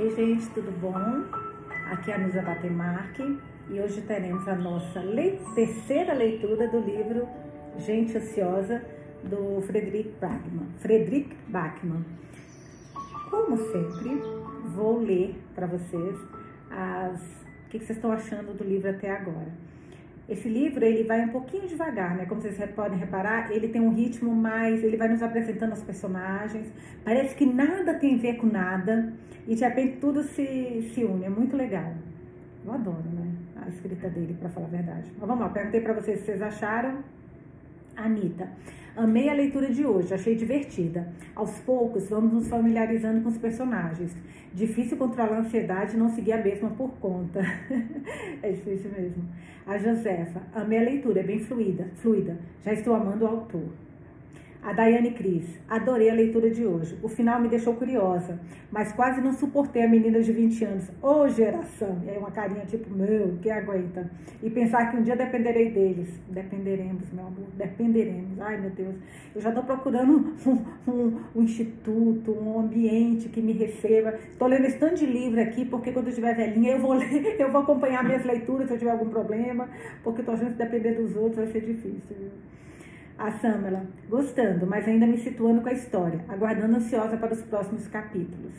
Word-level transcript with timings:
Ei, 0.00 0.08
gente, 0.16 0.48
tudo 0.54 0.72
bom? 0.80 0.94
Aqui 1.92 2.10
é 2.10 2.14
a 2.14 2.18
Nusa 2.18 2.40
Batemarque 2.40 3.38
e 3.68 3.78
hoje 3.78 4.00
teremos 4.00 4.48
a 4.48 4.54
nossa 4.54 5.00
le 5.00 5.38
terceira 5.54 6.14
leitura 6.14 6.66
do 6.68 6.80
livro 6.80 7.28
Gente 7.76 8.16
Ansiosa 8.16 8.82
do 9.22 9.60
Frederick 9.60 10.08
Bachmann. 10.18 10.68
Frederick 10.78 11.36
Bachmann. 11.48 12.02
Como 13.28 13.58
sempre, 13.58 14.22
vou 14.74 15.00
ler 15.00 15.38
para 15.54 15.66
vocês 15.66 16.18
as 16.70 17.20
o 17.20 17.68
que 17.68 17.78
vocês 17.80 17.98
estão 17.98 18.10
achando 18.10 18.56
do 18.56 18.64
livro 18.64 18.88
até 18.88 19.10
agora. 19.10 19.52
Esse 20.30 20.48
livro 20.48 20.84
ele 20.84 21.02
vai 21.02 21.24
um 21.24 21.28
pouquinho 21.30 21.66
devagar, 21.66 22.16
né? 22.16 22.24
Como 22.24 22.40
vocês 22.40 22.56
podem 22.70 22.96
reparar, 22.96 23.50
ele 23.50 23.66
tem 23.66 23.80
um 23.80 23.92
ritmo 23.92 24.32
mais, 24.32 24.84
ele 24.84 24.96
vai 24.96 25.08
nos 25.08 25.20
apresentando 25.22 25.72
os 25.72 25.82
personagens. 25.82 26.72
Parece 27.04 27.34
que 27.34 27.44
nada 27.44 27.94
tem 27.94 28.14
a 28.14 28.18
ver 28.18 28.36
com 28.36 28.46
nada 28.46 29.12
e 29.48 29.56
de 29.56 29.64
repente 29.64 29.96
tudo 29.96 30.22
se, 30.22 30.88
se 30.94 31.02
une. 31.02 31.24
É 31.24 31.28
muito 31.28 31.56
legal. 31.56 31.92
Eu 32.64 32.72
adoro, 32.72 33.08
né? 33.12 33.28
A 33.56 33.68
escrita 33.68 34.08
dele, 34.08 34.36
para 34.38 34.48
falar 34.50 34.66
a 34.66 34.70
verdade. 34.70 35.10
Mas 35.18 35.28
vamos 35.28 35.44
lá, 35.44 35.48
perguntei 35.50 35.80
para 35.80 35.94
vocês 35.94 36.20
se 36.20 36.26
vocês 36.26 36.40
acharam. 36.40 37.02
Anitta. 37.96 38.48
Amei 38.96 39.28
a 39.28 39.34
leitura 39.34 39.70
de 39.70 39.86
hoje, 39.86 40.12
achei 40.12 40.34
divertida. 40.34 41.08
Aos 41.34 41.58
poucos, 41.60 42.08
vamos 42.08 42.32
nos 42.32 42.48
familiarizando 42.48 43.22
com 43.22 43.28
os 43.28 43.38
personagens. 43.38 44.14
Difícil 44.52 44.96
controlar 44.96 45.36
a 45.36 45.40
ansiedade 45.40 45.94
e 45.94 45.98
não 45.98 46.08
seguir 46.08 46.32
a 46.32 46.42
mesma 46.42 46.70
por 46.70 46.90
conta. 46.98 47.40
é 48.42 48.50
difícil 48.50 48.90
mesmo. 48.90 49.24
A 49.66 49.78
Josefa. 49.78 50.42
Amei 50.52 50.78
a 50.78 50.82
leitura, 50.82 51.20
é 51.20 51.22
bem 51.22 51.38
fluida. 51.38 51.88
fluida. 51.94 52.36
Já 52.64 52.72
estou 52.72 52.94
amando 52.94 53.24
o 53.24 53.28
autor. 53.28 53.68
A 54.62 54.74
Daiane 54.74 55.12
Cris, 55.12 55.58
adorei 55.66 56.10
a 56.10 56.14
leitura 56.14 56.50
de 56.50 56.66
hoje. 56.66 56.98
O 57.02 57.08
final 57.08 57.40
me 57.40 57.48
deixou 57.48 57.74
curiosa, 57.76 58.38
mas 58.70 58.92
quase 58.92 59.18
não 59.22 59.32
suportei 59.32 59.82
a 59.82 59.88
menina 59.88 60.20
de 60.20 60.30
20 60.32 60.64
anos. 60.66 60.88
Ô 61.02 61.22
oh, 61.22 61.28
geração! 61.28 61.98
E 62.04 62.10
aí 62.10 62.18
uma 62.18 62.30
carinha 62.30 62.66
tipo, 62.66 62.90
meu, 62.94 63.38
que 63.40 63.50
aguenta. 63.50 64.10
E 64.42 64.50
pensar 64.50 64.90
que 64.90 64.98
um 64.98 65.02
dia 65.02 65.16
dependerei 65.16 65.70
deles. 65.70 66.10
Dependeremos, 66.28 67.10
meu 67.10 67.26
amor, 67.26 67.46
dependeremos. 67.56 68.38
Ai, 68.38 68.60
meu 68.60 68.68
Deus. 68.68 68.96
Eu 69.34 69.40
já 69.40 69.48
estou 69.48 69.64
procurando 69.64 70.36
um, 70.46 70.90
um, 70.92 71.20
um, 71.36 71.42
instituto, 71.42 72.30
um 72.30 72.60
ambiente 72.60 73.30
que 73.30 73.40
me 73.40 73.54
receba. 73.54 74.14
Estou 74.30 74.46
lendo 74.46 74.66
esse 74.66 74.78
tanto 74.78 74.96
de 74.96 75.06
livro 75.06 75.40
aqui, 75.40 75.64
porque 75.64 75.90
quando 75.90 76.06
eu 76.06 76.10
estiver 76.10 76.36
velhinha, 76.36 76.72
eu 76.72 76.80
vou 76.80 76.92
ler, 77.00 77.40
eu 77.40 77.50
vou 77.50 77.62
acompanhar 77.62 78.04
minhas 78.04 78.26
leituras 78.26 78.68
se 78.68 78.74
eu 78.74 78.78
tiver 78.78 78.90
algum 78.90 79.08
problema, 79.08 79.70
porque 80.04 80.20
estou 80.20 80.34
achando 80.34 80.52
que 80.52 80.58
depender 80.58 80.92
dos 80.92 81.16
outros 81.16 81.36
vai 81.36 81.46
ser 81.46 81.62
difícil. 81.62 82.14
Viu? 82.18 82.28
A 83.20 83.30
Samela, 83.32 83.84
gostando, 84.08 84.66
mas 84.66 84.88
ainda 84.88 85.06
me 85.06 85.18
situando 85.18 85.60
com 85.60 85.68
a 85.68 85.74
história, 85.74 86.24
aguardando 86.26 86.78
ansiosa 86.78 87.18
para 87.18 87.34
os 87.34 87.42
próximos 87.42 87.86
capítulos. 87.86 88.54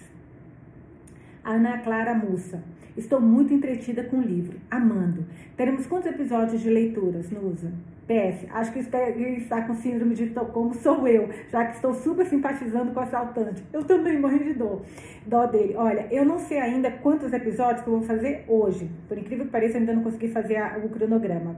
A 1.44 1.54
Ana 1.54 1.80
Clara 1.80 2.14
Mussa, 2.14 2.64
estou 2.96 3.20
muito 3.20 3.52
entretida 3.52 4.04
com 4.04 4.18
o 4.18 4.22
livro, 4.22 4.60
amando. 4.70 5.26
Teremos 5.58 5.88
quantos 5.88 6.12
episódios 6.12 6.62
de 6.62 6.70
leituras, 6.70 7.32
Nusa? 7.32 7.74
PS, 8.08 8.46
acho 8.52 8.72
que 8.72 8.80
está 8.80 9.64
com 9.64 9.74
síndrome 9.74 10.14
de 10.14 10.28
como 10.28 10.76
sou 10.76 11.08
eu, 11.08 11.28
já 11.50 11.66
que 11.66 11.78
estou 11.78 11.96
super 11.96 12.28
simpatizando 12.28 12.92
com 12.92 13.00
o 13.00 13.04
assaltante. 13.04 13.64
Eu 13.74 13.84
também 13.84 14.20
morri 14.20 14.44
de 14.44 14.54
dor. 14.54 14.84
Dó 15.26 15.48
dele. 15.48 15.74
Olha, 15.76 16.06
eu 16.12 16.24
não 16.24 16.38
sei 16.38 16.60
ainda 16.60 16.92
quantos 16.92 17.34
episódios 17.34 17.82
que 17.82 17.88
eu 17.88 17.98
vou 17.98 18.04
fazer 18.04 18.46
hoje. 18.48 18.92
Por 19.08 19.18
incrível 19.18 19.46
que 19.46 19.52
pareça, 19.52 19.80
ainda 19.80 19.94
não 19.94 20.04
consegui 20.04 20.28
fazer 20.28 20.62
o 20.86 20.90
cronograma. 20.90 21.56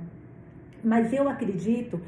Mas 0.81 1.11
eu 1.11 1.27
acredito 1.27 1.99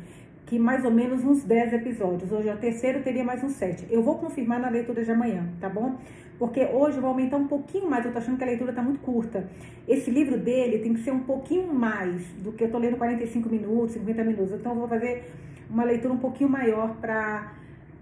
que 0.46 0.60
mais 0.60 0.86
ou 0.86 0.92
menos 0.92 1.24
uns 1.24 1.44
10 1.44 1.74
episódios. 1.74 2.32
Hoje 2.32 2.50
é 2.50 2.54
o 2.54 2.58
terceiro, 2.58 3.02
teria 3.02 3.24
mais 3.24 3.44
uns 3.44 3.54
7. 3.54 3.88
Eu 3.90 4.04
vou 4.04 4.18
confirmar 4.20 4.60
na 4.60 4.70
leitura 4.70 5.04
de 5.04 5.12
amanhã, 5.12 5.48
tá 5.60 5.68
bom? 5.68 5.98
Porque 6.38 6.64
hoje 6.66 6.98
eu 6.98 7.02
vou 7.02 7.12
aumentar 7.12 7.38
um 7.38 7.48
pouquinho 7.48 7.90
mais, 7.90 8.06
eu 8.06 8.12
tô 8.12 8.20
achando 8.20 8.38
que 8.38 8.44
a 8.44 8.48
leitura 8.48 8.72
tá 8.72 8.82
muito 8.82 9.00
curta. 9.00 9.48
Esse 9.88 10.12
livro 10.12 10.38
dele 10.38 10.80
tem 10.80 10.94
que 10.94 11.00
ser 11.00 11.12
um 11.12 11.22
pouquinho 11.22 11.74
mais 11.74 12.24
do 12.44 12.52
que 12.52 12.64
eu 12.64 12.72
tô 12.72 12.78
lendo 12.78 12.98
45 12.98 13.50
minutos, 13.50 13.94
50 13.94 14.24
minutos. 14.24 14.54
Então 14.54 14.74
eu 14.74 14.80
vou 14.80 14.88
fazer 14.88 15.32
uma 15.70 15.84
leitura 15.84 16.14
um 16.14 16.18
pouquinho 16.18 16.50
maior 16.50 16.96
para 16.98 17.54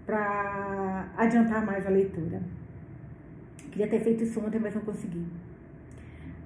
para 0.04 1.08
adiantar 1.16 1.64
mais 1.64 1.86
a 1.86 1.88
leitura. 1.88 2.42
Queria 3.72 3.88
ter 3.88 4.00
feito 4.00 4.22
isso 4.22 4.38
ontem, 4.38 4.58
mas 4.58 4.74
não 4.74 4.82
consegui. 4.82 5.24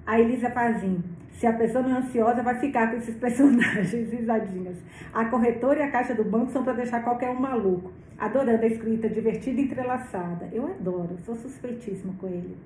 A 0.05 0.17
Elisa 0.17 0.49
Pazin. 0.49 1.03
Se 1.39 1.47
a 1.47 1.53
pessoa 1.53 1.81
não 1.81 1.95
é 1.95 1.99
ansiosa, 1.99 2.43
vai 2.43 2.55
ficar 2.55 2.91
com 2.91 2.97
esses 2.97 3.15
personagens 3.17 4.11
risadinhas. 4.11 4.75
A 5.13 5.23
corretora 5.23 5.79
e 5.79 5.83
a 5.83 5.89
caixa 5.89 6.13
do 6.13 6.25
banco 6.25 6.51
são 6.51 6.65
para 6.65 6.73
deixar 6.73 7.01
qualquer 7.01 7.29
um 7.29 7.39
maluco. 7.39 7.93
Adorando 8.17 8.61
a 8.61 8.67
escrita 8.67 9.07
divertida 9.07 9.61
e 9.61 9.63
entrelaçada. 9.63 10.49
Eu 10.51 10.67
adoro, 10.67 11.17
sou 11.25 11.37
suspeitíssimo 11.37 12.13
com 12.15 12.27
ele. 12.27 12.57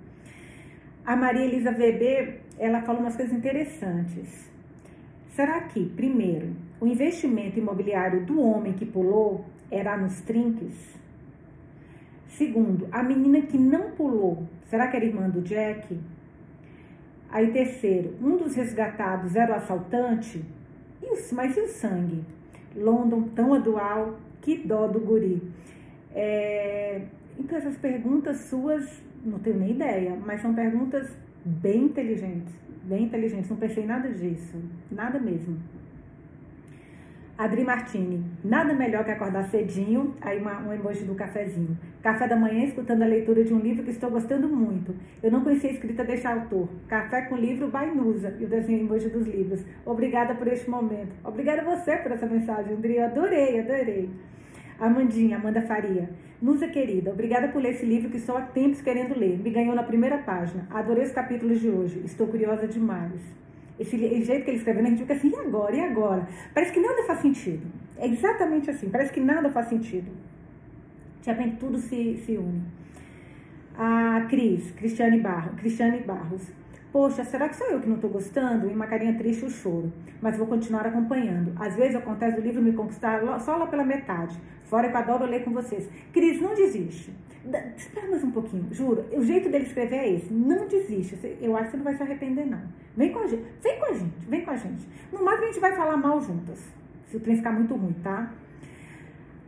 A 1.05 1.15
Maria 1.15 1.45
Elisa 1.45 1.71
VB, 1.71 2.39
ela 2.57 2.81
fala 2.81 2.99
umas 2.99 3.15
coisas 3.15 3.31
interessantes. 3.31 4.49
Será 5.35 5.61
que, 5.61 5.85
primeiro, 5.89 6.55
o 6.81 6.87
investimento 6.87 7.59
imobiliário 7.59 8.25
do 8.25 8.41
homem 8.41 8.73
que 8.73 8.87
pulou 8.87 9.45
era 9.69 9.95
nos 9.95 10.19
trinques? 10.21 10.97
Segundo, 12.29 12.87
a 12.91 13.03
menina 13.03 13.41
que 13.41 13.57
não 13.57 13.91
pulou, 13.91 14.47
será 14.65 14.87
que 14.87 14.95
era 14.95 15.05
irmã 15.05 15.29
do 15.29 15.41
Jack? 15.41 15.95
Aí, 17.33 17.51
terceiro, 17.51 18.13
um 18.21 18.37
dos 18.37 18.55
resgatados 18.55 19.35
era 19.35 19.53
o 19.53 19.55
assaltante? 19.55 20.45
Mas 21.31 21.57
e 21.57 21.61
o 21.61 21.67
sangue? 21.67 22.23
London, 22.75 23.23
tão 23.35 23.55
adual, 23.55 24.19
que 24.39 24.55
dó 24.59 24.85
do 24.87 24.99
guri. 24.99 25.41
É, 26.13 27.01
então, 27.39 27.57
essas 27.57 27.75
perguntas 27.75 28.37
suas, 28.41 29.01
não 29.25 29.39
tenho 29.39 29.57
nem 29.57 29.71
ideia, 29.71 30.15
mas 30.23 30.43
são 30.43 30.53
perguntas 30.53 31.09
bem 31.43 31.85
inteligentes, 31.85 32.53
bem 32.83 33.05
inteligentes. 33.05 33.49
Não 33.49 33.57
pensei 33.57 33.83
nada 33.83 34.09
disso, 34.09 34.61
nada 34.91 35.19
mesmo. 35.19 35.57
Adri 37.35 37.63
Martini, 37.63 38.23
nada 38.43 38.75
melhor 38.75 39.03
que 39.03 39.09
acordar 39.09 39.49
cedinho, 39.49 40.13
aí 40.21 40.39
uma, 40.39 40.59
um 40.59 40.71
emoji 40.71 41.03
do 41.03 41.15
cafezinho. 41.15 41.75
Café 42.03 42.27
da 42.27 42.35
manhã 42.35 42.63
escutando 42.63 43.01
a 43.01 43.07
leitura 43.07 43.43
de 43.43 43.51
um 43.51 43.57
livro 43.57 43.83
que 43.83 43.89
estou 43.89 44.11
gostando 44.11 44.47
muito. 44.47 44.93
Eu 45.21 45.31
não 45.31 45.41
conhecia 45.41 45.71
a 45.71 45.73
escrita 45.73 46.03
deste 46.03 46.27
autor. 46.27 46.69
Café 46.87 47.23
com 47.23 47.35
livro 47.35 47.69
Bainusa 47.69 48.37
e 48.39 48.45
o 48.45 48.47
desenho 48.47 48.81
emoji 48.81 49.09
dos 49.09 49.25
livros. 49.25 49.65
Obrigada 49.83 50.35
por 50.35 50.47
este 50.47 50.69
momento. 50.69 51.11
Obrigada 51.23 51.63
você 51.63 51.97
por 51.97 52.11
essa 52.11 52.27
mensagem, 52.27 52.73
Adri. 52.73 52.97
Eu 52.97 53.05
adorei, 53.05 53.59
adorei. 53.59 54.11
Amandinha, 54.79 55.37
Amanda 55.37 55.61
Faria. 55.63 56.11
Nusa 56.39 56.67
querida, 56.67 57.09
obrigada 57.09 57.47
por 57.47 57.61
ler 57.63 57.71
esse 57.71 57.85
livro 57.85 58.11
que 58.11 58.17
estou 58.17 58.37
há 58.37 58.41
tempos 58.41 58.79
querendo 58.79 59.17
ler. 59.17 59.39
Me 59.39 59.49
ganhou 59.49 59.73
na 59.73 59.81
primeira 59.81 60.19
página. 60.19 60.67
Adorei 60.69 61.03
os 61.03 61.11
capítulos 61.11 61.59
de 61.59 61.69
hoje. 61.69 61.99
Estou 62.05 62.27
curiosa 62.27 62.67
demais. 62.67 63.42
Esse, 63.79 63.97
jeito 63.97 64.45
que 64.45 64.51
ele 64.51 64.57
escreveu, 64.57 64.83
né, 64.83 64.89
a 64.89 64.91
gente 64.91 65.01
fica 65.01 65.13
assim, 65.13 65.31
e 65.31 65.35
agora? 65.35 65.75
E 65.75 65.79
agora? 65.79 66.27
Parece 66.53 66.71
que 66.71 66.79
nada 66.79 67.03
faz 67.03 67.19
sentido. 67.19 67.65
É 67.97 68.07
exatamente 68.07 68.69
assim, 68.69 68.89
parece 68.89 69.11
que 69.11 69.19
nada 69.19 69.49
faz 69.49 69.67
sentido. 69.67 70.11
De 71.21 71.29
repente 71.29 71.57
tudo 71.57 71.77
se, 71.77 72.17
se 72.17 72.37
une. 72.37 72.61
A 73.75 74.27
Cris, 74.29 74.71
Cristiane, 74.71 75.19
Barro, 75.19 75.55
Cristiane 75.55 76.01
Barros. 76.01 76.51
Poxa, 76.93 77.23
será 77.23 77.49
que 77.49 77.55
sou 77.55 77.65
eu 77.71 77.81
que 77.81 77.89
não 77.89 77.95
estou 77.95 78.11
gostando? 78.11 78.69
E 78.69 78.73
uma 78.73 78.85
carinha 78.85 79.17
triste 79.17 79.43
o 79.45 79.49
choro. 79.49 79.91
Mas 80.21 80.37
vou 80.37 80.45
continuar 80.45 80.85
acompanhando. 80.85 81.51
Às 81.59 81.75
vezes 81.75 81.95
acontece 81.95 82.35
do 82.35 82.43
livro 82.43 82.61
me 82.61 82.71
conquistar 82.71 83.19
só 83.39 83.57
lá 83.57 83.65
pela 83.65 83.83
metade. 83.83 84.39
Fora 84.65 84.87
que 84.87 84.95
eu 84.95 84.99
adoro 84.99 85.25
ler 85.25 85.43
com 85.43 85.49
vocês. 85.51 85.89
Cris, 86.13 86.39
não 86.39 86.53
desiste. 86.53 87.11
Espera 87.75 88.07
mais 88.07 88.23
um 88.23 88.29
pouquinho, 88.29 88.67
juro. 88.71 89.03
O 89.11 89.23
jeito 89.23 89.49
dele 89.49 89.65
escrever 89.65 89.95
é 89.95 90.13
esse. 90.13 90.31
Não 90.31 90.67
desiste. 90.67 91.17
Eu 91.41 91.57
acho 91.57 91.65
que 91.65 91.71
você 91.71 91.77
não 91.77 91.83
vai 91.83 91.97
se 91.97 92.03
arrepender, 92.03 92.45
não. 92.45 92.61
Vem 92.95 93.11
com 93.11 93.19
a 93.19 93.27
gente. 93.27 93.43
Vem 93.63 93.79
com 93.79 93.85
a 93.85 93.93
gente. 93.93 94.13
Vem 94.29 94.45
com 94.45 94.51
a 94.51 94.55
gente. 94.55 94.87
No 95.11 95.25
máximo 95.25 95.45
a 95.45 95.47
gente 95.47 95.59
vai 95.59 95.75
falar 95.75 95.97
mal 95.97 96.21
juntas. 96.21 96.63
Se 97.07 97.17
o 97.17 97.19
trem 97.19 97.37
ficar 97.37 97.53
muito 97.53 97.73
ruim, 97.73 97.93
tá? 98.03 98.31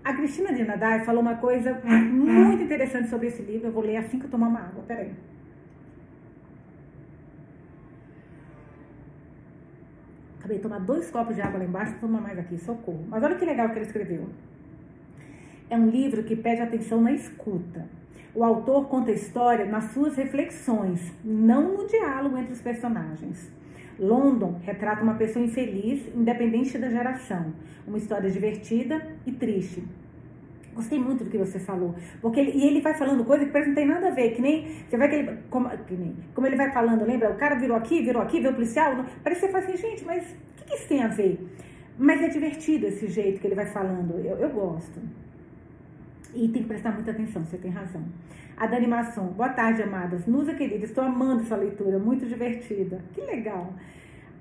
A 0.03 0.13
Cristina 0.13 0.51
de 0.51 0.63
Nadai 0.63 1.05
falou 1.05 1.21
uma 1.21 1.35
coisa 1.35 1.79
muito 1.83 2.63
interessante 2.63 3.07
sobre 3.07 3.27
esse 3.27 3.43
livro. 3.43 3.67
Eu 3.67 3.71
vou 3.71 3.83
ler 3.83 3.97
assim 3.97 4.17
que 4.17 4.25
eu 4.25 4.31
tomar 4.31 4.47
uma 4.47 4.61
água. 4.61 4.83
Peraí. 4.87 5.11
Acabei 10.45 10.57
de 10.57 10.63
tomar 10.63 10.79
dois 10.79 11.09
copos 11.09 11.35
de 11.35 11.41
água 11.41 11.57
lá 11.57 11.65
embaixo, 11.65 11.93
vou 11.93 12.01
tomar 12.01 12.21
mais 12.21 12.37
aqui, 12.37 12.55
socorro. 12.59 13.03
Mas 13.09 13.23
olha 13.23 13.33
que 13.33 13.43
legal 13.43 13.67
que 13.69 13.79
ele 13.79 13.85
escreveu. 13.85 14.29
É 15.71 15.75
um 15.75 15.89
livro 15.89 16.21
que 16.21 16.35
pede 16.35 16.61
atenção 16.61 17.01
na 17.01 17.11
escuta. 17.13 17.87
O 18.35 18.43
autor 18.43 18.87
conta 18.87 19.09
a 19.09 19.15
história 19.15 19.65
nas 19.65 19.85
suas 19.85 20.15
reflexões, 20.15 21.11
não 21.23 21.75
no 21.75 21.87
diálogo 21.87 22.37
entre 22.37 22.53
os 22.53 22.61
personagens. 22.61 23.51
London 23.97 24.59
retrata 24.63 25.01
uma 25.01 25.15
pessoa 25.15 25.43
infeliz, 25.43 26.07
independente 26.15 26.77
da 26.77 26.91
geração. 26.91 27.51
Uma 27.87 27.97
história 27.97 28.29
divertida 28.29 29.01
e 29.25 29.31
triste. 29.31 29.83
Gostei 30.75 30.99
muito 30.99 31.23
do 31.23 31.29
que 31.29 31.37
você 31.37 31.57
falou. 31.57 31.95
Porque 32.21 32.37
ele, 32.37 32.51
e 32.51 32.67
ele 32.67 32.81
vai 32.81 32.93
falando 32.93 33.23
coisa 33.23 33.45
que 33.45 33.51
parece 33.51 33.71
que 33.71 33.75
não 33.75 33.81
tem 33.81 33.87
nada 33.87 34.09
a 34.09 34.11
ver. 34.11 34.35
Que 34.35 34.41
nem. 34.41 34.67
Você 34.87 34.97
vai 34.97 35.07
que 35.07 35.15
ele. 35.15 35.39
Como, 35.49 35.69
que 35.69 35.93
nem, 35.93 36.15
como 36.33 36.45
ele 36.45 36.57
vai 36.57 36.69
falando, 36.71 37.05
lembra? 37.05 37.31
O 37.31 37.37
cara 37.37 37.55
virou 37.55 37.77
aqui, 37.77 38.01
virou 38.03 38.21
aqui, 38.21 38.39
virou 38.39 38.53
policial. 38.53 38.93
Não, 38.93 39.05
parece 39.23 39.39
que 39.41 39.47
você 39.47 39.51
fala 39.53 39.63
assim, 39.63 39.77
gente, 39.77 40.05
mas 40.05 40.23
o 40.23 40.55
que, 40.57 40.65
que, 40.65 40.75
isso 40.75 40.87
tem 40.89 41.01
a 41.01 41.07
ver? 41.07 41.39
Mas 41.97 42.21
é 42.21 42.27
divertido 42.27 42.87
esse 42.87 43.07
jeito 43.07 43.39
que 43.39 43.47
ele 43.47 43.55
vai 43.55 43.65
falando. 43.67 44.19
Eu, 44.19 44.37
eu 44.37 44.49
gosto. 44.49 44.99
E 46.33 46.49
tem 46.49 46.63
que 46.63 46.67
prestar 46.67 46.91
muita 46.91 47.11
atenção, 47.11 47.45
você 47.45 47.57
tem 47.57 47.71
razão. 47.71 48.03
A 48.57 48.67
da 48.67 48.75
animação. 48.75 49.27
Boa 49.27 49.49
tarde, 49.49 49.81
amadas. 49.81 50.25
Nusa, 50.25 50.53
querida, 50.53 50.83
estou 50.83 51.05
amando 51.05 51.43
essa 51.43 51.55
leitura, 51.55 51.97
muito 51.97 52.25
divertida. 52.25 52.99
Que 53.13 53.21
legal. 53.21 53.73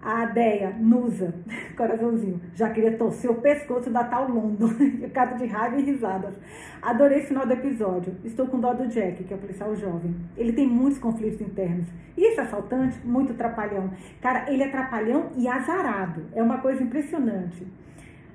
A 0.05 0.27
Deia, 0.27 0.69
Nusa, 0.79 1.35
coraçãozinho, 1.75 2.39
já 2.55 2.69
queria 2.69 2.95
torcer 2.99 3.31
o 3.31 3.37
pescoço 3.37 3.89
da 3.89 4.05
tal 4.05 4.29
Londo, 4.31 4.69
cada 5.15 5.35
de 5.37 5.47
raiva 5.47 5.79
e 5.79 5.83
risadas. 5.83 6.35
Adorei 6.83 7.23
o 7.23 7.27
final 7.27 7.47
do 7.47 7.55
episódio. 7.55 8.15
Estou 8.23 8.47
com 8.47 8.61
dó 8.61 8.75
do 8.75 8.87
Jack, 8.87 9.25
que 9.25 9.33
é 9.33 9.37
o 9.37 9.41
policial 9.41 9.75
jovem. 9.75 10.15
Ele 10.37 10.53
tem 10.53 10.69
muitos 10.69 10.99
conflitos 10.99 11.41
internos. 11.41 11.89
E 12.19 12.23
esse 12.23 12.39
assaltante, 12.39 12.99
muito 13.03 13.33
trapalhão. 13.33 13.91
Cara, 14.21 14.53
ele 14.53 14.62
é 14.62 14.69
trapalhão 14.69 15.31
e 15.39 15.49
azarado. 15.49 16.27
É 16.35 16.43
uma 16.43 16.59
coisa 16.59 16.83
impressionante. 16.83 17.67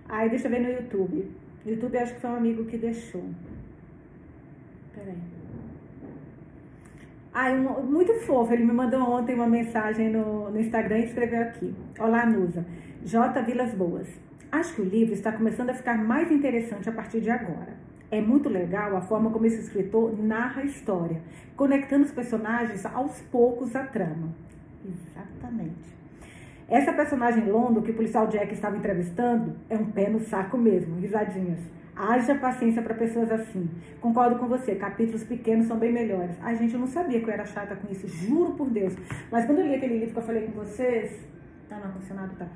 Aí, 0.07 0.27
deixa 0.27 0.47
eu 0.47 0.51
ver 0.51 0.61
no 0.61 0.71
YouTube. 0.71 1.31
YouTube, 1.63 1.97
acho 1.99 2.15
que 2.15 2.21
foi 2.21 2.31
um 2.31 2.35
amigo 2.35 2.65
que 2.65 2.79
deixou. 2.79 3.23
Peraí. 4.95 5.38
Ai, 7.33 7.57
um, 7.59 7.83
muito 7.83 8.13
fofo. 8.21 8.51
Ele 8.53 8.65
me 8.65 8.73
mandou 8.73 9.01
ontem 9.01 9.35
uma 9.35 9.47
mensagem 9.47 10.09
no, 10.09 10.49
no 10.49 10.59
Instagram 10.59 10.99
e 10.99 11.05
escreveu 11.05 11.41
aqui. 11.41 11.75
Olá, 11.99 12.25
Nusa. 12.25 12.65
J. 13.03 13.41
Vilas 13.43 13.73
Boas. 13.73 14.07
Acho 14.51 14.75
que 14.75 14.81
o 14.81 14.85
livro 14.85 15.13
está 15.13 15.31
começando 15.31 15.69
a 15.69 15.73
ficar 15.75 15.95
mais 15.95 16.31
interessante 16.31 16.89
a 16.89 16.91
partir 16.91 17.21
de 17.21 17.29
agora. 17.29 17.77
É 18.09 18.19
muito 18.19 18.49
legal 18.49 18.97
a 18.97 19.01
forma 19.01 19.29
como 19.29 19.45
esse 19.45 19.61
escritor 19.61 20.17
narra 20.19 20.63
a 20.63 20.65
história, 20.65 21.21
conectando 21.55 22.05
os 22.05 22.11
personagens 22.11 22.83
aos 22.87 23.21
poucos 23.31 23.75
à 23.75 23.83
trama. 23.83 24.29
Exatamente. 24.83 25.99
Essa 26.67 26.91
personagem 26.91 27.45
Londo 27.45 27.83
que 27.83 27.91
o 27.91 27.93
policial 27.93 28.25
Jack 28.27 28.51
estava 28.51 28.75
entrevistando 28.75 29.55
é 29.69 29.77
um 29.77 29.85
pé 29.85 30.09
no 30.09 30.19
saco 30.19 30.57
mesmo, 30.57 30.99
risadinhas. 30.99 31.59
Haja 32.01 32.33
paciência 32.35 32.81
para 32.81 32.93
pessoas 32.93 33.29
assim. 33.29 33.69
Concordo 33.99 34.39
com 34.39 34.47
você, 34.47 34.73
capítulos 34.75 35.21
pequenos 35.25 35.67
são 35.67 35.77
bem 35.77 35.91
melhores. 35.91 36.33
Ai, 36.39 36.55
gente, 36.55 36.73
eu 36.73 36.79
não 36.79 36.87
sabia 36.87 37.19
que 37.19 37.25
eu 37.25 37.33
era 37.33 37.45
chata 37.45 37.75
com 37.75 37.91
isso, 37.91 38.07
juro 38.07 38.53
por 38.53 38.69
Deus. 38.69 38.95
Mas 39.29 39.45
quando 39.45 39.59
eu 39.59 39.67
li 39.67 39.75
aquele 39.75 39.97
livro 39.97 40.13
que 40.13 40.19
eu 40.19 40.23
falei 40.23 40.43
com 40.43 40.53
vocês. 40.53 41.19
Tá 41.67 41.77
no 41.77 41.83
ar-condicionado, 41.83 42.33
tá? 42.37 42.47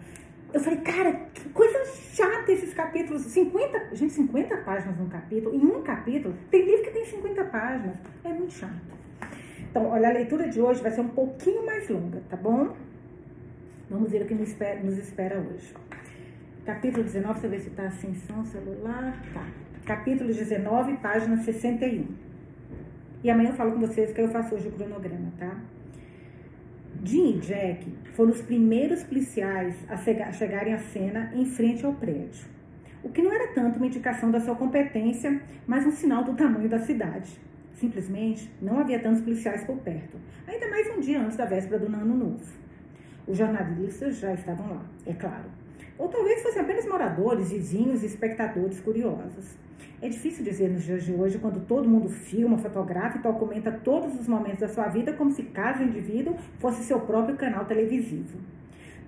Eu 0.53 0.61
falei, 0.61 0.79
cara, 0.79 1.11
que 1.33 1.49
coisa 1.49 1.77
chata 2.13 2.53
esses 2.53 2.73
capítulos. 2.73 3.23
50, 3.23 3.93
gente, 3.93 4.13
50 4.13 4.57
páginas 4.59 4.97
num 4.97 5.09
capítulo. 5.09 5.53
Em 5.53 5.65
um 5.65 5.81
capítulo, 5.81 6.33
tem 6.49 6.63
livro 6.63 6.83
que 6.85 6.91
tem 6.91 7.03
50 7.03 7.43
páginas. 7.43 7.97
É 8.23 8.29
muito 8.29 8.53
chato. 8.53 8.71
Então, 9.69 9.87
olha, 9.87 10.07
a 10.07 10.13
leitura 10.13 10.47
de 10.47 10.61
hoje 10.61 10.81
vai 10.81 10.91
ser 10.91 11.01
um 11.01 11.09
pouquinho 11.09 11.65
mais 11.65 11.89
longa, 11.89 12.21
tá 12.29 12.37
bom? 12.37 12.73
Vamos 13.89 14.09
ver 14.09 14.21
o 14.21 14.25
que 14.25 14.35
nos 14.35 14.47
espera, 14.47 14.79
nos 14.79 14.97
espera 14.97 15.37
hoje. 15.37 15.73
Capítulo 16.65 17.03
19, 17.03 17.41
deixa 17.41 17.45
eu 17.45 17.49
ver 17.49 17.59
se 17.59 17.67
está 17.67 17.91
som 18.25 18.45
celular. 18.45 19.21
Tá. 19.33 19.45
Capítulo 19.85 20.29
19, 20.29 20.95
página 20.95 21.35
61. 21.35 22.05
E 23.21 23.29
amanhã 23.29 23.49
eu 23.49 23.55
falo 23.55 23.73
com 23.73 23.81
vocês 23.81 24.13
que 24.13 24.21
eu 24.21 24.29
faço 24.29 24.55
hoje 24.55 24.69
o 24.69 24.71
cronograma, 24.71 25.29
tá? 25.37 25.57
Jim 27.03 27.35
e 27.35 27.39
Jack 27.39 27.85
foram 28.13 28.31
os 28.31 28.41
primeiros 28.41 29.03
policiais 29.03 29.75
a 29.89 30.31
chegarem 30.31 30.73
à 30.73 30.79
cena 30.79 31.33
em 31.35 31.45
frente 31.45 31.85
ao 31.85 31.95
prédio. 31.95 32.45
O 33.03 33.09
que 33.09 33.21
não 33.21 33.33
era 33.33 33.51
tanto 33.51 33.75
uma 33.75 33.87
indicação 33.87 34.31
da 34.31 34.39
sua 34.39 34.55
competência, 34.55 35.41
mas 35.67 35.85
um 35.85 35.91
sinal 35.91 36.23
do 36.23 36.33
tamanho 36.33 36.69
da 36.69 36.79
cidade. 36.79 37.29
Simplesmente 37.73 38.49
não 38.61 38.79
havia 38.79 38.99
tantos 38.99 39.19
policiais 39.19 39.65
por 39.65 39.75
perto, 39.79 40.17
ainda 40.47 40.69
mais 40.69 40.95
um 40.95 41.01
dia 41.01 41.19
antes 41.19 41.35
da 41.35 41.43
véspera 41.43 41.77
do 41.77 41.87
ano 41.87 42.15
novo. 42.15 42.53
Os 43.27 43.37
jornalistas 43.37 44.17
já 44.19 44.33
estavam 44.33 44.69
lá, 44.69 44.85
é 45.05 45.11
claro 45.11 45.62
ou 45.97 46.07
talvez 46.07 46.41
fossem 46.41 46.61
apenas 46.61 46.85
moradores, 46.85 47.51
vizinhos 47.51 48.03
e 48.03 48.07
espectadores 48.07 48.79
curiosos. 48.79 49.57
É 50.01 50.09
difícil 50.09 50.43
dizer 50.43 50.69
nos 50.69 50.83
dias 50.83 51.03
de 51.05 51.13
hoje, 51.13 51.37
quando 51.37 51.65
todo 51.65 51.87
mundo 51.87 52.09
filma, 52.09 52.57
fotografa 52.57 53.17
e 53.17 53.21
documenta 53.21 53.71
todos 53.71 54.19
os 54.19 54.27
momentos 54.27 54.59
da 54.59 54.67
sua 54.67 54.87
vida, 54.89 55.13
como 55.13 55.31
se 55.31 55.43
cada 55.43 55.81
indivíduo 55.81 56.35
fosse 56.59 56.83
seu 56.83 56.99
próprio 56.99 57.37
canal 57.37 57.65
televisivo. 57.65 58.37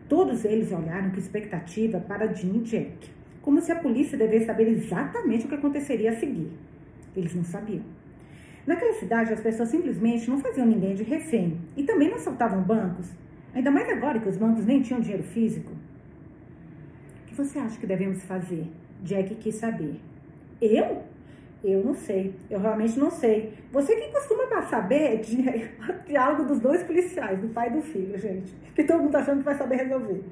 Todos 0.07 0.45
eles 0.45 0.71
olharam 0.71 1.09
com 1.09 1.17
expectativa 1.17 1.99
para 1.99 2.31
Jim 2.33 2.57
e 2.57 2.59
Jack, 2.59 3.09
como 3.41 3.59
se 3.59 3.71
a 3.71 3.75
polícia 3.75 4.17
devesse 4.17 4.45
saber 4.45 4.69
exatamente 4.69 5.45
o 5.45 5.49
que 5.49 5.55
aconteceria 5.55 6.11
a 6.11 6.15
seguir. 6.15 6.51
Eles 7.13 7.35
não 7.35 7.43
sabiam. 7.43 7.83
Naquela 8.65 8.93
cidade, 8.93 9.33
as 9.33 9.41
pessoas 9.41 9.69
simplesmente 9.69 10.29
não 10.29 10.39
faziam 10.39 10.65
ninguém 10.65 10.95
de 10.95 11.03
refém 11.03 11.57
e 11.75 11.83
também 11.83 12.09
não 12.09 12.15
assaltavam 12.15 12.61
bancos, 12.61 13.11
ainda 13.53 13.69
mais 13.69 13.89
agora 13.89 14.19
que 14.19 14.29
os 14.29 14.37
bancos 14.37 14.65
nem 14.65 14.81
tinham 14.81 15.01
dinheiro 15.01 15.23
físico 15.23 15.71
você 17.35 17.59
acha 17.59 17.79
que 17.79 17.85
devemos 17.85 18.23
fazer? 18.23 18.67
Jack 19.03 19.35
quis 19.35 19.55
saber. 19.55 19.99
Eu? 20.61 21.03
Eu 21.63 21.83
não 21.83 21.95
sei. 21.95 22.33
Eu 22.49 22.59
realmente 22.59 22.99
não 22.99 23.09
sei. 23.09 23.53
Você 23.71 23.95
que 23.95 24.11
costuma 24.11 24.45
saber 24.63 25.19
de 25.21 25.69
diálogo 26.07 26.45
dos 26.45 26.59
dois 26.59 26.83
policiais, 26.83 27.39
do 27.39 27.47
pai 27.49 27.69
e 27.69 27.73
do 27.73 27.81
filho, 27.81 28.17
gente. 28.17 28.53
Que 28.75 28.83
todo 28.83 29.01
mundo 29.01 29.11
tá 29.11 29.19
achando 29.19 29.39
que 29.39 29.45
vai 29.45 29.55
saber 29.55 29.75
resolver. 29.75 30.23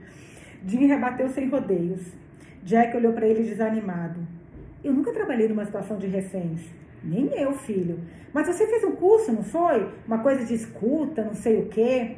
Jim 0.66 0.86
rebateu 0.86 1.28
sem 1.30 1.50
rodeios. 1.50 2.02
Jack 2.64 2.96
olhou 2.96 3.14
para 3.14 3.28
ele 3.28 3.44
desanimado. 3.44 4.20
Eu 4.84 4.94
nunca 4.94 5.12
trabalhei 5.12 5.48
numa 5.48 5.66
situação 5.66 5.98
de 5.98 6.08
reféns. 6.08 6.62
Nem 7.04 7.28
eu, 7.38 7.54
filho. 7.54 8.00
Mas 8.34 8.48
você 8.48 8.66
fez 8.66 8.84
um 8.84 8.92
curso, 8.92 9.32
não 9.32 9.44
foi? 9.44 9.90
Uma 10.08 10.20
coisa 10.20 10.46
de 10.46 10.54
escuta, 10.54 11.24
não 11.24 11.34
sei 11.34 11.60
o 11.60 11.66
quê. 11.68 12.18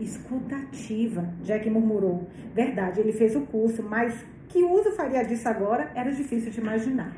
Escutativa, 0.00 1.28
Jack 1.42 1.68
murmurou. 1.68 2.26
Verdade, 2.54 3.00
ele 3.00 3.12
fez 3.12 3.36
o 3.36 3.42
curso, 3.42 3.82
mas 3.82 4.24
que 4.48 4.62
uso 4.64 4.90
faria 4.92 5.22
disso 5.22 5.48
agora 5.48 5.90
era 5.94 6.10
difícil 6.10 6.50
de 6.50 6.60
imaginar. 6.60 7.14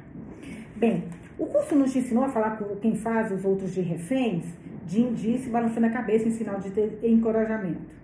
Bem, 0.76 1.05
o 1.38 1.46
curso 1.46 1.75
nos 1.75 1.94
ensinou 1.94 2.25
a 2.25 2.29
falar 2.29 2.56
com 2.56 2.76
quem 2.76 2.94
faz 2.96 3.31
os 3.32 3.44
outros 3.44 3.73
de 3.73 3.81
reféns? 3.81 4.44
Jim 4.87 5.14
disse, 5.14 5.49
balançando 5.49 5.87
a 5.87 5.90
cabeça 5.90 6.29
em 6.29 6.32
sinal 6.32 6.58
de 6.58 6.70
encorajamento. 7.06 8.02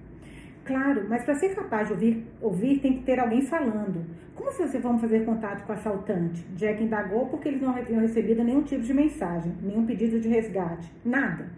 Claro, 0.65 1.07
mas 1.09 1.25
para 1.25 1.35
ser 1.35 1.55
capaz 1.55 1.89
de 1.89 1.95
ouvir, 1.95 2.27
ouvir, 2.43 2.79
tem 2.81 2.99
que 2.99 3.03
ter 3.03 3.19
alguém 3.19 3.43
falando. 3.43 4.05
Como 4.35 4.53
vocês 4.53 4.83
vão 4.83 4.99
fazer 4.99 5.25
contato 5.25 5.65
com 5.67 5.73
o 5.73 5.75
assaltante? 5.75 6.45
Jack 6.55 6.83
indagou 6.83 7.27
porque 7.27 7.49
eles 7.49 7.61
não 7.61 7.71
haviam 7.71 8.01
recebido 8.01 8.45
nenhum 8.45 8.63
tipo 8.63 8.83
de 8.83 8.95
mensagem, 8.95 9.53
nenhum 9.63 9.85
pedido 9.85 10.21
de 10.21 10.29
resgate, 10.29 10.93
nada. 11.05 11.49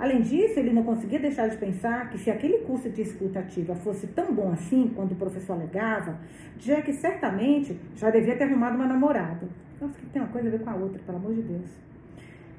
Além 0.00 0.22
disso, 0.22 0.58
ele 0.58 0.72
não 0.72 0.82
conseguia 0.82 1.18
deixar 1.18 1.46
de 1.46 1.58
pensar 1.58 2.08
que 2.08 2.16
se 2.16 2.30
aquele 2.30 2.60
curso 2.60 2.88
de 2.88 3.02
escuta 3.02 3.40
ativa 3.40 3.74
fosse 3.74 4.06
tão 4.06 4.32
bom 4.32 4.50
assim, 4.50 4.90
quando 4.96 5.12
o 5.12 5.14
professor 5.14 5.52
alegava, 5.52 6.18
Jack 6.56 6.90
certamente 6.94 7.78
já 7.94 8.08
devia 8.08 8.34
ter 8.34 8.44
arrumado 8.44 8.76
uma 8.76 8.86
namorada. 8.86 9.46
Nossa, 9.78 9.98
que 9.98 10.06
tem 10.06 10.22
uma 10.22 10.30
coisa 10.30 10.48
a 10.48 10.52
ver 10.52 10.60
com 10.60 10.70
a 10.70 10.74
outra, 10.74 10.98
pelo 11.04 11.18
amor 11.18 11.34
de 11.34 11.42
Deus. 11.42 11.68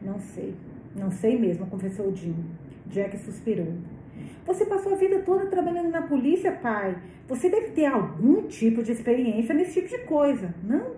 Não 0.04 0.20
sei, 0.20 0.54
não 0.96 1.10
sei 1.10 1.40
mesmo, 1.40 1.66
confessou 1.66 2.16
Jim. 2.16 2.36
Jack 2.86 3.18
suspirou. 3.18 3.74
Você 4.46 4.64
passou 4.66 4.94
a 4.94 4.98
vida 4.98 5.18
toda 5.24 5.48
trabalhando 5.48 5.90
na 5.90 6.04
polícia, 6.04 6.52
pai. 6.52 6.96
Você 7.28 7.50
deve 7.50 7.72
ter 7.72 7.88
algum 7.88 8.44
tipo 8.44 8.84
de 8.84 8.92
experiência 8.92 9.56
nesse 9.56 9.82
tipo 9.82 9.88
de 9.88 10.04
coisa, 10.06 10.54
não? 10.64 10.92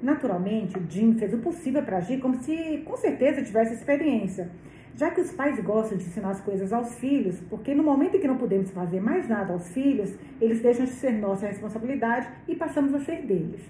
Naturalmente, 0.00 0.80
Jim 0.88 1.12
fez 1.18 1.34
o 1.34 1.38
possível 1.38 1.82
para 1.82 1.98
agir 1.98 2.18
como 2.18 2.42
se 2.42 2.82
com 2.86 2.96
certeza 2.96 3.42
tivesse 3.42 3.74
experiência 3.74 4.48
já 4.96 5.10
que 5.10 5.20
os 5.20 5.32
pais 5.32 5.58
gostam 5.60 5.98
de 5.98 6.04
ensinar 6.04 6.30
as 6.30 6.40
coisas 6.40 6.72
aos 6.72 6.94
filhos, 6.94 7.40
porque 7.50 7.74
no 7.74 7.82
momento 7.82 8.16
em 8.16 8.20
que 8.20 8.28
não 8.28 8.36
podemos 8.36 8.70
fazer 8.70 9.00
mais 9.00 9.28
nada 9.28 9.52
aos 9.52 9.68
filhos, 9.68 10.14
eles 10.40 10.60
deixam 10.60 10.84
de 10.84 10.92
ser 10.92 11.12
nossa 11.12 11.46
responsabilidade 11.46 12.28
e 12.46 12.54
passamos 12.54 12.94
a 12.94 13.00
ser 13.00 13.22
deles. 13.22 13.60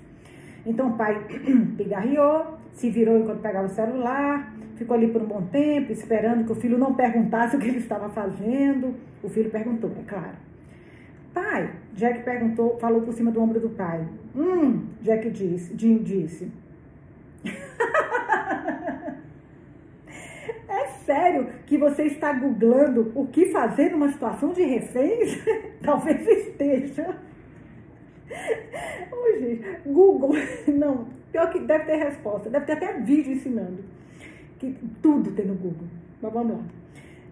Então 0.66 0.90
o 0.90 0.96
pai 0.96 1.26
pigarreou, 1.76 2.58
se 2.72 2.90
virou 2.90 3.18
enquanto 3.18 3.40
pegava 3.40 3.66
o 3.66 3.70
celular, 3.70 4.54
ficou 4.76 4.96
ali 4.96 5.08
por 5.08 5.22
um 5.22 5.26
bom 5.26 5.42
tempo, 5.42 5.92
esperando 5.92 6.44
que 6.44 6.52
o 6.52 6.54
filho 6.54 6.76
não 6.76 6.94
perguntasse 6.94 7.56
o 7.56 7.58
que 7.58 7.68
ele 7.68 7.78
estava 7.78 8.08
fazendo. 8.10 8.94
O 9.22 9.28
filho 9.28 9.50
perguntou, 9.50 9.90
é 9.98 10.02
claro. 10.06 10.36
Pai, 11.32 11.70
Jack 11.94 12.22
perguntou, 12.22 12.78
falou 12.78 13.02
por 13.02 13.12
cima 13.12 13.30
do 13.30 13.40
ombro 13.40 13.58
do 13.58 13.70
pai. 13.70 14.06
Hum, 14.36 14.84
Jack 15.00 15.30
disse, 15.30 15.74
Jim 15.76 15.98
disse. 15.98 16.50
Sério 21.04 21.48
que 21.66 21.78
você 21.78 22.04
está 22.04 22.32
googlando 22.32 23.12
o 23.14 23.26
que 23.26 23.46
fazer 23.46 23.90
numa 23.90 24.10
situação 24.10 24.52
de 24.52 24.62
reféns? 24.62 25.38
Talvez 25.82 26.26
esteja. 26.26 27.16
Ô, 29.12 29.38
gente, 29.38 29.64
Google, 29.86 30.32
não, 30.68 31.06
pior 31.30 31.50
que 31.50 31.60
deve 31.60 31.84
ter 31.84 31.96
resposta, 31.96 32.50
deve 32.50 32.66
ter 32.66 32.72
até 32.72 33.00
vídeo 33.00 33.32
ensinando. 33.32 33.84
Que 34.58 34.76
tudo 35.02 35.30
tem 35.32 35.46
no 35.46 35.54
Google. 35.54 35.88
Mas 36.20 36.32
vamos 36.32 36.56
lá. 36.56 36.62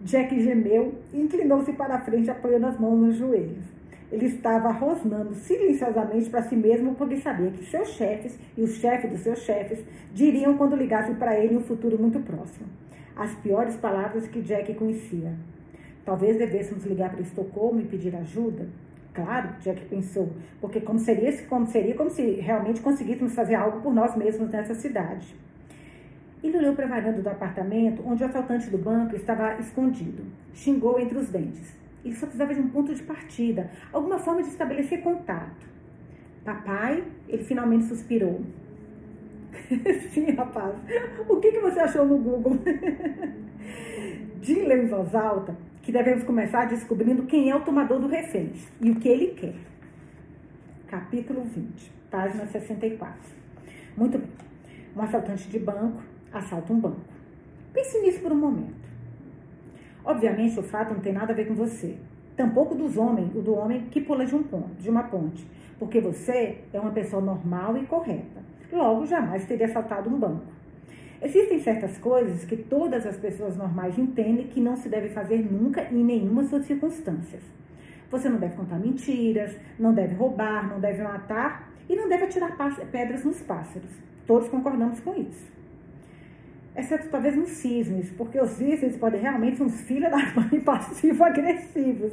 Jack 0.03 0.39
gemeu 0.43 0.95
e 1.13 1.21
inclinou-se 1.21 1.73
para 1.73 1.95
a 1.95 2.01
frente, 2.01 2.31
apoiando 2.31 2.67
as 2.67 2.79
mãos 2.79 2.99
nos 2.99 3.17
joelhos. 3.17 3.65
Ele 4.11 4.27
estava 4.27 4.71
rosnando 4.71 5.33
silenciosamente 5.35 6.29
para 6.29 6.43
si 6.43 6.57
mesmo, 6.57 6.95
porque 6.97 7.17
sabia 7.17 7.51
que 7.51 7.65
seus 7.65 7.89
chefes 7.91 8.39
e 8.59 8.63
os 8.63 8.75
chefes 8.75 9.11
dos 9.11 9.21
seus 9.21 9.39
chefes 9.39 9.83
diriam 10.13 10.59
quando 10.59 10.77
ligassem 10.77 11.15
para 11.15 11.39
ele 11.39 11.57
um 11.57 11.63
futuro 11.63 11.99
muito 11.99 12.21
próximo 12.21 12.67
as 13.17 13.35
piores 13.37 13.77
palavras 13.77 14.27
que 14.27 14.41
Jack 14.41 14.75
conhecia. 14.75 15.33
Talvez 16.05 16.37
devêssemos 16.37 16.85
ligar 16.85 17.11
para 17.11 17.21
Estocolmo 17.21 17.81
e 17.81 17.85
pedir 17.85 18.15
ajuda? 18.17 18.69
Claro, 19.15 19.51
Jack 19.61 19.85
pensou, 19.87 20.33
porque 20.61 20.81
como 20.81 20.99
seria, 20.99 21.31
como 21.47 21.67
seria 21.67 21.95
como 21.95 22.09
se 22.09 22.23
realmente 22.41 22.81
conseguíssemos 22.81 23.35
fazer 23.35 23.55
algo 23.55 23.81
por 23.81 23.93
nós 23.93 24.17
mesmos 24.17 24.51
nessa 24.51 24.75
cidade. 24.75 25.35
Ele 26.43 26.59
olhou 26.59 26.75
para 26.75 26.87
a 26.87 26.89
varanda 26.89 27.21
do 27.21 27.29
apartamento 27.29 28.03
onde 28.05 28.25
o 28.25 28.27
assaltante 28.27 28.69
do 28.69 28.79
banco 28.79 29.15
estava 29.15 29.55
escondido. 29.61 30.25
Xingou 30.55 30.99
entre 30.99 31.19
os 31.19 31.29
dentes. 31.29 31.77
Ele 32.05 32.15
só 32.15 32.27
precisava 32.27 32.53
de 32.53 32.61
um 32.61 32.69
ponto 32.69 32.93
de 32.93 33.03
partida, 33.03 33.71
alguma 33.93 34.19
forma 34.19 34.43
de 34.43 34.49
estabelecer 34.49 35.03
contato. 35.03 35.67
Papai, 36.45 37.05
ele 37.29 37.45
finalmente 37.45 37.85
suspirou. 37.85 38.41
Sim, 40.13 40.31
rapaz. 40.33 40.75
O 41.29 41.37
que, 41.37 41.53
que 41.53 41.61
você 41.61 41.81
achou 41.81 42.07
no 42.07 42.19
Google? 42.19 42.59
Diga 44.41 44.75
em 44.75 44.87
voz 44.87 45.15
alta 45.15 45.57
que 45.83 45.93
devemos 45.93 46.25
começar 46.25 46.67
descobrindo 46.67 47.25
quem 47.25 47.51
é 47.51 47.57
o 47.57 47.61
tomador 47.61 48.01
do 48.01 48.09
refém 48.09 48.53
e 48.81 48.91
o 48.91 48.97
que 48.97 49.09
ele 49.09 49.29
quer. 49.29 49.55
Capítulo 50.87 51.43
20, 51.45 51.93
página 52.11 52.47
64. 52.47 53.15
Muito 53.97 54.19
bem. 54.19 54.29
Um 54.97 55.03
assaltante 55.03 55.49
de 55.49 55.59
banco 55.59 56.03
assalta 56.33 56.73
um 56.73 56.81
banco. 56.81 57.01
Pense 57.73 57.99
nisso 58.01 58.21
por 58.21 58.33
um 58.33 58.37
momento. 58.37 58.83
Obviamente, 60.05 60.59
o 60.59 60.63
fato 60.63 60.95
não 60.95 61.01
tem 61.01 61.13
nada 61.13 61.33
a 61.33 61.37
ver 61.37 61.47
com 61.47 61.55
você. 61.55 61.97
Tampouco 62.37 62.75
dos 62.75 62.97
homens, 62.97 63.35
o 63.35 63.41
do 63.41 63.55
homem 63.55 63.83
que 63.91 64.01
pula 64.01 64.27
de, 64.27 64.35
um 64.35 64.43
ponto, 64.43 64.75
de 64.81 64.91
uma 64.91 65.05
ponte. 65.05 65.47
Porque 65.79 66.01
você 66.01 66.59
é 66.73 66.81
uma 66.81 66.91
pessoa 66.91 67.23
normal 67.23 67.77
e 67.77 67.87
correta. 67.87 68.52
Logo, 68.73 69.07
jamais 69.07 69.45
teria 69.45 69.67
assaltado 69.67 70.09
um 70.09 70.19
banco. 70.19 70.47
Existem 71.21 71.61
certas 71.61 71.99
coisas 71.99 72.45
que 72.45 72.57
todas 72.57 73.07
as 73.07 73.17
pessoas 73.17 73.57
normais 73.57 73.97
entendem 73.99 74.49
que 74.49 74.61
não 74.61 74.75
se 74.75 74.89
deve 74.89 75.11
fazer 75.11 75.39
nunca 75.39 75.83
em 75.93 76.03
nenhuma 76.03 76.43
das 76.43 76.65
circunstâncias. 76.67 77.43
Você 78.11 78.29
não 78.29 78.39
deve 78.39 78.57
contar 78.57 78.79
mentiras, 78.79 79.57
não 79.79 79.95
deve 79.95 80.15
roubar, 80.15 80.69
não 80.69 80.81
deve 80.81 81.03
matar 81.03 81.71
e 81.89 81.95
não 81.95 82.09
deve 82.09 82.25
atirar 82.25 82.57
pedras 82.91 83.25
nos 83.25 83.41
pássaros. 83.43 83.91
Todos 84.27 84.49
concordamos 84.49 84.99
com 85.01 85.15
isso 85.15 85.53
exceto 86.75 87.09
talvez 87.11 87.37
nos 87.37 87.51
cisnes, 87.51 88.11
porque 88.11 88.41
os 88.41 88.51
cisnes 88.51 88.97
podem 88.97 89.21
realmente 89.21 89.59
ser 89.59 89.63
uns 89.63 89.81
filhos 89.83 90.11
da 90.11 90.19
mãe 90.35 90.61
passivo-agressivos. 90.65 92.13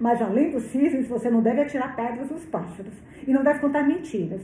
Mas 0.00 0.22
além 0.22 0.50
dos 0.50 0.64
cisnes, 0.64 1.08
você 1.08 1.30
não 1.30 1.42
deve 1.42 1.62
atirar 1.62 1.96
pedras 1.96 2.30
nos 2.30 2.44
pássaros 2.46 2.94
e 3.26 3.32
não 3.32 3.42
deve 3.42 3.58
contar 3.58 3.82
mentiras. 3.82 4.40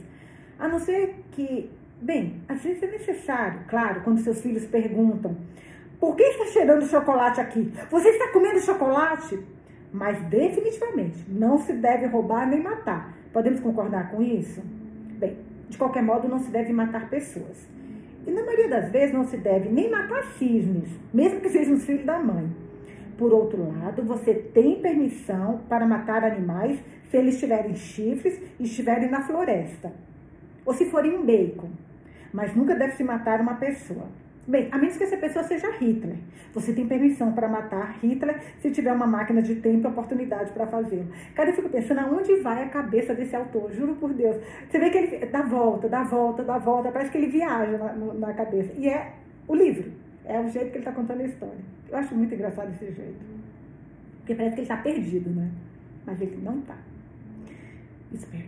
A 0.58 0.68
não 0.68 0.78
ser 0.78 1.14
que, 1.32 1.70
bem, 2.00 2.42
às 2.48 2.62
vezes 2.62 2.82
é 2.82 2.86
necessário, 2.86 3.60
claro, 3.68 4.02
quando 4.02 4.20
seus 4.20 4.40
filhos 4.40 4.64
perguntam: 4.66 5.36
por 5.98 6.16
que 6.16 6.22
está 6.22 6.46
cheirando 6.46 6.86
chocolate 6.86 7.40
aqui? 7.40 7.72
Você 7.90 8.08
está 8.08 8.32
comendo 8.32 8.60
chocolate? 8.60 9.38
Mas 9.92 10.20
definitivamente 10.28 11.24
não 11.28 11.58
se 11.58 11.72
deve 11.72 12.06
roubar 12.06 12.48
nem 12.48 12.62
matar. 12.62 13.16
Podemos 13.32 13.60
concordar 13.60 14.10
com 14.10 14.22
isso? 14.22 14.60
Bem, 15.18 15.38
de 15.68 15.78
qualquer 15.78 16.02
modo, 16.02 16.28
não 16.28 16.38
se 16.38 16.50
deve 16.50 16.72
matar 16.72 17.08
pessoas. 17.08 17.68
E 18.26 18.30
na 18.30 18.44
maioria 18.44 18.68
das 18.68 18.90
vezes 18.90 19.14
não 19.14 19.24
se 19.24 19.36
deve 19.36 19.68
nem 19.68 19.90
matar 19.90 20.24
cisnes, 20.38 20.90
mesmo 21.12 21.40
que 21.40 21.48
sejam 21.48 21.74
os 21.74 21.84
filhos 21.84 22.04
da 22.04 22.18
mãe. 22.18 22.48
Por 23.16 23.32
outro 23.32 23.66
lado, 23.68 24.02
você 24.02 24.34
tem 24.34 24.80
permissão 24.80 25.60
para 25.68 25.86
matar 25.86 26.24
animais 26.24 26.78
se 27.10 27.16
eles 27.16 27.38
tiverem 27.38 27.74
chifres 27.74 28.40
e 28.58 28.64
estiverem 28.64 29.10
na 29.10 29.22
floresta. 29.22 29.92
Ou 30.64 30.74
se 30.74 30.90
forem 30.90 31.16
um 31.16 31.24
bacon. 31.24 31.70
Mas 32.32 32.54
nunca 32.54 32.74
deve 32.74 32.96
se 32.96 33.04
matar 33.04 33.40
uma 33.40 33.54
pessoa. 33.54 34.08
Bem, 34.46 34.68
a 34.70 34.76
menos 34.76 34.96
que 34.96 35.04
essa 35.04 35.16
pessoa 35.16 35.42
seja 35.44 35.70
Hitler. 35.78 36.16
Você 36.52 36.72
tem 36.72 36.86
permissão 36.86 37.32
para 37.32 37.48
matar 37.48 37.98
Hitler 38.02 38.40
se 38.60 38.70
tiver 38.70 38.92
uma 38.92 39.06
máquina 39.06 39.40
de 39.40 39.54
tempo 39.56 39.88
e 39.88 39.90
oportunidade 39.90 40.52
para 40.52 40.66
fazê-lo. 40.66 41.08
Cara, 41.34 41.50
eu 41.50 41.54
fico 41.54 41.68
pensando 41.70 42.00
aonde 42.00 42.36
vai 42.36 42.62
a 42.62 42.68
cabeça 42.68 43.14
desse 43.14 43.34
autor, 43.34 43.72
juro 43.72 43.94
por 43.94 44.12
Deus. 44.12 44.36
Você 44.68 44.78
vê 44.78 44.90
que 44.90 44.98
ele 44.98 45.26
dá 45.26 45.42
volta, 45.42 45.88
dá 45.88 46.02
volta, 46.02 46.44
dá 46.44 46.58
volta, 46.58 46.92
parece 46.92 47.10
que 47.10 47.18
ele 47.18 47.28
viaja 47.28 47.78
na, 47.78 47.94
na 47.94 48.34
cabeça. 48.34 48.72
E 48.76 48.86
é 48.86 49.14
o 49.48 49.54
livro, 49.54 49.90
é 50.26 50.38
o 50.38 50.48
jeito 50.48 50.70
que 50.70 50.78
ele 50.78 50.78
está 50.78 50.92
contando 50.92 51.22
a 51.22 51.24
história. 51.24 51.64
Eu 51.90 51.98
acho 51.98 52.14
muito 52.14 52.34
engraçado 52.34 52.70
esse 52.70 52.92
jeito. 52.92 53.34
Porque 54.18 54.34
parece 54.34 54.54
que 54.54 54.60
ele 54.60 54.70
está 54.70 54.76
perdido, 54.76 55.30
né? 55.30 55.50
Mas 56.04 56.20
ele 56.20 56.38
não 56.42 56.58
está. 56.58 56.76
Espero. 58.12 58.44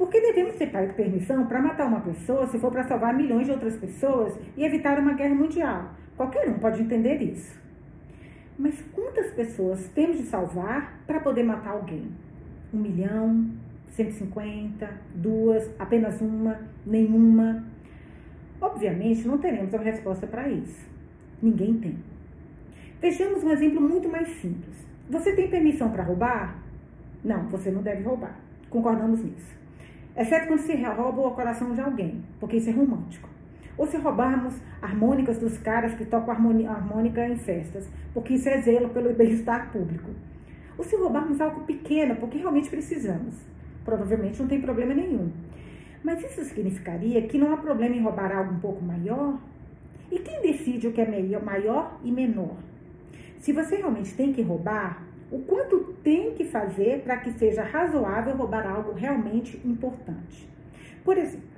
Por 0.00 0.08
que 0.08 0.18
devemos 0.18 0.54
ter 0.54 0.70
permissão 0.94 1.46
para 1.46 1.60
matar 1.60 1.86
uma 1.86 2.00
pessoa 2.00 2.46
se 2.46 2.58
for 2.58 2.72
para 2.72 2.84
salvar 2.84 3.12
milhões 3.12 3.44
de 3.44 3.52
outras 3.52 3.76
pessoas 3.76 4.34
e 4.56 4.64
evitar 4.64 4.98
uma 4.98 5.12
guerra 5.12 5.34
mundial? 5.34 5.90
Qualquer 6.16 6.48
um 6.48 6.58
pode 6.58 6.80
entender 6.80 7.20
isso. 7.20 7.60
Mas 8.58 8.80
quantas 8.94 9.30
pessoas 9.34 9.90
temos 9.90 10.16
de 10.16 10.22
salvar 10.22 11.02
para 11.06 11.20
poder 11.20 11.42
matar 11.42 11.72
alguém? 11.72 12.10
Um 12.72 12.78
milhão? 12.78 13.50
150? 13.90 14.90
Duas? 15.16 15.70
Apenas 15.78 16.18
uma? 16.22 16.62
Nenhuma? 16.86 17.62
Obviamente, 18.58 19.28
não 19.28 19.36
teremos 19.36 19.70
uma 19.70 19.82
resposta 19.82 20.26
para 20.26 20.48
isso. 20.48 20.80
Ninguém 21.42 21.74
tem. 21.74 21.98
Vejamos 23.02 23.44
um 23.44 23.50
exemplo 23.50 23.82
muito 23.82 24.08
mais 24.08 24.28
simples. 24.40 24.78
Você 25.10 25.36
tem 25.36 25.50
permissão 25.50 25.90
para 25.90 26.04
roubar? 26.04 26.58
Não, 27.22 27.50
você 27.50 27.70
não 27.70 27.82
deve 27.82 28.02
roubar. 28.02 28.40
Concordamos 28.70 29.22
nisso. 29.22 29.59
Exceto 30.16 30.48
quando 30.48 30.60
se 30.60 30.74
rouba 30.74 31.20
o 31.20 31.30
coração 31.30 31.72
de 31.74 31.80
alguém, 31.80 32.22
porque 32.38 32.56
isso 32.56 32.68
é 32.68 32.72
romântico. 32.72 33.28
Ou 33.78 33.86
se 33.86 33.96
roubarmos 33.96 34.54
harmônicas 34.82 35.38
dos 35.38 35.56
caras 35.58 35.94
que 35.94 36.04
tocam 36.04 36.34
harmônica 36.34 37.26
em 37.26 37.36
festas, 37.36 37.88
porque 38.12 38.34
isso 38.34 38.48
é 38.48 38.60
zelo 38.60 38.90
pelo 38.90 39.14
bem-estar 39.14 39.70
público. 39.70 40.10
Ou 40.76 40.84
se 40.84 40.96
roubarmos 40.96 41.40
algo 41.40 41.62
pequeno, 41.62 42.16
porque 42.16 42.38
realmente 42.38 42.68
precisamos. 42.68 43.34
Provavelmente 43.84 44.40
não 44.40 44.48
tem 44.48 44.60
problema 44.60 44.94
nenhum. 44.94 45.30
Mas 46.02 46.22
isso 46.24 46.44
significaria 46.44 47.22
que 47.28 47.38
não 47.38 47.52
há 47.52 47.56
problema 47.56 47.94
em 47.94 48.02
roubar 48.02 48.32
algo 48.32 48.54
um 48.54 48.60
pouco 48.60 48.84
maior? 48.84 49.38
E 50.10 50.18
quem 50.18 50.42
decide 50.42 50.88
o 50.88 50.92
que 50.92 51.00
é 51.00 51.40
maior 51.40 51.98
e 52.02 52.10
menor? 52.10 52.56
Se 53.38 53.52
você 53.52 53.76
realmente 53.76 54.14
tem 54.14 54.32
que 54.32 54.42
roubar, 54.42 55.02
o 55.30 55.38
quanto 55.40 55.94
tem 56.02 56.34
que 56.34 56.44
fazer 56.44 57.02
para 57.02 57.18
que 57.18 57.32
seja 57.32 57.62
razoável 57.62 58.36
roubar 58.36 58.66
algo 58.66 58.92
realmente 58.92 59.60
importante. 59.64 60.48
Por 61.04 61.16
exemplo, 61.16 61.48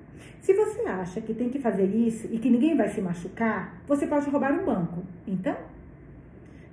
se 0.40 0.52
você 0.52 0.82
acha 0.82 1.20
que 1.20 1.32
tem 1.32 1.48
que 1.48 1.58
fazer 1.58 1.86
isso 1.86 2.28
e 2.30 2.38
que 2.38 2.50
ninguém 2.50 2.76
vai 2.76 2.88
se 2.88 3.00
machucar, 3.00 3.80
você 3.86 4.06
pode 4.06 4.28
roubar 4.28 4.52
um 4.52 4.64
banco. 4.64 5.02
Então, 5.26 5.56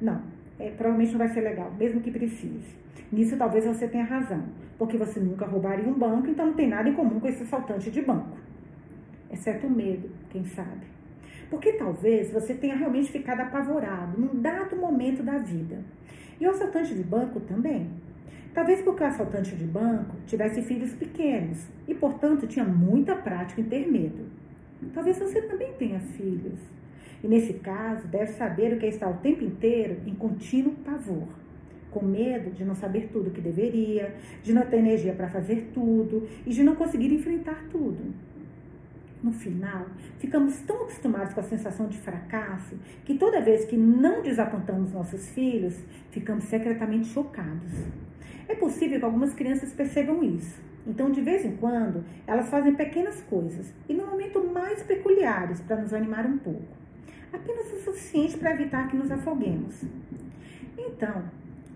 não, 0.02 0.22
é, 0.60 0.72
provavelmente 0.72 1.12
não 1.12 1.20
vai 1.20 1.30
ser 1.30 1.42
legal, 1.42 1.72
mesmo 1.78 2.02
que 2.02 2.12
precise. 2.12 2.76
Nisso 3.12 3.38
talvez 3.38 3.66
você 3.66 3.88
tenha 3.88 4.04
razão, 4.04 4.44
porque 4.78 4.98
você 4.98 5.20
nunca 5.20 5.46
roubaria 5.46 5.88
um 5.88 5.94
banco, 5.94 6.28
então 6.28 6.48
não 6.48 6.54
tem 6.54 6.68
nada 6.68 6.90
em 6.90 6.94
comum 6.94 7.20
com 7.20 7.28
esse 7.28 7.44
assaltante 7.44 7.90
de 7.90 8.02
banco. 8.02 8.38
Exceto 9.32 9.68
o 9.68 9.70
medo, 9.70 10.10
quem 10.30 10.44
sabe. 10.46 10.88
Porque 11.50 11.74
talvez 11.74 12.32
você 12.32 12.54
tenha 12.54 12.76
realmente 12.76 13.12
ficado 13.12 13.42
apavorado 13.42 14.20
num 14.20 14.42
dado 14.42 14.76
momento 14.76 15.24
da 15.24 15.38
vida. 15.38 15.84
E 16.40 16.48
o 16.48 16.52
assaltante 16.52 16.96
de 16.96 17.04
banco 17.04 17.40
também. 17.42 17.90
Talvez 18.54 18.82
porque 18.82 19.04
o 19.04 19.06
assaltante 19.06 19.56
de 19.56 19.66
banco 19.66 20.16
tivesse 20.26 20.62
filhos 20.62 20.94
pequenos 20.94 21.68
e, 21.88 21.94
portanto, 21.94 22.48
tinha 22.48 22.66
muita 22.66 23.16
prática 23.16 23.62
em 23.62 23.66
ter 23.66 23.90
medo. 23.92 24.26
Talvez 24.94 25.20
você 25.20 25.42
também 25.42 25.74
tenha 25.74 26.00
filhos. 26.00 26.60
E 27.24 27.28
nesse 27.28 27.54
caso, 27.54 28.08
deve 28.08 28.32
saber 28.34 28.74
o 28.74 28.80
que 28.80 28.86
é 28.86 28.90
estar 28.90 29.10
o 29.10 29.18
tempo 29.18 29.44
inteiro 29.44 29.98
em 30.06 30.16
contínuo 30.16 30.74
pavor, 30.86 31.28
com 31.92 32.04
medo 32.04 32.52
de 32.52 32.64
não 32.64 32.74
saber 32.74 33.10
tudo 33.12 33.28
o 33.28 33.32
que 33.32 33.42
deveria, 33.42 34.16
de 34.42 34.54
não 34.54 34.62
ter 34.64 34.78
energia 34.78 35.14
para 35.14 35.28
fazer 35.28 35.70
tudo 35.74 36.28
e 36.46 36.52
de 36.52 36.64
não 36.64 36.76
conseguir 36.76 37.14
enfrentar 37.14 37.66
tudo. 37.70 38.14
No 39.22 39.34
final, 39.34 39.86
ficamos 40.18 40.62
tão 40.62 40.84
acostumados 40.84 41.34
com 41.34 41.42
a 41.42 41.44
sensação 41.44 41.88
de 41.88 41.98
fracasso 41.98 42.78
que 43.04 43.18
toda 43.18 43.42
vez 43.42 43.66
que 43.66 43.76
não 43.76 44.22
desapontamos 44.22 44.94
nossos 44.94 45.28
filhos, 45.32 45.78
ficamos 46.10 46.46
secretamente 46.46 47.10
chocados. 47.10 47.74
É 48.48 48.56
possível 48.56 48.98
que 48.98 49.04
algumas 49.04 49.34
crianças 49.34 49.74
percebam 49.74 50.24
isso. 50.24 50.62
Então, 50.88 51.12
de 51.12 51.20
vez 51.20 51.44
em 51.44 51.58
quando, 51.58 52.06
elas 52.26 52.48
fazem 52.50 52.74
pequenas 52.76 53.22
coisas 53.24 53.74
e 53.90 53.94
no 53.94 54.08
momento 54.08 54.42
mais 54.42 54.82
peculiares 54.84 55.60
para 55.60 55.82
nos 55.82 55.94
animar 55.94 56.26
um 56.26 56.38
pouco. 56.38 56.78
Apenas 57.34 57.74
o 57.74 57.84
suficiente 57.84 58.38
para 58.38 58.54
evitar 58.54 58.88
que 58.88 58.96
nos 58.96 59.12
afoguemos. 59.12 59.84
Então, 60.78 61.26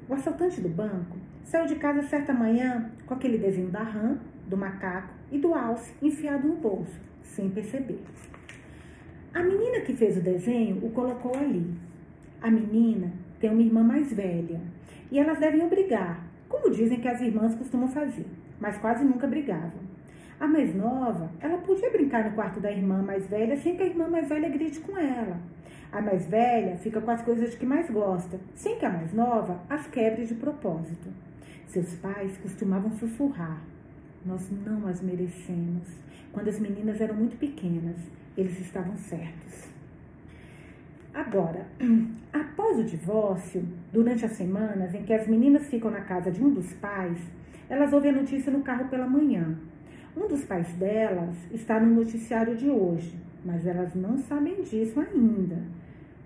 o 0.07 0.13
assaltante 0.13 0.61
do 0.61 0.69
banco 0.69 1.17
saiu 1.43 1.65
de 1.65 1.75
casa 1.75 2.03
certa 2.03 2.33
manhã 2.33 2.89
com 3.05 3.13
aquele 3.13 3.37
desenho 3.37 3.69
da 3.69 3.83
rã, 3.83 4.17
do 4.47 4.55
macaco 4.55 5.13
e 5.29 5.37
do 5.37 5.53
alce 5.53 5.93
enfiado 6.01 6.47
no 6.47 6.55
bolso 6.55 7.12
sem 7.23 7.49
perceber. 7.49 7.99
A 9.33 9.41
menina 9.41 9.81
que 9.81 9.93
fez 9.93 10.17
o 10.17 10.21
desenho 10.21 10.85
o 10.85 10.91
colocou 10.91 11.35
ali. 11.35 11.65
A 12.41 12.51
menina 12.51 13.11
tem 13.39 13.49
uma 13.49 13.61
irmã 13.61 13.83
mais 13.83 14.13
velha 14.13 14.61
e 15.11 15.17
elas 15.17 15.39
devem 15.39 15.67
brigar, 15.67 16.23
como 16.47 16.69
dizem 16.69 16.99
que 16.99 17.07
as 17.07 17.21
irmãs 17.21 17.55
costumam 17.55 17.87
fazer, 17.87 18.25
mas 18.59 18.77
quase 18.77 19.03
nunca 19.03 19.25
brigavam. 19.25 19.81
A 20.39 20.47
mais 20.47 20.75
nova, 20.75 21.31
ela 21.39 21.57
podia 21.59 21.89
brincar 21.89 22.25
no 22.25 22.35
quarto 22.35 22.59
da 22.59 22.71
irmã 22.71 23.01
mais 23.01 23.25
velha 23.27 23.55
sem 23.57 23.75
que 23.75 23.83
a 23.83 23.87
irmã 23.87 24.07
mais 24.07 24.27
velha 24.27 24.49
grite 24.49 24.79
com 24.81 24.97
ela. 24.97 25.39
A 25.91 26.01
mais 26.01 26.27
velha 26.27 26.75
fica 26.77 26.99
com 26.99 27.11
as 27.11 27.21
coisas 27.21 27.55
que 27.55 27.65
mais 27.65 27.89
gosta, 27.89 28.39
sem 28.55 28.77
que 28.77 28.85
a 28.85 28.89
mais 28.89 29.13
nova 29.13 29.61
as 29.69 29.87
quebre 29.87 30.25
de 30.25 30.35
propósito. 30.35 31.09
Seus 31.67 31.95
pais 31.95 32.37
costumavam 32.37 32.91
sussurrar: 32.91 33.61
Nós 34.25 34.49
não 34.65 34.87
as 34.87 35.01
merecemos 35.01 35.87
quando 36.33 36.49
as 36.49 36.59
meninas 36.59 36.99
eram 36.99 37.15
muito 37.15 37.37
pequenas. 37.37 37.95
eles 38.35 38.59
estavam 38.59 38.97
certos. 38.97 39.69
Agora, 41.13 41.67
após 42.33 42.79
o 42.79 42.83
divórcio, 42.83 43.63
durante 43.91 44.25
as 44.25 44.31
semanas 44.31 44.95
em 44.95 45.03
que 45.03 45.13
as 45.13 45.27
meninas 45.27 45.67
ficam 45.67 45.91
na 45.91 46.01
casa 46.01 46.31
de 46.31 46.43
um 46.43 46.51
dos 46.51 46.73
pais, 46.73 47.19
elas 47.69 47.93
ouvem 47.93 48.09
a 48.09 48.15
notícia 48.15 48.51
no 48.51 48.63
carro 48.63 48.89
pela 48.89 49.07
manhã. 49.07 49.55
Um 50.17 50.27
dos 50.27 50.43
pais 50.43 50.73
delas 50.73 51.35
está 51.51 51.79
no 51.79 51.93
noticiário 51.93 52.55
de 52.55 52.67
hoje, 52.67 53.15
mas 53.45 53.67
elas 53.67 53.93
não 53.93 54.17
sabem 54.17 54.63
disso 54.63 54.99
ainda. 54.99 55.57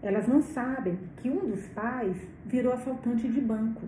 Elas 0.02 0.28
não 0.28 0.42
sabem 0.42 0.98
que 1.18 1.30
um 1.30 1.50
dos 1.50 1.68
pais 1.68 2.16
virou 2.46 2.72
assaltante 2.72 3.28
de 3.28 3.42
banco. 3.42 3.86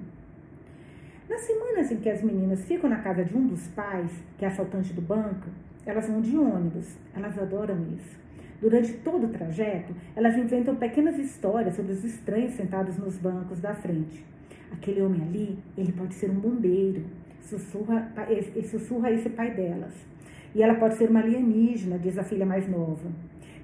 Nas 1.29 1.41
semanas 1.41 1.91
em 1.91 1.97
que 1.97 2.09
as 2.09 2.21
meninas 2.21 2.65
ficam 2.65 2.89
na 2.89 2.97
casa 2.97 3.23
de 3.23 3.37
um 3.37 3.47
dos 3.47 3.67
pais, 3.69 4.11
que 4.37 4.43
é 4.43 4.47
assaltante 4.49 4.91
do 4.91 5.01
banco, 5.01 5.47
elas 5.89 6.07
vão 6.07 6.21
de 6.21 6.37
ônibus. 6.37 6.97
Elas 7.15 7.37
adoram 7.37 7.77
isso. 7.95 8.19
Durante 8.61 8.93
todo 8.93 9.25
o 9.25 9.29
trajeto, 9.29 9.93
elas 10.15 10.37
inventam 10.37 10.75
pequenas 10.75 11.17
histórias 11.17 11.75
sobre 11.75 11.93
os 11.93 12.03
estranhos 12.03 12.53
sentados 12.53 12.97
nos 12.97 13.17
bancos 13.17 13.59
da 13.59 13.73
frente. 13.73 14.25
Aquele 14.71 15.01
homem 15.01 15.21
ali, 15.21 15.57
ele 15.77 15.91
pode 15.93 16.13
ser 16.13 16.29
um 16.29 16.35
bombeiro, 16.35 17.03
sussurra, 17.41 18.11
sussurra 18.69 19.11
esse 19.11 19.29
pai 19.29 19.51
delas. 19.51 19.93
E 20.53 20.61
ela 20.61 20.75
pode 20.75 20.95
ser 20.95 21.09
uma 21.09 21.21
alienígena, 21.21 21.97
diz 21.97 22.17
a 22.17 22.23
filha 22.23 22.45
mais 22.45 22.67
nova. 22.67 23.09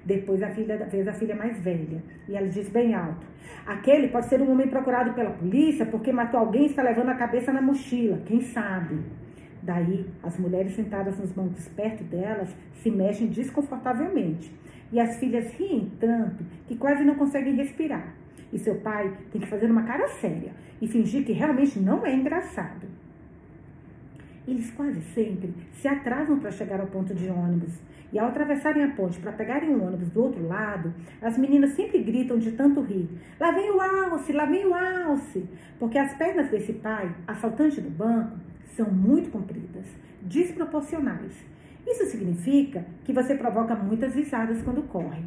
Depois 0.04 0.42
a 0.42 0.48
filha 0.50 0.76
vez 0.86 1.06
a 1.08 1.12
filha 1.12 1.34
mais 1.34 1.58
velha. 1.60 2.02
E 2.28 2.36
ela 2.36 2.46
diz 2.48 2.68
bem 2.68 2.94
alto: 2.94 3.26
Aquele 3.66 4.08
pode 4.08 4.26
ser 4.26 4.40
um 4.40 4.50
homem 4.52 4.68
procurado 4.68 5.12
pela 5.14 5.30
polícia 5.30 5.84
porque 5.84 6.12
matou 6.12 6.40
alguém 6.40 6.62
e 6.62 6.66
está 6.66 6.82
levando 6.82 7.10
a 7.10 7.14
cabeça 7.16 7.52
na 7.52 7.60
mochila. 7.60 8.18
Quem 8.24 8.40
sabe? 8.40 9.00
Daí, 9.66 10.06
as 10.22 10.38
mulheres 10.38 10.76
sentadas 10.76 11.18
nos 11.18 11.32
bancos 11.32 11.66
perto 11.70 12.04
delas 12.04 12.54
se 12.74 12.88
mexem 12.88 13.26
desconfortavelmente 13.26 14.48
e 14.92 15.00
as 15.00 15.18
filhas 15.18 15.52
riem 15.54 15.90
tanto 15.98 16.44
que 16.68 16.76
quase 16.76 17.02
não 17.02 17.16
conseguem 17.16 17.56
respirar. 17.56 18.14
E 18.52 18.60
seu 18.60 18.76
pai 18.76 19.12
tem 19.32 19.40
que 19.40 19.48
fazer 19.48 19.68
uma 19.68 19.82
cara 19.82 20.06
séria 20.06 20.52
e 20.80 20.86
fingir 20.86 21.24
que 21.24 21.32
realmente 21.32 21.80
não 21.80 22.06
é 22.06 22.14
engraçado. 22.14 22.86
Eles 24.46 24.70
quase 24.70 25.00
sempre 25.12 25.52
se 25.72 25.88
atrasam 25.88 26.38
para 26.38 26.52
chegar 26.52 26.80
ao 26.80 26.86
ponto 26.86 27.12
de 27.12 27.28
ônibus. 27.28 27.74
E 28.12 28.20
ao 28.20 28.28
atravessarem 28.28 28.84
a 28.84 28.90
ponte 28.92 29.18
para 29.18 29.32
pegarem 29.32 29.74
um 29.74 29.84
ônibus 29.84 30.10
do 30.10 30.22
outro 30.22 30.46
lado, 30.46 30.94
as 31.20 31.36
meninas 31.36 31.72
sempre 31.72 32.00
gritam 32.04 32.38
de 32.38 32.52
tanto 32.52 32.80
rir: 32.80 33.08
Lá 33.40 33.50
vem 33.50 33.68
o 33.72 33.80
alce, 33.80 34.32
lá 34.32 34.46
vem 34.46 34.64
o 34.64 34.72
alce! 34.72 35.44
Porque 35.76 35.98
as 35.98 36.14
pernas 36.14 36.48
desse 36.48 36.72
pai, 36.74 37.12
assaltante 37.26 37.80
do 37.80 37.90
banco, 37.90 38.38
são 38.74 38.90
muito 38.90 39.30
compridas, 39.30 39.86
desproporcionais 40.22 41.32
isso 41.86 42.04
significa 42.06 42.84
que 43.04 43.12
você 43.12 43.36
provoca 43.36 43.76
muitas 43.76 44.12
risadas 44.12 44.60
quando 44.62 44.82
corre. 44.88 45.22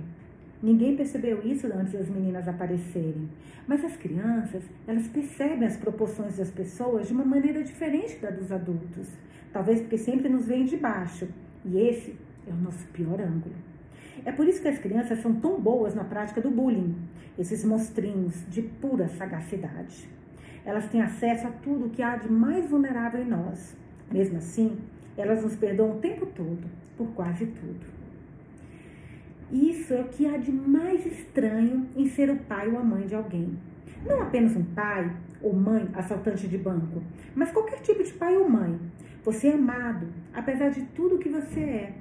Ninguém 0.62 0.98
percebeu 0.98 1.42
isso 1.42 1.68
antes 1.68 1.94
das 1.94 2.10
meninas 2.10 2.50
aparecerem. 2.50 3.30
Mas 3.66 3.86
as 3.86 3.96
crianças, 3.96 4.64
elas 4.86 5.08
percebem 5.08 5.66
as 5.66 5.78
proporções 5.78 6.36
das 6.36 6.52
pessoas 6.52 7.08
de 7.08 7.14
uma 7.14 7.24
maneira 7.24 7.64
diferente 7.64 8.20
da 8.20 8.30
dos 8.30 8.52
adultos. 8.52 9.08
Talvez 9.54 9.80
porque 9.80 9.98
sempre 9.98 10.28
nos 10.28 10.48
veem 10.48 10.66
de 10.66 10.76
baixo. 10.76 11.30
E 11.64 11.80
esse 11.80 12.18
é 12.46 12.52
o 12.52 12.58
nosso 12.58 12.86
pior 12.88 13.22
ângulo. 13.22 13.56
É 14.26 14.32
por 14.34 14.46
isso 14.46 14.62
que 14.62 14.68
as 14.68 14.80
crianças 14.80 15.22
são 15.22 15.34
tão 15.36 15.62
boas 15.62 15.96
na 15.96 16.04
prática 16.04 16.42
do 16.42 16.52
bullying, 16.52 16.94
esses 17.38 17.64
monstrinhos 17.64 18.46
de 18.50 18.62
pura 18.62 19.08
sagacidade. 19.08 20.10
Elas 20.66 20.88
têm 20.90 21.02
acesso 21.02 21.48
a 21.48 21.52
tudo 21.52 21.86
o 21.86 21.90
que 21.90 22.02
há 22.02 22.16
de 22.16 22.32
mais 22.32 22.70
vulnerável 22.70 23.22
em 23.22 23.28
nós. 23.28 23.76
Mesmo 24.12 24.38
assim, 24.38 24.78
elas 25.18 25.44
nos 25.44 25.56
perdoam 25.56 25.98
o 25.98 26.00
tempo 26.00 26.26
todo, 26.26 26.68
por 26.98 27.08
quase 27.10 27.46
tudo. 27.46 27.86
Isso 29.52 29.94
é 29.94 30.02
o 30.02 30.08
que 30.10 30.28
há 30.28 30.38
de 30.38 30.52
mais 30.52 31.06
estranho 31.06 31.88
em 31.96 32.08
ser 32.08 32.30
o 32.30 32.38
pai 32.38 32.70
ou 32.70 32.78
a 32.78 32.84
mãe 32.84 33.08
de 33.08 33.16
alguém. 33.16 33.58
Não 34.06 34.22
apenas 34.22 34.56
um 34.56 34.64
pai 34.64 35.12
ou 35.42 35.54
mãe 35.54 35.90
assaltante 35.94 36.48
de 36.48 36.58
banco, 36.58 37.02
mas 37.36 37.52
qualquer 37.52 37.80
tipo 37.82 38.04
de 38.04 38.14
pai 38.14 38.38
ou 38.38 38.48
mãe. 38.48 38.80
Você 39.24 39.48
é 39.48 39.54
amado, 39.54 40.08
apesar 40.34 40.70
de 40.70 40.84
tudo 40.88 41.18
que 41.18 41.30
você 41.30 41.60
é. 41.60 41.94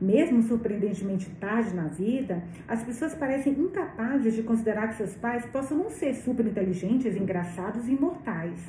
Mesmo 0.00 0.42
surpreendentemente 0.42 1.30
tarde 1.40 1.74
na 1.74 1.84
vida, 1.84 2.42
as 2.66 2.82
pessoas 2.82 3.14
parecem 3.14 3.52
incapazes 3.52 4.34
de 4.34 4.42
considerar 4.42 4.88
que 4.88 4.96
seus 4.96 5.14
pais 5.14 5.46
possam 5.46 5.78
não 5.78 5.90
ser 5.90 6.14
super 6.14 6.44
inteligentes, 6.46 7.16
engraçados 7.16 7.86
e 7.88 7.92
imortais. 7.92 8.60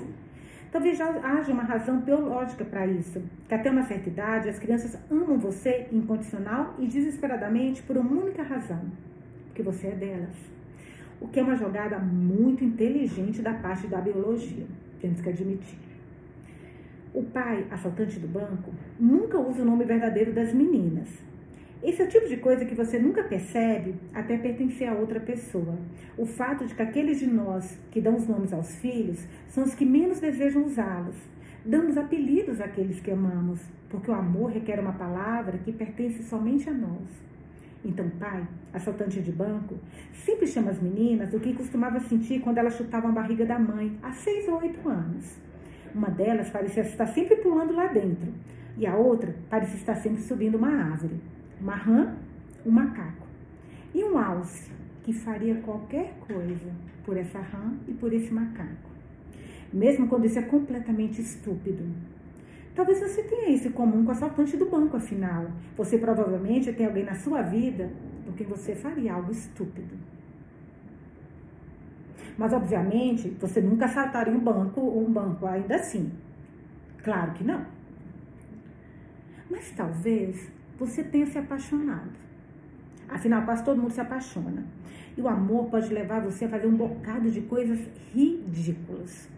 Talvez 0.71 0.97
já 0.97 1.09
haja 1.09 1.53
uma 1.53 1.63
razão 1.63 1.99
biológica 1.99 2.63
para 2.65 2.85
isso, 2.85 3.21
que 3.47 3.55
até 3.55 3.71
uma 3.71 3.83
certa 3.83 4.09
idade 4.09 4.49
as 4.49 4.59
crianças 4.59 4.97
amam 5.09 5.37
você 5.37 5.87
incondicional 5.91 6.75
e 6.77 6.85
desesperadamente 6.85 7.81
por 7.81 7.97
uma 7.97 8.23
única 8.23 8.43
razão, 8.43 8.81
porque 9.47 9.63
você 9.63 9.87
é 9.87 9.95
delas. 9.95 10.35
O 11.19 11.27
que 11.27 11.39
é 11.39 11.43
uma 11.43 11.55
jogada 11.55 11.97
muito 11.97 12.63
inteligente 12.63 13.41
da 13.41 13.53
parte 13.53 13.87
da 13.87 14.01
biologia, 14.01 14.65
temos 14.99 15.21
que 15.21 15.29
admitir. 15.29 15.84
O 17.15 17.23
pai, 17.23 17.65
assaltante 17.71 18.19
do 18.19 18.27
banco, 18.27 18.71
nunca 18.99 19.39
usa 19.39 19.61
o 19.61 19.65
nome 19.65 19.85
verdadeiro 19.85 20.33
das 20.33 20.53
meninas, 20.53 21.07
esse 21.81 22.01
é 22.01 22.05
o 22.05 22.09
tipo 22.09 22.27
de 22.27 22.37
coisa 22.37 22.65
que 22.65 22.73
você 22.73 22.97
nunca 22.97 23.23
percebe 23.23 23.93
até 24.11 24.37
pertencer 24.37 24.89
a 24.89 24.93
outra 24.93 25.19
pessoa. 25.19 25.77
O 26.17 26.25
fato 26.25 26.65
de 26.65 26.73
que 26.73 26.81
aqueles 26.81 27.19
de 27.19 27.27
nós 27.27 27.77
que 27.91 28.01
dão 28.01 28.15
os 28.15 28.27
nomes 28.27 28.51
aos 28.51 28.75
filhos 28.77 29.23
são 29.47 29.63
os 29.63 29.75
que 29.75 29.85
menos 29.85 30.19
desejam 30.19 30.65
usá-los. 30.65 31.15
Damos 31.63 31.95
apelidos 31.95 32.59
àqueles 32.59 32.99
que 32.99 33.11
amamos, 33.11 33.61
porque 33.87 34.09
o 34.09 34.15
amor 34.15 34.51
requer 34.51 34.79
uma 34.79 34.93
palavra 34.93 35.59
que 35.59 35.71
pertence 35.71 36.23
somente 36.23 36.67
a 36.67 36.73
nós. 36.73 37.07
Então, 37.85 38.09
pai, 38.19 38.47
assaltante 38.73 39.21
de 39.21 39.31
banco, 39.31 39.75
sempre 40.11 40.47
chama 40.47 40.71
as 40.71 40.81
meninas 40.81 41.29
do 41.29 41.39
que 41.39 41.53
costumava 41.53 41.99
sentir 41.99 42.39
quando 42.41 42.57
elas 42.57 42.75
chutavam 42.75 43.11
a 43.11 43.13
barriga 43.13 43.45
da 43.45 43.59
mãe, 43.59 43.95
há 44.01 44.11
seis 44.11 44.47
ou 44.47 44.57
oito 44.59 44.89
anos. 44.89 45.37
Uma 45.95 46.09
delas 46.09 46.51
parecia 46.51 46.83
estar 46.83 47.07
sempre 47.07 47.37
pulando 47.37 47.73
lá 47.73 47.87
dentro, 47.87 48.31
e 48.77 48.85
a 48.85 48.95
outra 48.95 49.33
parecia 49.49 49.77
estar 49.77 49.95
sempre 49.95 50.21
subindo 50.21 50.55
uma 50.55 50.67
árvore 50.67 51.19
uma 51.59 51.75
rã, 51.75 52.13
um 52.65 52.71
macaco. 52.71 53.25
E 53.93 54.03
um 54.03 54.17
alce, 54.17 54.71
que 55.03 55.13
faria 55.13 55.55
qualquer 55.55 56.13
coisa 56.27 56.71
por 57.05 57.17
essa 57.17 57.39
rã 57.39 57.73
e 57.87 57.93
por 57.93 58.11
esse 58.13 58.33
macaco. 58.33 58.89
Mesmo 59.71 60.07
quando 60.07 60.25
isso 60.25 60.39
é 60.39 60.41
completamente 60.41 61.21
estúpido. 61.21 61.85
Talvez 62.75 62.99
você 62.99 63.23
tenha 63.23 63.49
isso 63.49 63.67
em 63.67 63.71
comum 63.71 64.03
com 64.03 64.09
o 64.09 64.11
assaltante 64.11 64.57
do 64.57 64.65
banco, 64.65 64.97
afinal. 64.97 65.47
Você 65.77 65.97
provavelmente 65.97 66.73
tem 66.73 66.85
alguém 66.85 67.05
na 67.05 67.15
sua 67.15 67.41
vida 67.41 67.89
porque 68.25 68.43
você 68.43 68.75
faria 68.75 69.13
algo 69.13 69.31
estúpido. 69.31 69.95
Mas, 72.37 72.53
obviamente, 72.53 73.29
você 73.39 73.61
nunca 73.61 73.85
assaltaria 73.85 74.33
um 74.33 74.39
banco, 74.39 74.81
um 74.81 75.11
banco 75.11 75.45
ainda 75.45 75.75
assim. 75.75 76.11
Claro 77.03 77.33
que 77.33 77.43
não. 77.43 77.65
Mas 79.49 79.71
talvez 79.71 80.51
você 80.77 81.03
tenha 81.03 81.25
se 81.25 81.37
apaixonado. 81.37 82.11
Afinal, 83.07 83.43
quase 83.43 83.63
todo 83.63 83.81
mundo 83.81 83.91
se 83.91 84.01
apaixona. 84.01 84.65
E 85.17 85.21
o 85.21 85.27
amor 85.27 85.69
pode 85.69 85.93
levar 85.93 86.19
você 86.19 86.45
a 86.45 86.49
fazer 86.49 86.67
um 86.67 86.75
bocado 86.75 87.29
de 87.31 87.41
coisas 87.41 87.79
ridículas. 88.13 89.29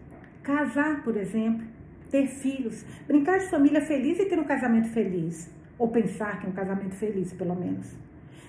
Casar, 0.42 1.04
por 1.04 1.16
exemplo, 1.16 1.64
ter 2.10 2.26
filhos, 2.26 2.84
brincar 3.06 3.38
de 3.38 3.48
família 3.48 3.80
feliz 3.80 4.18
e 4.18 4.24
ter 4.24 4.38
um 4.38 4.44
casamento 4.44 4.88
feliz. 4.88 5.50
Ou 5.78 5.88
pensar 5.88 6.40
que 6.40 6.46
é 6.46 6.48
um 6.48 6.52
casamento 6.52 6.94
feliz, 6.96 7.32
pelo 7.32 7.54
menos. 7.54 7.94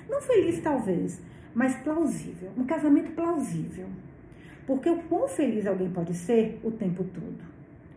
Não 0.09 0.19
feliz, 0.21 0.59
talvez, 0.61 1.21
mas 1.53 1.75
plausível. 1.77 2.51
Um 2.57 2.65
casamento 2.65 3.11
plausível. 3.11 3.87
Porque 4.69 4.87
o 4.87 5.01
quão 5.09 5.27
feliz 5.27 5.65
alguém 5.65 5.89
pode 5.89 6.13
ser 6.13 6.59
o 6.63 6.69
tempo 6.69 7.03
todo? 7.03 7.43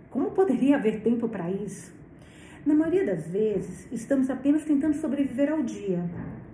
Como 0.08 0.30
poderia 0.30 0.76
haver 0.76 1.02
tempo 1.02 1.28
para 1.28 1.50
isso? 1.50 1.92
Na 2.64 2.72
maioria 2.72 3.04
das 3.04 3.28
vezes, 3.28 3.87
estamos 3.92 4.30
apenas 4.30 4.64
tentando 4.64 4.94
sobreviver 4.94 5.52
ao 5.52 5.62
dia. 5.62 6.02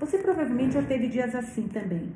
Você 0.00 0.18
provavelmente 0.18 0.74
já 0.74 0.83
teve 0.83 1.07
dias 1.07 1.37
assim 1.37 1.68
também. 1.68 2.09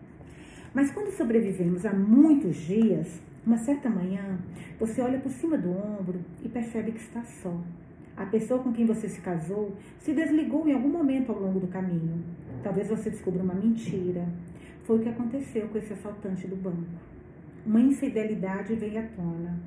Mas 0.75 0.91
quando 0.91 1.13
sobrevivemos 1.13 1.87
a 1.87 1.93
muitos 1.93 2.57
dias, 2.57 3.23
uma 3.47 3.59
certa 3.59 3.89
manhã, 3.89 4.37
você 4.81 5.01
olha 5.01 5.21
por 5.21 5.31
cima 5.31 5.57
do 5.57 5.71
ombro 5.71 6.19
e 6.45 6.49
percebe 6.49 6.91
que 6.91 7.01
está 7.01 7.23
só. 7.23 7.57
A 8.17 8.27
pessoa 8.27 8.59
com 8.65 8.73
quem 8.73 8.85
você 8.85 9.09
se 9.09 9.21
casou 9.21 9.77
se 10.01 10.13
desligou 10.13 10.67
em 10.67 10.73
algum 10.73 10.89
momento 10.89 11.31
ao 11.31 11.39
longo 11.39 11.61
do 11.61 11.69
caminho. 11.69 12.21
Talvez 12.65 12.89
você 12.89 13.11
descubra 13.11 13.45
uma 13.45 13.55
mentira. 13.55 14.27
Foi 14.83 14.99
o 14.99 15.01
que 15.01 15.09
aconteceu 15.09 15.69
com 15.69 15.79
esse 15.79 15.93
assaltante 15.93 16.49
do 16.49 16.57
banco. 16.57 17.12
Uma 17.65 17.81
infidelidade 17.81 18.75
veio 18.75 18.99
à 18.99 19.03
tona. 19.03 19.59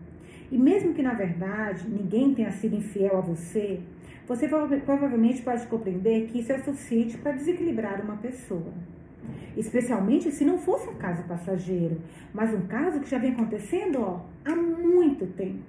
E 0.52 0.58
mesmo 0.58 0.94
que 0.94 1.02
na 1.02 1.14
verdade 1.14 1.90
ninguém 1.90 2.34
tenha 2.34 2.52
sido 2.52 2.76
infiel 2.76 3.18
a 3.18 3.22
você, 3.22 3.80
você 4.28 4.48
provavelmente 4.48 5.42
pode 5.42 5.66
compreender 5.68 6.28
que 6.28 6.40
isso 6.40 6.52
é 6.52 6.58
suficiente 6.60 7.18
para 7.18 7.32
desequilibrar 7.32 8.02
uma 8.02 8.18
pessoa. 8.18 8.74
Especialmente 9.56 10.32
se 10.32 10.44
não 10.44 10.58
fosse 10.58 10.90
um 10.90 10.96
caso 10.96 11.24
passageiro, 11.24 12.02
mas 12.34 12.54
um 12.54 12.68
caso 12.68 13.00
que 13.00 13.10
já 13.10 13.18
vem 13.18 13.32
acontecendo 13.32 14.02
ó, 14.02 14.22
há 14.44 14.56
muito 14.56 15.26
tempo. 15.28 15.64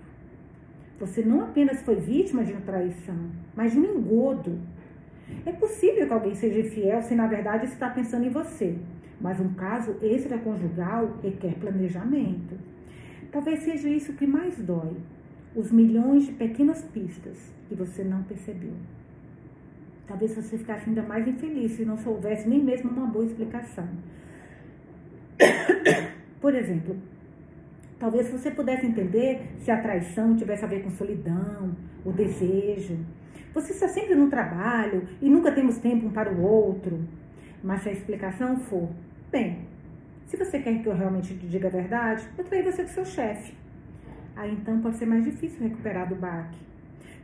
Você 0.98 1.22
não 1.22 1.42
apenas 1.42 1.82
foi 1.82 1.96
vítima 1.96 2.42
de 2.42 2.52
uma 2.52 2.62
traição, 2.62 3.30
mas 3.54 3.72
de 3.72 3.78
um 3.78 3.98
engodo. 3.98 4.58
É 5.44 5.52
possível 5.52 6.06
que 6.06 6.12
alguém 6.12 6.34
seja 6.34 6.68
fiel 6.70 7.02
se 7.02 7.14
na 7.14 7.26
verdade 7.26 7.66
está 7.66 7.90
pensando 7.90 8.24
em 8.24 8.30
você, 8.30 8.76
mas 9.20 9.40
um 9.40 9.54
caso 9.54 9.96
extraconjugal 10.02 11.16
requer 11.22 11.54
planejamento. 11.54 12.56
Talvez 13.32 13.60
seja 13.60 13.88
isso 13.88 14.12
que 14.14 14.26
mais 14.26 14.56
dói: 14.58 14.96
os 15.54 15.72
milhões 15.72 16.26
de 16.26 16.32
pequenas 16.32 16.82
pistas 16.82 17.52
que 17.68 17.74
você 17.74 18.04
não 18.04 18.22
percebeu. 18.22 18.74
Talvez 20.06 20.34
você 20.34 20.56
ficasse 20.56 20.88
ainda 20.88 21.02
mais 21.02 21.26
infeliz 21.26 21.72
se 21.72 21.84
não 21.84 21.96
soubesse 21.98 22.48
nem 22.48 22.62
mesmo 22.62 22.90
uma 22.90 23.06
boa 23.06 23.24
explicação. 23.24 23.88
Por 26.40 26.54
exemplo, 26.54 26.96
talvez 27.98 28.30
você 28.30 28.50
pudesse 28.50 28.86
entender 28.86 29.42
se 29.58 29.70
a 29.70 29.80
traição 29.82 30.36
tivesse 30.36 30.64
a 30.64 30.68
ver 30.68 30.82
com 30.82 30.90
solidão, 30.90 31.74
o 32.04 32.12
desejo. 32.12 32.98
Você 33.52 33.72
está 33.72 33.88
sempre 33.88 34.14
no 34.14 34.28
trabalho 34.28 35.08
e 35.20 35.28
nunca 35.28 35.50
temos 35.50 35.78
tempo 35.78 36.06
um 36.06 36.10
para 36.10 36.32
o 36.32 36.42
outro. 36.42 37.00
Mas 37.66 37.82
se 37.82 37.88
a 37.88 37.92
explicação 37.92 38.56
for, 38.60 38.88
bem, 39.28 39.66
se 40.26 40.36
você 40.36 40.60
quer 40.60 40.80
que 40.80 40.86
eu 40.86 40.94
realmente 40.94 41.34
te 41.34 41.48
diga 41.48 41.66
a 41.66 41.70
verdade, 41.70 42.24
eu 42.38 42.44
traí 42.44 42.62
você 42.62 42.84
com 42.84 42.88
seu 42.90 43.04
chefe. 43.04 43.54
Aí 44.36 44.52
então 44.52 44.80
pode 44.80 44.96
ser 44.98 45.06
mais 45.06 45.24
difícil 45.24 45.60
recuperar 45.60 46.08
do 46.08 46.14
baque. 46.14 46.60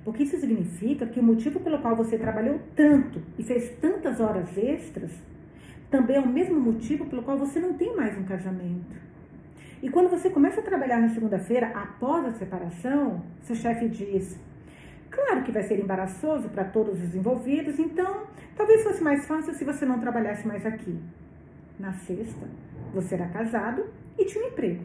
Porque 0.05 0.25
isso 0.25 0.37
significa 0.41 1.07
que 1.07 1.21
o 1.21 1.23
motivo 1.23 1.61
pelo 1.61 1.79
qual 1.79 1.95
você 1.95 2.19
trabalhou 2.19 2.59
tanto 2.75 3.23
e 3.39 3.45
fez 3.45 3.71
tantas 3.81 4.19
horas 4.19 4.59
extras 4.59 5.13
também 5.89 6.17
é 6.17 6.21
o 6.21 6.29
mesmo 6.29 6.59
motivo 6.59 7.07
pelo 7.07 7.23
qual 7.23 7.39
você 7.39 7.61
não 7.61 7.75
tem 7.75 7.95
mais 7.95 8.19
um 8.19 8.25
casamento. 8.25 8.97
E 9.81 9.89
quando 9.91 10.11
você 10.11 10.29
começa 10.29 10.61
a 10.61 10.65
trabalhar 10.65 11.01
na 11.01 11.11
segunda-feira, 11.11 11.69
após 11.69 12.25
a 12.25 12.33
separação, 12.33 13.23
seu 13.43 13.55
chefe 13.55 13.89
diz: 13.89 14.41
Claro 15.13 15.43
que 15.43 15.53
vai 15.53 15.63
ser 15.63 15.79
embaraçoso 15.79 16.49
para 16.49 16.65
todos 16.65 17.01
os 17.03 17.15
envolvidos, 17.15 17.79
então 17.79 18.27
talvez 18.57 18.83
fosse 18.83 19.03
mais 19.03 19.27
fácil 19.27 19.53
se 19.53 19.63
você 19.63 19.85
não 19.85 20.01
trabalhasse 20.01 20.49
mais 20.49 20.65
aqui. 20.65 20.99
Na 21.79 21.93
sexta, 21.93 22.49
você 22.95 23.15
era 23.15 23.29
casado 23.29 23.85
e 24.19 24.25
tinha 24.25 24.43
um 24.43 24.49
emprego. 24.49 24.83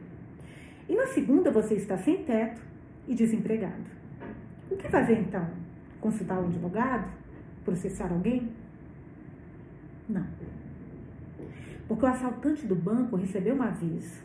E 0.90 0.96
na 0.96 1.08
segunda, 1.08 1.50
você 1.50 1.76
está 1.76 1.98
sem 1.98 2.24
teto 2.26 2.62
e 3.08 3.16
desempregado. 3.16 3.86
O 4.70 4.76
que 4.76 4.90
fazer 4.90 5.18
então? 5.18 5.48
Consultar 6.02 6.40
um 6.40 6.48
advogado? 6.48 7.10
Processar 7.64 8.12
alguém? 8.12 8.52
Não. 10.10 10.28
Porque 11.88 12.06
o 12.06 12.10
assaltante 12.10 12.66
do 12.66 12.76
banco 12.76 13.16
recebeu 13.16 13.56
um 13.56 13.62
aviso. 13.62 14.22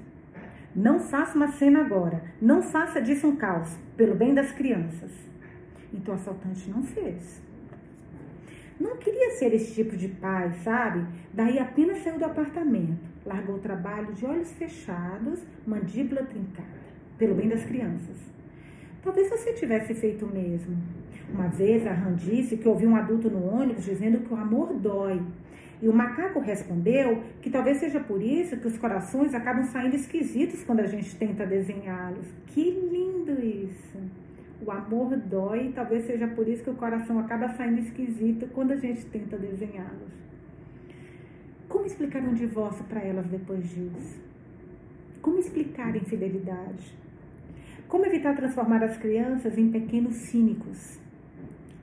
Não 0.75 0.99
faça 0.99 1.37
uma 1.37 1.53
cena 1.53 1.81
agora. 1.81 2.25
Não 2.41 2.61
faça 2.61 3.01
disso 3.01 3.29
um 3.29 3.37
caos, 3.37 3.77
pelo 3.97 4.17
bem 4.17 4.35
das 4.35 4.51
crianças. 4.51 5.32
Então 5.93 6.15
o 6.15 6.17
assaltante 6.17 6.71
não 6.71 6.83
fez. 6.83 7.43
Não 8.81 8.97
queria 8.97 9.31
ser 9.33 9.55
esse 9.55 9.75
tipo 9.75 9.97
de 9.97 10.09
pai, 10.09 10.51
sabe? 10.65 11.07
Daí 11.33 11.59
apenas 11.59 11.99
saiu 11.99 12.19
do 12.19 12.25
apartamento, 12.25 12.99
largou 13.25 13.57
o 13.57 13.61
trabalho 13.61 14.13
de 14.13 14.25
olhos 14.25 14.51
fechados, 14.53 15.41
mandíbula 15.67 16.23
trincada, 16.25 16.69
pelo 17.17 17.35
bem 17.35 17.49
das 17.49 17.65
crianças. 17.65 18.17
Talvez 19.03 19.29
você 19.29 19.53
tivesse 19.53 19.95
feito 19.95 20.25
o 20.25 20.33
mesmo. 20.33 20.77
Uma 21.33 21.49
vez 21.49 21.87
a 21.87 21.93
Han 21.93 22.15
disse 22.15 22.57
que 22.57 22.69
ouviu 22.69 22.89
um 22.89 22.97
adulto 22.97 23.31
no 23.31 23.45
ônibus 23.45 23.85
dizendo 23.85 24.21
que 24.21 24.33
o 24.33 24.37
amor 24.37 24.75
dói. 24.75 25.23
E 25.81 25.89
o 25.89 25.93
macaco 25.93 26.39
respondeu 26.39 27.23
que 27.41 27.51
talvez 27.51 27.79
seja 27.79 27.99
por 27.99 28.23
isso 28.23 28.57
que 28.57 28.69
os 28.69 28.79
corações 28.79 29.35
acabam 29.35 29.65
saindo 29.65 29.97
esquisitos 29.97 30.63
quando 30.63 30.81
a 30.81 30.87
gente 30.87 31.17
tenta 31.17 31.45
desenhá-los. 31.45 32.27
Que 32.47 32.71
lindo 32.71 33.33
isso! 33.45 34.22
O 34.65 34.71
amor 34.71 35.17
dói 35.17 35.73
talvez 35.75 36.05
seja 36.05 36.29
por 36.29 36.47
isso 36.47 36.63
que 36.63 36.71
o 36.71 36.75
coração 36.75 37.19
acaba 37.19 37.49
saindo 37.49 37.81
esquisito 37.81 38.47
quando 38.55 38.71
a 38.71 38.77
gente 38.77 39.05
tenta 39.07 39.37
desenhá-los. 39.37 40.13
Como 41.69 41.85
explicar 41.85 42.23
um 42.23 42.33
divórcio 42.33 42.85
para 42.85 43.01
elas 43.01 43.27
depois 43.27 43.69
disso? 43.69 44.21
Como 45.21 45.39
explicar 45.39 45.97
infidelidade? 45.97 46.97
Como 47.89 48.07
evitar 48.07 48.37
transformar 48.37 48.85
as 48.85 48.97
crianças 48.97 49.59
em 49.59 49.69
pequenos 49.69 50.15
cínicos? 50.15 51.01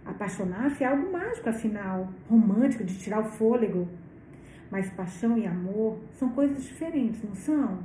Apaixonar-se 0.05 0.81
é 0.81 0.87
algo 0.87 1.11
mágico, 1.11 1.49
afinal, 1.49 2.13
romântico, 2.29 2.85
de 2.85 2.97
tirar 2.97 3.19
o 3.19 3.25
fôlego. 3.25 3.89
Mas 4.71 4.89
paixão 4.91 5.37
e 5.37 5.45
amor 5.45 5.99
são 6.13 6.29
coisas 6.29 6.63
diferentes, 6.63 7.21
não 7.21 7.35
são? 7.35 7.79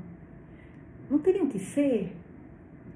Não 1.11 1.19
teriam 1.19 1.49
que 1.49 1.59
ser? 1.59 2.15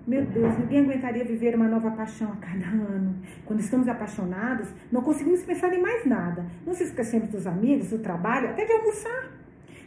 Meu 0.09 0.25
Deus, 0.25 0.59
ninguém 0.59 0.81
aguentaria 0.81 1.23
viver 1.23 1.55
uma 1.55 1.69
nova 1.69 1.91
paixão 1.91 2.33
a 2.33 2.37
cada 2.37 2.65
ano. 2.65 3.15
Quando 3.45 3.61
estamos 3.61 3.87
apaixonados, 3.89 4.67
não 4.91 5.03
conseguimos 5.03 5.43
pensar 5.43 5.71
em 5.75 5.83
mais 5.83 6.07
nada. 6.07 6.47
Não 6.65 6.73
se 6.73 6.85
esquecemos 6.85 7.29
dos 7.29 7.47
amigos, 7.47 7.91
do 7.91 7.99
trabalho, 7.99 8.49
até 8.49 8.65
de 8.65 8.73
almoçar. 8.73 9.31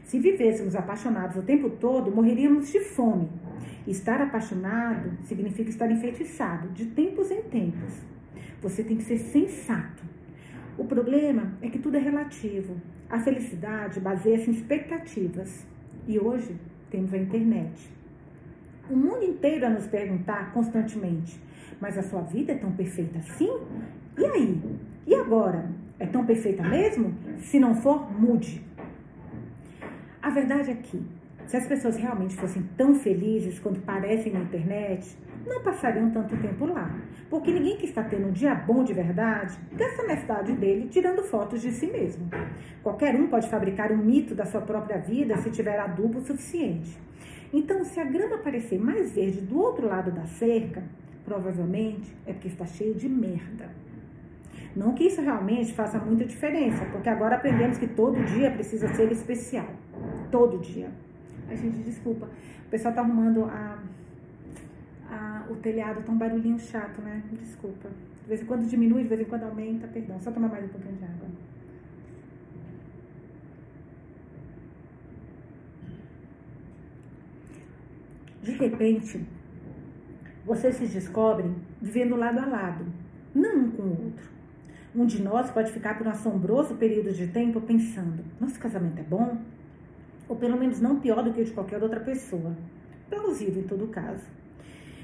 Se 0.03 0.19
vivêssemos 0.19 0.75
apaixonados 0.75 1.37
o 1.37 1.41
tempo 1.41 1.71
todo, 1.71 2.11
morreríamos 2.11 2.71
de 2.71 2.81
fome. 2.81 3.31
Estar 3.87 4.21
apaixonado 4.21 5.11
significa 5.23 5.71
estar 5.71 5.89
enfeitiçado, 5.89 6.69
de 6.69 6.85
tempos 6.85 7.31
em 7.31 7.41
tempos. 7.41 7.91
Você 8.61 8.83
tem 8.83 8.97
que 8.97 9.03
ser 9.03 9.17
sensato. 9.17 10.03
O 10.77 10.85
problema 10.85 11.53
é 11.63 11.67
que 11.67 11.79
tudo 11.79 11.97
é 11.97 11.99
relativo. 11.99 12.75
A 13.09 13.19
felicidade 13.19 13.99
baseia-se 13.99 14.51
em 14.51 14.53
expectativas. 14.53 15.65
E 16.07 16.19
hoje 16.19 16.55
temos 16.91 17.11
a 17.11 17.17
internet. 17.17 18.00
O 18.89 18.95
mundo 18.95 19.23
inteiro 19.23 19.65
a 19.65 19.69
nos 19.69 19.87
perguntar 19.87 20.51
constantemente: 20.53 21.41
mas 21.79 21.97
a 21.97 22.03
sua 22.03 22.21
vida 22.21 22.53
é 22.53 22.55
tão 22.55 22.71
perfeita 22.71 23.19
assim? 23.19 23.49
E 24.17 24.25
aí? 24.25 24.61
E 25.07 25.15
agora? 25.15 25.69
É 25.99 26.05
tão 26.05 26.25
perfeita 26.25 26.63
mesmo? 26.63 27.13
Se 27.39 27.59
não 27.59 27.75
for, 27.75 28.11
mude. 28.11 28.63
A 30.21 30.29
verdade 30.29 30.71
é 30.71 30.75
que 30.75 31.03
se 31.51 31.57
as 31.57 31.67
pessoas 31.67 31.97
realmente 31.97 32.35
fossem 32.35 32.63
tão 32.77 32.95
felizes 32.95 33.59
quanto 33.59 33.81
parecem 33.81 34.31
na 34.31 34.39
internet, 34.39 35.17
não 35.45 35.61
passariam 35.61 36.09
tanto 36.09 36.37
tempo 36.37 36.65
lá. 36.65 36.95
Porque 37.29 37.51
ninguém 37.51 37.77
que 37.77 37.85
está 37.85 38.03
tendo 38.03 38.27
um 38.27 38.31
dia 38.31 38.55
bom 38.55 38.83
de 38.83 38.93
verdade 38.93 39.57
gasta 39.73 40.03
metade 40.03 40.53
dele 40.53 40.87
tirando 40.87 41.23
fotos 41.23 41.61
de 41.61 41.71
si 41.71 41.87
mesmo. 41.87 42.29
Qualquer 42.81 43.15
um 43.15 43.27
pode 43.27 43.49
fabricar 43.49 43.91
um 43.91 43.97
mito 43.97 44.33
da 44.33 44.45
sua 44.45 44.61
própria 44.61 44.97
vida 44.97 45.35
se 45.37 45.49
tiver 45.49 45.79
adubo 45.79 46.21
suficiente. 46.21 46.97
Então, 47.53 47.83
se 47.83 47.99
a 47.99 48.05
grama 48.05 48.37
parecer 48.37 48.79
mais 48.79 49.13
verde 49.13 49.41
do 49.41 49.59
outro 49.59 49.87
lado 49.87 50.11
da 50.11 50.25
cerca, 50.25 50.83
provavelmente 51.25 52.15
é 52.25 52.33
porque 52.33 52.47
está 52.47 52.65
cheio 52.65 52.93
de 52.95 53.09
merda. 53.09 53.69
Não 54.75 54.93
que 54.93 55.03
isso 55.03 55.21
realmente 55.21 55.73
faça 55.73 55.99
muita 55.99 56.23
diferença, 56.23 56.85
porque 56.85 57.09
agora 57.09 57.35
aprendemos 57.35 57.77
que 57.77 57.87
todo 57.87 58.23
dia 58.23 58.51
precisa 58.51 58.87
ser 58.93 59.11
especial. 59.11 59.67
Todo 60.31 60.59
dia. 60.59 60.89
A 61.49 61.55
gente, 61.55 61.79
desculpa. 61.79 62.29
O 62.67 62.69
pessoal 62.69 62.93
tá 62.93 63.01
arrumando 63.01 63.43
a, 63.43 63.79
a, 65.09 65.45
o 65.49 65.55
telhado, 65.57 66.03
tá 66.03 66.11
um 66.11 66.17
barulhinho 66.17 66.57
chato, 66.57 67.01
né? 67.01 67.21
Desculpa. 67.33 67.89
De 68.23 68.29
vez 68.29 68.41
em 68.41 68.45
quando 68.45 68.65
diminui, 68.65 69.03
de 69.03 69.09
vez 69.09 69.19
em 69.19 69.25
quando 69.25 69.43
aumenta, 69.43 69.87
perdão. 69.87 70.17
Só 70.21 70.31
tomar 70.31 70.47
mais 70.47 70.63
um 70.63 70.69
pouquinho 70.69 70.95
de 70.95 71.03
água. 71.03 71.20
De 78.41 78.51
repente, 78.51 79.25
vocês 80.45 80.75
se 80.75 80.87
descobrem 80.87 81.55
vivendo 81.81 82.15
lado 82.15 82.39
a 82.39 82.45
lado, 82.45 82.85
não 83.33 83.55
um 83.55 83.71
com 83.71 83.83
o 83.83 84.05
outro. 84.05 84.29
Um 84.95 85.05
de 85.05 85.21
nós 85.21 85.49
pode 85.51 85.71
ficar 85.71 85.97
por 85.97 86.07
um 86.07 86.09
assombroso 86.09 86.75
período 86.75 87.13
de 87.13 87.27
tempo 87.27 87.61
pensando: 87.61 88.23
nosso 88.39 88.59
casamento 88.59 88.99
é 88.99 89.03
bom? 89.03 89.37
ou 90.31 90.37
pelo 90.37 90.57
menos 90.57 90.79
não 90.79 90.97
pior 90.97 91.21
do 91.21 91.33
que 91.33 91.41
o 91.41 91.43
de 91.43 91.51
qualquer 91.51 91.83
outra 91.83 91.99
pessoa. 91.99 92.55
Plausível 93.09 93.61
em 93.61 93.67
todo 93.67 93.85
caso. 93.89 94.23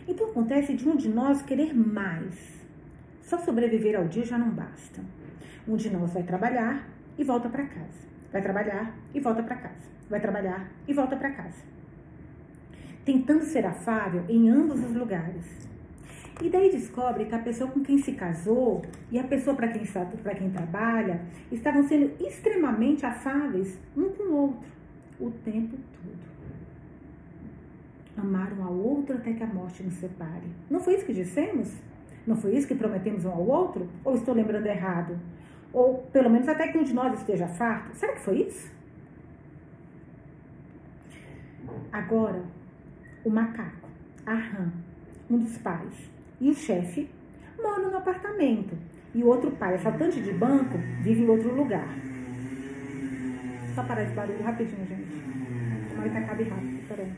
Então 0.08 0.30
acontece 0.30 0.74
de 0.74 0.88
um 0.88 0.96
de 0.96 1.10
nós 1.10 1.42
querer 1.42 1.74
mais. 1.74 2.66
Só 3.24 3.38
sobreviver 3.40 3.98
ao 3.98 4.08
dia 4.08 4.24
já 4.24 4.38
não 4.38 4.50
basta. 4.50 5.02
Um 5.68 5.76
de 5.76 5.90
nós 5.90 6.14
vai 6.14 6.24
trabalhar 6.24 6.88
e 7.18 7.26
volta 7.26 7.50
para 7.50 7.66
casa. 7.66 8.08
Vai 8.32 8.42
trabalhar 8.42 8.96
e 9.14 9.20
volta 9.20 9.44
para 9.44 9.58
casa. 9.58 9.90
Vai 10.10 10.22
trabalhar 10.22 10.72
e 10.88 10.94
volta 10.94 11.18
para 11.18 11.32
casa. 11.32 11.62
Tentando 13.08 13.46
ser 13.46 13.66
afável 13.66 14.26
em 14.28 14.50
ambos 14.50 14.84
os 14.84 14.94
lugares. 14.94 15.46
E 16.42 16.50
daí 16.50 16.70
descobre 16.70 17.24
que 17.24 17.34
a 17.34 17.40
pessoa 17.40 17.72
com 17.72 17.82
quem 17.82 17.98
se 18.00 18.12
casou 18.12 18.82
e 19.10 19.18
a 19.18 19.24
pessoa 19.24 19.56
para 19.56 19.70
quem, 19.70 19.84
quem 20.38 20.50
trabalha 20.50 21.22
estavam 21.50 21.88
sendo 21.88 22.12
extremamente 22.22 23.06
afáveis 23.06 23.80
um 23.96 24.10
com 24.10 24.24
o 24.24 24.36
outro 24.36 24.68
o 25.22 25.32
tempo 25.32 25.78
todo. 25.78 26.28
Amar 28.18 28.52
um 28.60 28.64
ao 28.66 28.74
outro 28.74 29.16
até 29.16 29.32
que 29.32 29.42
a 29.42 29.48
morte 29.48 29.84
nos 29.84 29.94
separe. 29.94 30.52
Não 30.70 30.82
foi 30.82 30.96
isso 30.96 31.06
que 31.06 31.14
dissemos? 31.14 31.74
Não 32.28 32.36
foi 32.36 32.58
isso 32.58 32.68
que 32.68 32.76
prometemos 32.76 33.24
um 33.24 33.32
ao 33.32 33.48
outro? 33.48 33.88
Ou 34.04 34.16
estou 34.16 34.34
lembrando 34.34 34.66
errado? 34.66 35.18
Ou 35.72 36.00
pelo 36.12 36.30
menos 36.30 36.50
até 36.50 36.68
que 36.68 36.78
um 36.78 36.84
de 36.84 36.94
nós 36.94 37.18
esteja 37.18 37.48
farto? 37.48 37.96
Será 37.96 38.16
que 38.16 38.20
foi 38.20 38.42
isso? 38.42 38.70
Agora, 41.90 42.44
o 43.28 43.30
macaco, 43.30 43.90
a 44.26 44.34
rã, 44.34 44.72
um 45.30 45.38
dos 45.38 45.58
pais, 45.58 46.10
e 46.40 46.50
o 46.50 46.54
chefe 46.54 47.10
moram 47.62 47.92
no 47.92 47.98
apartamento 47.98 48.74
e 49.14 49.22
o 49.22 49.28
outro 49.28 49.52
pai, 49.52 49.76
assaltante 49.76 50.22
de 50.22 50.32
banco, 50.32 50.78
vive 51.02 51.24
em 51.24 51.28
outro 51.28 51.54
lugar. 51.54 51.88
Só 53.76 53.84
parar 53.84 54.04
esse 54.04 54.14
barulho 54.14 54.42
rapidinho, 54.44 54.86
gente. 54.86 55.90
Tomara 55.90 56.10
que 56.10 56.18
acabe 56.18 56.44
rápido, 56.44 56.88
peraí. 56.88 57.12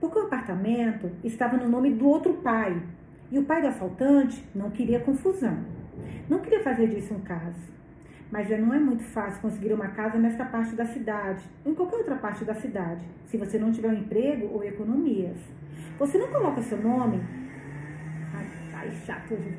Porque 0.00 0.18
o 0.18 0.22
apartamento 0.22 1.10
estava 1.22 1.56
no 1.56 1.68
nome 1.68 1.90
do 1.92 2.08
outro 2.08 2.34
pai. 2.34 2.82
E 3.30 3.38
o 3.38 3.44
pai 3.44 3.60
do 3.60 3.68
assaltante 3.68 4.42
não 4.54 4.70
queria 4.70 5.00
confusão. 5.00 5.58
Não 6.28 6.38
queria 6.40 6.62
fazer 6.62 6.88
disso 6.88 7.14
um 7.14 7.20
caso. 7.20 7.77
Mas 8.30 8.50
não 8.50 8.74
é 8.74 8.78
muito 8.78 9.02
fácil 9.04 9.40
conseguir 9.40 9.72
uma 9.72 9.88
casa 9.88 10.18
nesta 10.18 10.44
parte 10.44 10.74
da 10.74 10.84
cidade, 10.84 11.42
em 11.64 11.74
qualquer 11.74 11.96
outra 11.96 12.16
parte 12.16 12.44
da 12.44 12.54
cidade, 12.54 13.02
se 13.26 13.38
você 13.38 13.58
não 13.58 13.72
tiver 13.72 13.88
um 13.88 13.94
emprego 13.94 14.52
ou 14.52 14.62
economias. 14.62 15.38
Você 15.98 16.18
não 16.18 16.28
coloca 16.28 16.60
seu 16.62 16.80
nome. 16.80 17.20
Ai, 18.34 18.46
ai 18.74 18.90
chato 19.06 19.32
hoje, 19.32 19.56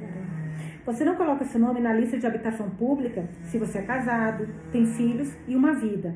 Você 0.85 1.03
não 1.03 1.15
coloca 1.15 1.43
seu 1.45 1.59
nome 1.59 1.79
na 1.79 1.93
lista 1.93 2.17
de 2.17 2.27
habitação 2.27 2.69
pública 2.69 3.27
se 3.43 3.57
você 3.57 3.79
é 3.79 3.81
casado, 3.81 4.47
tem 4.71 4.85
filhos 4.85 5.35
e 5.47 5.55
uma 5.55 5.73
vida. 5.73 6.15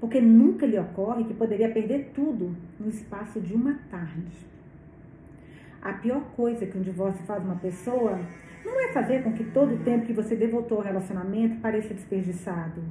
Porque 0.00 0.20
nunca 0.20 0.66
lhe 0.66 0.78
ocorre 0.78 1.22
que 1.24 1.34
poderia 1.34 1.70
perder 1.70 2.10
tudo 2.12 2.56
no 2.80 2.88
espaço 2.88 3.40
de 3.40 3.54
uma 3.54 3.78
tarde. 3.88 4.50
A 5.80 5.92
pior 5.92 6.22
coisa 6.36 6.66
que 6.66 6.76
um 6.76 6.82
divórcio 6.82 7.24
faz 7.24 7.44
uma 7.44 7.56
pessoa 7.56 8.18
não 8.64 8.80
é 8.80 8.92
fazer 8.92 9.22
com 9.22 9.32
que 9.32 9.44
todo 9.44 9.74
o 9.74 9.78
tempo 9.78 10.06
que 10.06 10.12
você 10.12 10.36
devotou 10.36 10.78
ao 10.78 10.84
relacionamento 10.84 11.60
pareça 11.60 11.94
desperdiçado, 11.94 12.82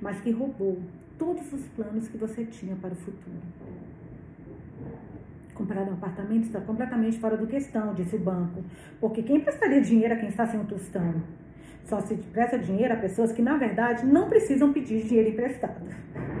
mas 0.00 0.20
que 0.20 0.30
roubou 0.30 0.78
todos 1.18 1.52
os 1.52 1.66
planos 1.68 2.08
que 2.08 2.16
você 2.16 2.44
tinha 2.44 2.76
para 2.76 2.92
o 2.92 2.96
futuro. 2.96 3.42
Comprar 5.54 5.82
um 5.82 5.92
apartamento 5.92 6.44
está 6.44 6.60
completamente 6.60 7.18
fora 7.18 7.36
do 7.36 7.46
questão, 7.46 7.94
disse 7.94 8.16
o 8.16 8.18
banco, 8.18 8.64
porque 9.00 9.22
quem 9.22 9.40
prestaria 9.40 9.80
dinheiro 9.80 10.14
a 10.14 10.16
quem 10.16 10.28
está 10.28 10.46
sem 10.46 10.58
um 10.58 10.64
tostão? 10.64 11.22
Só 11.84 12.00
se 12.00 12.14
presta 12.16 12.58
dinheiro 12.58 12.94
a 12.94 12.96
pessoas 12.96 13.30
que, 13.30 13.42
na 13.42 13.56
verdade, 13.56 14.06
não 14.06 14.28
precisam 14.28 14.72
pedir 14.72 15.04
dinheiro 15.04 15.30
emprestado. 15.30 15.86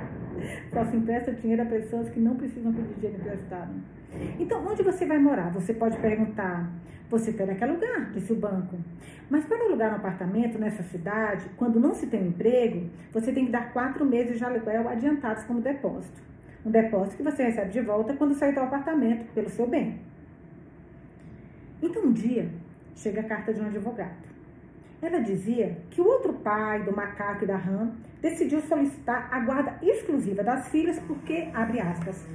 Só 0.72 0.84
se 0.86 0.96
empresta 0.96 1.32
dinheiro 1.32 1.62
a 1.62 1.66
pessoas 1.66 2.08
que 2.10 2.18
não 2.18 2.34
precisam 2.34 2.72
pedir 2.72 2.94
dinheiro 2.94 3.20
emprestado. 3.20 3.72
Então, 4.38 4.64
onde 4.66 4.82
você 4.82 5.04
vai 5.06 5.18
morar? 5.18 5.52
Você 5.52 5.74
pode 5.74 5.96
perguntar. 5.98 6.70
Você 7.14 7.32
terá 7.32 7.54
que 7.54 7.62
alugar, 7.62 8.10
disse 8.10 8.32
o 8.32 8.36
banco. 8.36 8.76
Mas 9.30 9.44
para 9.44 9.64
alugar 9.64 9.92
um 9.92 9.96
apartamento 9.98 10.58
nessa 10.58 10.82
cidade, 10.82 11.48
quando 11.56 11.78
não 11.78 11.94
se 11.94 12.08
tem 12.08 12.20
um 12.20 12.26
emprego, 12.26 12.90
você 13.12 13.30
tem 13.30 13.46
que 13.46 13.52
dar 13.52 13.72
quatro 13.72 14.04
meses 14.04 14.36
de 14.36 14.44
aluguel 14.44 14.88
adiantados 14.88 15.44
como 15.44 15.60
depósito. 15.60 16.20
Um 16.66 16.72
depósito 16.72 17.16
que 17.16 17.22
você 17.22 17.44
recebe 17.44 17.70
de 17.70 17.80
volta 17.82 18.14
quando 18.14 18.34
sair 18.34 18.52
do 18.52 18.58
apartamento, 18.58 19.32
pelo 19.32 19.48
seu 19.48 19.64
bem. 19.64 20.00
Então, 21.80 22.02
um 22.02 22.12
dia, 22.12 22.48
chega 22.96 23.20
a 23.20 23.24
carta 23.24 23.54
de 23.54 23.60
um 23.60 23.66
advogado. 23.66 24.24
Ela 25.00 25.20
dizia 25.20 25.78
que 25.90 26.00
o 26.00 26.06
outro 26.08 26.32
pai 26.32 26.82
do 26.82 26.96
macaco 26.96 27.44
e 27.44 27.46
da 27.46 27.56
rã 27.56 27.92
decidiu 28.24 28.62
solicitar 28.62 29.28
a 29.30 29.38
guarda 29.40 29.78
exclusiva 29.82 30.42
das 30.42 30.70
filhas 30.70 30.98
porque, 31.00 31.46
abre 31.52 31.78
aspas, 31.78 32.26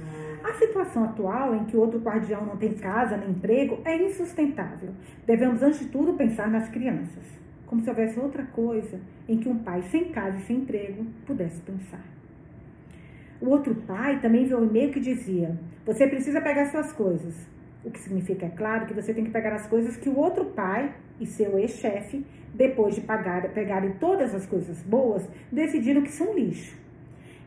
a 0.44 0.52
situação 0.54 1.02
atual 1.02 1.52
em 1.52 1.64
que 1.64 1.76
outro 1.76 1.98
guardião 1.98 2.46
não 2.46 2.56
tem 2.56 2.74
casa 2.74 3.16
nem 3.16 3.30
emprego 3.30 3.80
é 3.84 4.00
insustentável. 4.00 4.90
Devemos, 5.26 5.64
antes 5.64 5.80
de 5.80 5.86
tudo, 5.86 6.14
pensar 6.14 6.48
nas 6.48 6.68
crianças, 6.68 7.24
como 7.66 7.82
se 7.82 7.90
houvesse 7.90 8.20
outra 8.20 8.44
coisa 8.44 9.00
em 9.28 9.38
que 9.38 9.48
um 9.48 9.58
pai 9.58 9.82
sem 9.82 10.12
casa 10.12 10.38
e 10.38 10.42
sem 10.42 10.58
emprego 10.58 11.04
pudesse 11.26 11.60
pensar. 11.62 12.04
O 13.40 13.48
outro 13.48 13.74
pai 13.74 14.20
também 14.20 14.46
viu 14.46 14.60
um 14.60 14.66
e-mail 14.66 14.92
que 14.92 15.00
dizia: 15.00 15.58
Você 15.84 16.06
precisa 16.06 16.40
pegar 16.40 16.66
suas 16.66 16.92
coisas. 16.92 17.34
O 17.82 17.90
que 17.90 17.98
significa, 17.98 18.46
é 18.46 18.50
claro, 18.50 18.86
que 18.86 18.92
você 18.92 19.14
tem 19.14 19.24
que 19.24 19.30
pegar 19.30 19.54
as 19.54 19.66
coisas 19.66 19.96
que 19.96 20.08
o 20.08 20.16
outro 20.18 20.46
pai 20.46 20.94
e 21.18 21.26
seu 21.26 21.58
ex-chefe, 21.58 22.26
depois 22.54 22.94
de 22.94 23.00
pagar, 23.00 23.48
pegarem 23.50 23.92
todas 23.94 24.34
as 24.34 24.44
coisas 24.44 24.82
boas, 24.82 25.26
decidiram 25.50 26.02
que 26.02 26.12
são 26.12 26.34
lixo. 26.34 26.76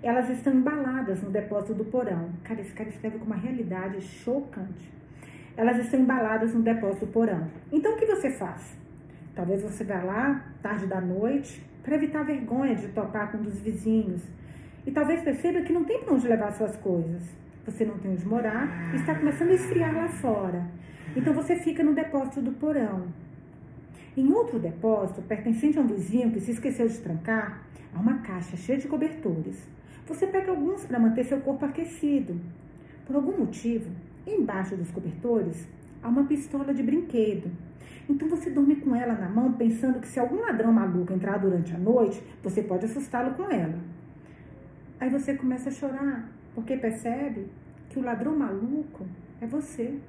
Elas 0.02 0.30
estão 0.30 0.54
embaladas 0.54 1.22
no 1.22 1.30
depósito 1.30 1.76
do 1.76 1.86
porão. 1.86 2.30
Cara, 2.44 2.62
esse 2.62 2.74
cara 2.74 2.90
escreve 2.90 3.20
com 3.20 3.26
uma 3.26 3.36
realidade 3.36 4.02
chocante. 4.02 4.92
Elas 5.56 5.78
estão 5.78 6.00
embaladas 6.00 6.54
no 6.54 6.62
depósito 6.62 7.06
do 7.06 7.12
porão. 7.12 7.48
Então, 7.72 7.94
o 7.94 7.98
que 7.98 8.06
você 8.06 8.32
faz? 8.32 8.76
Talvez 9.36 9.62
você 9.62 9.84
vá 9.84 10.02
lá, 10.02 10.46
tarde 10.62 10.88
da 10.88 11.00
noite, 11.00 11.64
para 11.84 11.96
evitar 11.96 12.24
vergonha 12.24 12.76
de 12.76 12.88
topar 12.88 13.32
com 13.32 13.38
um 13.38 13.44
dos 13.44 13.62
vizinhos. 13.62 14.22
E 14.86 14.92
talvez 14.92 15.22
perceba 15.22 15.62
que 15.62 15.72
não 15.72 15.84
tem 15.84 16.04
para 16.04 16.14
onde 16.14 16.28
levar 16.28 16.52
suas 16.52 16.76
coisas. 16.78 17.22
Você 17.66 17.86
não 17.86 17.98
tem 17.98 18.12
onde 18.12 18.28
morar 18.28 18.94
está 18.94 19.16
começando 19.16 19.52
a 19.52 19.54
esfriar 19.54 19.96
lá 19.96 20.10
fora. 20.10 20.68
Então 21.16 21.34
você 21.34 21.56
fica 21.56 21.82
no 21.82 21.94
depósito 21.94 22.42
do 22.42 22.52
porão. 22.52 23.08
Em 24.18 24.32
outro 24.32 24.60
depósito, 24.60 25.22
pertencente 25.22 25.78
a 25.80 25.82
um 25.82 25.88
vizinho 25.88 26.32
que 26.32 26.42
se 26.42 26.52
esqueceu 26.52 26.88
de 26.88 26.98
trancar, 27.00 27.64
há 27.94 28.00
uma 28.00 28.20
caixa 28.20 28.58
cheia 28.58 28.78
de 28.78 28.88
cobertores. 28.88 29.68
Você 30.06 30.28
pega 30.28 30.52
alguns 30.52 30.86
para 30.86 31.00
manter 31.00 31.24
seu 31.24 31.40
corpo 31.40 31.66
aquecido. 31.66 32.40
Por 33.06 33.16
algum 33.16 33.38
motivo, 33.38 33.90
embaixo 34.28 34.76
dos 34.76 34.92
cobertores 34.92 35.68
há 36.02 36.10
uma 36.10 36.26
pistola 36.26 36.74
de 36.74 36.84
brinquedo. 36.84 37.50
Então 38.10 38.28
você 38.28 38.50
dorme 38.50 38.76
com 38.76 38.94
ela 38.94 39.14
na 39.14 39.30
mão, 39.30 39.54
pensando 39.54 40.02
que 40.02 40.08
se 40.08 40.20
algum 40.20 40.42
ladrão 40.42 40.74
maluco 40.74 41.14
entrar 41.14 41.38
durante 41.38 41.74
a 41.74 41.78
noite, 41.78 42.22
você 42.44 42.62
pode 42.62 42.86
assustá-lo 42.86 43.34
com 43.36 43.50
ela. 43.50 43.80
Aí 45.00 45.10
você 45.10 45.34
começa 45.34 45.70
a 45.70 45.72
chorar, 45.72 46.30
porque 46.54 46.78
percebe 46.78 47.48
que 47.90 48.00
o 48.00 48.04
ladrão 48.04 48.38
maluco 48.38 49.06
é 49.42 49.48
você. 49.48 50.00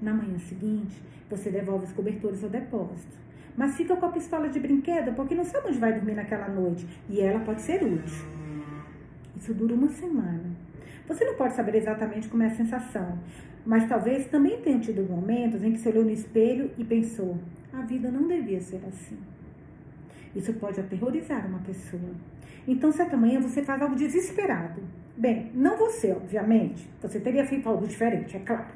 Na 0.00 0.12
manhã 0.12 0.38
seguinte, 0.38 1.02
você 1.30 1.50
devolve 1.50 1.86
os 1.86 1.92
cobertores 1.92 2.44
ao 2.44 2.50
depósito 2.50 3.26
mas 3.56 3.76
fica 3.76 3.96
com 3.96 4.06
a 4.06 4.12
pistola 4.12 4.48
de 4.48 4.60
brinquedo 4.60 5.14
porque 5.14 5.34
não 5.34 5.44
sabe 5.44 5.68
onde 5.68 5.78
vai 5.78 5.94
dormir 5.94 6.14
naquela 6.14 6.48
noite 6.48 6.86
e 7.08 7.20
ela 7.20 7.40
pode 7.40 7.62
ser 7.62 7.82
útil. 7.82 8.26
Isso 9.36 9.54
dura 9.54 9.74
uma 9.74 9.88
semana. 9.88 10.44
Você 11.08 11.24
não 11.24 11.34
pode 11.34 11.54
saber 11.54 11.76
exatamente 11.76 12.28
como 12.28 12.42
é 12.42 12.46
a 12.46 12.54
sensação, 12.54 13.18
mas 13.64 13.88
talvez 13.88 14.26
também 14.26 14.60
tenha 14.60 14.78
tido 14.78 15.02
momentos 15.08 15.62
em 15.62 15.72
que 15.72 15.78
você 15.78 15.88
olhou 15.88 16.04
no 16.04 16.10
espelho 16.10 16.70
e 16.76 16.84
pensou: 16.84 17.38
a 17.72 17.82
vida 17.82 18.10
não 18.10 18.26
devia 18.26 18.60
ser 18.60 18.80
assim. 18.86 19.18
Isso 20.34 20.52
pode 20.54 20.80
aterrorizar 20.80 21.46
uma 21.46 21.60
pessoa. 21.60 22.12
Então, 22.66 22.90
certa 22.90 23.16
manhã 23.16 23.40
você 23.40 23.62
faz 23.62 23.80
algo 23.80 23.94
desesperado. 23.94 24.82
Bem, 25.16 25.50
não 25.54 25.76
você, 25.76 26.12
obviamente. 26.12 26.88
Você 27.00 27.20
teria 27.20 27.46
feito 27.46 27.68
algo 27.68 27.86
diferente, 27.86 28.36
é 28.36 28.40
claro. 28.40 28.74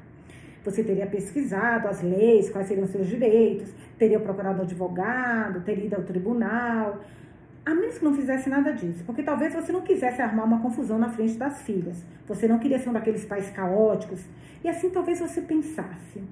Você 0.65 0.85
teria 0.85 1.07
pesquisado 1.07 1.89
as 1.89 2.03
leis, 2.03 2.51
quais 2.51 2.69
seriam 2.69 2.87
seus 2.87 3.09
direitos, 3.09 3.73
teria 3.99 4.21
procurado 4.21 4.63
advogado, 4.63 5.63
teria 5.63 5.87
ido 5.87 5.97
ao 5.97 6.03
tribunal. 6.03 7.01
A 7.65 7.75
menos 7.75 7.99
que 7.99 8.05
não 8.05 8.15
fizesse 8.15 8.49
nada 8.49 8.73
disso, 8.73 9.03
porque 9.05 9.23
talvez 9.23 9.55
você 9.55 9.73
não 9.73 9.83
quisesse 9.83 10.21
armar 10.21 10.47
uma 10.47 10.61
confusão 10.61 10.99
na 10.99 11.09
frente 11.09 11.35
das 11.35 11.63
filhas. 11.63 12.05
Você 12.27 12.47
não 12.49 12.59
queria 12.59 12.79
ser 12.79 12.89
um 12.89 12.93
daqueles 12.93 13.25
pais 13.25 13.51
caóticos. 13.51 14.21
E 14.63 14.69
assim 14.69 14.91
talvez 14.91 15.21
você 15.21 15.41
pensasse: 15.41 16.23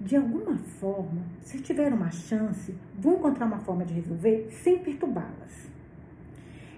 de 0.00 0.16
alguma 0.16 0.56
forma, 0.80 1.22
se 1.42 1.58
tiver 1.58 1.92
uma 1.92 2.10
chance, 2.10 2.74
vou 2.98 3.14
encontrar 3.14 3.46
uma 3.46 3.58
forma 3.58 3.84
de 3.84 3.94
resolver 3.94 4.48
sem 4.50 4.78
perturbá-las. 4.78 5.67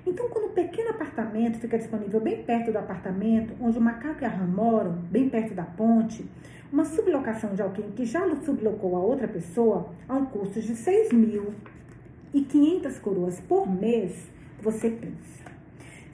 Então, 0.06 0.28
quando 0.28 0.46
o 0.46 0.50
pequeno 0.50 0.90
apartamento 0.90 1.58
fica 1.58 1.76
disponível 1.76 2.20
bem 2.20 2.42
perto 2.42 2.72
do 2.72 2.78
apartamento 2.78 3.54
onde 3.60 3.78
o 3.78 3.80
macaco 3.80 4.22
e 4.22 4.24
a 4.24 4.28
rã 4.28 4.46
moram, 4.46 4.92
bem 5.10 5.28
perto 5.28 5.54
da 5.54 5.64
ponte, 5.64 6.24
uma 6.72 6.84
sublocação 6.84 7.54
de 7.54 7.62
alguém 7.62 7.90
que 7.90 8.04
já 8.04 8.24
sublocou 8.36 8.96
a 8.96 9.00
outra 9.00 9.28
pessoa 9.28 9.90
a 10.08 10.14
um 10.14 10.26
custo 10.26 10.60
de 10.60 10.74
6 10.74 11.12
mil 11.12 11.52
e 12.32 12.42
500 12.42 12.98
coroas 12.98 13.40
por 13.40 13.68
mês, 13.68 14.30
você 14.62 14.90
pensa. 14.90 15.40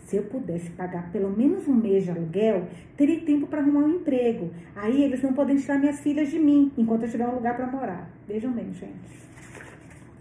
Se 0.06 0.16
eu 0.16 0.22
pudesse 0.22 0.70
pagar 0.70 1.10
pelo 1.10 1.30
menos 1.30 1.66
um 1.66 1.74
mês 1.74 2.04
de 2.04 2.10
aluguel, 2.10 2.68
teria 2.96 3.20
tempo 3.22 3.46
para 3.48 3.60
arrumar 3.60 3.80
um 3.80 3.96
emprego. 3.96 4.50
Aí 4.74 5.02
eles 5.02 5.20
não 5.20 5.32
podem 5.32 5.56
tirar 5.56 5.78
minhas 5.78 6.00
filhas 6.00 6.30
de 6.30 6.38
mim 6.38 6.72
enquanto 6.76 7.02
eu 7.02 7.10
tiver 7.10 7.26
um 7.26 7.34
lugar 7.34 7.56
para 7.56 7.66
morar. 7.66 8.08
Vejam 8.26 8.52
bem, 8.52 8.72
gente. 8.72 9.26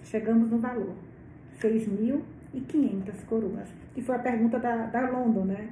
Chegamos 0.03 0.49
no 0.49 0.57
valor. 0.57 0.95
6.500 2.55 3.25
coroas. 3.25 3.69
Que 3.93 4.01
foi 4.01 4.15
a 4.15 4.19
pergunta 4.19 4.59
da, 4.59 4.85
da 4.87 5.09
London, 5.09 5.45
né? 5.45 5.69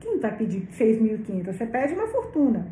Quem 0.00 0.18
vai 0.18 0.36
pedir 0.36 0.66
6.500? 0.68 1.46
Você 1.46 1.66
pede 1.66 1.94
uma 1.94 2.06
fortuna. 2.06 2.66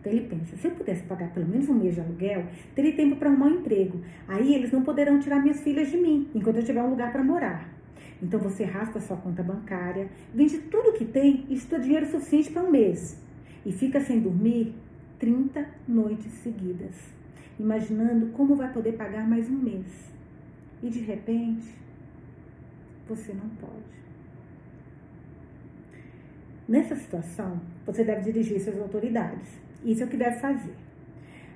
Então 0.00 0.12
ele 0.12 0.26
pensa, 0.26 0.56
se 0.56 0.66
eu 0.66 0.72
pudesse 0.72 1.04
pagar 1.04 1.32
pelo 1.32 1.46
menos 1.46 1.68
um 1.68 1.74
mês 1.74 1.94
de 1.94 2.00
aluguel, 2.00 2.44
teria 2.74 2.92
tempo 2.96 3.16
para 3.16 3.30
arrumar 3.30 3.46
um 3.46 3.60
emprego. 3.60 4.00
Aí 4.26 4.52
eles 4.52 4.72
não 4.72 4.82
poderão 4.82 5.20
tirar 5.20 5.40
minhas 5.40 5.60
filhas 5.60 5.90
de 5.90 5.96
mim, 5.96 6.28
enquanto 6.34 6.56
eu 6.56 6.64
tiver 6.64 6.82
um 6.82 6.90
lugar 6.90 7.12
para 7.12 7.22
morar. 7.22 7.68
Então 8.20 8.40
você 8.40 8.64
raspa 8.64 9.00
sua 9.00 9.16
conta 9.16 9.44
bancária, 9.44 10.08
vende 10.34 10.58
tudo 10.58 10.92
que 10.92 11.04
tem 11.04 11.46
e 11.48 11.54
estuda 11.54 11.80
dinheiro 11.80 12.06
suficiente 12.06 12.50
para 12.50 12.64
um 12.64 12.70
mês. 12.70 13.16
E 13.64 13.70
fica 13.72 14.00
sem 14.00 14.18
dormir 14.18 14.74
30 15.20 15.64
noites 15.86 16.32
seguidas, 16.42 16.96
imaginando 17.58 18.26
como 18.32 18.56
vai 18.56 18.72
poder 18.72 18.92
pagar 18.94 19.28
mais 19.28 19.48
um 19.48 19.56
mês. 19.56 19.86
E 20.82 20.90
de 20.90 20.98
repente, 20.98 21.72
você 23.08 23.32
não 23.32 23.48
pode. 23.60 24.02
Nessa 26.68 26.96
situação, 26.96 27.60
você 27.84 28.04
deve 28.04 28.22
dirigir-se 28.22 28.70
às 28.70 28.78
autoridades 28.78 29.62
isso 29.84 30.02
é 30.02 30.06
o 30.06 30.08
que 30.08 30.16
deve 30.16 30.38
fazer. 30.38 30.74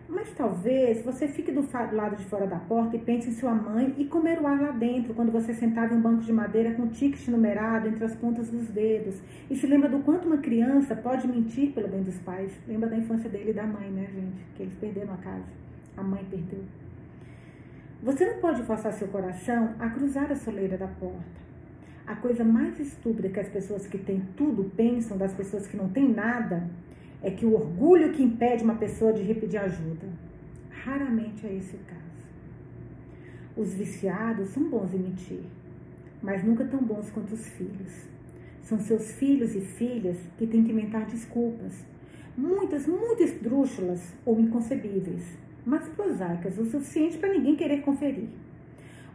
Mas 0.08 0.32
talvez 0.34 1.04
você 1.04 1.26
fique 1.26 1.50
do 1.50 1.66
lado 1.92 2.16
de 2.16 2.24
fora 2.24 2.46
da 2.46 2.58
porta 2.58 2.96
e 2.96 3.00
pense 3.00 3.28
em 3.28 3.32
sua 3.32 3.52
mãe 3.52 3.92
e 3.98 4.04
comer 4.04 4.40
o 4.40 4.46
ar 4.46 4.60
lá 4.60 4.70
dentro, 4.70 5.14
quando 5.14 5.32
você 5.32 5.52
sentava 5.52 5.94
em 5.94 5.96
um 5.96 6.00
banco 6.00 6.22
de 6.22 6.32
madeira 6.32 6.74
com 6.74 6.82
um 6.82 6.88
ticket 6.88 7.26
numerado 7.28 7.88
entre 7.88 8.04
as 8.04 8.14
pontas 8.14 8.48
dos 8.48 8.68
dedos. 8.68 9.20
E 9.50 9.56
se 9.56 9.66
lembra 9.66 9.88
do 9.88 9.98
quanto 10.00 10.26
uma 10.26 10.38
criança 10.38 10.94
pode 10.94 11.26
mentir 11.26 11.72
pelo 11.72 11.88
bem 11.88 12.02
dos 12.02 12.18
pais. 12.18 12.52
Lembra 12.68 12.88
da 12.88 12.96
infância 12.96 13.28
dele 13.28 13.50
e 13.50 13.54
da 13.54 13.64
mãe, 13.64 13.90
né, 13.90 14.06
gente? 14.14 14.44
Que 14.56 14.62
eles 14.62 14.74
perderam 14.74 15.14
a 15.14 15.18
casa. 15.18 15.46
A 15.96 16.02
mãe 16.02 16.24
perdeu. 16.30 16.62
Você 18.02 18.26
não 18.26 18.38
pode 18.40 18.62
forçar 18.62 18.92
seu 18.92 19.08
coração 19.08 19.74
a 19.78 19.88
cruzar 19.88 20.30
a 20.30 20.36
soleira 20.36 20.76
da 20.76 20.86
porta. 20.86 21.46
A 22.06 22.14
coisa 22.14 22.44
mais 22.44 22.78
estúpida 22.78 23.28
que 23.28 23.40
as 23.40 23.48
pessoas 23.48 23.86
que 23.86 23.98
têm 23.98 24.22
tudo 24.36 24.70
pensam 24.76 25.16
das 25.16 25.32
pessoas 25.32 25.66
que 25.66 25.76
não 25.76 25.88
têm 25.88 26.08
nada 26.12 26.68
é 27.22 27.30
que 27.30 27.46
o 27.46 27.54
orgulho 27.54 28.12
que 28.12 28.22
impede 28.22 28.62
uma 28.62 28.76
pessoa 28.76 29.12
de 29.12 29.22
repetir 29.22 29.58
ajuda. 29.58 30.06
Raramente 30.70 31.46
é 31.46 31.54
esse 31.54 31.74
o 31.74 31.80
caso. 31.80 32.06
Os 33.56 33.74
viciados 33.74 34.50
são 34.50 34.68
bons 34.68 34.92
em 34.92 34.98
mentir, 34.98 35.42
mas 36.22 36.44
nunca 36.44 36.64
tão 36.64 36.80
bons 36.80 37.10
quanto 37.10 37.32
os 37.32 37.48
filhos. 37.48 38.06
São 38.62 38.78
seus 38.78 39.12
filhos 39.12 39.54
e 39.56 39.60
filhas 39.60 40.18
que 40.36 40.46
têm 40.46 40.62
que 40.62 40.70
inventar 40.70 41.06
desculpas, 41.06 41.84
muitas, 42.36 42.86
muito 42.86 43.22
esdrúxulas 43.22 44.14
ou 44.24 44.38
inconcebíveis, 44.38 45.24
mas 45.66 45.88
prosaicas 45.88 46.56
o 46.58 46.64
suficiente 46.64 47.18
para 47.18 47.32
ninguém 47.32 47.56
querer 47.56 47.82
conferir. 47.82 48.28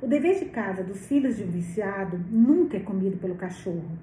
O 0.01 0.07
dever 0.07 0.37
de 0.37 0.45
casa 0.45 0.83
dos 0.83 1.07
filhos 1.07 1.37
de 1.37 1.43
um 1.43 1.47
viciado 1.47 2.19
nunca 2.29 2.75
é 2.75 2.81
comido 2.81 3.17
pelo 3.17 3.35
cachorro. 3.35 3.97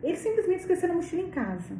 Eles 0.00 0.20
simplesmente 0.20 0.60
esqueceram 0.60 0.94
a 0.94 0.96
mochila 0.98 1.22
em 1.22 1.30
casa. 1.30 1.74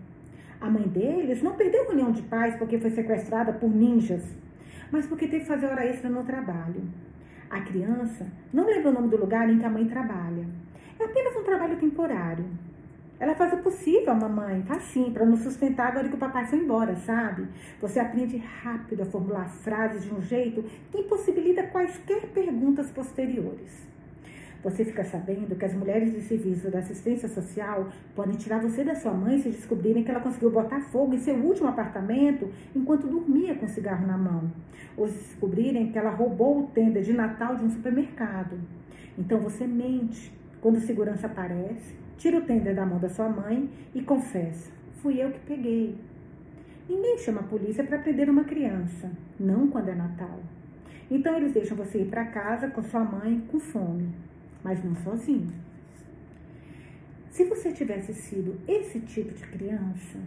A 0.61 0.69
mãe 0.69 0.89
deles 0.89 1.41
não 1.41 1.55
perdeu 1.55 1.85
reunião 1.85 2.11
de 2.11 2.23
pais 2.23 2.57
porque 2.57 2.79
foi 2.79 2.91
sequestrada 2.91 3.53
por 3.53 3.71
ninjas, 3.71 4.25
mas 4.91 5.07
porque 5.07 5.29
teve 5.29 5.43
que 5.43 5.49
fazer 5.49 5.67
hora 5.67 5.87
extra 5.87 6.11
no 6.11 6.25
trabalho. 6.25 6.83
A 7.49 7.61
criança 7.61 8.27
não 8.53 8.67
lembra 8.67 8.91
o 8.91 8.95
nome 8.95 9.09
do 9.09 9.17
lugar 9.17 9.49
em 9.49 9.59
que 9.59 9.65
a 9.65 9.71
mãe 9.71 9.87
trabalha. 9.87 10.47
É 10.99 11.05
apenas 11.05 11.37
um 11.37 11.45
trabalho 11.45 11.77
temporário. 11.77 12.45
Ela 13.21 13.35
faz 13.35 13.53
o 13.53 13.57
possível, 13.57 14.15
mamãe, 14.15 14.63
faz 14.63 14.85
sim, 14.85 15.11
para 15.13 15.27
nos 15.27 15.41
sustentar 15.41 15.89
agora 15.89 16.09
que 16.09 16.15
o 16.15 16.19
papai 16.19 16.47
foi 16.47 16.61
embora, 16.61 16.95
sabe? 16.95 17.49
Você 17.81 17.99
aprende 17.99 18.37
rápido 18.37 19.03
a 19.03 19.07
formular 19.07 19.49
frases 19.49 20.05
de 20.05 20.15
um 20.15 20.23
jeito 20.23 20.63
que 20.93 20.99
impossibilita 20.99 21.65
quaisquer 21.65 22.29
perguntas 22.29 22.91
posteriores. 22.93 23.89
Você 24.63 24.85
fica 24.85 25.05
sabendo 25.05 25.57
que 25.57 25.65
as 25.65 25.75
mulheres 25.75 26.13
de 26.13 26.21
serviço 26.21 26.71
da 26.71 26.79
assistência 26.79 27.29
social 27.29 27.89
podem 28.15 28.37
tirar 28.37 28.61
você 28.61 28.85
da 28.85 28.95
sua 28.95 29.13
mãe 29.13 29.39
se 29.39 29.51
descobrirem 29.51 30.05
que 30.05 30.11
ela 30.11 30.21
conseguiu 30.21 30.51
botar 30.51 30.81
fogo 30.81 31.15
em 31.15 31.19
seu 31.19 31.35
último 31.35 31.69
apartamento 31.69 32.51
enquanto 32.75 33.07
dormia 33.07 33.55
com 33.55 33.67
cigarro 33.67 34.07
na 34.07 34.19
mão. 34.19 34.51
Ou 34.97 35.09
se 35.09 35.15
descobrirem 35.17 35.91
que 35.91 35.99
ela 35.99 36.11
roubou 36.11 36.61
o 36.61 36.67
tenda 36.69 37.01
de 37.01 37.13
Natal 37.13 37.57
de 37.57 37.65
um 37.65 37.71
supermercado. 37.71 38.59
Então 39.17 39.39
você 39.39 39.65
mente 39.65 40.33
quando 40.61 40.77
o 40.77 40.81
segurança 40.81 41.29
aparece, 41.29 41.95
tira 42.19 42.39
o 42.39 42.43
tender 42.43 42.75
da 42.75 42.85
mão 42.85 42.99
da 42.99 43.09
sua 43.09 43.29
mãe 43.29 43.71
e 43.95 44.03
confessa: 44.03 44.71
fui 45.01 45.23
eu 45.23 45.31
que 45.31 45.41
peguei. 45.41 45.97
Ninguém 46.87 47.17
chama 47.19 47.41
a 47.41 47.45
polícia 47.45 47.85
para 47.85 47.99
prender 47.99 48.29
uma 48.29 48.45
criança, 48.45 49.11
não 49.41 49.69
quando 49.69 49.89
é 49.89 49.95
Natal. 49.95 50.41
Então 51.11 51.35
eles 51.37 51.55
deixam 51.55 51.77
você 51.77 52.03
ir 52.03 52.11
para 52.11 52.27
casa 52.27 52.69
com 52.69 52.83
sua 52.83 53.05
mãe 53.05 53.43
com 53.51 53.59
fome 53.59 54.13
mas 54.63 54.83
não 54.85 54.95
sozinho. 54.97 55.53
Se 57.31 57.45
você 57.45 57.73
tivesse 57.73 58.13
sido 58.15 58.59
esse 58.67 59.01
tipo 59.01 59.33
de 59.33 59.47
criança, 59.47 60.19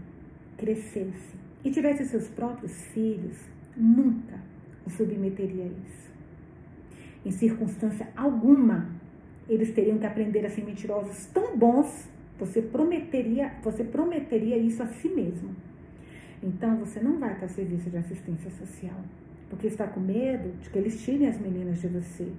crescesse 0.57 1.35
e 1.63 1.71
tivesse 1.71 2.05
seus 2.05 2.27
próprios 2.29 2.73
filhos, 2.87 3.37
nunca 3.75 4.39
o 4.85 4.89
submeteria 4.89 5.65
a 5.65 5.67
isso. 5.67 6.11
Em 7.25 7.31
circunstância 7.31 8.07
alguma, 8.15 8.89
eles 9.47 9.71
teriam 9.71 9.97
que 9.97 10.05
aprender 10.05 10.45
a 10.45 10.49
ser 10.49 10.63
mentirosos 10.63 11.25
tão 11.27 11.57
bons, 11.57 12.07
você 12.39 12.61
prometeria, 12.61 13.53
você 13.63 13.83
prometeria 13.83 14.57
isso 14.57 14.81
a 14.81 14.87
si 14.87 15.09
mesmo. 15.09 15.55
Então 16.41 16.77
você 16.77 16.99
não 16.99 17.19
vai 17.19 17.35
para 17.37 17.47
serviço 17.47 17.89
de 17.89 17.97
assistência 17.97 18.49
social, 18.51 18.99
porque 19.49 19.67
está 19.67 19.87
com 19.87 19.99
medo 19.99 20.51
de 20.59 20.69
que 20.69 20.77
eles 20.77 21.03
tirem 21.03 21.27
as 21.27 21.39
meninas 21.39 21.79
de 21.81 21.87
você 21.87 22.31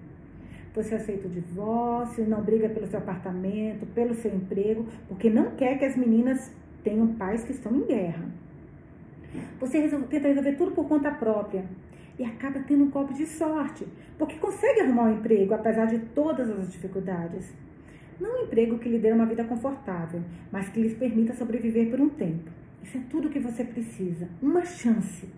você 0.74 0.94
aceita 0.94 1.28
o 1.28 1.30
divórcio, 1.30 2.26
não 2.26 2.40
briga 2.40 2.68
pelo 2.68 2.86
seu 2.86 2.98
apartamento, 2.98 3.84
pelo 3.86 4.14
seu 4.14 4.34
emprego, 4.34 4.86
porque 5.06 5.28
não 5.28 5.50
quer 5.50 5.78
que 5.78 5.84
as 5.84 5.96
meninas 5.96 6.50
tenham 6.82 7.08
pais 7.14 7.44
que 7.44 7.52
estão 7.52 7.74
em 7.76 7.84
guerra. 7.84 8.24
Você 9.60 9.78
resolve, 9.78 10.06
tenta 10.06 10.28
resolver 10.28 10.52
tudo 10.52 10.72
por 10.72 10.88
conta 10.88 11.10
própria 11.10 11.64
e 12.18 12.25
acaba 12.25 12.61
tendo 12.61 12.85
um 12.85 12.90
golpe 12.90 13.14
de 13.14 13.27
sorte, 13.27 13.87
porque 14.18 14.37
consegue 14.37 14.81
arrumar 14.81 15.05
um 15.05 15.18
emprego 15.18 15.55
apesar 15.55 15.87
de 15.87 15.98
todas 15.98 16.51
as 16.51 16.70
dificuldades. 16.70 17.53
Não 18.20 18.40
um 18.40 18.44
emprego 18.44 18.79
que 18.79 18.88
lhe 18.88 18.98
dê 18.98 19.11
uma 19.11 19.27
vida 19.27 19.44
confortável, 19.44 20.22
mas 20.51 20.68
que 20.68 20.81
lhes 20.81 20.94
permita 20.94 21.35
sobreviver 21.35 21.90
por 21.90 22.01
um 22.01 22.09
tempo. 22.09 22.51
Isso 22.83 22.98
é 22.98 23.01
tudo 23.11 23.29
o 23.29 23.31
que 23.31 23.38
você 23.38 23.64
precisa, 23.64 24.29
uma 24.40 24.64
chance. 24.64 25.29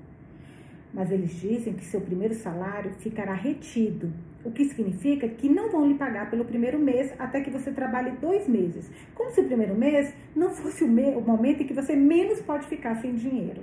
Mas 0.93 1.11
eles 1.11 1.41
dizem 1.41 1.75
que 1.75 1.85
seu 1.85 2.01
primeiro 2.01 2.35
salário 2.35 2.93
ficará 2.99 3.35
retido 3.35 4.13
o 4.45 4.51
que 4.51 4.67
significa 4.67 5.27
que 5.27 5.49
não 5.49 5.71
vão 5.71 5.89
lhe 5.89 5.95
pagar 5.95 6.31
pelo 6.31 6.45
primeiro 6.45 6.79
mês 6.79 7.13
até 7.19 7.41
que 7.41 7.51
você 7.51 7.73
trabalhe 7.73 8.13
dois 8.21 8.47
meses. 8.47 8.91
Como 9.15 9.31
se 9.31 9.41
o 9.41 9.47
primeiro 9.47 9.75
mês 9.75 10.15
não 10.37 10.51
fosse 10.51 10.85
o, 10.85 10.87
o 10.87 11.21
momento 11.23 11.63
em 11.63 11.67
que 11.67 11.73
você 11.73 11.97
menos 11.97 12.41
pode 12.43 12.67
ficar 12.67 12.97
sem 12.97 13.15
dinheiro. 13.15 13.63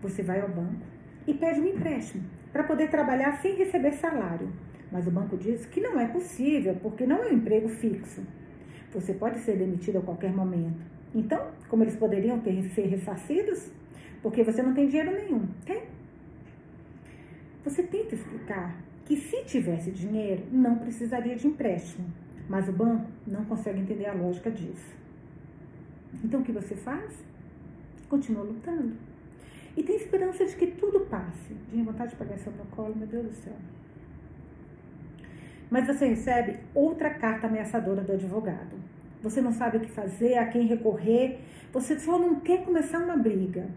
Você 0.00 0.22
vai 0.22 0.40
ao 0.40 0.48
banco 0.48 0.89
e 1.26 1.34
pede 1.34 1.60
um 1.60 1.66
empréstimo 1.66 2.24
para 2.52 2.64
poder 2.64 2.90
trabalhar 2.90 3.40
sem 3.40 3.56
receber 3.56 3.92
salário. 3.92 4.52
Mas 4.90 5.06
o 5.06 5.10
banco 5.10 5.36
diz 5.36 5.66
que 5.66 5.80
não 5.80 6.00
é 6.00 6.06
possível, 6.06 6.76
porque 6.82 7.06
não 7.06 7.22
é 7.22 7.28
um 7.28 7.34
emprego 7.34 7.68
fixo. 7.68 8.22
Você 8.92 9.14
pode 9.14 9.38
ser 9.40 9.56
demitido 9.56 9.98
a 9.98 10.02
qualquer 10.02 10.32
momento. 10.32 10.80
Então, 11.14 11.50
como 11.68 11.84
eles 11.84 11.96
poderiam 11.96 12.40
ter, 12.40 12.62
ser 12.70 12.86
ressarcidos? 12.86 13.70
Porque 14.22 14.42
você 14.42 14.62
não 14.62 14.74
tem 14.74 14.88
dinheiro 14.88 15.12
nenhum, 15.12 15.46
tem? 15.64 15.84
Você 17.64 17.82
tenta 17.82 18.14
explicar 18.14 18.76
que 19.04 19.16
se 19.16 19.44
tivesse 19.44 19.90
dinheiro, 19.90 20.44
não 20.50 20.78
precisaria 20.78 21.36
de 21.36 21.46
empréstimo, 21.46 22.06
mas 22.48 22.68
o 22.68 22.72
banco 22.72 23.10
não 23.26 23.44
consegue 23.44 23.80
entender 23.80 24.06
a 24.06 24.12
lógica 24.12 24.50
disso. 24.50 24.94
Então 26.24 26.40
o 26.40 26.44
que 26.44 26.52
você 26.52 26.74
faz? 26.74 27.24
Continua 28.08 28.42
lutando. 28.42 29.09
E 29.76 29.82
tem 29.82 29.96
esperança 29.96 30.44
de 30.44 30.56
que 30.56 30.66
tudo 30.66 31.00
passe. 31.00 31.54
Tinha 31.70 31.84
vontade 31.84 32.10
de 32.10 32.16
pegar 32.16 32.36
seu 32.38 32.52
protocolo, 32.52 32.94
meu 32.96 33.06
Deus 33.06 33.26
do 33.26 33.32
céu. 33.32 33.54
Mas 35.70 35.86
você 35.86 36.06
recebe 36.06 36.58
outra 36.74 37.10
carta 37.10 37.46
ameaçadora 37.46 38.02
do 38.02 38.12
advogado. 38.12 38.76
Você 39.22 39.40
não 39.40 39.52
sabe 39.52 39.76
o 39.76 39.80
que 39.80 39.90
fazer, 39.90 40.38
a 40.38 40.46
quem 40.46 40.66
recorrer, 40.66 41.38
você 41.72 41.98
só 41.98 42.18
não 42.18 42.40
quer 42.40 42.64
começar 42.64 42.98
uma 42.98 43.16
briga. 43.16 43.68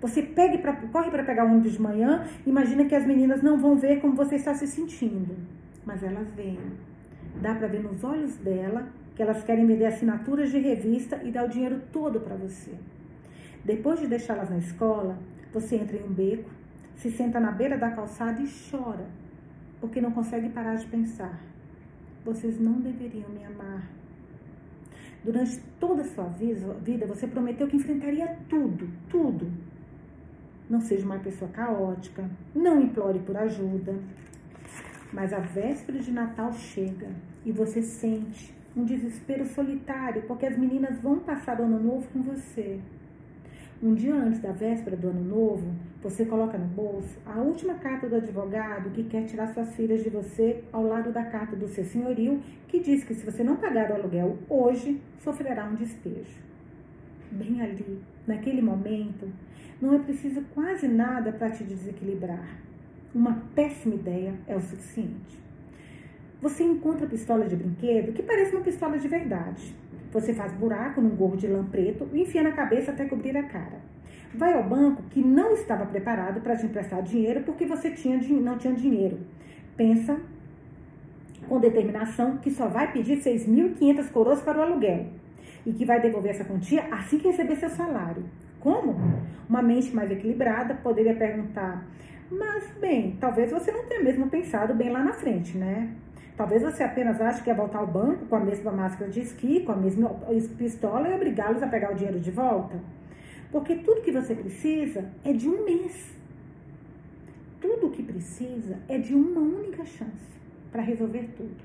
Você 0.00 0.22
pega 0.22 0.58
pra, 0.58 0.74
corre 0.74 1.10
para 1.10 1.24
pegar 1.24 1.44
o 1.44 1.50
ônibus 1.50 1.72
de 1.72 1.80
manhã, 1.80 2.26
imagina 2.46 2.84
que 2.84 2.94
as 2.94 3.06
meninas 3.06 3.42
não 3.42 3.58
vão 3.58 3.76
ver 3.76 4.00
como 4.00 4.14
você 4.14 4.36
está 4.36 4.54
se 4.54 4.66
sentindo. 4.66 5.36
Mas 5.84 6.02
elas 6.02 6.28
veem. 6.34 6.58
Dá 7.40 7.54
para 7.54 7.68
ver 7.68 7.82
nos 7.82 8.04
olhos 8.04 8.36
dela 8.36 8.88
que 9.14 9.22
elas 9.22 9.42
querem 9.42 9.66
vender 9.66 9.86
assinaturas 9.86 10.50
de 10.50 10.58
revista 10.58 11.20
e 11.24 11.30
dar 11.30 11.44
o 11.44 11.48
dinheiro 11.48 11.80
todo 11.92 12.20
para 12.20 12.36
você. 12.36 12.72
Depois 13.64 13.98
de 13.98 14.06
deixá-las 14.06 14.50
na 14.50 14.58
escola, 14.58 15.18
você 15.52 15.76
entra 15.76 15.96
em 15.96 16.04
um 16.04 16.12
beco, 16.12 16.50
se 16.96 17.10
senta 17.10 17.38
na 17.38 17.52
beira 17.52 17.76
da 17.78 17.90
calçada 17.90 18.40
e 18.40 18.48
chora, 18.70 19.06
porque 19.80 20.00
não 20.00 20.10
consegue 20.10 20.48
parar 20.48 20.74
de 20.74 20.86
pensar. 20.86 21.40
Vocês 22.24 22.58
não 22.58 22.80
deveriam 22.80 23.28
me 23.30 23.44
amar. 23.44 23.88
Durante 25.24 25.60
toda 25.80 26.02
a 26.02 26.04
sua 26.04 26.26
vida, 26.26 27.06
você 27.06 27.26
prometeu 27.26 27.66
que 27.66 27.76
enfrentaria 27.76 28.38
tudo, 28.48 28.88
tudo, 29.08 29.50
não 30.68 30.80
seja 30.80 31.06
uma 31.06 31.18
pessoa 31.18 31.50
caótica, 31.50 32.28
não 32.54 32.80
implore 32.80 33.18
por 33.20 33.36
ajuda. 33.36 33.94
Mas 35.12 35.32
a 35.32 35.38
véspera 35.38 35.98
de 35.98 36.12
Natal 36.12 36.52
chega 36.52 37.08
e 37.44 37.50
você 37.50 37.80
sente 37.82 38.54
um 38.76 38.84
desespero 38.84 39.46
solitário, 39.46 40.22
porque 40.22 40.44
as 40.44 40.58
meninas 40.58 41.00
vão 41.00 41.18
passar 41.20 41.60
o 41.60 41.64
ano 41.64 41.80
novo 41.80 42.06
com 42.12 42.22
você. 42.22 42.78
Um 43.80 43.94
dia 43.94 44.12
antes 44.12 44.40
da 44.40 44.50
véspera 44.50 44.96
do 44.96 45.06
ano 45.06 45.22
novo, 45.22 45.72
você 46.02 46.24
coloca 46.24 46.58
no 46.58 46.66
bolso 46.66 47.16
a 47.24 47.38
última 47.38 47.74
carta 47.74 48.08
do 48.08 48.16
advogado 48.16 48.90
que 48.90 49.04
quer 49.04 49.24
tirar 49.24 49.54
suas 49.54 49.72
filhas 49.76 50.02
de 50.02 50.10
você 50.10 50.64
ao 50.72 50.82
lado 50.82 51.12
da 51.12 51.22
carta 51.22 51.54
do 51.54 51.68
seu 51.68 51.84
senhorio, 51.84 52.42
que 52.66 52.80
diz 52.80 53.04
que 53.04 53.14
se 53.14 53.24
você 53.24 53.44
não 53.44 53.54
pagar 53.54 53.92
o 53.92 53.94
aluguel 53.94 54.36
hoje, 54.48 55.00
sofrerá 55.20 55.64
um 55.64 55.76
despejo. 55.76 56.42
Bem 57.30 57.62
ali, 57.62 58.02
naquele 58.26 58.60
momento, 58.60 59.28
não 59.80 59.94
é 59.94 60.00
preciso 60.00 60.42
quase 60.52 60.88
nada 60.88 61.30
para 61.30 61.50
te 61.50 61.62
desequilibrar. 61.62 62.58
Uma 63.14 63.44
péssima 63.54 63.94
ideia 63.94 64.34
é 64.48 64.56
o 64.56 64.60
suficiente. 64.60 65.38
Você 66.42 66.64
encontra 66.64 67.06
a 67.06 67.08
pistola 67.08 67.46
de 67.46 67.54
brinquedo 67.54 68.12
que 68.12 68.24
parece 68.24 68.56
uma 68.56 68.64
pistola 68.64 68.98
de 68.98 69.06
verdade. 69.06 69.72
Você 70.12 70.32
faz 70.32 70.52
buraco 70.52 71.00
num 71.00 71.14
gorro 71.14 71.36
de 71.36 71.46
lã 71.46 71.64
preto 71.64 72.08
e 72.12 72.22
enfia 72.22 72.42
na 72.42 72.52
cabeça 72.52 72.90
até 72.90 73.04
cobrir 73.04 73.36
a 73.36 73.42
cara. 73.42 73.78
Vai 74.34 74.54
ao 74.54 74.62
banco 74.62 75.02
que 75.10 75.20
não 75.20 75.52
estava 75.52 75.86
preparado 75.86 76.40
para 76.40 76.56
te 76.56 76.66
emprestar 76.66 77.02
dinheiro 77.02 77.42
porque 77.44 77.66
você 77.66 77.90
tinha, 77.90 78.18
não 78.40 78.58
tinha 78.58 78.74
dinheiro. 78.74 79.18
Pensa 79.76 80.18
com 81.48 81.60
determinação 81.60 82.36
que 82.38 82.50
só 82.50 82.68
vai 82.68 82.92
pedir 82.92 83.18
6.500 83.18 84.10
coroas 84.10 84.40
para 84.40 84.58
o 84.58 84.62
aluguel 84.62 85.06
e 85.64 85.72
que 85.72 85.84
vai 85.84 86.00
devolver 86.00 86.30
essa 86.30 86.44
quantia 86.44 86.86
assim 86.90 87.18
que 87.18 87.28
receber 87.28 87.56
seu 87.56 87.70
salário. 87.70 88.24
Como? 88.60 88.96
Uma 89.48 89.62
mente 89.62 89.94
mais 89.94 90.10
equilibrada 90.10 90.74
poderia 90.74 91.14
perguntar: 91.14 91.86
Mas, 92.30 92.70
bem, 92.80 93.16
talvez 93.20 93.50
você 93.50 93.70
não 93.70 93.84
tenha 93.84 94.02
mesmo 94.02 94.28
pensado 94.28 94.74
bem 94.74 94.90
lá 94.90 95.02
na 95.02 95.12
frente, 95.12 95.56
né? 95.56 95.90
Talvez 96.38 96.62
você 96.62 96.84
apenas 96.84 97.20
ache 97.20 97.42
que 97.42 97.50
é 97.50 97.54
voltar 97.54 97.80
ao 97.80 97.86
banco 97.88 98.24
com 98.26 98.36
a 98.36 98.40
mesma 98.40 98.70
máscara 98.70 99.10
de 99.10 99.18
esqui, 99.18 99.64
com 99.64 99.72
a 99.72 99.76
mesma 99.76 100.08
pistola 100.56 101.08
e 101.08 101.14
obrigá-los 101.14 101.60
a 101.60 101.66
pegar 101.66 101.90
o 101.90 101.96
dinheiro 101.96 102.20
de 102.20 102.30
volta. 102.30 102.78
Porque 103.50 103.74
tudo 103.74 104.02
que 104.02 104.12
você 104.12 104.36
precisa 104.36 105.04
é 105.24 105.32
de 105.32 105.48
um 105.48 105.64
mês. 105.64 106.16
Tudo 107.60 107.90
que 107.90 108.04
precisa 108.04 108.76
é 108.88 108.98
de 108.98 109.16
uma 109.16 109.40
única 109.40 109.84
chance 109.84 110.38
para 110.70 110.80
resolver 110.80 111.28
tudo. 111.36 111.56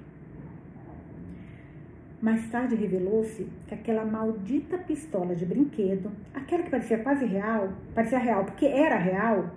Mais 2.20 2.50
tarde 2.50 2.74
revelou-se 2.74 3.48
que 3.68 3.76
aquela 3.76 4.04
maldita 4.04 4.80
pistola 4.80 5.36
de 5.36 5.46
brinquedo, 5.46 6.10
aquela 6.34 6.64
que 6.64 6.72
parecia 6.72 6.98
quase 6.98 7.26
real, 7.26 7.74
parecia 7.94 8.18
real 8.18 8.44
porque 8.44 8.66
era 8.66 8.98
real, 8.98 9.52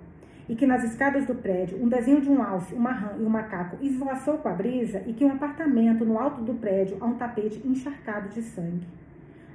e 0.49 0.55
que 0.55 0.65
nas 0.65 0.83
escadas 0.83 1.25
do 1.25 1.35
prédio 1.35 1.81
um 1.81 1.87
desenho 1.87 2.21
de 2.21 2.29
um 2.29 2.41
alce, 2.41 2.73
uma 2.73 2.91
rã 2.91 3.15
e 3.19 3.23
um 3.23 3.29
macaco 3.29 3.77
esvoaçou 3.81 4.37
com 4.37 4.49
a 4.49 4.53
brisa 4.53 5.03
e 5.05 5.13
que 5.13 5.25
um 5.25 5.31
apartamento 5.31 6.05
no 6.05 6.17
alto 6.17 6.41
do 6.41 6.53
prédio 6.53 6.97
há 6.99 7.05
um 7.05 7.15
tapete 7.15 7.61
encharcado 7.65 8.29
de 8.29 8.41
sangue. 8.41 8.87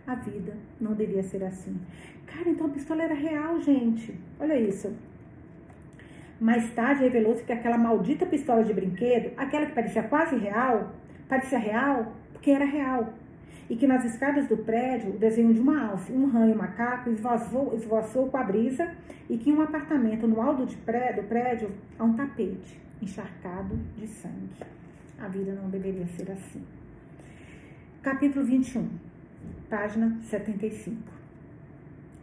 A 0.07 0.15
vida 0.15 0.55
não 0.81 0.95
devia 0.95 1.23
ser 1.23 1.45
assim. 1.45 1.81
Cara, 2.27 2.49
então 2.49 2.67
a 2.67 2.71
pistola 2.71 3.03
era 3.03 3.15
real, 3.15 3.61
gente. 3.61 4.19
Olha 4.39 4.59
isso. 4.59 4.93
Mais 6.41 6.73
tarde 6.75 7.03
revelou-se 7.03 7.45
que 7.45 7.53
aquela 7.53 7.79
maldita 7.79 8.27
pistola 8.27 8.65
de 8.65 8.75
brinquedo, 8.75 9.33
aquela 9.37 9.67
que 9.67 9.73
parecia 9.73 10.03
quase 10.03 10.37
real, 10.37 10.93
parecia 11.29 11.59
real 11.59 12.13
porque 12.33 12.51
era 12.51 12.65
real. 12.65 13.15
E 13.73 13.77
que 13.77 13.87
nas 13.87 14.05
escadas 14.05 14.47
do 14.47 14.59
prédio, 14.59 15.15
o 15.15 15.19
desenho 15.19 15.55
de 15.55 15.59
uma 15.59 15.93
alce, 15.93 16.13
um 16.13 16.25
um 16.25 16.55
macaco 16.55 17.09
esvoaçou, 17.09 17.75
esvoaçou 17.75 18.29
com 18.29 18.37
a 18.37 18.45
brisa 18.45 18.95
e 19.31 19.39
que 19.39 19.49
em 19.49 19.55
um 19.55 19.63
apartamento 19.63 20.27
no 20.27 20.43
alto 20.43 20.67
de 20.67 20.77
do 20.77 21.23
prédio 21.27 21.71
há 21.99 22.05
um 22.05 22.13
tapete 22.13 22.79
encharcado 23.01 23.75
de 23.97 24.07
sangue. 24.07 24.63
A 25.19 25.27
vida 25.27 25.55
não 25.55 25.71
deveria 25.71 26.07
ser 26.09 26.31
assim. 26.31 26.63
Capítulo 28.03 28.45
21, 28.45 28.91
página 29.71 30.19
75. 30.21 31.01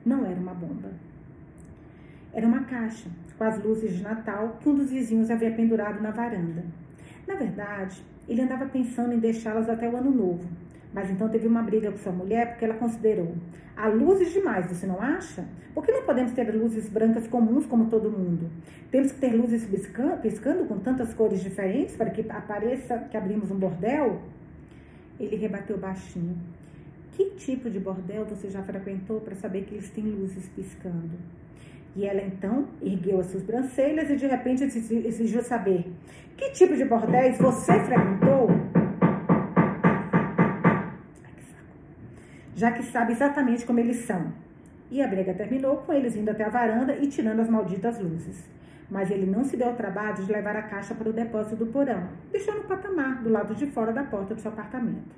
Não 0.05 0.23
era 0.27 0.39
uma 0.39 0.53
bomba. 0.53 0.91
Era 2.31 2.45
uma 2.45 2.63
caixa 2.65 3.09
com 3.39 3.43
as 3.43 3.57
luzes 3.63 3.97
de 3.97 4.03
Natal 4.03 4.59
que 4.61 4.69
um 4.69 4.75
dos 4.75 4.91
vizinhos 4.91 5.31
havia 5.31 5.51
pendurado 5.55 5.99
na 5.99 6.11
varanda. 6.11 6.63
Na 7.27 7.33
verdade, 7.33 8.03
ele 8.27 8.43
andava 8.43 8.67
pensando 8.67 9.13
em 9.13 9.19
deixá-las 9.19 9.67
até 9.67 9.89
o 9.89 9.97
ano 9.97 10.11
novo, 10.11 10.47
mas 10.93 11.09
então 11.09 11.29
teve 11.29 11.47
uma 11.47 11.61
briga 11.61 11.91
com 11.91 11.97
sua 11.97 12.11
mulher 12.11 12.49
porque 12.49 12.65
ela 12.65 12.75
considerou 12.75 13.35
há 13.79 13.87
luzes 13.87 14.33
demais, 14.33 14.67
você 14.67 14.85
não 14.85 15.01
acha? 15.01 15.47
Por 15.73 15.85
que 15.85 15.91
não 15.91 16.03
podemos 16.03 16.33
ter 16.33 16.53
luzes 16.53 16.89
brancas 16.89 17.25
comuns 17.27 17.65
como 17.65 17.89
todo 17.89 18.11
mundo? 18.11 18.49
Temos 18.91 19.13
que 19.13 19.21
ter 19.21 19.33
luzes 19.33 19.65
piscando, 19.65 20.17
piscando 20.21 20.65
com 20.65 20.77
tantas 20.79 21.13
cores 21.13 21.41
diferentes 21.41 21.95
para 21.95 22.09
que 22.09 22.29
apareça 22.29 22.97
que 23.09 23.15
abrimos 23.15 23.49
um 23.49 23.57
bordel? 23.57 24.21
Ele 25.17 25.37
rebateu 25.37 25.77
baixinho. 25.77 26.37
Que 27.13 27.31
tipo 27.31 27.69
de 27.69 27.79
bordel 27.79 28.25
você 28.25 28.49
já 28.49 28.61
frequentou 28.61 29.21
para 29.21 29.35
saber 29.35 29.63
que 29.63 29.75
eles 29.75 29.89
têm 29.89 30.03
luzes 30.03 30.49
piscando? 30.49 31.17
E 31.95 32.05
ela 32.05 32.21
então 32.21 32.67
ergueu 32.81 33.19
as 33.19 33.27
sobrancelhas 33.27 34.09
e 34.09 34.17
de 34.17 34.27
repente 34.27 34.63
exigiu 34.63 35.41
saber: 35.43 35.85
Que 36.35 36.51
tipo 36.51 36.75
de 36.75 36.83
bordéis 36.83 37.37
você 37.37 37.73
frequentou? 37.85 38.78
Já 42.59 42.73
que 42.73 42.83
sabe 42.83 43.13
exatamente 43.13 43.65
como 43.65 43.79
eles 43.79 43.99
são. 44.05 44.33
E 44.91 45.01
a 45.01 45.07
briga 45.07 45.33
terminou 45.33 45.77
com 45.77 45.93
eles 45.93 46.13
indo 46.17 46.29
até 46.29 46.43
a 46.43 46.49
varanda 46.49 46.93
e 46.93 47.07
tirando 47.07 47.39
as 47.39 47.49
malditas 47.49 47.97
luzes. 47.97 48.43
Mas 48.91 49.09
ele 49.09 49.25
não 49.25 49.45
se 49.45 49.55
deu 49.55 49.69
ao 49.69 49.75
trabalho 49.75 50.25
de 50.25 50.29
levar 50.29 50.57
a 50.57 50.63
caixa 50.63 50.93
para 50.93 51.07
o 51.07 51.13
depósito 51.13 51.55
do 51.55 51.67
porão, 51.67 52.09
deixou 52.29 52.53
no 52.53 52.65
patamar, 52.65 53.23
do 53.23 53.29
lado 53.29 53.55
de 53.55 53.65
fora 53.67 53.93
da 53.93 54.03
porta 54.03 54.35
do 54.35 54.41
seu 54.41 54.51
apartamento. 54.51 55.15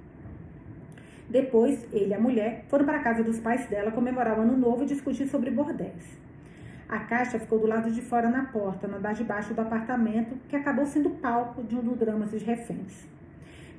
Depois, 1.27 1.83
ele 1.91 2.09
e 2.09 2.13
a 2.13 2.19
mulher 2.19 2.65
foram 2.67 2.85
para 2.85 2.97
a 2.99 3.03
casa 3.03 3.23
dos 3.23 3.39
pais 3.39 3.65
dela 3.65 3.91
comemorar 3.91 4.37
o 4.37 4.43
ano 4.43 4.55
novo 4.55 4.83
e 4.83 4.85
discutir 4.85 5.27
sobre 5.27 5.49
bordéis. 5.49 6.15
A 6.87 6.99
caixa 6.99 7.39
ficou 7.39 7.57
do 7.57 7.65
lado 7.65 7.89
de 7.89 8.03
fora 8.03 8.29
na 8.29 8.45
porta, 8.45 8.87
no 8.87 8.97
andar 8.97 9.15
de 9.15 9.23
baixo 9.23 9.51
do 9.55 9.61
apartamento, 9.61 10.37
que 10.47 10.55
acabou 10.55 10.85
sendo 10.85 11.09
palco 11.09 11.63
de 11.63 11.75
um 11.75 11.81
dos 11.81 11.97
dramas 11.97 12.29
dos 12.29 12.43
reféns. 12.43 13.09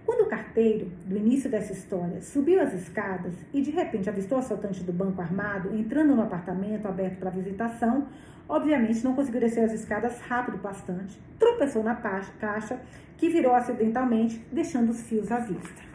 Quando 0.05 0.23
o 0.23 0.27
carteiro, 0.27 0.91
do 1.07 1.17
início 1.17 1.49
dessa 1.49 1.73
história, 1.73 2.21
subiu 2.21 2.61
as 2.61 2.75
escadas 2.75 3.35
e 3.53 3.61
de 3.61 3.71
repente 3.71 4.11
avistou 4.11 4.39
o 4.39 4.41
assaltante 4.41 4.83
do 4.83 4.93
banco 4.93 5.21
armado 5.21 5.75
entrando 5.75 6.15
no 6.15 6.23
apartamento 6.23 6.87
aberto 6.87 7.19
para 7.19 7.31
visitação, 7.31 8.09
obviamente 8.49 9.05
não 9.05 9.15
conseguiu 9.15 9.41
descer 9.41 9.65
as 9.65 9.73
escadas 9.73 10.19
rápido 10.21 10.59
bastante, 10.59 11.21
tropeçou 11.39 11.85
na 11.85 11.95
caixa, 11.95 12.81
que 13.17 13.29
virou 13.29 13.55
acidentalmente, 13.55 14.45
deixando 14.51 14.91
os 14.91 15.03
fios 15.03 15.31
à 15.31 15.39
vista. 15.39 15.93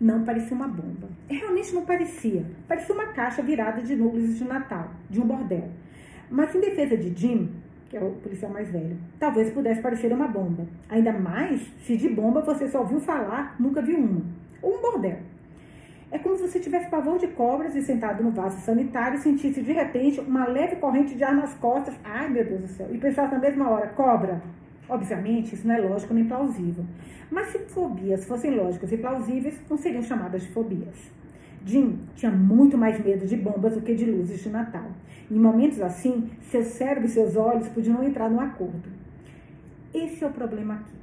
Não 0.00 0.24
parecia 0.24 0.56
uma 0.56 0.66
bomba. 0.66 1.08
Realmente 1.28 1.72
não 1.72 1.86
parecia. 1.86 2.44
Parecia 2.66 2.92
uma 2.92 3.06
caixa 3.12 3.40
virada 3.40 3.80
de 3.80 3.94
núcleos 3.94 4.36
de 4.36 4.42
Natal, 4.42 4.90
de 5.08 5.20
um 5.20 5.24
bordel. 5.24 5.70
Mas 6.28 6.52
em 6.56 6.60
defesa 6.60 6.96
de 6.96 7.14
Jim, 7.14 7.52
que 7.92 7.98
é 7.98 8.00
o 8.00 8.12
policial 8.12 8.50
mais 8.50 8.70
velho, 8.70 8.96
talvez 9.18 9.52
pudesse 9.52 9.82
parecer 9.82 10.10
uma 10.10 10.26
bomba. 10.26 10.66
Ainda 10.88 11.12
mais 11.12 11.60
se 11.84 11.94
de 11.94 12.08
bomba 12.08 12.40
você 12.40 12.66
só 12.66 12.80
ouviu 12.80 12.98
falar, 12.98 13.54
nunca 13.60 13.82
viu 13.82 13.98
uma. 13.98 14.22
Ou 14.62 14.78
um 14.78 14.80
bordel. 14.80 15.18
É 16.10 16.18
como 16.18 16.34
se 16.34 16.48
você 16.48 16.58
tivesse 16.58 16.88
pavor 16.88 17.18
de 17.18 17.26
cobras 17.28 17.76
e 17.76 17.82
sentado 17.82 18.24
no 18.24 18.30
vaso 18.30 18.58
sanitário 18.62 19.18
sentisse 19.18 19.60
de 19.60 19.72
repente 19.72 20.20
uma 20.20 20.48
leve 20.48 20.76
corrente 20.76 21.14
de 21.14 21.22
ar 21.22 21.34
nas 21.34 21.52
costas. 21.54 21.94
Ai, 22.02 22.30
meu 22.30 22.46
Deus 22.46 22.62
do 22.62 22.68
céu. 22.68 22.88
E 22.90 22.96
pensasse 22.96 23.34
na 23.34 23.38
mesma 23.38 23.68
hora, 23.68 23.88
cobra. 23.88 24.40
Obviamente, 24.88 25.54
isso 25.54 25.68
não 25.68 25.74
é 25.74 25.78
lógico 25.78 26.14
nem 26.14 26.24
plausível. 26.24 26.86
Mas 27.30 27.48
se 27.48 27.58
fobias 27.58 28.24
fossem 28.24 28.54
lógicas 28.54 28.90
e 28.90 28.96
plausíveis, 28.96 29.60
não 29.68 29.76
seriam 29.76 30.02
chamadas 30.02 30.40
de 30.40 30.48
fobias. 30.48 31.12
Jim 31.64 32.00
tinha 32.16 32.30
muito 32.30 32.76
mais 32.76 33.02
medo 33.04 33.26
de 33.26 33.36
bombas 33.36 33.74
do 33.74 33.82
que 33.82 33.94
de 33.94 34.04
luzes 34.04 34.42
de 34.42 34.48
Natal. 34.48 34.90
Em 35.30 35.38
momentos 35.38 35.80
assim, 35.80 36.30
seu 36.42 36.62
cérebro 36.62 37.06
e 37.06 37.08
seus 37.08 37.36
olhos 37.36 37.68
podiam 37.68 38.02
entrar 38.02 38.28
num 38.28 38.40
acordo. 38.40 38.88
Esse 39.94 40.24
é 40.24 40.26
o 40.26 40.32
problema 40.32 40.74
aqui. 40.74 40.94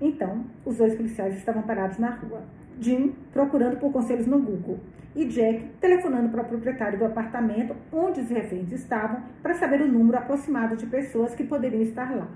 Então, 0.00 0.44
os 0.64 0.76
dois 0.76 0.94
policiais 0.94 1.36
estavam 1.36 1.62
parados 1.62 1.98
na 1.98 2.10
rua. 2.10 2.42
Jim 2.80 3.14
procurando 3.32 3.78
por 3.78 3.92
conselhos 3.92 4.26
no 4.26 4.38
Google 4.38 4.80
e 5.14 5.24
Jack 5.26 5.64
telefonando 5.80 6.28
para 6.28 6.42
o 6.42 6.44
proprietário 6.44 6.98
do 6.98 7.04
apartamento 7.04 7.74
onde 7.92 8.20
os 8.20 8.28
reféns 8.28 8.72
estavam 8.72 9.22
para 9.42 9.54
saber 9.54 9.80
o 9.80 9.88
número 9.88 10.18
aproximado 10.18 10.76
de 10.76 10.86
pessoas 10.86 11.34
que 11.34 11.44
poderiam 11.44 11.82
estar 11.82 12.14
lá. 12.14 12.28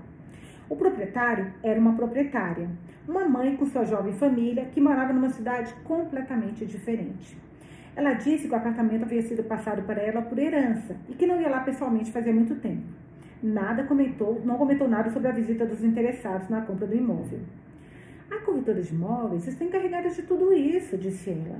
O 0.69 0.75
proprietário 0.75 1.51
era 1.63 1.79
uma 1.79 1.93
proprietária, 1.93 2.69
uma 3.09 3.27
mãe 3.27 3.57
com 3.57 3.65
sua 3.65 3.83
jovem 3.85 4.13
família 4.13 4.65
que 4.65 4.79
morava 4.79 5.11
numa 5.11 5.29
cidade 5.29 5.73
completamente 5.83 6.63
diferente. 6.63 7.35
Ela 7.95 8.13
disse 8.13 8.47
que 8.47 8.53
o 8.53 8.55
apartamento 8.55 9.01
havia 9.01 9.23
sido 9.23 9.43
passado 9.43 9.81
para 9.81 9.99
ela 9.99 10.21
por 10.21 10.37
herança 10.37 10.95
e 11.09 11.13
que 11.13 11.25
não 11.25 11.41
ia 11.41 11.49
lá 11.49 11.61
pessoalmente 11.61 12.11
fazia 12.11 12.31
muito 12.31 12.53
tempo. 12.55 12.83
Nada 13.41 13.83
comentou, 13.85 14.39
não 14.45 14.57
comentou 14.57 14.87
nada 14.87 15.09
sobre 15.09 15.27
a 15.27 15.31
visita 15.31 15.65
dos 15.65 15.83
interessados 15.83 16.47
na 16.49 16.61
compra 16.61 16.85
do 16.85 16.95
imóvel. 16.95 17.39
A 18.29 18.37
corretora 18.41 18.79
de 18.79 18.93
imóveis 18.93 19.47
está 19.47 19.65
encarregada 19.65 20.09
de 20.09 20.21
tudo 20.21 20.53
isso, 20.53 20.95
disse 20.95 21.31
ela. 21.31 21.59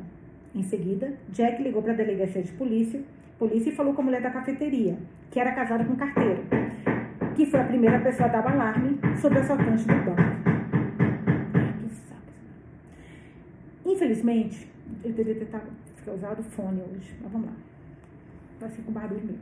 Em 0.53 0.61
seguida, 0.61 1.13
Jack 1.29 1.63
ligou 1.63 1.81
para 1.81 1.93
a 1.93 1.95
delegacia 1.95 2.43
de 2.43 2.51
polícia, 2.51 3.01
polícia 3.39 3.71
e 3.71 3.75
falou 3.75 3.95
com 3.95 4.03
a 4.03 4.05
mulher 4.05 4.21
da 4.21 4.29
cafeteria, 4.29 4.97
que 5.31 5.39
era 5.39 5.51
casada 5.53 5.83
com 5.83 5.93
um 5.93 5.95
carteiro 5.95 6.43
que 7.35 7.45
foi 7.45 7.61
a 7.61 7.63
primeira 7.63 7.99
pessoa 8.01 8.27
a 8.27 8.31
dar 8.33 8.45
alarme 8.45 8.99
sobre 9.15 9.39
o 9.39 9.41
assaltante 9.41 9.87
do 9.87 9.93
banco. 9.93 10.48
Infelizmente, 13.89 14.69
eu 15.03 15.11
deveria 15.11 15.45
ter 15.45 16.11
usado 16.11 16.43
fone 16.43 16.79
hoje, 16.79 17.11
mas 17.21 17.31
vamos 17.31 17.47
lá. 17.47 17.55
Vai 18.59 18.69
ser 18.69 18.83
com 18.83 18.91
barulho 18.91 19.25
mesmo. 19.25 19.41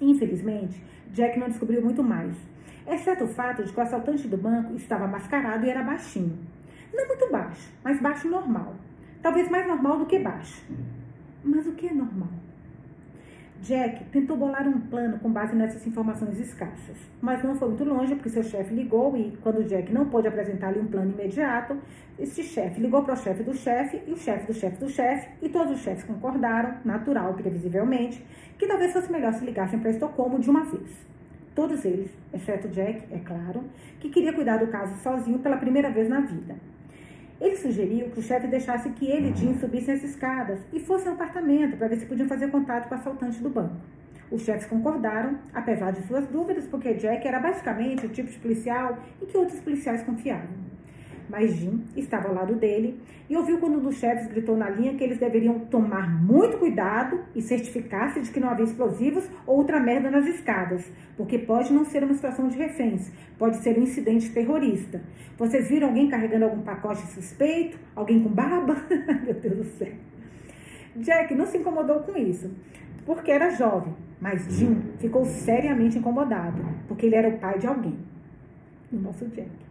Infelizmente, 0.00 0.82
Jack 1.12 1.38
não 1.38 1.48
descobriu 1.48 1.80
muito 1.80 2.02
mais, 2.02 2.36
exceto 2.84 3.24
o 3.24 3.28
fato 3.28 3.62
de 3.62 3.72
que 3.72 3.78
o 3.78 3.82
assaltante 3.82 4.26
do 4.26 4.36
banco 4.36 4.74
estava 4.74 5.06
mascarado 5.06 5.64
e 5.64 5.70
era 5.70 5.84
baixinho. 5.84 6.36
Não 6.92 7.06
muito 7.06 7.30
baixo, 7.30 7.70
mas 7.84 8.00
baixo 8.00 8.28
normal. 8.28 8.74
Talvez 9.22 9.48
mais 9.48 9.68
normal 9.68 10.00
do 10.00 10.06
que 10.06 10.18
baixo. 10.18 10.60
Mas 11.44 11.64
o 11.66 11.72
que 11.72 11.86
é 11.86 11.94
normal? 11.94 12.30
Jack 13.60 14.04
tentou 14.12 14.36
bolar 14.36 14.68
um 14.68 14.80
plano 14.82 15.18
com 15.18 15.32
base 15.32 15.54
nessas 15.54 15.84
informações 15.84 16.38
escassas, 16.38 16.96
mas 17.20 17.42
não 17.42 17.56
foi 17.56 17.68
muito 17.68 17.84
longe 17.84 18.14
porque 18.14 18.28
seu 18.30 18.44
chefe 18.44 18.72
ligou 18.72 19.16
e, 19.16 19.36
quando 19.42 19.64
Jack 19.64 19.92
não 19.92 20.08
pôde 20.08 20.28
apresentar-lhe 20.28 20.78
um 20.78 20.86
plano 20.86 21.10
imediato, 21.10 21.76
este 22.18 22.44
chefe 22.44 22.80
ligou 22.80 23.02
para 23.02 23.14
o 23.14 23.16
chefe 23.16 23.42
do 23.42 23.52
chefe 23.54 24.00
e 24.06 24.12
o 24.12 24.16
chefe 24.16 24.46
do 24.46 24.54
chefe 24.54 24.76
do 24.78 24.88
chefe 24.88 25.28
e 25.42 25.48
todos 25.48 25.72
os 25.72 25.80
chefes 25.80 26.04
concordaram, 26.04 26.78
natural 26.84 27.34
previsivelmente, 27.34 28.24
que 28.56 28.66
talvez 28.66 28.92
fosse 28.92 29.10
melhor 29.10 29.32
se 29.34 29.44
ligassem 29.44 29.78
para 29.80 29.90
Estocolmo 29.90 30.38
de 30.38 30.48
uma 30.48 30.64
vez. 30.64 31.06
Todos 31.54 31.84
eles, 31.84 32.10
exceto 32.32 32.68
Jack, 32.68 33.12
é 33.12 33.18
claro, 33.18 33.64
que 33.98 34.08
queria 34.08 34.32
cuidar 34.32 34.58
do 34.58 34.68
caso 34.68 34.94
sozinho 35.02 35.40
pela 35.40 35.56
primeira 35.56 35.90
vez 35.90 36.08
na 36.08 36.20
vida. 36.20 36.54
Ele 37.40 37.56
sugeriu 37.56 38.10
que 38.10 38.18
o 38.18 38.22
chefe 38.22 38.46
deixasse 38.48 38.90
que 38.90 39.06
ele 39.06 39.30
e 39.30 39.36
Jim 39.36 39.54
subissem 39.58 39.94
as 39.94 40.02
escadas 40.02 40.58
e 40.72 40.80
fossem 40.80 41.08
ao 41.08 41.14
apartamento 41.14 41.76
para 41.76 41.88
ver 41.88 41.96
se 41.96 42.06
podiam 42.06 42.28
fazer 42.28 42.50
contato 42.50 42.88
com 42.88 42.94
o 42.94 42.98
assaltante 42.98 43.40
do 43.40 43.48
banco. 43.48 43.76
Os 44.30 44.42
chefes 44.42 44.66
concordaram, 44.66 45.38
apesar 45.54 45.92
de 45.92 46.06
suas 46.06 46.26
dúvidas, 46.26 46.66
porque 46.66 46.94
Jack 46.94 47.26
era 47.26 47.40
basicamente 47.40 48.04
o 48.04 48.08
tipo 48.08 48.30
de 48.30 48.38
policial 48.38 48.98
em 49.22 49.26
que 49.26 49.36
outros 49.36 49.60
policiais 49.60 50.02
confiavam 50.02 50.68
mas 51.28 51.54
Jim 51.54 51.84
estava 51.96 52.28
ao 52.28 52.34
lado 52.34 52.54
dele 52.54 53.00
e 53.28 53.36
ouviu 53.36 53.58
quando 53.58 53.78
um 53.78 53.82
dos 53.82 53.96
chefes 53.96 54.26
gritou 54.26 54.56
na 54.56 54.70
linha 54.70 54.94
que 54.94 55.04
eles 55.04 55.18
deveriam 55.18 55.58
tomar 55.60 56.08
muito 56.22 56.58
cuidado 56.58 57.20
e 57.34 57.42
certificar-se 57.42 58.20
de 58.20 58.30
que 58.30 58.40
não 58.40 58.48
havia 58.48 58.64
explosivos 58.64 59.28
ou 59.46 59.58
outra 59.58 59.78
merda 59.78 60.10
nas 60.10 60.26
escadas, 60.26 60.90
porque 61.16 61.38
pode 61.38 61.72
não 61.72 61.84
ser 61.84 62.02
uma 62.02 62.14
situação 62.14 62.48
de 62.48 62.56
reféns, 62.56 63.12
pode 63.38 63.58
ser 63.58 63.78
um 63.78 63.82
incidente 63.82 64.30
terrorista. 64.32 65.02
Vocês 65.36 65.68
viram 65.68 65.88
alguém 65.88 66.08
carregando 66.08 66.46
algum 66.46 66.62
pacote 66.62 67.06
suspeito? 67.08 67.78
Alguém 67.94 68.22
com 68.22 68.30
barba? 68.30 68.76
Meu 69.24 69.34
Deus 69.34 69.56
do 69.56 69.64
céu. 69.64 69.92
Jack 70.96 71.34
não 71.34 71.46
se 71.46 71.58
incomodou 71.58 72.00
com 72.00 72.16
isso, 72.16 72.50
porque 73.04 73.30
era 73.30 73.50
jovem, 73.50 73.94
mas 74.20 74.44
Jim 74.52 74.82
ficou 74.98 75.24
seriamente 75.24 75.98
incomodado, 75.98 76.62
porque 76.88 77.06
ele 77.06 77.14
era 77.14 77.28
o 77.28 77.38
pai 77.38 77.58
de 77.58 77.66
alguém. 77.66 77.98
O 78.90 78.96
nosso 78.96 79.26
Jack. 79.26 79.67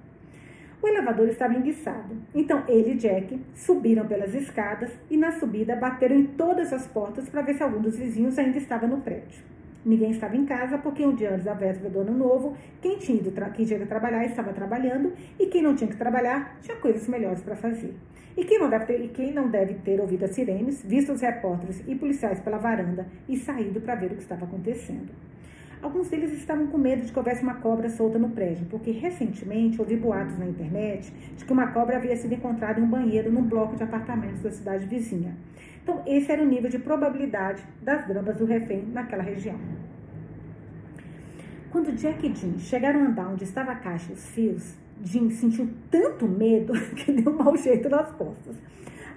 O 0.81 0.87
elevador 0.87 1.27
estava 1.27 1.53
enguiçado. 1.53 2.15
Então 2.33 2.63
ele 2.67 2.91
e 2.91 2.95
Jack 2.95 3.39
subiram 3.55 4.07
pelas 4.07 4.33
escadas 4.33 4.91
e 5.09 5.17
na 5.17 5.31
subida 5.31 5.75
bateram 5.75 6.15
em 6.15 6.25
todas 6.25 6.71
as 6.71 6.85
portas 6.87 7.27
para 7.29 7.41
ver 7.41 7.55
se 7.55 7.63
algum 7.63 7.81
dos 7.81 7.97
vizinhos 7.97 8.37
ainda 8.37 8.57
estava 8.57 8.85
no 8.85 9.01
prédio. 9.01 9.41
Ninguém 9.83 10.11
estava 10.11 10.35
em 10.35 10.45
casa 10.45 10.77
porque 10.77 11.05
um 11.05 11.15
dia 11.15 11.31
antes 11.31 11.45
da 11.45 11.53
véspera 11.53 11.89
do 11.89 12.01
ano 12.01 12.13
novo, 12.13 12.57
quem 12.81 12.97
tinha, 12.97 13.17
ido 13.17 13.31
quem 13.55 13.65
tinha 13.65 13.79
que 13.79 13.85
trabalhar 13.85 14.25
estava 14.25 14.51
trabalhando 14.51 15.13
e 15.39 15.47
quem 15.47 15.61
não 15.61 15.75
tinha 15.75 15.89
que 15.89 15.95
trabalhar 15.95 16.57
tinha 16.61 16.75
coisas 16.77 17.07
melhores 17.07 17.41
para 17.41 17.55
fazer. 17.55 17.95
E 18.35 18.43
quem, 18.43 18.59
não 18.59 18.69
deve 18.69 18.85
ter, 18.85 19.03
e 19.03 19.07
quem 19.07 19.33
não 19.33 19.49
deve 19.49 19.73
ter 19.75 19.99
ouvido 19.99 20.25
as 20.25 20.31
sirenes, 20.31 20.83
visto 20.83 21.11
os 21.11 21.21
repórteres 21.21 21.81
e 21.87 21.95
policiais 21.95 22.39
pela 22.39 22.57
varanda 22.59 23.07
e 23.27 23.35
saído 23.35 23.81
para 23.81 23.95
ver 23.95 24.11
o 24.11 24.15
que 24.15 24.21
estava 24.21 24.45
acontecendo. 24.45 25.09
Alguns 25.81 26.09
deles 26.09 26.33
estavam 26.33 26.67
com 26.67 26.77
medo 26.77 27.05
de 27.05 27.11
que 27.11 27.17
houvesse 27.19 27.43
uma 27.43 27.55
cobra 27.55 27.87
solta 27.89 28.17
no 28.17 28.29
prédio, 28.29 28.65
porque 28.69 28.91
recentemente 28.91 29.79
ouvi 29.79 29.95
boatos 29.95 30.37
na 30.37 30.45
internet 30.47 31.13
de 31.35 31.45
que 31.45 31.53
uma 31.53 31.67
cobra 31.67 31.97
havia 31.97 32.15
sido 32.15 32.33
encontrada 32.33 32.79
em 32.79 32.83
um 32.83 32.89
banheiro 32.89 33.31
num 33.31 33.43
bloco 33.43 33.75
de 33.75 33.83
apartamentos 33.83 34.41
da 34.41 34.51
cidade 34.51 34.85
vizinha. 34.85 35.35
Então, 35.83 36.01
esse 36.05 36.31
era 36.31 36.41
o 36.41 36.45
nível 36.45 36.69
de 36.69 36.79
probabilidade 36.79 37.63
das 37.81 38.07
dramas 38.07 38.37
do 38.37 38.45
refém 38.45 38.83
naquela 38.91 39.23
região. 39.23 39.57
Quando 41.69 41.95
Jack 41.95 42.25
e 42.25 42.33
Jim 42.33 42.57
chegaram 42.57 43.01
a 43.01 43.05
andar 43.05 43.27
onde 43.29 43.43
estava 43.43 43.71
a 43.71 43.75
caixa 43.75 44.11
e 44.11 44.13
os 44.13 44.25
fios, 44.25 44.75
Jim 45.03 45.29
sentiu 45.29 45.69
tanto 45.91 46.27
medo 46.27 46.73
que 46.95 47.11
deu 47.11 47.31
um 47.31 47.37
mau 47.37 47.55
jeito 47.55 47.87
nas 47.87 48.09
costas. 48.11 48.55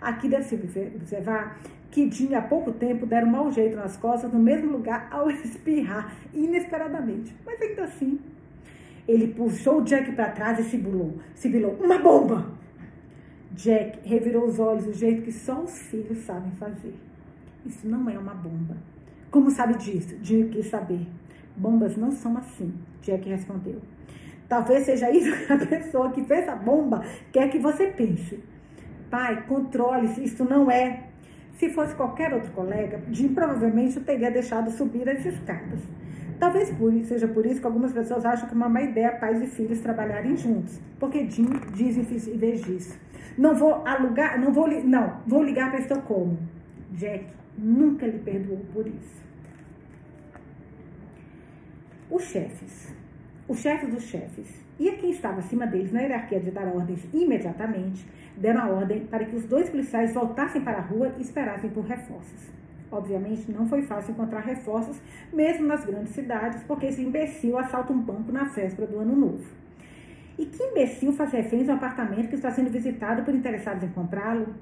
Aqui 0.01 0.29
deve 0.29 0.45
se 0.45 0.55
observar 0.55 1.59
que 1.91 2.09
tinha 2.09 2.39
há 2.39 2.43
pouco 2.43 2.73
tempo 2.73 3.05
deram 3.05 3.29
um 3.29 3.33
mau 3.33 3.51
jeito 3.51 3.77
nas 3.77 3.97
costas 3.97 4.33
no 4.33 4.39
mesmo 4.39 4.71
lugar 4.71 5.09
ao 5.11 5.29
espirrar 5.31 6.15
inesperadamente. 6.33 7.35
Mas 7.45 7.61
ainda 7.61 7.85
assim, 7.85 8.19
ele 9.09 9.29
puxou 9.29 9.83
Jack 9.83 10.13
para 10.13 10.31
trás 10.31 10.59
e 10.59 10.65
sibilou, 10.65 11.19
sibilou, 11.35 11.77
uma 11.81 11.99
bomba! 11.99 12.59
Jack 13.53 13.99
revirou 14.09 14.47
os 14.47 14.59
olhos 14.59 14.85
do 14.85 14.93
jeito 14.93 15.23
que 15.23 15.33
só 15.33 15.61
os 15.61 15.77
filhos 15.83 16.19
sabem 16.19 16.53
fazer. 16.53 16.95
Isso 17.67 17.87
não 17.87 18.09
é 18.09 18.17
uma 18.17 18.35
bomba. 18.35 18.77
Como 19.31 19.51
sabe 19.51 19.77
disso? 19.77 20.17
Jim 20.23 20.49
quis 20.49 20.67
saber. 20.67 21.07
Bombas 21.57 21.97
não 21.97 22.11
são 22.11 22.39
assim, 22.39 22.73
Jack 23.03 23.29
respondeu. 23.29 23.81
Talvez 24.49 24.85
seja 24.85 25.11
isso 25.11 25.31
que 25.47 25.53
a 25.53 25.59
pessoa 25.59 26.11
que 26.11 26.25
fez 26.25 26.49
a 26.49 26.57
bomba 26.57 27.05
quer 27.33 27.51
que 27.51 27.59
você 27.59 27.89
pense. 27.89 28.43
Pai, 29.11 29.45
controle-se, 29.47 30.25
isso 30.25 30.45
não 30.45 30.71
é 30.71 31.10
se 31.61 31.69
fosse 31.69 31.95
qualquer 31.95 32.33
outro 32.33 32.51
colega, 32.53 33.03
Jim 33.11 33.35
provavelmente 33.35 33.99
o 33.99 34.01
teria 34.01 34.31
deixado 34.31 34.71
subir 34.71 35.07
as 35.07 35.27
escadas. 35.27 35.79
Talvez 36.39 36.71
por, 36.71 36.91
seja 37.05 37.29
por 37.29 37.45
isso 37.45 37.61
que 37.61 37.67
algumas 37.67 37.93
pessoas 37.93 38.25
acham 38.25 38.49
que 38.49 38.55
é 38.55 38.57
uma 38.57 38.67
má 38.71 38.81
ideia 38.81 39.13
pais 39.13 39.43
e 39.43 39.47
filhos 39.47 39.79
trabalharem 39.81 40.35
juntos, 40.39 40.81
porque 40.99 41.29
Jim 41.29 41.51
diz 41.75 41.99
em 41.99 42.39
vez 42.39 42.63
disso: 42.63 42.99
não 43.37 43.55
vou 43.55 43.87
alugar, 43.87 44.41
não 44.41 44.51
vou, 44.51 44.69
não, 44.83 45.21
vou 45.27 45.43
ligar 45.43 45.71
para 45.71 45.81
Estocolmo. 45.81 46.39
Jack 46.93 47.27
nunca 47.59 48.07
lhe 48.07 48.19
perdoou 48.21 48.65
por 48.73 48.87
isso. 48.87 49.23
Os 52.11 52.23
chefes, 52.23 52.95
os 53.47 53.59
chefes 53.59 53.91
dos 53.91 54.05
chefes 54.05 54.49
e 54.79 54.89
a 54.89 54.97
quem 54.97 55.11
estava 55.11 55.41
acima 55.41 55.67
deles 55.67 55.93
na 55.93 56.01
hierarquia 56.01 56.41
de 56.41 56.51
dar 56.51 56.67
ordens 56.75 57.07
imediatamente, 57.13 58.03
deram 58.41 58.63
a 58.63 58.69
ordem 58.69 59.07
para 59.07 59.25
que 59.27 59.37
os 59.37 59.45
dois 59.45 59.69
policiais 59.69 60.15
voltassem 60.15 60.63
para 60.63 60.79
a 60.79 60.81
rua 60.81 61.13
e 61.19 61.23
esperassem 61.23 61.69
por 61.71 61.85
reforços. 61.85 62.49
Obviamente, 62.91 63.53
não 63.53 63.69
foi 63.69 63.83
fácil 63.83 64.13
encontrar 64.13 64.41
reforços, 64.41 65.01
mesmo 65.33 65.67
nas 65.67 65.85
grandes 65.85 66.13
cidades, 66.13 66.63
porque 66.65 66.87
esse 66.87 67.03
imbecil 67.03 67.57
assalta 67.59 67.93
um 67.93 68.01
banco 68.01 68.33
na 68.33 68.45
véspera 68.45 68.89
do 68.89 68.99
ano 68.99 69.15
novo. 69.15 69.45
E 70.37 70.47
que 70.47 70.63
imbecil 70.63 71.13
faz 71.13 71.31
reféns 71.31 71.69
um 71.69 71.75
apartamento 71.75 72.29
que 72.29 72.35
está 72.35 72.51
sendo 72.51 72.71
visitado 72.71 73.23
por 73.23 73.35
interessados 73.35 73.85
em 73.85 73.89
comprá-lo? 73.89 74.55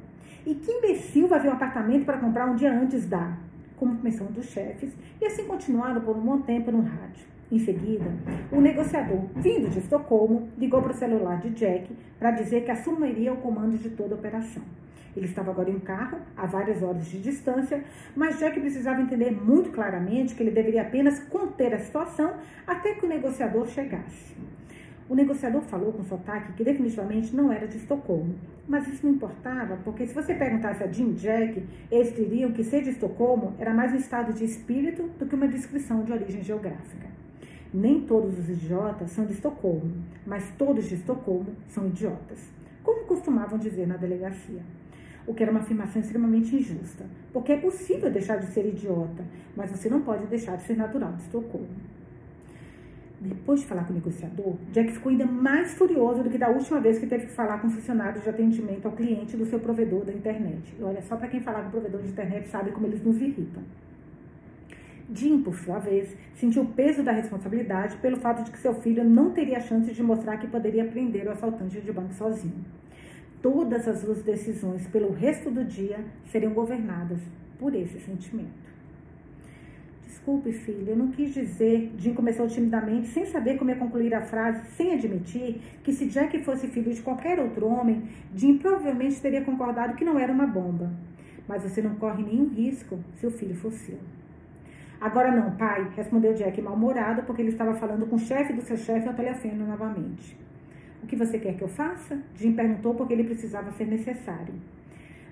E 0.44 0.54
que 0.54 0.70
imbecil 0.70 1.28
vai 1.28 1.40
ver 1.40 1.48
um 1.48 1.52
apartamento 1.52 2.04
para 2.04 2.18
comprar 2.18 2.46
um 2.50 2.56
dia 2.56 2.72
antes 2.72 3.06
da? 3.06 3.32
Como 3.76 3.94
menção 4.02 4.26
dos 4.26 4.46
chefes, 4.46 4.92
e 5.20 5.24
assim 5.24 5.44
continuaram 5.44 6.00
por 6.00 6.16
um 6.16 6.20
bom 6.20 6.40
tempo 6.40 6.72
no 6.72 6.80
rádio. 6.80 7.37
Em 7.50 7.58
seguida, 7.58 8.04
o 8.52 8.60
negociador, 8.60 9.20
vindo 9.36 9.70
de 9.70 9.78
Estocolmo, 9.78 10.50
ligou 10.58 10.82
para 10.82 10.92
o 10.92 10.94
celular 10.94 11.40
de 11.40 11.48
Jack 11.50 11.90
para 12.18 12.30
dizer 12.32 12.62
que 12.62 12.70
assumiria 12.70 13.32
o 13.32 13.38
comando 13.38 13.78
de 13.78 13.88
toda 13.88 14.14
a 14.14 14.18
operação. 14.18 14.62
Ele 15.16 15.24
estava 15.24 15.50
agora 15.50 15.70
em 15.70 15.78
carro, 15.78 16.18
a 16.36 16.44
várias 16.44 16.82
horas 16.82 17.06
de 17.06 17.18
distância, 17.18 17.82
mas 18.14 18.38
Jack 18.38 18.60
precisava 18.60 19.00
entender 19.00 19.30
muito 19.30 19.70
claramente 19.70 20.34
que 20.34 20.42
ele 20.42 20.50
deveria 20.50 20.82
apenas 20.82 21.20
conter 21.20 21.72
a 21.72 21.78
situação 21.78 22.34
até 22.66 22.92
que 22.92 23.06
o 23.06 23.08
negociador 23.08 23.66
chegasse. 23.66 24.36
O 25.08 25.14
negociador 25.14 25.62
falou 25.62 25.90
com 25.90 26.04
sotaque 26.04 26.52
que 26.52 26.62
definitivamente 26.62 27.34
não 27.34 27.50
era 27.50 27.66
de 27.66 27.78
Estocolmo. 27.78 28.34
Mas 28.68 28.86
isso 28.86 29.06
não 29.06 29.14
importava, 29.14 29.78
porque 29.82 30.06
se 30.06 30.14
você 30.14 30.34
perguntasse 30.34 30.84
a 30.84 30.86
Jim 30.86 31.14
Jack, 31.14 31.64
eles 31.90 32.14
diriam 32.14 32.52
que 32.52 32.62
ser 32.62 32.82
de 32.82 32.90
Estocolmo 32.90 33.54
era 33.58 33.72
mais 33.72 33.90
um 33.94 33.96
estado 33.96 34.34
de 34.34 34.44
espírito 34.44 35.04
do 35.18 35.24
que 35.24 35.34
uma 35.34 35.48
descrição 35.48 36.04
de 36.04 36.12
origem 36.12 36.42
geográfica. 36.42 37.08
Nem 37.72 38.00
todos 38.00 38.38
os 38.38 38.48
idiotas 38.48 39.10
são 39.10 39.26
de 39.26 39.34
Estocolmo, 39.34 39.92
mas 40.26 40.50
todos 40.56 40.88
de 40.88 40.94
Estocolmo 40.94 41.54
são 41.68 41.86
idiotas, 41.86 42.50
como 42.82 43.04
costumavam 43.04 43.58
dizer 43.58 43.86
na 43.86 43.98
delegacia. 43.98 44.62
O 45.26 45.34
que 45.34 45.42
era 45.42 45.52
uma 45.52 45.60
afirmação 45.60 46.00
extremamente 46.00 46.56
injusta, 46.56 47.04
porque 47.30 47.52
é 47.52 47.58
possível 47.58 48.10
deixar 48.10 48.36
de 48.36 48.46
ser 48.46 48.66
idiota, 48.66 49.22
mas 49.54 49.70
você 49.70 49.90
não 49.90 50.00
pode 50.00 50.24
deixar 50.26 50.56
de 50.56 50.62
ser 50.62 50.78
natural 50.78 51.12
de 51.12 51.22
Estocolmo. 51.24 51.68
Depois 53.20 53.60
de 53.60 53.66
falar 53.66 53.84
com 53.84 53.92
o 53.92 53.96
negociador, 53.96 54.56
Jack 54.72 54.92
ficou 54.92 55.10
ainda 55.10 55.26
mais 55.26 55.74
furioso 55.74 56.22
do 56.22 56.30
que 56.30 56.38
da 56.38 56.48
última 56.48 56.80
vez 56.80 56.98
que 56.98 57.06
teve 57.06 57.26
que 57.26 57.32
falar 57.32 57.58
com 57.58 57.66
o 57.66 57.70
funcionário 57.70 58.20
de 58.22 58.28
atendimento 58.28 58.86
ao 58.86 58.92
cliente 58.92 59.36
do 59.36 59.44
seu 59.44 59.58
provedor 59.58 60.04
da 60.04 60.12
internet. 60.12 60.74
E 60.78 60.82
olha, 60.82 61.02
só 61.02 61.16
para 61.16 61.28
quem 61.28 61.40
falar 61.40 61.62
com 61.62 61.68
o 61.68 61.70
provedor 61.72 62.00
de 62.00 62.08
internet 62.08 62.48
sabe 62.48 62.70
como 62.70 62.86
eles 62.86 63.02
nos 63.02 63.20
irritam. 63.20 63.62
Jim, 65.10 65.40
por 65.42 65.54
sua 65.54 65.78
vez, 65.78 66.14
sentiu 66.34 66.62
o 66.62 66.66
peso 66.66 67.02
da 67.02 67.12
responsabilidade 67.12 67.96
pelo 67.96 68.18
fato 68.18 68.44
de 68.44 68.50
que 68.50 68.58
seu 68.58 68.74
filho 68.74 69.02
não 69.02 69.30
teria 69.30 69.58
chance 69.58 69.90
de 69.90 70.02
mostrar 70.02 70.36
que 70.36 70.46
poderia 70.46 70.84
prender 70.84 71.26
o 71.26 71.30
assaltante 71.30 71.80
de 71.80 71.90
banco 71.90 72.12
sozinho. 72.12 72.64
Todas 73.40 73.88
as 73.88 74.00
suas 74.00 74.22
decisões 74.22 74.86
pelo 74.88 75.12
resto 75.12 75.50
do 75.50 75.64
dia 75.64 76.04
seriam 76.30 76.52
governadas 76.52 77.20
por 77.58 77.74
esse 77.74 77.98
sentimento. 78.00 78.68
Desculpe, 80.06 80.52
filho, 80.52 80.90
eu 80.90 80.96
não 80.96 81.08
quis 81.08 81.32
dizer. 81.32 81.90
Jim 81.96 82.12
começou 82.12 82.46
timidamente, 82.46 83.08
sem 83.08 83.24
saber 83.24 83.56
como 83.56 83.70
ia 83.70 83.76
concluir 83.76 84.12
a 84.14 84.20
frase, 84.20 84.60
sem 84.72 84.92
admitir 84.92 85.58
que 85.82 85.92
se 85.92 86.06
Jack 86.06 86.38
fosse 86.44 86.68
filho 86.68 86.92
de 86.92 87.00
qualquer 87.00 87.38
outro 87.40 87.66
homem, 87.66 88.02
Jim 88.34 88.58
provavelmente 88.58 89.22
teria 89.22 89.42
concordado 89.42 89.94
que 89.94 90.04
não 90.04 90.18
era 90.18 90.30
uma 90.30 90.46
bomba. 90.46 90.92
Mas 91.46 91.62
você 91.62 91.80
não 91.80 91.94
corre 91.94 92.22
nenhum 92.22 92.48
risco 92.48 92.98
se 93.14 93.26
o 93.26 93.30
filho 93.30 93.54
fosse 93.54 93.86
seu. 93.86 94.17
Agora 95.00 95.30
não, 95.30 95.52
pai, 95.52 95.88
respondeu 95.94 96.34
Jack 96.34 96.60
mal-humorado, 96.60 97.22
porque 97.22 97.40
ele 97.40 97.50
estava 97.50 97.74
falando 97.74 98.06
com 98.06 98.16
o 98.16 98.18
chefe 98.18 98.52
do 98.52 98.62
seu 98.62 98.76
chefe 98.76 99.06
ao 99.06 99.14
novamente. 99.54 100.36
O 101.02 101.06
que 101.06 101.14
você 101.14 101.38
quer 101.38 101.54
que 101.54 101.62
eu 101.62 101.68
faça? 101.68 102.18
Jim 102.34 102.52
perguntou 102.52 102.94
porque 102.94 103.12
ele 103.12 103.22
precisava 103.22 103.70
ser 103.72 103.86
necessário. 103.86 104.54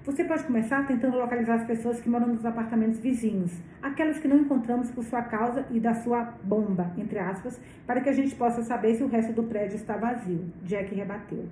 Você 0.04 0.22
pode 0.22 0.44
começar 0.44 0.86
tentando 0.86 1.18
localizar 1.18 1.56
as 1.56 1.64
pessoas 1.64 2.00
que 2.00 2.08
moram 2.08 2.28
nos 2.28 2.46
apartamentos 2.46 3.00
vizinhos, 3.00 3.60
aquelas 3.82 4.20
que 4.20 4.28
não 4.28 4.38
encontramos 4.38 4.88
por 4.92 5.02
sua 5.02 5.22
causa 5.22 5.66
e 5.68 5.80
da 5.80 5.94
sua 5.94 6.22
bomba, 6.44 6.92
entre 6.96 7.18
aspas, 7.18 7.60
para 7.84 8.00
que 8.00 8.08
a 8.08 8.12
gente 8.12 8.36
possa 8.36 8.62
saber 8.62 8.94
se 8.94 9.02
o 9.02 9.08
resto 9.08 9.32
do 9.32 9.42
prédio 9.42 9.74
está 9.74 9.96
vazio. 9.96 10.44
Jack 10.62 10.94
rebateu. 10.94 11.46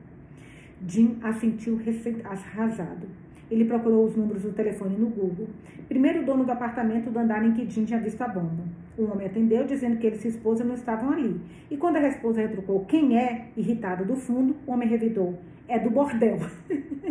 Jim 0.87 1.19
assentiu 1.21 1.81
arrasado. 2.25 3.09
Ele 3.55 3.67
procurou 3.67 4.05
os 4.05 4.17
números 4.17 4.43
do 4.43 4.53
telefone 4.53 4.97
no 4.97 5.07
Google. 5.07 5.47
Primeiro 5.87 6.23
o 6.23 6.25
dono 6.25 6.45
do 6.45 6.51
apartamento 6.51 7.09
do 7.09 7.17
andar 7.21 7.47
em 7.47 7.53
que 7.53 7.71
Jim 7.71 7.85
tinha 7.85 8.01
visto 8.01 8.21
a 8.21 8.27
bomba. 8.27 8.65
O 8.99 9.05
homem 9.05 9.29
atendeu, 9.29 9.65
dizendo 9.65 9.97
que 9.97 10.09
ele 10.09 10.17
e 10.17 10.19
sua 10.19 10.31
esposa 10.31 10.65
não 10.65 10.75
estavam 10.75 11.13
ali. 11.13 11.41
E 11.71 11.77
quando 11.77 11.95
a 11.99 12.09
esposa 12.09 12.41
retrucou 12.41 12.85
quem 12.85 13.17
é, 13.17 13.47
irritado 13.57 14.05
do 14.05 14.17
fundo, 14.17 14.57
o 14.67 14.73
homem 14.73 14.89
revidou: 14.89 15.39
É 15.69 15.79
do 15.79 15.89
bordel. 15.89 16.39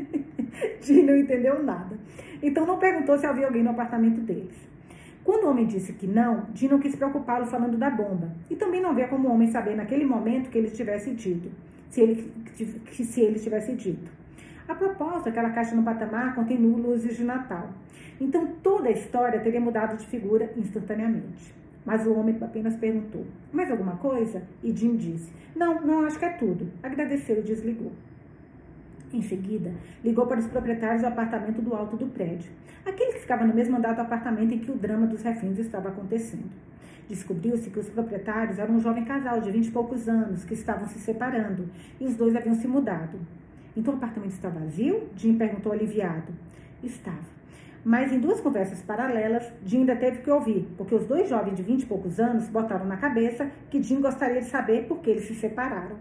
Jim 0.82 1.04
não 1.04 1.16
entendeu 1.16 1.64
nada. 1.64 1.98
Então 2.42 2.66
não 2.66 2.78
perguntou 2.78 3.18
se 3.18 3.26
havia 3.26 3.46
alguém 3.46 3.64
no 3.64 3.70
apartamento 3.70 4.20
deles. 4.20 4.58
Quando 5.24 5.46
o 5.46 5.50
homem 5.50 5.66
disse 5.66 5.94
que 5.94 6.06
não, 6.06 6.48
Jim 6.54 6.68
não 6.68 6.80
quis 6.80 6.94
preocupá-lo 6.94 7.46
falando 7.46 7.78
da 7.78 7.90
bomba. 7.90 8.30
E 8.50 8.56
também 8.58 8.82
não 8.82 8.90
havia 8.90 9.08
como 9.08 9.30
o 9.30 9.32
homem 9.32 9.48
saber 9.48 9.78
naquele 9.78 10.04
momento 10.04 10.50
que 10.50 10.58
ele 10.58 10.70
tivesse 10.70 11.12
dito. 11.12 11.50
Se 11.90 12.02
ele, 12.02 12.30
se 12.92 13.22
ele 13.22 13.40
tivesse 13.40 13.72
dito. 13.76 14.23
A 14.68 14.76
propósito, 14.76 15.30
aquela 15.30 15.50
caixa 15.50 15.76
no 15.76 15.84
patamar 15.84 16.34
contém 16.36 16.58
luzes 16.58 17.18
de 17.18 17.24
Natal. 17.24 17.70
Então 18.20 18.48
toda 18.64 18.88
a 18.88 18.92
história 18.92 19.40
teria 19.40 19.60
mudado 19.60 19.98
de 19.98 20.08
figura 20.08 20.52
instantaneamente. 20.56 21.54
Mas 21.86 22.08
o 22.08 22.14
homem 22.14 22.38
apenas 22.42 22.76
perguntou: 22.78 23.26
Mais 23.52 23.70
alguma 23.70 23.98
coisa? 23.98 24.42
E 24.64 24.72
Jim 24.76 24.96
disse: 24.96 25.32
Não, 25.56 25.82
não 25.82 26.06
acho 26.06 26.18
que 26.18 26.26
é 26.26 26.30
tudo. 26.30 26.72
Agradeceu 26.82 27.40
e 27.40 27.42
desligou. 27.42 27.92
Em 29.12 29.22
seguida, 29.22 29.72
ligou 30.04 30.26
para 30.26 30.40
os 30.40 30.48
proprietários 30.48 31.02
do 31.02 31.08
apartamento 31.08 31.62
do 31.62 31.76
alto 31.76 31.96
do 31.96 32.08
prédio, 32.08 32.52
aquele 32.84 33.14
que 33.14 33.20
ficava 33.20 33.46
no 33.46 33.54
mesmo 33.54 33.78
andar 33.78 33.94
do 33.94 34.02
apartamento 34.02 34.56
em 34.56 34.60
que 34.60 34.72
o 34.72 34.76
drama 34.76 35.06
dos 35.06 35.22
reféns 35.22 35.60
estava 35.60 35.90
acontecendo. 35.90 36.50
Descobriu-se 37.08 37.70
que 37.70 37.80
os 37.80 37.90
proprietários 37.90 38.58
eram 38.58 38.76
um 38.76 38.80
jovem 38.80 39.06
casal 39.06 39.40
de 39.40 39.52
vinte 39.52 39.68
e 39.68 39.72
poucos 39.72 40.08
anos 40.08 40.46
que 40.46 40.54
estavam 40.54 40.88
se 40.88 40.98
separando 41.00 41.70
e 42.00 42.06
os 42.06 42.16
dois 42.16 42.36
haviam 42.36 42.56
se 42.56 42.68
mudado. 42.68 43.20
Então 43.76 43.94
o 43.94 43.98
apartamento 43.98 44.34
está 44.34 44.50
vazio? 44.50 45.10
Jim 45.16 45.38
perguntou 45.38 45.72
aliviado. 45.72 46.32
Estava. 46.84 47.34
Mas 47.84 48.14
em 48.14 48.20
duas 48.20 48.40
conversas 48.40 48.82
paralelas, 48.82 49.52
Jim 49.66 49.80
ainda 49.80 49.96
teve 49.96 50.20
que 50.20 50.32
ouvir, 50.32 50.68
porque 50.78 50.96
os 50.96 51.06
dois 51.06 51.28
jovens 51.28 51.56
de 51.56 51.64
vinte 51.64 51.84
e 51.84 51.86
poucos 51.86 52.20
anos 52.20 52.48
botaram 52.48 52.86
na 52.86 52.96
cabeça 52.96 53.52
que 53.70 53.82
Jim 53.84 54.00
gostaria 54.00 54.40
de 54.40 54.48
saber 54.48 54.86
por 54.88 55.00
que 55.00 55.10
eles 55.10 55.26
se 55.26 55.36
separaram. 55.36 55.98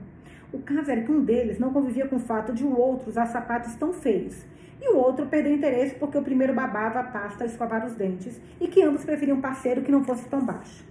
O 0.52 0.58
caso 0.58 0.90
era 0.90 1.00
que 1.00 1.10
um 1.10 1.24
deles 1.24 1.58
não 1.58 1.72
convivia 1.72 2.06
com 2.06 2.16
o 2.16 2.20
fato 2.20 2.52
de 2.52 2.62
o 2.62 2.78
outro 2.78 3.08
usar 3.08 3.26
sapatos 3.26 3.74
tão 3.74 3.92
feios, 3.92 4.44
e 4.80 4.92
o 4.92 4.96
outro 4.96 5.26
perdeu 5.26 5.54
interesse 5.54 5.94
porque 5.94 6.18
o 6.18 6.22
primeiro 6.22 6.52
babava 6.52 7.00
a 7.00 7.04
pasta 7.04 7.42
a 7.42 7.46
escovar 7.46 7.84
os 7.86 7.94
dentes, 7.94 8.40
e 8.60 8.68
que 8.68 8.82
ambos 8.82 9.04
preferiam 9.04 9.38
um 9.38 9.40
parceiro 9.40 9.82
que 9.82 9.90
não 9.90 10.04
fosse 10.04 10.28
tão 10.28 10.44
baixo. 10.44 10.84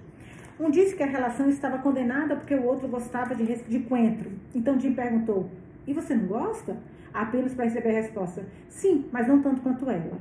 Um 0.59 0.69
disse 0.69 0.95
que 0.95 1.03
a 1.03 1.07
relação 1.07 1.47
estava 1.47 1.77
condenada 1.77 2.35
porque 2.35 2.53
o 2.53 2.63
outro 2.63 2.87
gostava 2.87 3.33
de, 3.33 3.55
de 3.63 3.79
coentro. 3.79 4.29
Então 4.53 4.79
Jim 4.79 4.93
perguntou: 4.93 5.49
E 5.91 5.93
você 5.93 6.15
não 6.15 6.25
gosta? 6.25 6.77
Apenas 7.13 7.53
para 7.53 7.65
receber 7.65 7.89
a 7.89 8.01
resposta: 8.01 8.45
Sim, 8.69 9.05
mas 9.11 9.27
não 9.27 9.41
tanto 9.41 9.59
quanto 9.59 9.89
ela. 9.89 10.17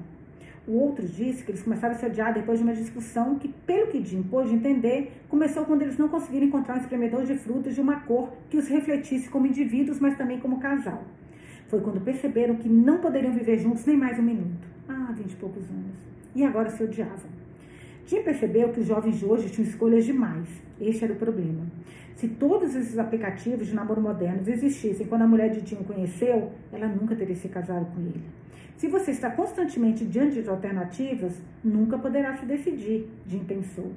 O 0.66 0.72
outro 0.72 1.06
disse 1.06 1.44
que 1.44 1.52
eles 1.52 1.62
começaram 1.62 1.94
a 1.94 1.98
se 1.98 2.04
odiar 2.04 2.34
depois 2.34 2.58
de 2.58 2.64
uma 2.64 2.74
discussão 2.74 3.36
que, 3.36 3.46
pelo 3.48 3.86
que 3.86 4.04
Jim 4.04 4.22
pôde 4.24 4.52
entender, 4.52 5.12
começou 5.28 5.64
quando 5.64 5.82
eles 5.82 5.96
não 5.96 6.08
conseguiram 6.08 6.46
encontrar 6.46 6.74
um 6.74 6.80
espremedor 6.80 7.24
de 7.24 7.36
frutas 7.36 7.76
de 7.76 7.80
uma 7.80 8.00
cor 8.00 8.32
que 8.50 8.56
os 8.56 8.66
refletisse 8.66 9.28
como 9.28 9.46
indivíduos, 9.46 10.00
mas 10.00 10.16
também 10.18 10.40
como 10.40 10.58
casal. 10.58 11.04
Foi 11.68 11.80
quando 11.80 12.00
perceberam 12.00 12.56
que 12.56 12.68
não 12.68 12.98
poderiam 12.98 13.32
viver 13.32 13.58
juntos 13.58 13.86
nem 13.86 13.96
mais 13.96 14.18
um 14.18 14.22
minuto. 14.22 14.66
Ah, 14.88 15.12
vinte 15.16 15.32
e 15.34 15.36
poucos 15.36 15.70
anos. 15.70 15.96
E 16.34 16.44
agora 16.44 16.68
se 16.68 16.82
odiavam. 16.82 17.30
Jim 18.06 18.22
percebeu 18.24 18.70
que 18.70 18.80
os 18.80 18.86
jovens 18.88 19.20
de 19.20 19.24
hoje 19.24 19.48
tinham 19.48 19.68
escolhas 19.68 20.04
demais. 20.04 20.48
Este 20.80 21.04
era 21.04 21.12
o 21.12 21.16
problema. 21.16 21.64
Se 22.20 22.28
todos 22.28 22.76
esses 22.76 22.98
aplicativos 22.98 23.68
de 23.68 23.74
namoro 23.74 24.02
modernos 24.02 24.46
existissem 24.46 25.06
quando 25.06 25.22
a 25.22 25.26
mulher 25.26 25.48
de 25.48 25.66
Jim 25.66 25.76
o 25.76 25.84
conheceu, 25.84 26.52
ela 26.70 26.86
nunca 26.86 27.16
teria 27.16 27.34
se 27.34 27.48
casado 27.48 27.86
com 27.94 28.00
ele. 28.02 28.22
Se 28.76 28.88
você 28.88 29.12
está 29.12 29.30
constantemente 29.30 30.04
diante 30.04 30.42
de 30.42 30.48
alternativas, 30.50 31.40
nunca 31.64 31.96
poderá 31.96 32.36
se 32.36 32.44
decidir, 32.44 33.08
Jim 33.26 33.42
pensou. 33.44 33.92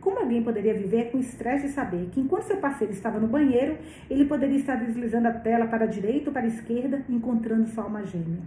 Como 0.00 0.18
alguém 0.18 0.42
poderia 0.42 0.74
viver 0.74 1.12
com 1.12 1.18
o 1.18 1.20
estresse 1.20 1.68
de 1.68 1.72
saber 1.72 2.08
que 2.10 2.20
enquanto 2.20 2.42
seu 2.42 2.56
parceiro 2.56 2.92
estava 2.92 3.20
no 3.20 3.28
banheiro, 3.28 3.78
ele 4.10 4.24
poderia 4.24 4.58
estar 4.58 4.74
deslizando 4.74 5.28
a 5.28 5.32
tela 5.32 5.68
para 5.68 5.84
a 5.84 5.88
direita 5.88 6.30
ou 6.30 6.32
para 6.32 6.42
a 6.42 6.48
esquerda, 6.48 7.04
encontrando 7.08 7.68
sua 7.68 7.84
alma 7.84 8.04
gêmea? 8.04 8.42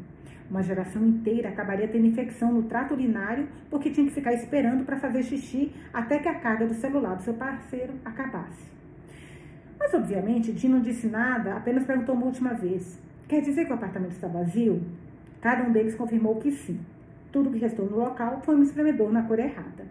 Uma 0.51 0.61
geração 0.61 1.01
inteira 1.01 1.47
acabaria 1.47 1.88
tendo 1.88 2.07
infecção 2.07 2.51
no 2.51 2.63
trato 2.63 2.93
urinário 2.93 3.47
porque 3.69 3.89
tinha 3.89 4.05
que 4.05 4.13
ficar 4.13 4.34
esperando 4.34 4.84
para 4.84 4.97
fazer 4.97 5.24
xixi 5.24 5.71
até 5.93 6.19
que 6.19 6.28
a 6.28 6.36
carga 6.36 6.67
do 6.67 6.74
celular 6.74 7.15
do 7.15 7.24
seu 7.24 7.36
parceiro 7.36 7.93
acabasse. 8.03 8.72
Mas, 9.80 9.93
obviamente, 9.93 10.57
Jim 10.57 10.69
não 10.69 10.82
disse 10.82 11.07
nada, 11.07 11.55
apenas 11.55 11.84
perguntou 11.84 12.15
uma 12.15 12.26
última 12.26 12.53
vez: 12.53 12.99
Quer 13.28 13.41
dizer 13.41 13.65
que 13.65 13.71
o 13.71 13.76
apartamento 13.76 14.11
está 14.11 14.28
vazio? 14.28 14.82
Cada 15.41 15.63
um 15.63 15.71
deles 15.71 15.95
confirmou 15.95 16.36
que 16.36 16.51
sim. 16.51 16.80
Tudo 17.32 17.49
que 17.49 17.57
restou 17.57 17.89
no 17.89 17.97
local 17.97 18.41
foi 18.43 18.55
um 18.55 18.61
espremedor 18.63 19.11
na 19.11 19.24
cor 19.24 19.39
errada. 19.39 19.86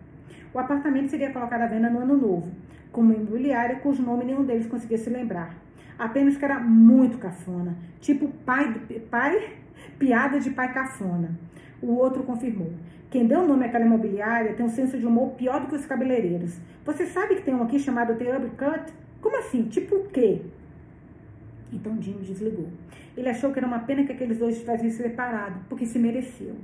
O 0.54 0.58
apartamento 0.58 1.10
seria 1.10 1.32
colocado 1.32 1.62
à 1.62 1.66
venda 1.66 1.90
no 1.90 1.98
ano 1.98 2.16
novo, 2.16 2.50
com 2.92 3.00
uma 3.00 3.14
imobiliária 3.14 3.76
cujo 3.76 4.02
nome 4.02 4.24
nenhum 4.24 4.44
deles 4.44 4.66
conseguia 4.66 4.98
se 4.98 5.10
lembrar. 5.10 5.54
Apenas 5.98 6.36
que 6.36 6.44
era 6.44 6.60
muito 6.60 7.18
cafona, 7.18 7.76
tipo 8.00 8.28
pai, 8.46 8.74
pai 9.10 9.54
piada 9.98 10.38
de 10.38 10.50
pai 10.50 10.72
cafona. 10.72 11.30
O 11.82 11.94
outro 11.94 12.22
confirmou. 12.22 12.72
Quem 13.10 13.26
deu 13.26 13.40
o 13.40 13.46
nome 13.46 13.66
àquela 13.66 13.84
imobiliária 13.84 14.54
tem 14.54 14.64
um 14.64 14.68
senso 14.68 14.98
de 14.98 15.04
humor 15.04 15.32
pior 15.32 15.60
do 15.60 15.66
que 15.66 15.74
os 15.74 15.84
cabeleireiros. 15.84 16.58
Você 16.84 17.06
sabe 17.06 17.36
que 17.36 17.42
tem 17.42 17.54
um 17.54 17.62
aqui 17.62 17.78
chamado 17.78 18.14
The 18.14 18.36
Uppercut? 18.36 18.92
Como 19.22 19.38
assim? 19.38 19.62
Tipo 19.68 19.94
o 19.96 20.08
quê? 20.08 20.42
Então 21.72 22.02
Jim 22.02 22.18
desligou. 22.20 22.68
Ele 23.16 23.28
achou 23.28 23.52
que 23.52 23.58
era 23.58 23.66
uma 23.66 23.78
pena 23.78 24.04
que 24.04 24.12
aqueles 24.12 24.38
dois 24.38 24.58
tivessem 24.58 24.90
se 24.90 25.02
separado, 25.02 25.60
porque 25.68 25.86
se 25.86 25.98
mereciam. 25.98 26.56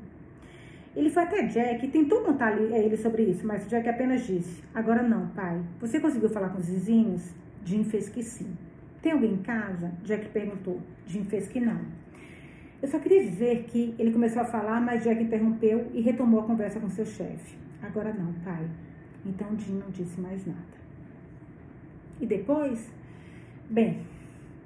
Ele 0.96 1.08
foi 1.08 1.22
até 1.22 1.42
Jack 1.46 1.86
e 1.86 1.88
tentou 1.88 2.22
contar 2.22 2.54
a 2.54 2.60
ele 2.60 2.96
sobre 2.96 3.22
isso, 3.22 3.46
mas 3.46 3.68
Jack 3.68 3.88
apenas 3.88 4.26
disse: 4.26 4.62
Agora 4.74 5.02
não, 5.02 5.28
pai. 5.28 5.62
Você 5.80 6.00
conseguiu 6.00 6.28
falar 6.28 6.48
com 6.48 6.58
os 6.58 6.68
vizinhos? 6.68 7.32
Jim 7.64 7.84
fez 7.84 8.08
que 8.08 8.22
sim. 8.22 8.56
Tem 9.00 9.12
alguém 9.12 9.34
em 9.34 9.42
casa? 9.42 9.92
Jack 10.02 10.28
perguntou. 10.30 10.80
Jim 11.06 11.24
fez 11.24 11.48
que 11.48 11.60
não. 11.60 11.80
Eu 12.82 12.88
só 12.88 12.98
queria 12.98 13.22
dizer 13.22 13.64
que 13.64 13.94
ele 13.98 14.12
começou 14.12 14.42
a 14.42 14.44
falar, 14.44 14.80
mas 14.80 15.04
Jack 15.04 15.22
interrompeu 15.22 15.88
e 15.92 16.00
retomou 16.00 16.40
a 16.40 16.44
conversa 16.44 16.80
com 16.80 16.90
seu 16.90 17.06
chefe. 17.06 17.56
Agora 17.82 18.12
não, 18.12 18.32
pai. 18.44 18.68
Então 19.24 19.56
Jim 19.58 19.74
não 19.74 19.90
disse 19.90 20.20
mais 20.20 20.44
nada. 20.44 20.77
E 22.20 22.26
depois? 22.26 22.90
Bem, 23.70 24.02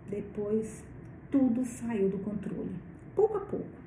depois 0.09 0.85
tudo 1.31 1.65
saiu 1.65 2.09
do 2.09 2.19
controle, 2.19 2.71
pouco 3.17 3.39
a 3.39 3.41
pouco. 3.41 3.83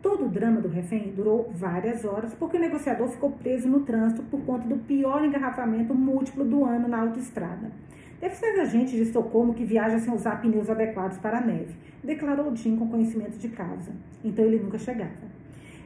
Todo 0.00 0.26
o 0.26 0.28
drama 0.28 0.60
do 0.60 0.68
refém 0.68 1.12
durou 1.16 1.50
várias 1.54 2.04
horas 2.04 2.34
porque 2.34 2.56
o 2.56 2.60
negociador 2.60 3.08
ficou 3.08 3.30
preso 3.30 3.66
no 3.68 3.80
trânsito 3.80 4.22
por 4.24 4.40
conta 4.42 4.68
do 4.68 4.76
pior 4.76 5.24
engarrafamento 5.24 5.94
múltiplo 5.94 6.44
do 6.44 6.64
ano 6.64 6.86
na 6.86 7.00
autoestrada. 7.00 7.72
Deve 8.20 8.34
ser 8.36 8.60
a 8.60 8.64
gente 8.64 8.96
de 8.96 9.02
Estocolmo 9.02 9.54
que 9.54 9.64
viaja 9.64 9.98
sem 9.98 10.14
usar 10.14 10.40
pneus 10.40 10.70
adequados 10.70 11.18
para 11.18 11.38
a 11.38 11.40
neve, 11.40 11.74
declarou 12.02 12.54
Jim 12.54 12.76
com 12.76 12.88
conhecimento 12.88 13.38
de 13.38 13.48
causa. 13.48 13.92
Então 14.22 14.44
ele 14.44 14.58
nunca 14.58 14.78
chegava. 14.78 15.33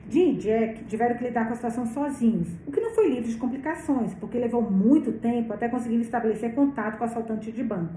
Jim 0.08 0.32
e 0.32 0.36
Jack 0.36 0.84
tiveram 0.84 1.16
que 1.16 1.24
lidar 1.24 1.46
com 1.46 1.52
a 1.52 1.56
situação 1.56 1.86
sozinhos, 1.86 2.48
o 2.66 2.72
que 2.72 2.80
não 2.80 2.90
foi 2.94 3.10
livre 3.10 3.30
de 3.30 3.36
complicações, 3.36 4.14
porque 4.14 4.38
levou 4.38 4.62
muito 4.62 5.12
tempo 5.12 5.52
até 5.52 5.68
conseguir 5.68 6.00
estabelecer 6.00 6.54
contato 6.54 6.96
com 6.96 7.04
o 7.04 7.06
assaltante 7.06 7.52
de 7.52 7.62
banco 7.62 7.94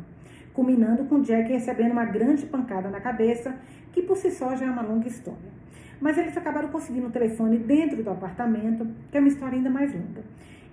culminando 0.53 1.05
com 1.05 1.21
Jack 1.21 1.51
recebendo 1.51 1.91
uma 1.91 2.05
grande 2.05 2.45
pancada 2.45 2.89
na 2.89 2.99
cabeça, 2.99 3.55
que 3.91 4.01
por 4.01 4.17
si 4.17 4.31
só 4.31 4.55
já 4.55 4.65
é 4.65 4.69
uma 4.69 4.81
longa 4.81 5.07
história. 5.07 5.61
Mas 5.99 6.17
eles 6.17 6.35
acabaram 6.35 6.69
conseguindo 6.69 7.07
o 7.07 7.11
telefone 7.11 7.57
dentro 7.57 8.03
do 8.03 8.09
apartamento, 8.09 8.87
que 9.11 9.17
é 9.17 9.19
uma 9.19 9.29
história 9.29 9.55
ainda 9.55 9.69
mais 9.69 9.93
longa. 9.93 10.23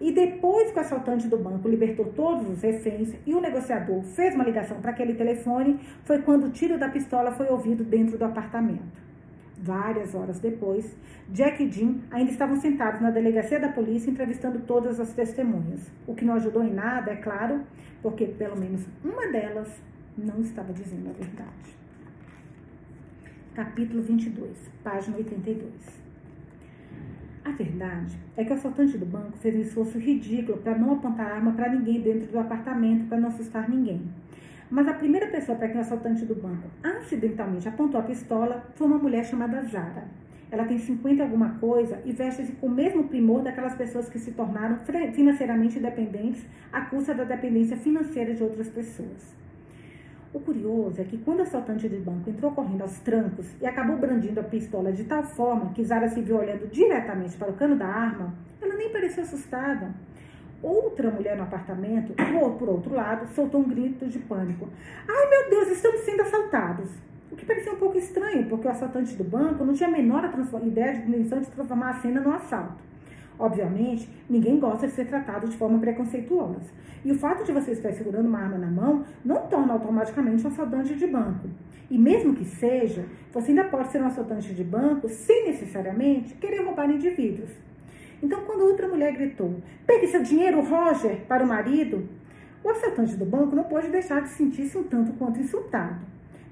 E 0.01 0.13
depois 0.13 0.71
que 0.71 0.79
o 0.79 0.81
assaltante 0.81 1.27
do 1.27 1.37
banco 1.37 1.69
libertou 1.69 2.07
todos 2.07 2.49
os 2.49 2.63
reféns 2.63 3.13
e 3.27 3.35
o 3.35 3.41
negociador 3.41 4.03
fez 4.03 4.35
uma 4.35 4.45
ligação 4.45 4.81
para 4.81 4.93
aquele 4.93 5.15
telefone, 5.15 5.79
foi 6.05 6.23
quando 6.23 6.47
o 6.47 6.51
tiro 6.51 6.79
da 6.79 6.89
pistola 6.89 7.33
foi 7.33 7.49
ouvido 7.49 7.83
dentro 7.83 8.17
do 8.17 8.25
apartamento. 8.25 9.08
Várias 9.61 10.15
horas 10.15 10.39
depois, 10.39 10.97
Jack 11.31 11.63
e 11.63 11.71
Jim 11.71 12.01
ainda 12.13 12.31
estavam 12.31 12.57
sentados 12.61 13.01
na 13.01 13.11
delegacia 13.11 13.59
da 13.59 13.69
polícia 13.69 14.11
entrevistando 14.11 14.61
todas 14.61 15.01
as 15.01 15.13
testemunhas. 15.13 15.91
O 16.07 16.15
que 16.15 16.25
não 16.25 16.35
ajudou 16.35 16.63
em 16.63 16.73
nada, 16.73 17.11
é 17.11 17.17
claro, 17.17 17.63
porque 18.01 18.27
pelo 18.27 18.57
menos 18.57 18.87
uma 19.05 19.27
delas 19.27 19.69
não 20.17 20.41
estava 20.41 20.73
dizendo 20.73 21.11
a 21.11 21.13
verdade. 21.13 21.77
Capítulo 23.53 24.01
22, 24.03 24.71
página 24.85 25.17
82. 25.17 25.73
A 27.45 27.51
verdade 27.51 28.17
é 28.37 28.45
que 28.45 28.53
o 28.53 28.55
assaltante 28.55 28.97
do 28.97 29.07
banco 29.07 29.37
fez 29.39 29.57
um 29.57 29.61
esforço 29.61 29.99
ridículo 29.99 30.59
para 30.59 30.79
não 30.79 30.93
apontar 30.93 31.33
arma 31.33 31.53
para 31.53 31.71
ninguém 31.71 32.01
dentro 32.01 32.31
do 32.31 32.39
apartamento 32.39 33.09
para 33.09 33.19
não 33.19 33.29
assustar 33.29 33.69
ninguém. 33.69 34.03
Mas 34.71 34.87
a 34.87 34.93
primeira 34.93 35.27
pessoa 35.29 35.57
para 35.57 35.69
quem 35.69 35.79
o 35.79 35.81
assaltante 35.81 36.27
do 36.27 36.35
banco 36.35 36.69
acidentalmente 36.83 37.67
apontou 37.67 37.99
a 37.99 38.03
pistola 38.03 38.67
foi 38.75 38.87
uma 38.87 38.99
mulher 38.99 39.25
chamada 39.25 39.63
Zara. 39.63 40.05
Ela 40.51 40.65
tem 40.65 40.79
50 40.79 41.23
alguma 41.23 41.51
coisa 41.59 42.01
e 42.05 42.13
veste-se 42.13 42.53
com 42.53 42.67
o 42.67 42.71
mesmo 42.71 43.05
primor 43.05 43.43
daquelas 43.43 43.75
pessoas 43.75 44.09
que 44.09 44.19
se 44.19 44.33
tornaram 44.33 44.79
financeiramente 45.13 45.79
independentes 45.79 46.45
à 46.73 46.83
custa 46.83 47.15
da 47.15 47.25
dependência 47.25 47.77
financeira 47.77 48.35
de 48.35 48.43
outras 48.43 48.69
pessoas. 48.69 49.37
O 50.33 50.41
curioso 50.41 51.01
é 51.01 51.05
que 51.05 51.17
quando 51.17 51.41
o 51.41 51.43
assaltante 51.43 51.89
de 51.89 51.97
banco 51.97 52.29
entrou 52.29 52.53
correndo 52.53 52.83
aos 52.83 52.99
trancos 53.01 53.47
e 53.63 53.67
acabou 53.67 53.97
brandindo 53.97 54.39
a 54.39 54.43
pistola 54.43 54.93
de 54.93 55.05
tal 55.05 55.23
forma 55.23 55.73
que 55.73 55.83
Zara 55.83 56.09
se 56.09 56.21
viu 56.21 56.37
olhando 56.37 56.71
diretamente 56.71 57.37
para 57.39 57.51
o 57.51 57.55
cano 57.55 57.77
da 57.77 57.87
arma, 57.87 58.35
ela 58.61 58.77
nem 58.77 58.91
pareceu 58.91 59.25
assustada. 59.25 59.95
Outra 60.63 61.11
mulher 61.11 61.37
no 61.37 61.45
apartamento, 61.45 62.13
por 62.59 62.69
outro 62.69 62.95
lado, 62.95 63.33
soltou 63.33 63.61
um 63.61 63.69
grito 63.69 64.07
de 64.07 64.19
pânico. 64.19 64.69
Ai 65.07 65.31
meu 65.31 65.51
Deus, 65.51 65.69
estamos 65.69 66.01
sendo 66.01 66.23
assaltados! 66.23 66.91
O 67.31 67.37
que 67.37 67.47
parecia 67.47 67.73
um 67.73 67.77
pouco 67.77 67.97
estranho, 67.97 68.49
porque 68.49 68.67
o 68.67 68.71
assaltante 68.71 69.15
do 69.15 69.23
banco 69.23 69.65
não 69.65 69.75
tinha 69.75 69.89
a 69.89 69.93
menor 69.93 70.29
ideia 70.65 70.95
de 70.95 71.09
intenção 71.09 71.41
de 71.41 71.51
transformar 71.51 71.91
a 71.91 72.01
cena 72.01 72.21
num 72.21 72.33
assalto. 72.33 72.83
Obviamente, 73.39 74.09
ninguém 74.29 74.59
gosta 74.59 74.89
de 74.89 74.95
ser 74.95 75.07
tratado 75.07 75.47
de 75.47 75.57
forma 75.57 75.79
preconceituosa. 75.79 76.73
E 77.05 77.13
o 77.13 77.19
fato 77.19 77.45
de 77.45 77.53
você 77.53 77.71
estar 77.71 77.93
segurando 77.93 78.27
uma 78.27 78.41
arma 78.41 78.59
na 78.59 78.67
mão 78.67 79.05
não 79.25 79.47
torna 79.47 79.75
automaticamente 79.75 80.45
um 80.45 80.49
assaltante 80.49 80.97
de 80.97 81.07
banco. 81.07 81.49
E 81.89 81.97
mesmo 81.97 82.35
que 82.35 82.45
seja, 82.45 83.05
você 83.33 83.51
ainda 83.51 83.65
pode 83.65 83.93
ser 83.93 84.03
um 84.03 84.07
assaltante 84.07 84.53
de 84.53 84.65
banco 84.65 85.09
sem 85.09 85.47
necessariamente 85.47 86.35
querer 86.35 86.65
roubar 86.65 86.91
indivíduos. 86.91 87.68
Então, 88.23 88.45
quando 88.45 88.63
outra 88.63 88.89
mulher 88.89 89.13
gritou: 89.13 89.63
Pegue 89.87 90.07
seu 90.09 90.23
dinheiro, 90.23 90.61
Roger, 90.61 91.21
para 91.27 91.45
o 91.45 91.47
marido, 91.47 92.09
o 92.63 92.71
assaltante 92.71 93.17
do 93.17 93.25
banco 93.25 93.55
não 93.55 93.65
pode 93.65 93.89
deixar 93.89 94.21
de 94.23 94.31
sentir-se 94.31 94.77
um 94.77 94.85
tanto 94.85 95.13
quanto 95.13 95.41
insultado. 95.41 96.01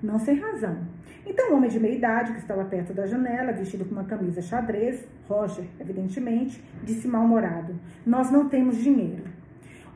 Não 0.03 0.19
sem 0.19 0.39
razão. 0.39 0.79
Então, 1.27 1.51
o 1.51 1.57
homem 1.57 1.69
de 1.69 1.81
meia 1.81 1.97
idade, 1.97 2.33
que 2.33 2.39
estava 2.39 2.65
perto 2.65 2.93
da 2.93 3.07
janela, 3.07 3.53
vestido 3.53 3.85
com 3.85 3.93
uma 3.93 4.05
camisa 4.05 4.41
xadrez, 4.41 5.05
Roger, 5.29 5.65
evidentemente, 5.81 6.63
disse 6.85 7.09
mal-humorado: 7.09 7.75
Nós 8.05 8.31
não 8.31 8.49
temos 8.49 8.77
dinheiro. 8.77 9.25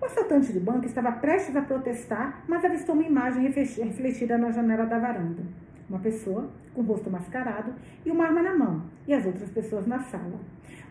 O 0.00 0.06
assaltante 0.06 0.52
do 0.52 0.60
banco 0.60 0.86
estava 0.86 1.12
prestes 1.12 1.54
a 1.54 1.62
protestar, 1.62 2.42
mas 2.48 2.64
avistou 2.64 2.94
uma 2.94 3.04
imagem 3.04 3.48
refletida 3.50 4.38
na 4.38 4.50
janela 4.50 4.86
da 4.86 4.98
varanda. 4.98 5.42
Uma 5.88 5.98
pessoa 5.98 6.50
com 6.74 6.82
o 6.82 6.84
rosto 6.84 7.10
mascarado 7.10 7.72
e 8.04 8.10
uma 8.10 8.24
arma 8.24 8.42
na 8.42 8.56
mão, 8.56 8.82
e 9.06 9.14
as 9.14 9.26
outras 9.26 9.50
pessoas 9.50 9.86
na 9.86 9.98
sala. 10.00 10.38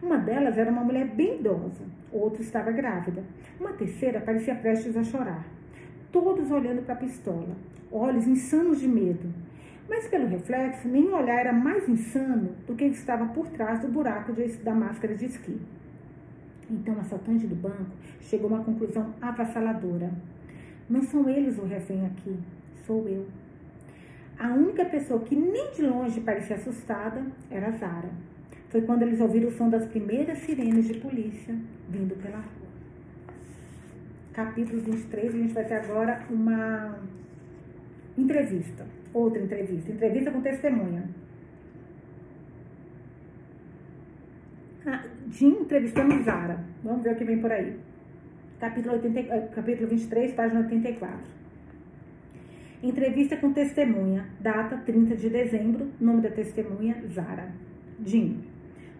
Uma 0.02 0.18
delas 0.18 0.58
era 0.58 0.72
uma 0.72 0.84
mulher 0.84 1.08
bem 1.08 1.40
idosa, 1.40 1.84
outra 2.12 2.42
estava 2.42 2.72
grávida. 2.72 3.24
Uma 3.60 3.74
terceira 3.74 4.22
parecia 4.22 4.56
prestes 4.56 4.96
a 4.96 5.04
chorar. 5.04 5.46
Todos 6.12 6.50
olhando 6.52 6.84
para 6.84 6.94
a 6.94 6.98
pistola, 6.98 7.56
olhos 7.92 8.28
insanos 8.28 8.80
de 8.80 8.88
medo. 8.88 9.30
Mas 9.90 10.08
pelo 10.08 10.28
reflexo, 10.28 10.88
nenhum 10.88 11.16
olhar 11.16 11.40
era 11.40 11.54
mais 11.54 11.88
insano 11.90 12.56
do 12.68 12.76
que 12.76 12.86
estava 12.86 13.26
por 13.28 13.48
trás 13.50 13.82
do 13.82 13.88
buraco 13.88 14.32
de, 14.32 14.48
da 14.58 14.74
máscara 14.74 15.16
de 15.16 15.26
esqui. 15.26 15.60
Então 16.70 16.94
o 16.94 17.00
assaltante 17.00 17.48
do 17.48 17.56
banco 17.56 17.92
chegou 18.22 18.50
a 18.50 18.54
uma 18.54 18.64
conclusão 18.64 19.14
avassaladora. 19.20 20.12
Não 20.90 21.02
são 21.02 21.28
eles 21.28 21.58
o 21.58 21.66
refém 21.66 22.06
aqui, 22.06 22.38
sou 22.86 23.08
eu. 23.08 23.26
A 24.40 24.54
única 24.54 24.86
pessoa 24.86 25.20
que 25.20 25.36
nem 25.36 25.70
de 25.72 25.82
longe 25.82 26.22
parecia 26.22 26.56
assustada 26.56 27.22
era 27.52 27.72
Zara. 27.72 28.10
Foi 28.70 28.82
quando 28.84 29.02
eles 29.02 29.20
ouviram 29.20 29.50
o 29.50 29.52
som 29.52 29.70
das 29.70 29.86
primeiras 29.86 30.38
sirenes 30.40 30.88
de 30.88 30.94
polícia 30.94 31.54
vindo 31.90 32.16
pela 32.16 32.38
rua. 32.38 32.70
Capítulo 34.32 34.82
23, 34.82 35.36
a 35.36 35.38
gente 35.38 35.54
vai 35.54 35.66
ter 35.66 35.74
agora 35.74 36.26
uma 36.30 37.00
entrevista. 38.18 38.86
Outra 39.14 39.42
entrevista. 39.42 39.92
Entrevista 39.92 40.32
com 40.32 40.42
testemunha. 40.42 41.04
Ah, 44.86 45.04
Jim 45.30 45.58
entrevistando 45.62 46.24
Zara. 46.24 46.64
Vamos 46.82 47.04
ver 47.04 47.14
o 47.14 47.16
que 47.18 47.26
vem 47.26 47.42
por 47.42 47.52
aí. 47.52 47.78
Capítulo, 48.58 48.96
80, 48.96 49.20
eh, 49.20 49.50
capítulo 49.54 49.90
23, 49.90 50.32
página 50.34 50.62
84. 50.62 51.39
Entrevista 52.82 53.36
com 53.36 53.52
testemunha. 53.52 54.26
Data 54.40 54.78
30 54.78 55.14
de 55.18 55.30
dezembro. 55.30 55.90
Nome 56.00 56.22
da 56.22 56.30
testemunha, 56.30 57.04
Zara. 57.14 57.52
Jim. 58.06 58.42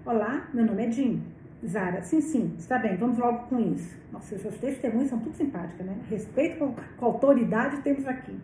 Olá, 0.06 0.50
meu 0.54 0.66
nome 0.66 0.86
é 0.86 0.92
Jim. 0.92 1.24
Zara, 1.66 2.02
sim, 2.02 2.20
sim, 2.20 2.56
está 2.58 2.78
bem, 2.78 2.96
vamos 2.96 3.18
logo 3.18 3.48
com 3.48 3.60
isso. 3.60 3.98
Nossa, 4.12 4.36
essas 4.36 4.58
testemunhas 4.58 5.10
são 5.10 5.20
tudo 5.20 5.36
simpáticas, 5.36 5.86
né? 5.86 5.98
Respeito 6.10 6.58
com, 6.58 6.74
com 6.98 7.06
autoridade 7.06 7.82
temos 7.82 8.06
aqui. 8.06 8.38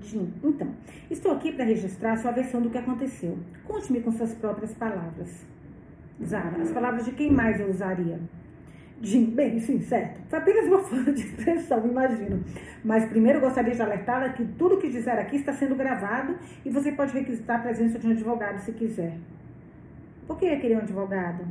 Jim, 0.00 0.32
então, 0.42 0.68
estou 1.08 1.32
aqui 1.32 1.52
para 1.52 1.64
registrar 1.64 2.16
sua 2.16 2.32
versão 2.32 2.60
do 2.60 2.70
que 2.70 2.78
aconteceu. 2.78 3.38
Conte-me 3.64 4.00
com 4.00 4.10
suas 4.10 4.34
próprias 4.34 4.74
palavras. 4.74 5.44
Zara, 6.24 6.60
as 6.60 6.72
palavras 6.72 7.04
de 7.04 7.12
quem 7.12 7.30
mais 7.32 7.60
eu 7.60 7.68
usaria? 7.68 8.18
Jim, 9.02 9.24
bem, 9.24 9.58
sim, 9.58 9.80
certo. 9.80 10.20
Foi 10.28 10.38
apenas 10.38 10.66
uma 10.66 10.78
forma 10.84 11.12
de 11.12 11.22
expressão, 11.22 11.84
imagino. 11.84 12.44
Mas 12.84 13.04
primeiro 13.06 13.40
gostaria 13.40 13.74
de 13.74 13.82
alertá-la 13.82 14.28
que 14.28 14.44
tudo 14.44 14.78
que 14.78 14.88
dizer 14.88 15.18
aqui 15.18 15.36
está 15.36 15.52
sendo 15.52 15.74
gravado 15.74 16.38
e 16.64 16.70
você 16.70 16.92
pode 16.92 17.12
requisitar 17.12 17.58
a 17.58 17.62
presença 17.62 17.98
de 17.98 18.06
um 18.06 18.12
advogado 18.12 18.60
se 18.60 18.70
quiser. 18.70 19.18
Por 20.24 20.38
que 20.38 20.46
ia 20.46 20.60
querer 20.60 20.76
um 20.76 20.82
advogado? 20.82 21.44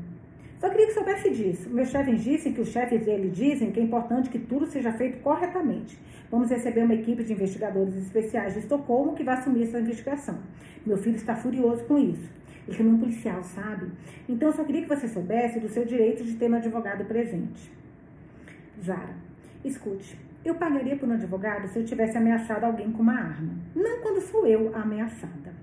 Só 0.62 0.70
queria 0.70 0.88
que 0.88 0.93
soubesse 0.93 1.30
disso. 1.32 1.70
Meus 1.70 1.89
chefes 1.89 2.24
dizem 2.24 2.54
que 2.54 2.62
os 2.62 2.70
chefes 2.70 3.04
dele 3.04 3.30
dizem 3.30 3.72
que 3.72 3.82
é 3.82 3.84
importante 3.84 4.30
que 4.30 4.39
tudo 4.39 4.66
seja 4.68 4.93
feito 4.93 5.20
corretamente. 5.22 5.99
Vamos 6.30 6.49
receber 6.49 6.84
uma 6.84 6.93
equipe 6.93 7.22
de 7.22 7.34
investigadores 7.34 7.95
especiais 7.95 8.54
de 8.54 8.60
Estocolmo 8.60 9.14
que 9.14 9.24
vai 9.24 9.36
assumir 9.36 9.64
essa 9.64 9.80
investigação. 9.80 10.38
Meu 10.86 10.97
filho 10.97 11.18
está 11.18 11.36
furioso 11.36 11.84
com 11.84 11.97
isso. 11.97 12.30
Também 12.68 12.91
é 12.91 12.95
um 12.95 12.99
policial, 12.99 13.43
sabe? 13.43 13.91
Então 14.28 14.49
eu 14.49 14.53
só 14.53 14.64
queria 14.64 14.82
que 14.82 14.89
você 14.89 15.07
soubesse 15.07 15.59
do 15.59 15.68
seu 15.68 15.86
direito 15.86 16.24
de 16.24 16.36
ter 16.36 16.49
um 16.49 16.55
advogado 16.55 17.05
presente. 17.05 17.72
Zara, 18.84 19.16
escute. 19.64 20.18
Eu 20.43 20.55
pagaria 20.55 20.95
por 20.95 21.07
um 21.07 21.14
advogado 21.14 21.68
se 21.68 21.80
eu 21.80 21.86
tivesse 21.86 22.18
ameaçado 22.18 22.66
alguém 22.66 22.91
com 22.91 23.03
uma 23.03 23.14
arma. 23.14 23.53
Não 23.76 24.01
quando 24.01 24.22
sou 24.22 24.47
eu 24.47 24.76
a 24.76 24.82
ameaçada. 24.82 25.53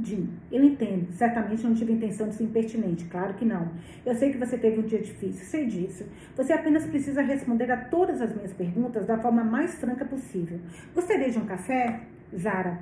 Jim, 0.00 0.28
eu 0.50 0.62
entendo. 0.62 1.12
Certamente 1.12 1.64
não 1.64 1.74
tive 1.74 1.92
intenção 1.92 2.28
de 2.28 2.36
ser 2.36 2.44
impertinente. 2.44 3.04
Claro 3.06 3.34
que 3.34 3.44
não. 3.44 3.68
Eu 4.06 4.14
sei 4.14 4.30
que 4.30 4.38
você 4.38 4.56
teve 4.56 4.78
um 4.78 4.82
dia 4.82 5.00
difícil. 5.00 5.44
Sei 5.44 5.66
disso. 5.66 6.04
Você 6.36 6.52
apenas 6.52 6.86
precisa 6.86 7.20
responder 7.20 7.70
a 7.70 7.76
todas 7.76 8.20
as 8.20 8.34
minhas 8.34 8.52
perguntas 8.52 9.06
da 9.06 9.18
forma 9.18 9.42
mais 9.42 9.74
franca 9.74 10.04
possível. 10.04 10.60
Gostaria 10.94 11.30
de 11.30 11.38
um 11.38 11.46
café? 11.46 12.00
Zara. 12.36 12.80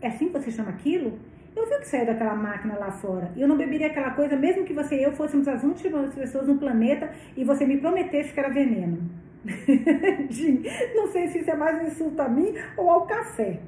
É 0.00 0.08
assim 0.08 0.28
que 0.28 0.32
você 0.32 0.50
chama 0.50 0.70
aquilo? 0.70 1.18
Eu 1.56 1.66
vi 1.66 1.74
o 1.74 1.78
que 1.80 1.88
saiu 1.88 2.04
daquela 2.04 2.34
máquina 2.34 2.78
lá 2.78 2.92
fora. 2.92 3.32
E 3.34 3.40
eu 3.40 3.48
não 3.48 3.56
beberia 3.56 3.86
aquela 3.86 4.10
coisa, 4.10 4.36
mesmo 4.36 4.64
que 4.64 4.74
você 4.74 4.96
e 4.96 5.02
eu 5.02 5.12
fôssemos 5.12 5.48
as 5.48 5.64
últimas 5.64 6.14
pessoas 6.14 6.46
no 6.46 6.58
planeta 6.58 7.10
e 7.34 7.42
você 7.44 7.64
me 7.64 7.78
prometesse 7.78 8.34
que 8.34 8.38
era 8.38 8.50
veneno. 8.50 8.98
Não 10.94 11.06
sei 11.12 11.28
se 11.28 11.38
isso 11.38 11.50
é 11.50 11.56
mais 11.56 11.80
um 11.80 11.86
insulto 11.86 12.20
a 12.20 12.28
mim 12.28 12.52
ou 12.76 12.90
ao 12.90 13.06
café. 13.06 13.60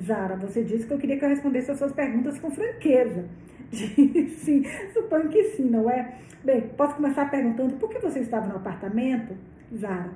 Zara, 0.00 0.36
você 0.36 0.62
disse 0.62 0.86
que 0.86 0.92
eu 0.92 0.98
queria 0.98 1.18
que 1.18 1.24
eu 1.24 1.28
respondesse 1.28 1.70
as 1.70 1.78
suas 1.78 1.92
perguntas 1.92 2.38
com 2.38 2.50
franqueza. 2.50 3.24
sim, 3.70 4.64
suponho 4.92 5.28
que 5.28 5.44
sim, 5.50 5.68
não 5.68 5.90
é? 5.90 6.14
Bem, 6.42 6.62
posso 6.76 6.94
começar 6.94 7.28
perguntando 7.28 7.74
por 7.74 7.90
que 7.90 7.98
você 7.98 8.20
estava 8.20 8.46
no 8.46 8.56
apartamento? 8.56 9.36
Zara, 9.76 10.12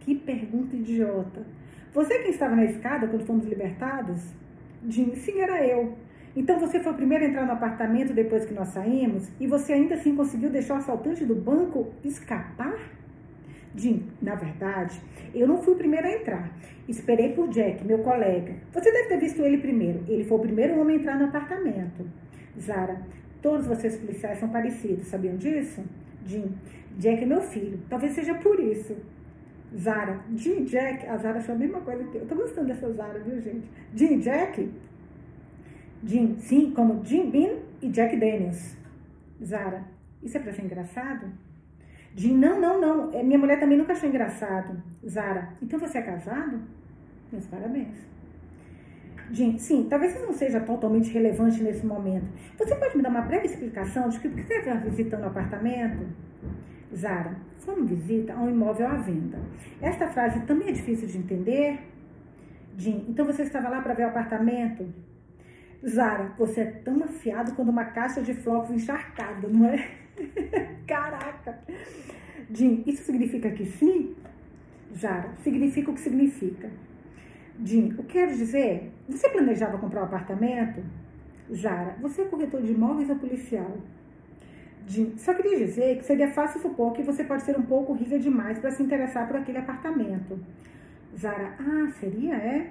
que 0.00 0.14
pergunta 0.14 0.76
idiota. 0.76 1.46
Você 1.94 2.18
que 2.18 2.30
estava 2.30 2.56
na 2.56 2.64
escada 2.64 3.06
quando 3.06 3.24
fomos 3.24 3.46
libertados? 3.46 4.20
Jim, 4.88 5.14
sim, 5.14 5.40
era 5.40 5.64
eu. 5.64 5.96
Então 6.34 6.58
você 6.58 6.80
foi 6.80 6.92
o 6.92 6.94
primeiro 6.94 7.24
a 7.24 7.28
entrar 7.28 7.44
no 7.44 7.52
apartamento 7.52 8.14
depois 8.14 8.44
que 8.46 8.54
nós 8.54 8.68
saímos 8.68 9.28
e 9.38 9.46
você 9.46 9.74
ainda 9.74 9.94
assim 9.94 10.16
conseguiu 10.16 10.50
deixar 10.50 10.74
o 10.74 10.76
assaltante 10.78 11.24
do 11.24 11.34
banco 11.34 11.92
escapar? 12.02 12.78
Jim, 13.74 14.06
na 14.20 14.34
verdade, 14.34 15.00
eu 15.34 15.46
não 15.46 15.62
fui 15.62 15.74
o 15.74 15.76
primeiro 15.76 16.06
a 16.06 16.12
entrar. 16.12 16.50
Esperei 16.88 17.32
por 17.32 17.48
Jack, 17.48 17.84
meu 17.86 17.98
colega. 17.98 18.54
Você 18.72 18.90
deve 18.92 19.08
ter 19.08 19.18
visto 19.18 19.42
ele 19.42 19.58
primeiro. 19.58 20.04
Ele 20.08 20.24
foi 20.24 20.38
o 20.38 20.40
primeiro 20.40 20.78
homem 20.78 20.96
a 20.96 21.00
entrar 21.00 21.18
no 21.18 21.26
apartamento. 21.26 22.06
Zara, 22.60 23.00
todos 23.40 23.66
vocês 23.66 23.96
policiais 23.96 24.38
são 24.38 24.48
parecidos, 24.48 25.06
sabiam 25.06 25.36
disso? 25.36 25.82
Jim, 26.26 26.52
Jack 26.98 27.22
é 27.22 27.26
meu 27.26 27.40
filho. 27.40 27.80
Talvez 27.88 28.12
seja 28.12 28.34
por 28.34 28.60
isso. 28.60 28.96
Zara, 29.76 30.20
Jim 30.36 30.64
Jack, 30.64 31.06
a 31.06 31.16
Zara 31.16 31.38
achou 31.38 31.54
a 31.54 31.58
mesma 31.58 31.80
coisa 31.80 32.04
que 32.04 32.16
eu. 32.16 32.22
Eu 32.22 32.28
tô 32.28 32.34
gostando 32.34 32.68
dessa 32.68 32.92
Zara, 32.92 33.20
viu, 33.20 33.40
gente? 33.40 33.70
Jim 33.94 34.18
Jack? 34.18 34.70
Jim, 36.04 36.36
sim, 36.38 36.72
como 36.72 37.04
Jim 37.04 37.30
Bean 37.30 37.58
e 37.80 37.88
Jack 37.88 38.16
Daniels. 38.16 38.76
Zara, 39.42 39.84
isso 40.22 40.36
é 40.36 40.40
pra 40.40 40.52
ser 40.52 40.62
engraçado? 40.62 41.26
Jim, 42.14 42.36
não, 42.36 42.60
não, 42.60 42.80
não. 42.80 43.12
É, 43.12 43.22
minha 43.22 43.38
mulher 43.38 43.60
também 43.60 43.78
nunca 43.78 43.92
achou 43.92 44.08
engraçado. 44.08 44.82
Zara, 45.08 45.50
então 45.62 45.78
você 45.78 45.98
é 45.98 46.02
casado? 46.02 46.60
Meus 47.30 47.46
parabéns. 47.46 47.96
Jim, 49.30 49.56
sim, 49.58 49.86
talvez 49.88 50.14
isso 50.14 50.26
não 50.26 50.32
seja 50.32 50.60
totalmente 50.60 51.10
relevante 51.10 51.62
nesse 51.62 51.86
momento. 51.86 52.26
Você 52.58 52.74
pode 52.74 52.96
me 52.96 53.02
dar 53.02 53.08
uma 53.08 53.22
breve 53.22 53.46
explicação 53.46 54.08
de 54.08 54.20
que 54.20 54.28
por 54.28 54.36
que 54.36 54.46
você 54.46 54.58
está 54.58 54.74
visitando 54.74 55.22
o 55.22 55.26
apartamento? 55.26 56.06
Zara, 56.94 57.36
uma 57.66 57.86
visita 57.86 58.34
a 58.34 58.42
um 58.42 58.50
imóvel 58.50 58.88
à 58.88 58.96
venda. 58.96 59.38
Esta 59.80 60.08
frase 60.08 60.40
também 60.40 60.68
é 60.68 60.72
difícil 60.72 61.08
de 61.08 61.16
entender? 61.16 61.78
Jim, 62.76 63.06
então 63.08 63.24
você 63.24 63.42
estava 63.42 63.68
lá 63.68 63.80
para 63.80 63.94
ver 63.94 64.04
o 64.04 64.08
apartamento? 64.08 64.86
Zara, 65.86 66.32
você 66.38 66.60
é 66.60 66.70
tão 66.84 67.02
afiado 67.02 67.54
quanto 67.54 67.70
uma 67.70 67.84
caixa 67.86 68.22
de 68.22 68.32
flocos 68.34 68.70
encharcada, 68.70 69.48
não 69.48 69.66
é? 69.66 69.88
Caraca! 70.86 71.58
Jim, 72.50 72.84
isso 72.86 73.02
significa 73.02 73.50
que 73.50 73.66
sim? 73.66 74.14
Zara, 74.96 75.30
significa 75.42 75.90
o 75.90 75.94
que 75.94 76.00
significa. 76.00 76.70
Jim, 77.64 77.94
o 77.98 78.04
que 78.04 78.12
quero 78.12 78.36
dizer? 78.36 78.92
Você 79.08 79.28
planejava 79.28 79.78
comprar 79.78 80.02
um 80.02 80.04
apartamento? 80.04 80.82
Zara, 81.52 81.96
você 82.00 82.22
é 82.22 82.24
corretor 82.26 82.62
de 82.62 82.72
imóveis 82.72 83.10
ou 83.10 83.16
policial? 83.16 83.76
Jim, 84.86 85.14
só 85.16 85.34
queria 85.34 85.58
dizer 85.58 85.98
que 85.98 86.04
seria 86.04 86.30
fácil 86.30 86.60
supor 86.60 86.92
que 86.92 87.02
você 87.02 87.24
pode 87.24 87.42
ser 87.42 87.56
um 87.58 87.62
pouco 87.62 87.92
rica 87.92 88.18
demais 88.18 88.58
para 88.58 88.70
se 88.70 88.82
interessar 88.82 89.26
por 89.26 89.36
aquele 89.36 89.58
apartamento. 89.58 90.38
Zara, 91.16 91.54
ah, 91.58 91.90
seria, 91.98 92.34
é? 92.34 92.70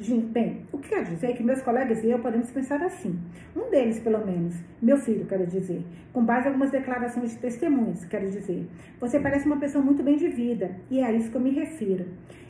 Bem, 0.00 0.62
o 0.70 0.78
que 0.78 0.90
quer 0.90 1.02
dizer 1.02 1.30
é 1.30 1.32
que 1.32 1.42
meus 1.42 1.60
colegas 1.60 2.04
e 2.04 2.10
eu 2.10 2.20
podemos 2.20 2.48
pensar 2.52 2.80
assim. 2.82 3.18
Um 3.56 3.68
deles, 3.68 3.98
pelo 3.98 4.24
menos, 4.24 4.54
meu 4.80 4.96
filho, 4.96 5.26
quero 5.26 5.44
dizer, 5.44 5.84
com 6.12 6.24
base 6.24 6.44
em 6.44 6.50
algumas 6.50 6.70
declarações 6.70 7.32
de 7.32 7.38
testemunhas, 7.38 8.04
quero 8.04 8.30
dizer. 8.30 8.64
Você 9.00 9.18
parece 9.18 9.46
uma 9.46 9.56
pessoa 9.56 9.84
muito 9.84 10.04
bem 10.04 10.16
de 10.16 10.28
vida, 10.28 10.70
e 10.88 11.00
é 11.00 11.04
a 11.04 11.12
isso 11.12 11.32
que 11.32 11.36
eu 11.36 11.40
me 11.40 11.50
refiro. 11.50 12.06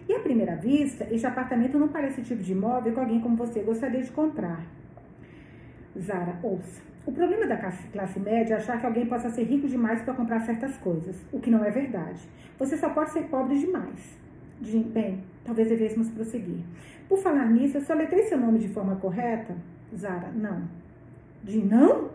E 0.07 0.13
à 0.13 0.21
primeira 0.21 0.57
vista, 0.57 1.09
este 1.11 1.27
apartamento 1.27 1.79
não 1.79 1.89
parece 1.89 2.21
o 2.21 2.23
tipo 2.25 2.43
de 2.43 2.53
imóvel 2.53 2.93
que 2.93 3.01
alguém 3.01 3.19
como 3.19 3.35
você 3.35 3.61
gostaria 3.61 4.03
de 4.03 4.11
comprar. 4.11 4.67
Zara, 5.99 6.39
ouça. 6.43 6.83
O 7.07 7.13
problema 7.13 7.47
da 7.47 7.57
classe 7.57 8.21
média 8.21 8.55
é 8.55 8.57
achar 8.59 8.79
que 8.79 8.85
alguém 8.85 9.07
possa 9.07 9.31
ser 9.31 9.45
rico 9.45 9.67
demais 9.67 10.03
para 10.03 10.13
comprar 10.13 10.41
certas 10.41 10.77
coisas, 10.77 11.17
o 11.33 11.41
que 11.41 11.51
não 11.51 11.65
é 11.65 11.71
verdade. 11.71 12.21
Você 12.59 12.77
só 12.77 12.91
pode 12.91 13.11
ser 13.11 13.23
pobre 13.23 13.59
demais. 13.59 14.28
Bem, 14.61 15.23
talvez 15.45 15.69
devêssemos 15.69 16.11
prosseguir. 16.11 16.61
Por 17.09 17.19
falar 17.19 17.47
nisso, 17.51 17.79
eu 17.79 17.81
soletrei 17.81 18.25
seu 18.25 18.39
nome 18.39 18.59
de 18.59 18.69
forma 18.69 18.97
correta? 18.97 19.55
Zara, 19.97 20.31
não. 20.35 20.63
Jim, 21.45 21.65
não? 21.65 22.11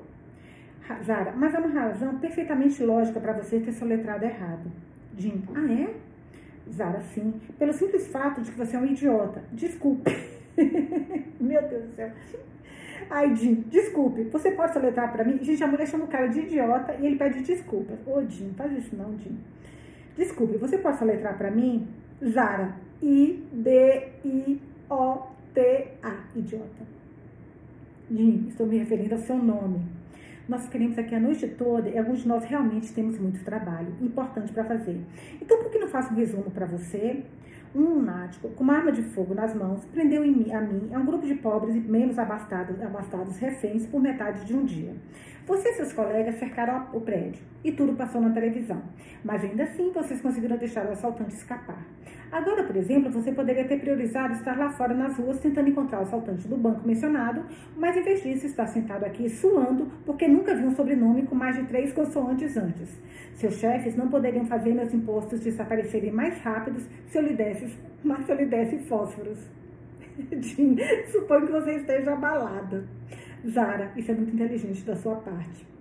Zara, 1.04 1.34
mas 1.36 1.56
há 1.56 1.60
uma 1.60 1.70
razão 1.70 2.20
perfeitamente 2.20 2.84
lógica 2.84 3.20
para 3.20 3.34
você 3.34 3.60
ter 3.60 3.72
soletrado 3.72 4.26
errado. 4.26 4.70
Jim, 5.18 5.44
ah 5.56 5.72
é? 5.72 5.94
Zara, 6.72 7.02
sim. 7.14 7.34
Pelo 7.58 7.74
simples 7.74 8.08
fato 8.08 8.42
de 8.42 8.52
que 8.52 8.58
você 8.58 8.76
é 8.76 8.80
um 8.80 8.86
idiota. 8.86 9.42
Desculpe. 9.52 10.12
Meu 11.40 11.62
Deus 11.68 11.86
do 11.86 11.96
céu. 11.96 12.12
Ai, 13.10 13.36
Jim, 13.36 13.64
desculpe. 13.70 14.24
Você 14.24 14.52
pode 14.52 14.74
soletrar 14.74 15.12
para 15.12 15.24
mim? 15.24 15.40
Gente, 15.42 15.64
a 15.64 15.68
mulher 15.68 15.88
chama 15.88 16.06
o 16.06 16.08
cara 16.08 16.28
de 16.28 16.42
idiota 16.42 16.96
e 17.00 17.06
ele 17.06 17.16
pede 17.16 17.42
desculpas. 17.42 17.98
Ô, 18.06 18.22
Jim, 18.24 18.54
faz 18.56 18.72
isso 18.74 18.96
não, 18.96 19.18
Jim. 19.18 19.38
Desculpe, 20.16 20.58
você 20.58 20.78
pode 20.78 20.98
soletrar 20.98 21.38
para 21.38 21.50
mim? 21.50 21.88
Zara. 22.30 22.76
I-D-I-O-T-A. 23.02 23.44
Idiota. 26.36 26.86
Jim, 28.10 28.46
estou 28.48 28.66
me 28.66 28.78
referindo 28.78 29.16
ao 29.16 29.20
seu 29.20 29.38
nome. 29.38 29.86
Nós 30.48 30.68
queremos 30.70 30.98
aqui 30.98 31.16
a 31.16 31.20
noite 31.20 31.48
toda 31.50 31.90
e 31.90 31.98
alguns 31.98 32.22
de 32.22 32.28
nós 32.28 32.46
realmente 32.46 32.94
temos 32.94 33.20
muito 33.20 33.44
trabalho 33.44 33.94
importante 34.02 34.54
para 34.54 34.64
fazer. 34.64 35.02
Então, 35.42 35.58
por 35.58 35.70
que 35.70 35.80
não 35.80 35.88
faço 35.88 36.14
um 36.14 36.16
resumo 36.16 36.50
para 36.52 36.66
você? 36.66 37.24
Um 37.76 37.96
lunático, 37.96 38.50
com 38.50 38.64
uma 38.64 38.76
arma 38.76 38.92
de 38.92 39.02
fogo 39.02 39.34
nas 39.34 39.56
mãos, 39.56 39.84
prendeu 39.86 40.22
a 40.22 40.26
mim 40.26 40.94
a 40.94 41.00
um 41.00 41.06
grupo 41.06 41.26
de 41.26 41.36
pobres 41.36 41.76
e 41.76 41.80
menos 41.80 42.20
abastados, 42.20 42.80
abastados 42.82 43.38
reféns 43.38 43.86
por 43.88 44.00
metade 44.00 44.46
de 44.46 44.54
um 44.54 44.64
dia. 44.64 44.94
Você 45.46 45.70
e 45.70 45.74
seus 45.74 45.92
colegas 45.92 46.40
cercaram 46.40 46.88
o 46.94 47.02
prédio 47.02 47.42
e 47.66 47.72
tudo 47.72 47.94
passou 47.98 48.22
na 48.22 48.30
televisão. 48.30 48.82
Mas 49.26 49.44
ainda 49.44 49.64
assim, 49.64 49.92
vocês 49.92 50.22
conseguiram 50.22 50.56
deixar 50.56 50.86
o 50.86 50.92
assaltante 50.92 51.34
escapar. 51.34 51.86
Agora, 52.32 52.64
por 52.64 52.76
exemplo, 52.78 53.12
você 53.12 53.32
poderia 53.32 53.66
ter 53.66 53.80
priorizado 53.80 54.34
estar 54.34 54.58
lá 54.58 54.70
fora 54.72 54.94
nas 54.94 55.18
ruas 55.18 55.40
tentando 55.40 55.70
encontrar 55.70 56.00
o 56.00 56.04
assaltante 56.04 56.48
do 56.48 56.56
banco 56.56 56.88
mencionado, 56.88 57.44
mas 57.76 57.96
em 57.98 58.02
vez 58.02 58.24
disso 58.24 58.46
está 58.46 58.66
sentado 58.66 59.04
aqui 59.04 59.30
suando 59.30 59.92
porque 60.06 60.28
nunca 60.28 60.56
viu 60.56 60.68
um 60.68 60.76
sobrenome 60.76 61.24
com 61.24 61.36
mais 61.36 61.58
de 61.58 61.64
três 61.66 61.92
consoantes 61.92 62.56
antes. 62.56 62.98
Seus 63.34 63.56
chefes 63.56 63.96
não 63.98 64.08
poderiam 64.08 64.46
fazer 64.46 64.74
meus 64.74 64.94
impostos 64.94 65.42
desaparecerem 65.42 66.12
mais 66.12 66.40
rápidos 66.40 66.88
se 67.08 67.18
eu 67.18 67.22
lhe 67.22 67.34
desse, 67.34 67.78
mas 68.02 68.26
se 68.26 68.32
eu 68.32 68.38
lhe 68.38 68.46
desse 68.46 68.78
fósforos. 68.80 69.40
Jim, 70.40 70.78
suponho 71.12 71.46
que 71.46 71.52
você 71.52 71.76
esteja 71.76 72.14
abalada. 72.14 72.86
Zara, 73.50 73.92
isso 73.96 74.12
é 74.12 74.16
muito 74.16 74.34
inteligente 74.34 74.84
da 74.84 74.96
sua 74.96 75.16
parte. 75.16 75.74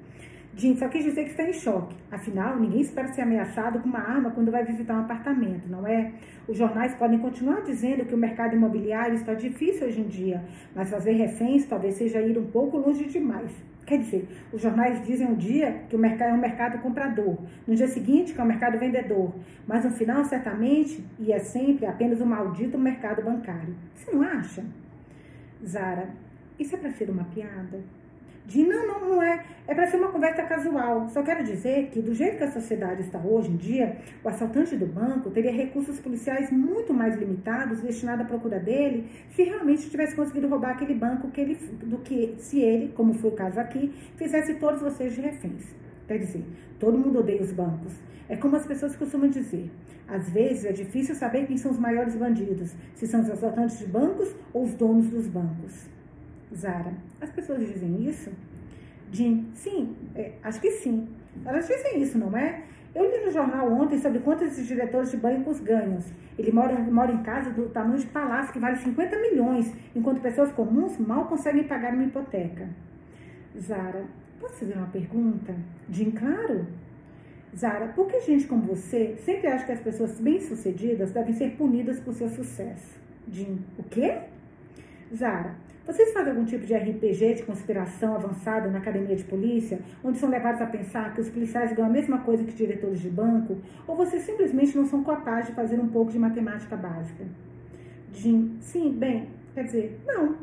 Jim 0.54 0.76
só 0.76 0.86
quis 0.88 1.04
dizer 1.04 1.24
que 1.24 1.30
está 1.30 1.48
em 1.48 1.52
choque. 1.52 1.96
Afinal, 2.10 2.60
ninguém 2.60 2.82
espera 2.82 3.08
ser 3.08 3.22
ameaçado 3.22 3.80
com 3.80 3.88
uma 3.88 4.00
arma 4.00 4.30
quando 4.32 4.50
vai 4.50 4.62
visitar 4.64 4.94
um 4.94 5.00
apartamento, 5.00 5.66
não 5.66 5.86
é? 5.86 6.12
Os 6.46 6.58
jornais 6.58 6.94
podem 6.94 7.18
continuar 7.18 7.62
dizendo 7.62 8.04
que 8.04 8.14
o 8.14 8.18
mercado 8.18 8.54
imobiliário 8.54 9.14
está 9.14 9.32
difícil 9.32 9.86
hoje 9.86 10.00
em 10.02 10.08
dia, 10.08 10.44
mas 10.74 10.90
fazer 10.90 11.12
reféns 11.12 11.64
talvez 11.64 11.94
seja 11.94 12.20
ir 12.20 12.36
um 12.36 12.46
pouco 12.46 12.76
longe 12.76 13.06
demais. 13.06 13.50
Quer 13.86 13.98
dizer, 13.98 14.28
os 14.52 14.60
jornais 14.60 15.04
dizem 15.06 15.26
um 15.26 15.34
dia 15.34 15.84
que 15.88 15.96
o 15.96 15.98
mercado 15.98 16.30
é 16.30 16.34
um 16.34 16.40
mercado 16.40 16.82
comprador, 16.82 17.38
no 17.66 17.74
dia 17.74 17.88
seguinte 17.88 18.34
que 18.34 18.40
é 18.40 18.44
um 18.44 18.46
mercado 18.46 18.78
vendedor, 18.78 19.32
mas 19.66 19.84
no 19.84 19.90
final, 19.90 20.22
certamente, 20.24 21.02
e 21.18 21.32
é 21.32 21.38
sempre 21.38 21.86
apenas 21.86 22.20
um 22.20 22.26
maldito 22.26 22.78
mercado 22.78 23.22
bancário. 23.22 23.74
Você 23.94 24.12
não 24.12 24.22
acha? 24.22 24.62
Zara, 25.64 26.10
isso 26.62 26.74
é 26.74 26.78
para 26.78 26.92
ser 26.92 27.10
uma 27.10 27.24
piada? 27.24 27.80
De 28.44 28.64
não, 28.64 28.86
não, 28.86 29.00
não 29.08 29.22
é. 29.22 29.44
É 29.68 29.74
para 29.74 29.86
ser 29.86 29.98
uma 29.98 30.08
conversa 30.08 30.42
casual. 30.42 31.08
Só 31.10 31.22
quero 31.22 31.44
dizer 31.44 31.90
que, 31.90 32.02
do 32.02 32.12
jeito 32.12 32.38
que 32.38 32.44
a 32.44 32.50
sociedade 32.50 33.02
está 33.02 33.18
hoje 33.18 33.50
em 33.50 33.56
dia, 33.56 33.96
o 34.24 34.28
assaltante 34.28 34.76
do 34.76 34.86
banco 34.86 35.30
teria 35.30 35.52
recursos 35.52 36.00
policiais 36.00 36.50
muito 36.50 36.92
mais 36.92 37.16
limitados 37.16 37.80
destinados 37.80 38.24
à 38.24 38.28
procura 38.28 38.58
dele 38.58 39.08
se 39.30 39.44
realmente 39.44 39.88
tivesse 39.88 40.16
conseguido 40.16 40.48
roubar 40.48 40.72
aquele 40.72 40.94
banco 40.94 41.30
que 41.30 41.40
ele, 41.40 41.54
do 41.84 41.98
que 41.98 42.34
se 42.38 42.60
ele, 42.60 42.88
como 42.88 43.14
foi 43.14 43.30
o 43.30 43.34
caso 43.34 43.60
aqui, 43.60 43.92
fizesse 44.16 44.54
todos 44.54 44.80
vocês 44.80 45.14
de 45.14 45.20
reféns. 45.20 45.64
Quer 46.08 46.18
dizer, 46.18 46.44
todo 46.80 46.98
mundo 46.98 47.20
odeia 47.20 47.40
os 47.40 47.52
bancos. 47.52 47.92
É 48.28 48.36
como 48.36 48.56
as 48.56 48.66
pessoas 48.66 48.96
costumam 48.96 49.30
dizer. 49.30 49.70
Às 50.08 50.28
vezes 50.30 50.64
é 50.64 50.72
difícil 50.72 51.14
saber 51.14 51.46
quem 51.46 51.56
são 51.56 51.70
os 51.70 51.78
maiores 51.78 52.16
bandidos, 52.16 52.74
se 52.96 53.06
são 53.06 53.20
os 53.20 53.30
assaltantes 53.30 53.78
de 53.78 53.86
bancos 53.86 54.34
ou 54.52 54.64
os 54.64 54.74
donos 54.74 55.08
dos 55.08 55.28
bancos. 55.28 55.86
Zara, 56.54 56.92
as 57.20 57.30
pessoas 57.30 57.60
dizem 57.60 58.08
isso? 58.08 58.30
Jim, 59.10 59.50
sim, 59.54 59.96
é, 60.14 60.32
acho 60.42 60.60
que 60.60 60.70
sim. 60.70 61.08
Elas 61.44 61.66
dizem 61.66 62.00
isso, 62.02 62.18
não 62.18 62.36
é? 62.36 62.62
Eu 62.94 63.10
li 63.10 63.24
no 63.24 63.30
jornal 63.30 63.72
ontem 63.72 63.98
sobre 63.98 64.18
quantos 64.18 64.48
esses 64.48 64.66
diretores 64.66 65.10
de 65.10 65.16
bancos 65.16 65.60
ganham. 65.60 65.98
Ele 66.38 66.52
mora, 66.52 66.78
mora 66.78 67.12
em 67.12 67.22
casa 67.22 67.50
do 67.50 67.68
tamanho 67.70 67.98
de 67.98 68.06
palácio 68.06 68.52
que 68.52 68.58
vale 68.58 68.76
50 68.76 69.18
milhões, 69.18 69.72
enquanto 69.94 70.20
pessoas 70.20 70.52
comuns 70.52 70.98
mal 70.98 71.26
conseguem 71.26 71.64
pagar 71.64 71.94
uma 71.94 72.04
hipoteca. 72.04 72.68
Zara, 73.58 74.04
posso 74.40 74.56
fazer 74.56 74.74
uma 74.74 74.88
pergunta? 74.88 75.54
Jim, 75.90 76.10
claro. 76.10 76.66
Zara, 77.56 77.88
por 77.88 78.06
que 78.06 78.20
gente 78.20 78.46
como 78.46 78.62
você 78.62 79.14
sempre 79.18 79.46
acha 79.46 79.66
que 79.66 79.72
as 79.72 79.80
pessoas 79.80 80.18
bem-sucedidas 80.18 81.12
devem 81.12 81.34
ser 81.34 81.56
punidas 81.56 82.00
por 82.00 82.14
seu 82.14 82.28
sucesso? 82.28 82.98
Jim, 83.28 83.58
o 83.78 83.82
quê? 83.82 84.20
Zara, 85.14 85.54
vocês 85.84 86.12
fazem 86.12 86.30
algum 86.30 86.44
tipo 86.44 86.64
de 86.64 86.74
RPG 86.74 87.34
de 87.34 87.42
conspiração 87.42 88.14
avançada 88.14 88.70
na 88.70 88.78
academia 88.78 89.16
de 89.16 89.24
polícia, 89.24 89.80
onde 90.02 90.18
são 90.18 90.28
levados 90.28 90.60
a 90.60 90.66
pensar 90.66 91.12
que 91.12 91.20
os 91.20 91.28
policiais 91.28 91.72
ganham 91.72 91.90
a 91.90 91.92
mesma 91.92 92.18
coisa 92.18 92.44
que 92.44 92.52
diretores 92.52 93.00
de 93.00 93.10
banco? 93.10 93.58
Ou 93.86 93.96
vocês 93.96 94.22
simplesmente 94.22 94.76
não 94.76 94.86
são 94.86 95.02
capazes 95.02 95.48
de 95.48 95.54
fazer 95.54 95.80
um 95.80 95.88
pouco 95.88 96.12
de 96.12 96.18
matemática 96.18 96.76
básica? 96.76 97.24
Jim, 98.12 98.56
sim, 98.60 98.92
bem, 98.92 99.28
quer 99.54 99.64
dizer, 99.64 100.00
não. 100.06 100.36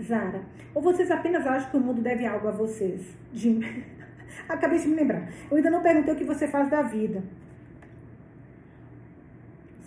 Zara, 0.00 0.42
ou 0.74 0.80
vocês 0.80 1.10
apenas 1.10 1.44
acham 1.44 1.70
que 1.70 1.76
o 1.76 1.80
mundo 1.80 2.00
deve 2.00 2.24
algo 2.24 2.46
a 2.46 2.52
vocês? 2.52 3.02
Jim, 3.32 3.60
acabei 4.48 4.78
de 4.78 4.86
me 4.86 4.94
lembrar. 4.94 5.28
Eu 5.50 5.56
ainda 5.56 5.70
não 5.70 5.82
perguntei 5.82 6.14
o 6.14 6.16
que 6.16 6.24
você 6.24 6.46
faz 6.46 6.70
da 6.70 6.82
vida. 6.82 7.22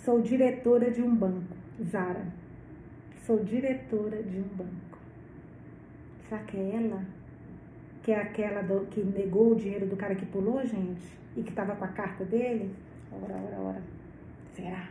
Sou 0.04 0.22
diretora 0.22 0.92
de 0.92 1.02
um 1.02 1.16
banco. 1.16 1.56
Zara. 1.90 2.43
Sou 3.26 3.42
diretora 3.42 4.22
de 4.22 4.38
um 4.38 4.50
banco. 4.54 5.00
Será 6.28 6.44
que 6.44 6.58
é 6.58 6.76
ela? 6.76 7.02
Que 8.02 8.12
é 8.12 8.20
aquela 8.20 8.62
do, 8.62 8.86
que 8.88 9.02
negou 9.02 9.54
o 9.54 9.56
dinheiro 9.56 9.86
do 9.88 9.96
cara 9.96 10.14
que 10.14 10.26
pulou, 10.26 10.62
gente? 10.66 11.18
E 11.38 11.42
que 11.42 11.50
estava 11.50 11.74
com 11.74 11.86
a 11.86 11.88
carta 11.88 12.26
dele? 12.26 12.76
Ora, 13.10 13.34
ora, 13.36 13.60
ora. 13.62 13.82
Será? 14.54 14.90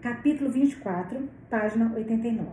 Capítulo 0.00 0.48
24, 0.50 1.28
página 1.50 1.92
89. 1.92 2.48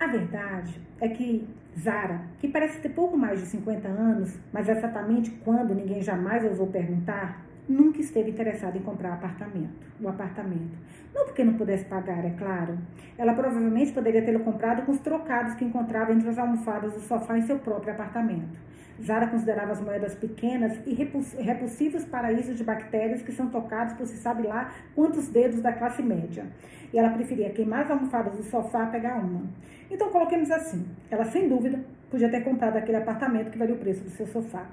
A 0.00 0.06
verdade 0.06 0.80
é 1.02 1.08
que 1.10 1.46
Zara, 1.78 2.22
que 2.38 2.48
parece 2.48 2.80
ter 2.80 2.88
pouco 2.88 3.14
mais 3.14 3.40
de 3.40 3.46
50 3.46 3.86
anos, 3.88 4.38
mas 4.50 4.70
exatamente 4.70 5.30
quando 5.44 5.74
ninguém 5.74 6.00
jamais 6.00 6.42
ousou 6.46 6.68
perguntar, 6.68 7.44
nunca 7.68 8.00
esteve 8.00 8.30
interessada 8.30 8.78
em 8.78 8.82
comprar 8.82 9.12
apartamento, 9.12 9.86
o 10.00 10.08
apartamento. 10.08 10.76
Não 11.14 11.24
porque 11.24 11.44
não 11.44 11.54
pudesse 11.54 11.84
pagar, 11.84 12.24
é 12.24 12.30
claro. 12.30 12.78
Ela 13.16 13.34
provavelmente 13.34 13.92
poderia 13.92 14.22
tê-lo 14.22 14.40
comprado 14.40 14.82
com 14.86 14.92
os 14.92 15.00
trocados 15.00 15.54
que 15.54 15.64
encontrava 15.64 16.12
entre 16.12 16.28
as 16.28 16.38
almofadas 16.38 16.94
do 16.94 17.00
sofá 17.00 17.36
em 17.36 17.42
seu 17.42 17.58
próprio 17.58 17.92
apartamento. 17.92 18.58
Zara 19.02 19.28
considerava 19.28 19.72
as 19.72 19.80
moedas 19.80 20.14
pequenas 20.16 20.76
e 20.84 20.92
repulsivos 20.92 22.04
paraísos 22.04 22.56
de 22.56 22.64
bactérias 22.64 23.22
que 23.22 23.30
são 23.30 23.48
tocados 23.48 23.94
por 23.94 24.06
se 24.06 24.16
sabe 24.16 24.42
lá 24.42 24.72
quantos 24.94 25.28
dedos 25.28 25.60
da 25.60 25.72
classe 25.72 26.02
média. 26.02 26.46
E 26.92 26.98
ela 26.98 27.10
preferia 27.10 27.50
queimar 27.50 27.84
as 27.84 27.90
almofadas 27.92 28.36
do 28.36 28.42
sofá 28.42 28.84
a 28.84 28.86
pegar 28.86 29.18
uma. 29.18 29.42
Então 29.90 30.10
coloquemos 30.10 30.50
assim: 30.50 30.84
ela 31.10 31.24
sem 31.24 31.48
dúvida 31.48 31.78
podia 32.10 32.28
ter 32.28 32.42
comprado 32.42 32.76
aquele 32.76 32.96
apartamento 32.96 33.50
que 33.50 33.58
valia 33.58 33.74
o 33.74 33.78
preço 33.78 34.02
do 34.02 34.10
seu 34.10 34.26
sofá. 34.26 34.66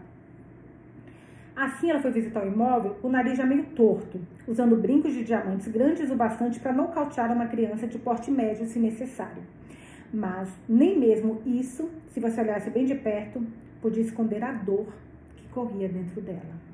Assim, 1.55 1.89
ela 1.89 2.01
foi 2.01 2.11
visitar 2.11 2.43
o 2.43 2.47
imóvel 2.47 2.97
o 3.01 3.07
nariz 3.07 3.37
já 3.37 3.45
meio 3.45 3.63
torto, 3.67 4.19
usando 4.45 4.75
brincos 4.75 5.13
de 5.13 5.23
diamantes 5.23 5.67
grandes 5.69 6.11
o 6.11 6.15
bastante 6.15 6.59
para 6.59 6.73
nocautear 6.73 7.31
uma 7.31 7.47
criança 7.47 7.87
de 7.87 7.97
porte 7.97 8.29
médio, 8.29 8.65
se 8.65 8.77
necessário. 8.77 9.41
Mas 10.13 10.49
nem 10.67 10.99
mesmo 10.99 11.41
isso, 11.45 11.89
se 12.09 12.19
você 12.19 12.41
olhasse 12.41 12.69
bem 12.69 12.85
de 12.85 12.95
perto, 12.95 13.41
podia 13.81 14.03
esconder 14.03 14.43
a 14.43 14.51
dor 14.51 14.87
que 15.37 15.47
corria 15.49 15.87
dentro 15.87 16.21
dela. 16.21 16.64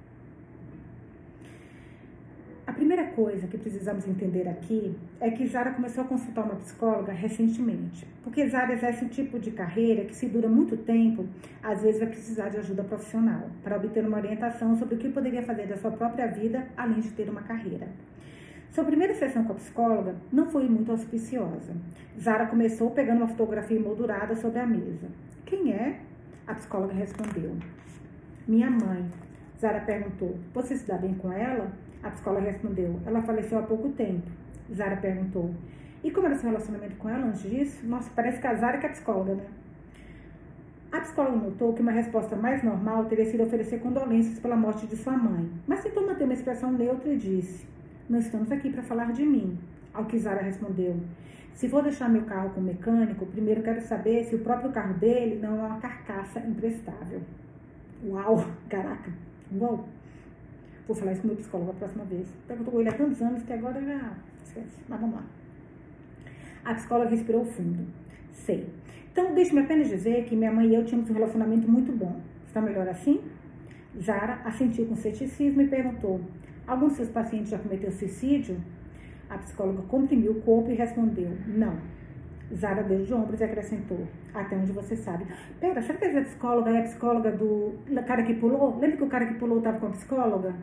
A 2.72 2.74
primeira 2.74 3.08
coisa 3.08 3.48
que 3.48 3.58
precisamos 3.58 4.08
entender 4.08 4.48
aqui 4.48 4.96
é 5.20 5.30
que 5.30 5.46
Zara 5.46 5.72
começou 5.72 6.06
a 6.06 6.08
consultar 6.08 6.46
uma 6.46 6.56
psicóloga 6.56 7.12
recentemente, 7.12 8.08
porque 8.24 8.48
Zara 8.48 8.72
exerce 8.72 9.04
um 9.04 9.10
tipo 9.10 9.38
de 9.38 9.52
carreira 9.52 10.06
que, 10.06 10.16
se 10.16 10.26
dura 10.30 10.48
muito 10.48 10.78
tempo, 10.78 11.28
às 11.62 11.82
vezes 11.82 12.00
vai 12.00 12.08
precisar 12.08 12.48
de 12.48 12.60
ajuda 12.60 12.82
profissional 12.82 13.50
para 13.62 13.76
obter 13.76 14.06
uma 14.06 14.16
orientação 14.16 14.74
sobre 14.78 14.96
o 14.96 14.98
que 14.98 15.10
poderia 15.10 15.44
fazer 15.44 15.68
da 15.68 15.76
sua 15.76 15.92
própria 15.92 16.28
vida 16.28 16.66
além 16.78 17.02
de 17.02 17.12
ter 17.12 17.30
uma 17.30 17.42
carreira. 17.42 17.90
Sua 18.70 18.86
primeira 18.86 19.14
sessão 19.16 19.44
com 19.44 19.52
a 19.52 19.56
psicóloga 19.56 20.16
não 20.32 20.50
foi 20.50 20.70
muito 20.70 20.94
auspiciosa. 20.94 21.76
Zara 22.18 22.46
começou 22.46 22.90
pegando 22.92 23.18
uma 23.18 23.28
fotografia 23.28 23.76
emoldurada 23.76 24.34
sobre 24.34 24.60
a 24.60 24.66
mesa. 24.66 25.10
Quem 25.46 25.74
é? 25.74 26.00
A 26.48 26.54
psicóloga 26.54 26.94
respondeu: 26.94 27.54
Minha 28.48 28.72
mãe. 28.72 29.12
Zara 29.60 29.82
perguntou: 29.82 30.40
Você 30.54 30.78
se 30.78 30.88
dá 30.88 30.98
bem 30.98 31.14
com 31.14 31.34
ela? 31.34 31.70
A 32.04 32.10
psicóloga 32.10 32.46
respondeu: 32.46 33.00
Ela 33.06 33.22
faleceu 33.22 33.60
há 33.60 33.64
pouco 33.64 33.90
tempo. 33.90 34.30
Zara 34.74 34.98
perguntou: 34.98 35.52
E 36.04 36.12
como 36.12 36.28
era 36.28 36.36
seu 36.36 36.50
relacionamento 36.50 36.96
com 36.98 37.10
ela 37.10 37.28
antes 37.28 37.44
disso? 37.44 37.86
Nossa, 37.86 38.10
parece 38.16 38.40
que 38.40 38.48
a 38.48 38.56
Zara 38.56 38.78
que 38.78 38.86
é 38.86 38.90
a 38.90 38.92
psicóloga, 38.92 39.36
né? 39.36 39.46
A 40.92 41.00
psicóloga 41.00 41.38
notou 41.38 41.74
que 41.74 41.82
uma 41.82 41.92
resposta 41.92 42.36
mais 42.36 42.64
normal 42.64 43.06
teria 43.06 43.26
sido 43.26 43.44
oferecer 43.44 43.80
condolências 43.80 44.40
pela 44.40 44.56
morte 44.56 44.88
de 44.88 44.98
sua 44.98 45.18
mãe, 45.18 45.50
mas 45.66 45.82
tentou 45.82 46.06
manter 46.06 46.26
uma 46.26 46.34
expressão 46.34 46.72
neutra 46.72 47.14
e 47.14 47.18
disse: 47.18 47.66
Não 48.10 48.20
estamos 48.20 48.52
aqui 48.52 48.70
para 48.70 48.84
falar 48.84 49.12
de 49.12 49.26
mim. 49.26 49.58
Ao 49.94 50.06
que 50.06 50.18
Zara 50.18 50.42
respondeu: 50.42 50.98
se 51.54 51.70
for 51.70 51.84
deixar 51.84 52.10
meu 52.10 52.24
carro 52.24 52.50
com 52.52 52.60
o 52.60 52.64
mecânico, 52.64 53.26
primeiro 53.26 53.62
quero 53.62 53.82
saber 53.82 54.24
se 54.26 54.36
o 54.36 54.40
próprio 54.40 54.72
carro 54.72 54.96
dele 54.96 55.40
não 55.42 55.60
é 55.60 55.68
uma 55.68 55.80
carcaça 55.80 56.40
imprestável. 56.40 57.22
Uau, 58.04 58.44
caraca, 58.68 59.12
uau. 59.60 59.88
Vou 60.88 60.96
falar 60.96 61.14
isso 61.14 61.22
com 61.22 61.28
o 61.28 61.32
meu 61.32 61.38
psicólogo 61.38 61.72
a 61.72 61.74
próxima 61.74 62.04
vez. 62.06 62.28
Perguntou 62.48 62.80
ele 62.80 62.90
há 62.90 62.94
tantos 62.94 63.22
anos 63.22 63.44
que 63.44 63.54
agora 63.54 63.82
já 63.82 64.14
esquece. 64.46 64.84
Mas 64.88 65.00
vamos 65.00 65.16
lá. 65.16 65.24
A 66.66 66.74
psicóloga 66.76 67.10
respirou 67.10 67.46
fundo. 67.46 67.86
Sei. 68.32 68.68
Então, 69.12 69.34
deixe-me 69.34 69.62
apenas 69.62 69.90
dizer 69.90 70.26
que 70.26 70.36
minha 70.36 70.52
mãe 70.52 70.68
e 70.68 70.76
eu 70.76 70.86
tínhamos 70.86 71.10
um 71.10 71.14
relacionamento 71.14 71.70
muito 71.70 71.92
bom. 71.92 72.20
Está 72.48 72.62
melhor 72.62 72.88
assim? 72.88 73.22
Zara 74.00 74.42
assentiu 74.46 74.86
com 74.86 74.96
ceticismo 74.96 75.62
e 75.62 75.68
perguntou: 75.68 76.22
Algum 76.66 76.88
dos 76.88 76.96
seus 76.96 77.10
pacientes 77.10 77.50
já 77.50 77.58
cometeu 77.58 77.92
suicídio? 77.92 78.58
A 79.30 79.38
psicóloga 79.38 79.82
comprimiu 79.84 80.34
o 80.34 80.42
corpo 80.42 80.72
e 80.72 80.76
respondeu: 80.76 81.30
Não. 81.48 81.78
Zara 82.56 82.84
deu 82.84 83.04
de 83.04 83.14
ombros 83.14 83.40
e 83.40 83.44
acrescentou: 83.44 84.08
Até 84.34 84.56
onde 84.56 84.72
você 84.72 84.96
sabe. 84.96 85.26
Pera, 85.60 85.82
será 85.82 85.98
que 85.98 86.06
essa 86.06 86.22
psicóloga 86.22 86.72
é 86.72 86.80
a 86.80 86.84
psicóloga 86.84 87.32
do 87.32 87.74
cara 88.06 88.24
que 88.24 88.34
pulou? 88.34 88.78
Lembra 88.80 88.98
que 88.98 89.04
o 89.04 89.10
cara 89.10 89.26
que 89.26 89.36
pulou 89.36 89.60
estava 89.60 89.80
com 89.80 89.88
a 89.88 89.92
psicóloga? 89.92 90.56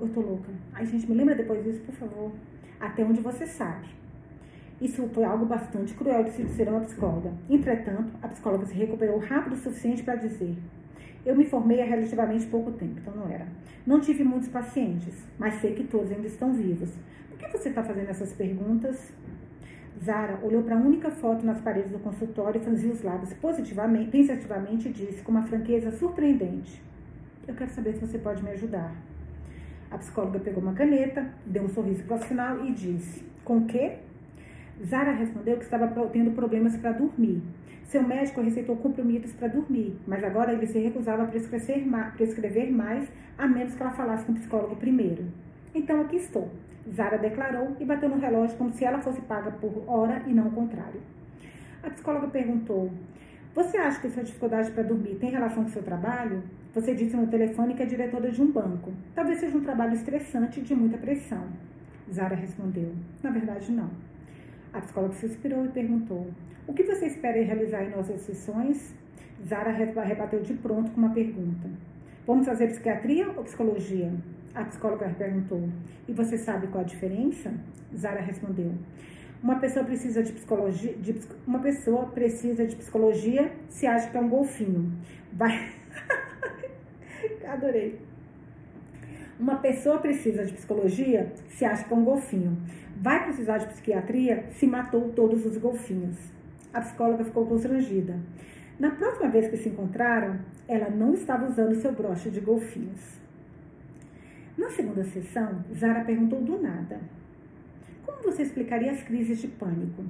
Eu 0.00 0.08
tô 0.08 0.20
louca. 0.20 0.52
Ai, 0.72 0.86
gente, 0.86 1.08
me 1.08 1.16
lembra 1.16 1.34
depois 1.34 1.62
disso, 1.62 1.80
por 1.84 1.94
favor. 1.94 2.32
Até 2.80 3.04
onde 3.04 3.20
você 3.20 3.46
sabe. 3.46 3.86
Isso 4.80 5.08
foi 5.08 5.24
algo 5.24 5.46
bastante 5.46 5.94
cruel 5.94 6.24
de 6.24 6.32
se 6.32 6.42
dizer 6.42 6.68
a 6.68 6.72
uma 6.72 6.80
psicóloga. 6.80 7.32
Entretanto, 7.48 8.12
a 8.20 8.28
psicóloga 8.28 8.66
se 8.66 8.74
recuperou 8.74 9.18
rápido 9.18 9.52
o 9.52 9.56
suficiente 9.56 10.02
para 10.02 10.16
dizer: 10.16 10.56
eu 11.24 11.34
me 11.34 11.46
formei 11.46 11.80
há 11.80 11.86
relativamente 11.86 12.46
pouco 12.46 12.70
tempo, 12.72 12.98
então 13.00 13.14
não 13.16 13.28
era. 13.28 13.46
Não 13.86 13.98
tive 13.98 14.22
muitos 14.22 14.48
pacientes, 14.48 15.14
mas 15.38 15.54
sei 15.54 15.74
que 15.74 15.84
todos 15.84 16.12
ainda 16.12 16.26
estão 16.26 16.52
vivos. 16.52 16.90
Por 17.30 17.38
que 17.38 17.48
você 17.48 17.70
está 17.70 17.82
fazendo 17.82 18.10
essas 18.10 18.34
perguntas? 18.34 19.10
Zara 20.02 20.38
olhou 20.42 20.62
para 20.62 20.76
a 20.76 20.78
única 20.78 21.10
foto 21.10 21.44
nas 21.44 21.60
paredes 21.60 21.90
do 21.90 21.98
consultório 21.98 22.60
e 22.60 22.64
franziu 22.64 22.92
os 22.92 23.02
lábios 23.02 23.32
positivamente, 23.34 24.10
pensativamente 24.10 24.88
e 24.88 24.92
disse 24.92 25.22
com 25.22 25.30
uma 25.30 25.42
franqueza 25.42 25.90
surpreendente: 25.92 26.82
Eu 27.46 27.54
quero 27.54 27.70
saber 27.70 27.94
se 27.94 28.00
você 28.00 28.18
pode 28.18 28.42
me 28.42 28.50
ajudar. 28.50 28.92
A 29.90 29.98
psicóloga 29.98 30.40
pegou 30.40 30.62
uma 30.62 30.74
caneta, 30.74 31.30
deu 31.46 31.62
um 31.62 31.68
sorriso 31.68 32.02
profissional 32.04 32.64
e 32.64 32.72
disse: 32.72 33.24
Com 33.44 33.58
o 33.58 33.66
quê? 33.66 33.98
Zara 34.84 35.12
respondeu 35.12 35.56
que 35.56 35.64
estava 35.64 35.86
tendo 36.10 36.32
problemas 36.32 36.76
para 36.76 36.92
dormir 36.92 37.42
seu 37.94 38.02
médico 38.02 38.40
receitou 38.40 38.76
comprimidos 38.76 39.32
para 39.34 39.46
dormir, 39.46 39.96
mas 40.04 40.24
agora 40.24 40.52
ele 40.52 40.66
se 40.66 40.80
recusava 40.80 41.22
a 41.22 41.26
prescrever 41.26 42.72
mais, 42.72 43.08
a 43.38 43.46
menos 43.46 43.74
que 43.76 43.82
ela 43.82 43.92
falasse 43.92 44.24
com 44.24 44.32
o 44.32 44.34
psicólogo 44.34 44.74
primeiro. 44.74 45.26
Então 45.72 46.00
aqui 46.00 46.16
estou. 46.16 46.50
Zara 46.92 47.16
declarou 47.16 47.76
e 47.80 47.84
bateu 47.84 48.08
no 48.08 48.18
relógio 48.18 48.56
como 48.56 48.72
se 48.72 48.84
ela 48.84 49.00
fosse 49.00 49.20
paga 49.22 49.50
por 49.52 49.84
hora 49.86 50.22
e 50.26 50.34
não 50.34 50.48
o 50.48 50.52
contrário. 50.52 51.00
A 51.82 51.90
psicóloga 51.90 52.28
perguntou: 52.28 52.90
Você 53.54 53.76
acha 53.76 54.00
que 54.00 54.10
sua 54.10 54.22
dificuldade 54.22 54.70
para 54.70 54.82
dormir 54.82 55.16
tem 55.16 55.30
relação 55.30 55.64
com 55.64 55.70
seu 55.70 55.82
trabalho? 55.82 56.42
Você 56.74 56.94
disse 56.94 57.16
no 57.16 57.26
telefone 57.26 57.74
que 57.74 57.82
é 57.82 57.86
diretora 57.86 58.30
de 58.30 58.42
um 58.42 58.50
banco. 58.50 58.92
Talvez 59.14 59.38
seja 59.38 59.56
um 59.56 59.62
trabalho 59.62 59.94
estressante 59.94 60.60
e 60.60 60.62
de 60.62 60.74
muita 60.74 60.98
pressão. 60.98 61.46
Zara 62.12 62.34
respondeu: 62.34 62.92
Na 63.22 63.30
verdade, 63.30 63.72
não. 63.72 63.90
A 64.72 64.80
psicóloga 64.80 65.14
suspirou 65.14 65.64
e 65.64 65.68
perguntou: 65.68 66.26
O 66.66 66.74
que 66.74 66.82
você 66.82 67.06
espera 67.06 67.42
realizar 67.42 67.84
em 67.84 67.90
nossas 67.90 68.20
sessões? 68.22 68.94
Zara 69.46 69.70
rebateu 69.70 70.42
de 70.42 70.54
pronto 70.54 70.90
com 70.90 70.98
uma 70.98 71.14
pergunta: 71.14 71.68
Vamos 72.26 72.46
fazer 72.46 72.68
psiquiatria 72.68 73.30
ou 73.30 73.44
psicologia? 73.44 74.12
A 74.54 74.64
psicóloga 74.64 75.12
perguntou: 75.18 75.68
E 76.06 76.12
você 76.12 76.38
sabe 76.38 76.68
qual 76.68 76.84
a 76.84 76.86
diferença? 76.86 77.52
Zara 77.96 78.20
respondeu: 78.20 78.72
Uma 79.42 79.58
pessoa 79.58 79.84
precisa 79.84 80.22
de 80.22 80.32
psicologia, 80.32 80.94
de, 80.94 81.20
uma 81.44 81.58
pessoa 81.58 82.06
precisa 82.06 82.64
de 82.64 82.76
psicologia 82.76 83.52
se 83.68 83.84
acha 83.84 84.08
que 84.08 84.16
é 84.16 84.20
um 84.20 84.28
golfinho. 84.28 84.92
Vai. 85.32 85.72
Adorei. 87.48 87.98
Uma 89.40 89.56
pessoa 89.56 89.98
precisa 89.98 90.44
de 90.44 90.52
psicologia 90.52 91.32
se 91.48 91.64
acha 91.64 91.82
que 91.84 91.92
é 91.92 91.96
um 91.96 92.04
golfinho. 92.04 92.56
Vai 92.96 93.24
precisar 93.24 93.58
de 93.58 93.66
psiquiatria 93.66 94.44
se 94.52 94.68
matou 94.68 95.10
todos 95.10 95.44
os 95.44 95.56
golfinhos. 95.56 96.16
A 96.72 96.80
psicóloga 96.80 97.24
ficou 97.24 97.44
constrangida. 97.44 98.16
Na 98.78 98.92
próxima 98.92 99.28
vez 99.28 99.48
que 99.48 99.56
se 99.56 99.68
encontraram, 99.68 100.38
ela 100.68 100.88
não 100.90 101.12
estava 101.12 101.46
usando 101.46 101.74
seu 101.74 101.92
broche 101.92 102.30
de 102.30 102.40
golfinhos. 102.40 103.23
Na 104.56 104.70
segunda 104.70 105.04
sessão, 105.04 105.64
Zara 105.74 106.04
perguntou 106.04 106.40
do 106.40 106.60
nada: 106.60 107.00
Como 108.06 108.22
você 108.22 108.42
explicaria 108.42 108.92
as 108.92 109.02
crises 109.02 109.38
de 109.38 109.48
pânico? 109.48 110.04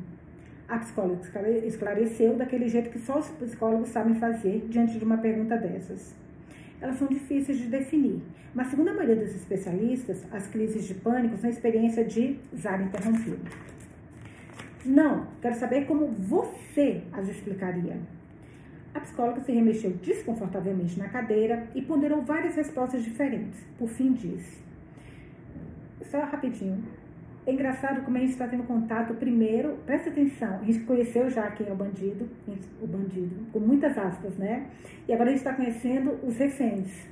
A 0.69 0.79
psicóloga 0.79 1.21
esclareceu 1.67 2.37
daquele 2.37 2.69
jeito 2.69 2.91
que 2.91 2.99
só 2.99 3.19
os 3.19 3.29
psicólogos 3.29 3.91
sabem 3.91 4.15
fazer 4.15 4.67
diante 4.69 4.99
de 4.99 5.05
uma 5.05 5.19
pergunta 5.19 5.57
dessas 5.57 6.15
elas 6.85 6.99
são 6.99 7.09
difíceis 7.09 7.59
de 7.59 7.67
definir. 7.67 8.21
Mas, 8.55 8.69
segundo 8.69 8.89
a 8.89 8.93
maioria 8.93 9.17
dos 9.17 9.35
especialistas, 9.35 10.23
as 10.31 10.47
crises 10.47 10.85
de 10.85 10.95
pânico 10.95 11.37
são 11.39 11.49
experiência 11.49 12.05
de 12.05 12.39
Zara 12.55 12.83
interrompido. 12.83 13.39
Não, 14.85 15.27
quero 15.41 15.55
saber 15.55 15.87
como 15.87 16.07
você 16.09 17.03
as 17.13 17.27
explicaria. 17.29 17.97
A 18.95 19.01
psicóloga 19.01 19.41
se 19.41 19.53
remexeu 19.53 19.91
desconfortavelmente 19.91 20.99
na 20.99 21.09
cadeira 21.09 21.67
e 21.75 21.83
ponderou 21.83 22.23
várias 22.23 22.55
respostas 22.55 23.03
diferentes. 23.03 23.61
Por 23.77 23.89
fim, 23.89 24.13
disse: 24.13 24.63
Só 26.03 26.21
rapidinho, 26.21 26.83
é 27.47 27.53
engraçado 27.53 28.03
como 28.03 28.17
a 28.17 28.21
gente 28.21 28.33
está 28.33 28.49
tendo 28.49 28.63
contato 28.63 29.13
primeiro, 29.15 29.77
presta 29.85 30.09
atenção, 30.09 30.61
a 30.61 30.65
gente 30.65 30.81
conheceu 30.81 31.29
já 31.29 31.51
quem 31.51 31.69
é 31.69 31.73
o 31.73 31.77
bandido, 31.77 32.27
o 32.81 32.87
bandido, 32.87 33.37
com 33.53 33.59
muitas 33.59 33.99
aspas, 33.99 34.37
né? 34.39 34.67
E 35.07 35.13
agora 35.13 35.29
a 35.29 35.33
gente 35.33 35.41
está 35.41 35.53
conhecendo 35.53 36.19
os 36.23 36.39
reféns. 36.39 37.07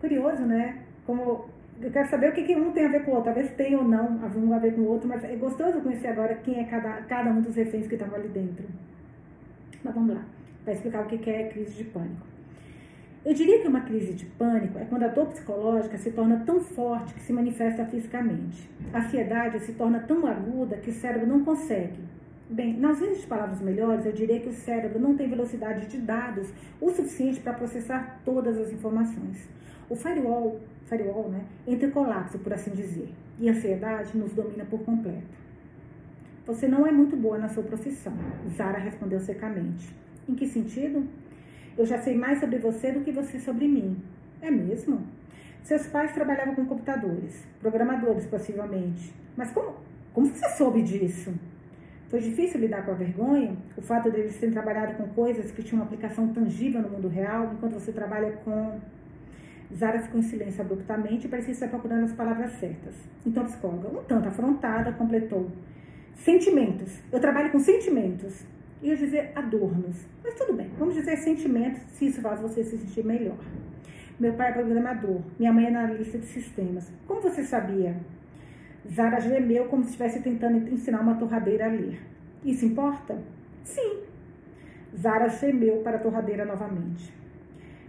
Curioso, 0.00 0.46
né? 0.46 0.78
Como 1.04 1.46
eu 1.80 1.90
quero 1.90 2.08
saber 2.08 2.30
o 2.30 2.32
que, 2.32 2.44
que 2.44 2.56
um 2.56 2.72
tem 2.72 2.86
a 2.86 2.88
ver 2.88 3.04
com 3.04 3.10
o 3.10 3.14
outro. 3.14 3.32
Talvez 3.32 3.52
tenha 3.56 3.78
ou 3.78 3.84
não 3.84 4.18
um 4.36 4.52
a 4.52 4.58
ver 4.58 4.74
com 4.74 4.80
o 4.80 4.88
outro, 4.88 5.08
mas 5.08 5.22
é 5.22 5.36
gostoso 5.36 5.80
conhecer 5.80 6.08
agora 6.08 6.34
quem 6.36 6.60
é 6.60 6.64
cada, 6.64 7.02
cada 7.02 7.30
um 7.30 7.40
dos 7.40 7.54
reféns 7.54 7.86
que 7.86 7.94
estavam 7.94 8.16
ali 8.16 8.28
dentro. 8.28 8.64
Mas 9.84 9.94
vamos 9.94 10.14
lá, 10.14 10.24
para 10.68 10.74
explicar 10.74 11.02
o 11.02 11.06
que 11.06 11.30
é 11.30 11.48
crise 11.48 11.72
de 11.72 11.84
pânico. 11.84 12.26
Eu 13.24 13.32
diria 13.32 13.62
que 13.62 13.68
uma 13.68 13.80
crise 13.80 14.12
de 14.12 14.26
pânico 14.26 14.78
é 14.78 14.84
quando 14.84 15.02
a 15.02 15.08
dor 15.08 15.28
psicológica 15.28 15.96
se 15.96 16.10
torna 16.10 16.42
tão 16.44 16.60
forte 16.60 17.14
que 17.14 17.22
se 17.22 17.32
manifesta 17.32 17.86
fisicamente. 17.86 18.68
A 18.92 18.98
ansiedade 18.98 19.60
se 19.60 19.72
torna 19.72 20.00
tão 20.00 20.26
aguda 20.26 20.76
que 20.76 20.90
o 20.90 20.92
cérebro 20.92 21.26
não 21.26 21.42
consegue. 21.42 21.98
Bem, 22.50 22.76
nas 22.76 23.00
vezes 23.00 23.22
de 23.22 23.26
palavras 23.26 23.62
melhores, 23.62 24.04
eu 24.04 24.12
diria 24.12 24.40
que 24.40 24.50
o 24.50 24.52
cérebro 24.52 25.00
não 25.00 25.16
tem 25.16 25.26
velocidade 25.26 25.86
de 25.86 25.96
dados 25.96 26.52
o 26.78 26.90
suficiente 26.90 27.40
para 27.40 27.54
processar 27.54 28.20
todas 28.22 28.58
as 28.58 28.70
informações. 28.70 29.48
O 29.88 29.96
firewall, 29.96 30.60
firewall 30.84 31.30
né, 31.30 31.46
entra 31.66 31.88
em 31.88 31.90
colapso, 31.90 32.38
por 32.38 32.52
assim 32.52 32.72
dizer, 32.72 33.08
e 33.38 33.48
a 33.48 33.52
ansiedade 33.52 34.16
nos 34.18 34.34
domina 34.34 34.66
por 34.66 34.80
completo. 34.80 35.38
Você 36.46 36.68
não 36.68 36.86
é 36.86 36.92
muito 36.92 37.16
boa 37.16 37.38
na 37.38 37.48
sua 37.48 37.62
profissão, 37.62 38.12
Zara 38.54 38.78
respondeu 38.78 39.18
secamente. 39.18 39.96
Em 40.28 40.34
que 40.34 40.46
sentido? 40.46 41.08
Eu 41.76 41.86
já 41.86 41.98
sei 41.98 42.14
mais 42.16 42.38
sobre 42.38 42.58
você 42.58 42.92
do 42.92 43.00
que 43.00 43.10
você 43.10 43.40
sobre 43.40 43.66
mim. 43.66 43.96
É 44.42 44.50
mesmo? 44.50 45.00
Seus 45.62 45.86
pais 45.86 46.12
trabalhavam 46.12 46.54
com 46.54 46.66
computadores, 46.66 47.46
programadores 47.60 48.26
possivelmente. 48.26 49.12
Mas 49.36 49.50
como, 49.52 49.74
como 50.12 50.26
você 50.26 50.48
soube 50.50 50.82
disso? 50.82 51.32
Foi 52.08 52.20
difícil 52.20 52.60
lidar 52.60 52.84
com 52.84 52.90
a 52.90 52.94
vergonha? 52.94 53.56
O 53.76 53.82
fato 53.82 54.10
deles 54.10 54.36
terem 54.38 54.52
trabalhado 54.52 54.94
com 54.94 55.08
coisas 55.08 55.50
que 55.50 55.62
tinham 55.62 55.82
uma 55.82 55.86
aplicação 55.86 56.28
tangível 56.28 56.82
no 56.82 56.90
mundo 56.90 57.08
real, 57.08 57.52
enquanto 57.54 57.74
você 57.74 57.92
trabalha 57.92 58.32
com. 58.44 58.78
Zara 59.74 60.00
ficou 60.00 60.18
em 60.18 60.22
silêncio 60.22 60.62
abruptamente 60.62 61.26
e 61.26 61.28
parecia 61.28 61.52
estar 61.52 61.68
procurando 61.68 62.04
as 62.04 62.12
palavras 62.12 62.52
certas. 62.52 62.94
Então 63.26 63.42
a 63.42 63.46
psicóloga, 63.46 63.88
um 63.88 64.02
tanto 64.04 64.28
afrontada, 64.28 64.92
completou: 64.92 65.50
Sentimentos. 66.16 66.98
Eu 67.12 67.20
trabalho 67.20 67.50
com 67.50 67.58
sentimentos 67.58 68.42
ia 68.82 68.96
dizer 68.96 69.32
adornos. 69.34 70.06
Mas 70.22 70.34
tudo 70.34 70.52
bem, 70.54 70.70
vamos 70.78 70.94
dizer 70.94 71.16
sentimentos, 71.16 71.82
se 71.92 72.06
isso 72.06 72.20
faz 72.20 72.40
você 72.40 72.62
se 72.64 72.78
sentir 72.78 73.04
melhor. 73.04 73.38
Meu 74.18 74.32
pai 74.34 74.50
é 74.50 74.52
programador, 74.52 75.20
minha 75.38 75.52
mãe 75.52 75.66
é 75.66 75.68
analista 75.68 76.18
de 76.18 76.26
sistemas. 76.26 76.92
Como 77.06 77.20
você 77.20 77.44
sabia? 77.44 77.96
Zara 78.90 79.20
gemeu 79.20 79.66
como 79.66 79.82
se 79.82 79.90
estivesse 79.90 80.22
tentando 80.22 80.68
ensinar 80.72 81.00
uma 81.00 81.16
torradeira 81.16 81.66
a 81.66 81.68
ler. 81.68 82.00
Isso 82.44 82.64
importa? 82.64 83.18
Sim. 83.62 84.00
Zara 84.96 85.28
gemeu 85.28 85.82
para 85.82 85.98
a 85.98 86.00
torradeira 86.00 86.44
novamente. 86.44 87.12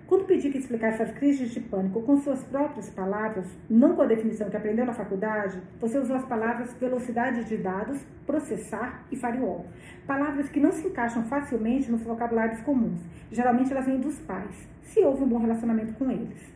Quando 0.10 0.26
pedi 0.26 0.50
que 0.50 0.58
explicasse 0.58 1.04
as 1.04 1.12
crises 1.12 1.52
de 1.52 1.60
pânico 1.60 2.02
com 2.02 2.18
suas 2.18 2.44
próprias 2.46 2.90
palavras, 2.90 3.46
não 3.70 3.96
com 3.96 4.02
a 4.02 4.08
definição 4.08 4.50
que 4.50 4.58
aprendeu 4.58 4.84
na 4.84 4.92
faculdade, 4.92 5.62
você 5.80 6.00
usou 6.00 6.16
as 6.16 6.26
palavras 6.26 6.74
velocidade 6.80 7.44
de 7.44 7.56
dados, 7.58 8.04
processar 8.26 9.06
e 9.12 9.16
firewall. 9.16 9.68
Palavras 10.08 10.50
que 10.50 10.60
não 10.60 10.72
se 10.72 10.88
encaixam 10.88 11.26
facilmente 11.26 11.92
nos 11.92 12.02
vocabulários 12.02 12.60
comuns. 12.62 13.00
Geralmente 13.32 13.72
elas 13.72 13.86
vêm 13.86 14.00
dos 14.00 14.18
pais, 14.22 14.68
se 14.82 15.00
houve 15.02 15.26
um 15.26 15.28
bom 15.28 15.38
relacionamento 15.38 15.94
com 15.94 16.10
eles. 16.10 16.52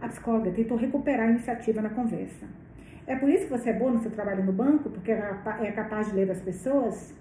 A 0.00 0.08
psicóloga 0.08 0.50
tentou 0.50 0.78
recuperar 0.78 1.28
a 1.28 1.30
iniciativa 1.30 1.82
na 1.82 1.90
conversa. 1.90 2.46
É 3.06 3.16
por 3.16 3.28
isso 3.28 3.44
que 3.44 3.50
você 3.50 3.68
é 3.68 3.78
boa 3.78 3.92
no 3.92 3.98
seu 3.98 4.10
trabalho 4.10 4.46
no 4.46 4.52
banco, 4.52 4.88
porque 4.88 5.12
é 5.12 5.72
capaz 5.72 6.08
de 6.08 6.14
ler 6.14 6.30
as 6.30 6.40
pessoas? 6.40 7.14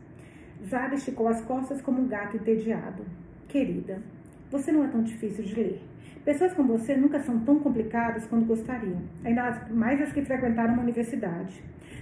Zara 0.66 0.96
esticou 0.96 1.28
as 1.28 1.42
costas 1.42 1.82
como 1.82 2.00
um 2.00 2.08
gato 2.08 2.38
entediado. 2.38 3.04
Querida, 3.50 4.02
você 4.50 4.72
não 4.72 4.86
é 4.86 4.88
tão 4.88 5.04
difícil 5.04 5.44
de 5.44 5.56
ler. 5.56 5.82
Pessoas 6.24 6.54
como 6.54 6.78
você 6.78 6.96
nunca 6.96 7.20
são 7.20 7.40
tão 7.40 7.60
complicadas 7.60 8.26
quanto 8.28 8.46
gostariam, 8.46 9.02
ainda 9.24 9.68
mais 9.72 10.02
as 10.02 10.12
que 10.12 10.22
frequentaram 10.22 10.74
uma 10.74 10.84
universidade. 10.84 11.62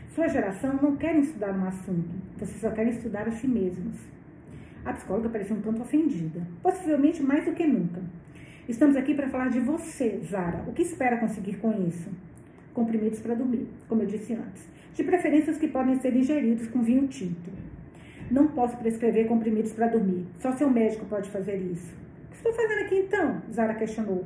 Sua 0.10 0.28
geração 0.28 0.80
não 0.82 0.96
quer 0.96 1.16
estudar 1.16 1.52
um 1.52 1.66
assunto, 1.66 2.10
vocês 2.38 2.60
só 2.60 2.72
querem 2.72 2.92
estudar 2.92 3.28
a 3.28 3.32
si 3.32 3.48
mesmos. 3.48 3.98
A 4.84 4.94
psicóloga 4.94 5.30
parecia 5.30 5.56
um 5.56 5.62
tanto 5.62 5.82
ofendida, 5.82 6.42
possivelmente 6.62 7.22
mais 7.22 7.46
do 7.46 7.54
que 7.54 7.66
nunca. 7.66 8.02
Estamos 8.68 8.96
aqui 8.96 9.14
para 9.14 9.30
falar 9.30 9.50
de 9.50 9.60
você, 9.60 10.20
Zara. 10.24 10.64
O 10.68 10.74
que 10.74 10.84
espera 10.84 11.18
conseguir 11.18 11.58
com 11.58 11.72
isso? 11.88 12.10
Comprimidos 12.74 13.20
para 13.20 13.36
dormir, 13.36 13.68
como 13.88 14.04
eu 14.04 14.08
disse 14.08 14.34
antes. 14.34 14.68
De 14.94 15.04
preferências 15.04 15.58
que 15.58 15.68
podem 15.68 16.00
ser 16.00 16.16
ingeridos 16.16 16.68
com 16.68 16.82
vinho 16.82 17.08
tinto. 17.08 17.52
Não 18.30 18.48
posso 18.48 18.78
prescrever 18.78 19.28
comprimidos 19.28 19.74
para 19.74 19.88
dormir. 19.88 20.26
Só 20.40 20.52
seu 20.54 20.70
médico 20.70 21.06
pode 21.06 21.30
fazer 21.30 21.58
isso 21.58 22.05
estou 22.46 22.54
fazendo 22.54 22.86
aqui 22.86 22.96
então? 23.00 23.42
Zara 23.52 23.74
questionou. 23.74 24.24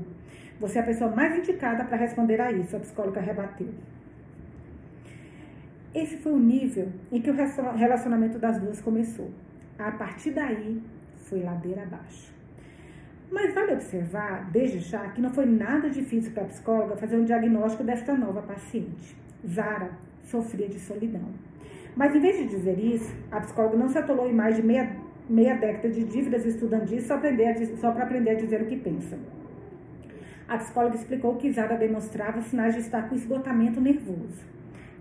Você 0.59 0.77
é 0.77 0.81
a 0.81 0.85
pessoa 0.85 1.09
mais 1.11 1.37
indicada 1.37 1.85
para 1.85 1.97
responder 1.97 2.41
a 2.41 2.51
isso, 2.51 2.75
a 2.75 2.79
psicóloga 2.79 3.21
rebateu. 3.21 3.69
Esse 5.95 6.17
foi 6.17 6.33
o 6.33 6.39
nível 6.39 6.89
em 7.11 7.21
que 7.21 7.31
o 7.31 7.33
relacionamento 7.33 8.37
das 8.37 8.59
duas 8.59 8.81
começou. 8.81 9.31
A 9.77 9.91
partir 9.91 10.31
daí, 10.31 10.81
foi 11.15 11.41
ladeira 11.41 11.83
abaixo. 11.83 12.33
Mas 13.31 13.53
vale 13.53 13.73
observar, 13.73 14.49
desde 14.51 14.79
já, 14.79 15.07
que 15.09 15.21
não 15.21 15.29
foi 15.29 15.45
nada 15.45 15.89
difícil 15.89 16.31
para 16.33 16.43
a 16.43 16.47
psicóloga 16.47 16.97
fazer 16.97 17.15
um 17.15 17.23
diagnóstico 17.23 17.83
desta 17.83 18.13
nova 18.15 18.41
paciente. 18.41 19.15
Zara 19.47 19.91
sofria 20.23 20.67
de 20.67 20.79
solidão. 20.79 21.29
Mas 21.95 22.13
em 22.15 22.19
vez 22.19 22.37
de 22.37 22.47
dizer 22.47 22.77
isso, 22.77 23.15
a 23.31 23.39
psicóloga 23.39 23.77
não 23.77 23.87
se 23.87 23.97
atolou 23.97 24.29
em 24.29 24.33
mais 24.33 24.55
de 24.55 24.63
meia 24.63 24.95
meia 25.29 25.55
década 25.55 25.89
de 25.89 26.03
dívidas 26.03 26.45
estudantis 26.45 27.03
só, 27.03 27.19
só 27.79 27.91
para 27.91 28.03
aprender 28.03 28.31
a 28.31 28.33
dizer 28.33 28.61
o 28.61 28.65
que 28.65 28.75
pensa. 28.75 29.17
A 30.47 30.57
psicóloga 30.57 30.95
explicou 30.95 31.35
que 31.35 31.51
Zara 31.51 31.77
demonstrava 31.77 32.41
sinais 32.41 32.73
de 32.73 32.81
estar 32.81 33.07
com 33.07 33.15
esgotamento 33.15 33.79
nervoso. 33.79 34.43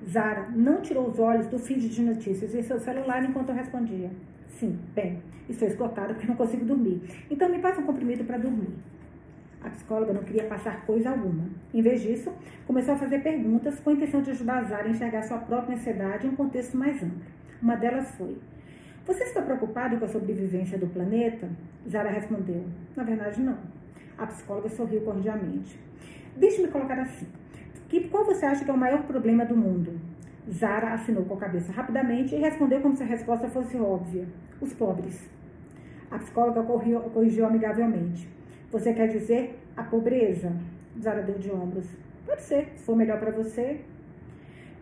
Zara 0.07 0.49
não 0.55 0.83
tirou 0.83 1.09
os 1.09 1.19
olhos 1.19 1.47
do 1.47 1.59
feed 1.59 1.89
de 1.89 2.03
notícias 2.03 2.55
em 2.55 2.63
seu 2.63 2.79
celular 2.79 3.25
enquanto 3.25 3.49
eu 3.49 3.55
respondia. 3.55 4.11
Sim, 4.59 4.79
bem, 4.95 5.23
estou 5.49 5.67
esgotada 5.67 6.13
porque 6.13 6.27
não 6.27 6.37
consigo 6.37 6.67
dormir. 6.67 7.01
Então 7.31 7.49
me 7.49 7.59
passa 7.59 7.81
um 7.81 7.87
comprimido 7.87 8.25
para 8.25 8.37
dormir. 8.37 8.75
A 9.63 9.71
psicóloga 9.71 10.13
não 10.13 10.23
queria 10.23 10.45
passar 10.45 10.85
coisa 10.85 11.11
alguma. 11.11 11.45
Em 11.73 11.81
vez 11.81 12.03
disso, 12.03 12.31
começou 12.67 12.95
a 12.95 12.99
fazer 12.99 13.21
perguntas 13.23 13.81
com 13.81 13.91
a 13.91 13.93
intenção 13.95 14.21
de 14.21 14.31
ajudar 14.31 14.65
Zara 14.65 14.85
a 14.85 14.91
enxergar 14.91 15.23
sua 15.23 15.39
própria 15.39 15.75
ansiedade 15.75 16.27
em 16.27 16.31
um 16.31 16.37
contexto 16.37 16.77
mais 16.77 17.03
amplo. 17.03 17.19
Uma 17.61 17.75
delas 17.75 18.11
foi: 18.17 18.37
você 19.09 19.25
está 19.25 19.41
preocupado 19.41 19.97
com 19.97 20.05
a 20.05 20.09
sobrevivência 20.09 20.77
do 20.77 20.87
planeta? 20.87 21.49
Zara 21.89 22.11
respondeu: 22.11 22.63
Na 22.95 23.03
verdade, 23.03 23.41
não. 23.41 23.57
A 24.19 24.27
psicóloga 24.27 24.69
sorriu 24.69 25.01
cordialmente. 25.01 25.81
Deixe-me 26.37 26.69
colocar 26.69 27.01
assim: 27.01 27.27
que, 27.89 28.07
qual 28.09 28.23
você 28.27 28.45
acha 28.45 28.67
que 28.67 28.71
é 28.71 28.75
o 28.75 28.77
maior 28.77 29.05
problema 29.05 29.47
do 29.47 29.57
mundo? 29.57 29.99
Zara 30.53 30.93
assinou 30.93 31.25
com 31.25 31.35
a 31.35 31.39
cabeça 31.39 31.73
rapidamente 31.73 32.35
e 32.35 32.39
respondeu 32.39 32.83
como 32.83 32.95
se 32.95 33.03
a 33.03 33.07
resposta 33.07 33.49
fosse 33.49 33.79
óbvia: 33.79 34.27
os 34.61 34.75
pobres. 34.75 35.27
A 36.11 36.19
psicóloga 36.19 36.63
corrigiu, 36.63 37.01
corrigiu 37.01 37.47
amigavelmente. 37.47 38.29
Você 38.71 38.93
quer 38.93 39.09
dizer 39.09 39.59
a 39.75 39.85
pobreza? 39.85 40.53
Zara 41.01 41.23
deu 41.23 41.39
de 41.39 41.51
ombros. 41.51 41.89
Pode 42.27 42.43
ser, 42.43 42.75
se 42.77 42.85
for 42.85 42.95
melhor 42.95 43.19
para 43.19 43.31
você. 43.31 43.81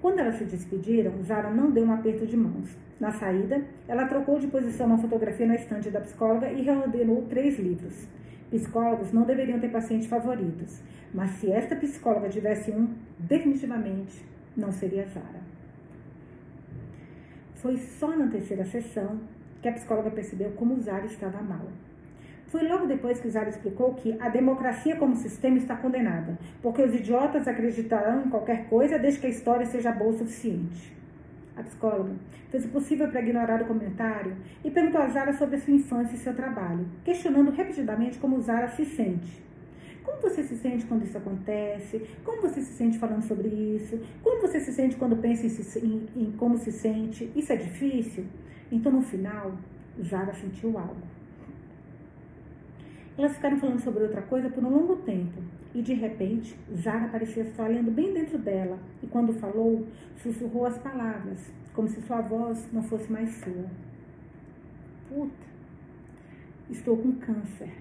Quando 0.07 0.21
elas 0.21 0.37
se 0.37 0.45
despediram, 0.45 1.21
Zara 1.25 1.51
não 1.51 1.73
deu 1.73 1.85
um 1.85 1.93
aperto 1.93 2.25
de 2.25 2.37
mãos. 2.37 2.79
Na 3.01 3.11
saída, 3.11 3.61
ela 3.89 4.07
trocou 4.07 4.39
de 4.39 4.47
posição 4.47 4.87
uma 4.87 4.99
fotografia 4.99 5.45
na 5.45 5.57
estante 5.57 5.91
da 5.91 6.01
psicóloga 6.01 6.49
e 6.49 6.63
reordenou 6.63 7.23
três 7.23 7.59
livros. 7.59 8.07
Psicólogos 8.49 9.11
não 9.11 9.25
deveriam 9.25 9.59
ter 9.59 9.69
pacientes 9.69 10.07
favoritos, 10.07 10.81
mas 11.13 11.31
se 11.33 11.51
esta 11.51 11.75
psicóloga 11.75 12.29
tivesse 12.29 12.71
um, 12.71 12.95
definitivamente 13.19 14.25
não 14.57 14.71
seria 14.71 15.09
Zara. 15.09 15.41
Foi 17.57 17.77
só 17.77 18.17
na 18.17 18.29
terceira 18.29 18.65
sessão 18.65 19.19
que 19.61 19.69
a 19.69 19.73
psicóloga 19.73 20.13
percebeu 20.13 20.53
como 20.53 20.81
Zara 20.81 21.07
estava 21.07 21.43
mal. 21.43 21.67
Foi 22.49 22.67
logo 22.67 22.87
depois 22.87 23.19
que 23.19 23.29
Zara 23.29 23.49
explicou 23.49 23.95
que 23.95 24.17
a 24.21 24.29
democracia 24.29 24.95
como 24.97 25.17
sistema 25.17 25.59
está 25.59 25.75
condenada, 25.75 26.39
porque 26.63 26.81
os 26.81 26.95
idiotas 26.95 27.49
acreditarão 27.49 28.25
em 28.25 28.31
qualquer 28.31 28.69
coisa 28.69 28.99
desde 28.99 29.21
que 29.21 29.27
a 29.27 29.31
história 29.31 29.67
seja 29.67 29.91
boa 29.91 30.13
o 30.13 30.19
suficiente. 30.19 30.95
A 31.57 31.63
psicóloga 31.63 32.13
fez 32.51 32.65
o 32.65 32.69
possível 32.69 33.09
para 33.09 33.21
ignorar 33.21 33.63
o 33.63 33.67
comentário 33.67 34.37
e 34.63 34.71
perguntou 34.71 35.01
a 35.01 35.09
Zara 35.09 35.33
sobre 35.33 35.57
a 35.57 35.61
sua 35.61 35.75
infância 35.75 36.15
e 36.15 36.19
seu 36.19 36.35
trabalho, 36.35 36.87
questionando 37.05 37.51
repetidamente 37.51 38.19
como 38.19 38.41
Zara 38.41 38.69
se 38.69 38.85
sente. 38.85 39.45
Como 40.05 40.21
você 40.21 40.45
se 40.45 40.57
sente 40.57 40.87
quando 40.87 41.03
isso 41.05 41.19
acontece? 41.19 42.01
Como 42.25 42.41
você 42.43 42.61
se 42.61 42.75
sente 42.75 42.97
falando 42.97 43.23
sobre 43.23 43.49
isso? 43.49 44.01
Como 44.23 44.41
você 44.41 44.61
se 44.61 44.73
sente 44.73 44.95
quando 44.95 45.17
pensa 45.17 45.47
em, 45.47 46.09
em, 46.15 46.23
em 46.23 46.33
como 46.33 46.57
se 46.59 46.71
sente? 46.71 47.33
Isso 47.35 47.53
é 47.53 47.57
difícil? 47.57 48.25
Então, 48.71 48.93
no 48.93 49.03
final, 49.03 49.53
Zara 50.01 50.33
sentiu 50.33 50.79
algo. 50.79 51.16
Elas 53.19 53.35
ficaram 53.35 53.59
falando 53.59 53.81
sobre 53.81 54.03
outra 54.03 54.21
coisa 54.23 54.51
por 54.51 54.63
um 54.63 54.69
longo 54.69 54.97
tempo. 54.97 55.41
E 55.75 55.81
de 55.81 55.95
repente, 55.95 56.59
Zara 56.75 57.09
parecia 57.09 57.45
estar 57.45 57.65
olhando 57.65 57.91
bem 57.91 58.13
dentro 58.13 58.39
dela. 58.39 58.79
E 59.03 59.07
quando 59.07 59.33
falou, 59.33 59.87
sussurrou 60.17 60.67
as 60.67 60.77
palavras, 60.79 61.51
como 61.75 61.89
se 61.89 62.01
sua 62.03 62.21
voz 62.21 62.71
não 62.73 62.83
fosse 62.83 63.11
mais 63.11 63.31
sua. 63.37 63.65
Puta, 65.09 65.47
estou 66.71 66.97
com 66.97 67.13
câncer. 67.13 67.73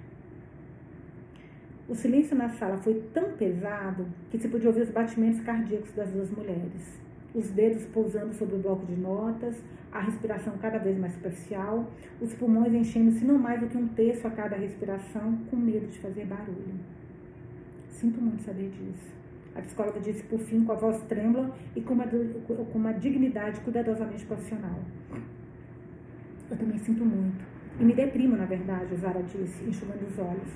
O 1.87 1.93
silêncio 1.93 2.35
na 2.35 2.49
sala 2.49 2.77
foi 2.77 2.95
tão 3.13 3.33
pesado 3.33 4.07
que 4.31 4.39
se 4.39 4.47
podia 4.47 4.69
ouvir 4.69 4.81
os 4.81 4.89
batimentos 4.89 5.41
cardíacos 5.41 5.91
das 5.93 6.09
duas 6.11 6.31
mulheres. 6.31 7.04
Os 7.35 7.49
dedos 7.51 7.85
pousando 7.87 8.33
sobre 8.33 8.55
o 8.55 8.59
bloco 8.59 8.85
de 8.85 8.95
notas, 8.95 9.61
a 9.91 9.99
respiração 9.99 10.57
cada 10.57 10.77
vez 10.79 10.97
mais 10.97 11.13
superficial, 11.13 11.85
os 12.21 12.33
pulmões 12.33 12.73
enchendo-se 12.73 13.23
não 13.25 13.37
mais 13.37 13.59
do 13.59 13.67
que 13.67 13.77
um 13.77 13.87
terço 13.89 14.25
a 14.25 14.31
cada 14.31 14.55
respiração, 14.55 15.37
com 15.49 15.57
medo 15.57 15.87
de 15.87 15.99
fazer 15.99 16.25
barulho. 16.25 16.79
Sinto 17.89 18.21
muito 18.21 18.41
saber 18.43 18.69
disso. 18.69 19.13
A 19.53 19.61
psicóloga 19.61 19.99
disse 19.99 20.23
por 20.23 20.39
fim 20.39 20.65
com 20.65 20.71
a 20.71 20.75
voz 20.75 21.01
trêmula 21.03 21.55
e 21.75 21.81
com 21.81 21.93
uma, 21.93 22.05
com 22.05 22.77
uma 22.77 22.93
dignidade 22.93 23.59
cuidadosamente 23.61 24.25
profissional. 24.25 24.79
Eu 26.49 26.57
também 26.57 26.77
sinto 26.79 27.05
muito. 27.05 27.43
E 27.79 27.83
me 27.83 27.93
deprimo, 27.93 28.35
na 28.35 28.45
verdade, 28.45 28.95
Zara 28.95 29.21
disse, 29.23 29.63
enxugando 29.63 30.05
os 30.07 30.19
olhos. 30.19 30.51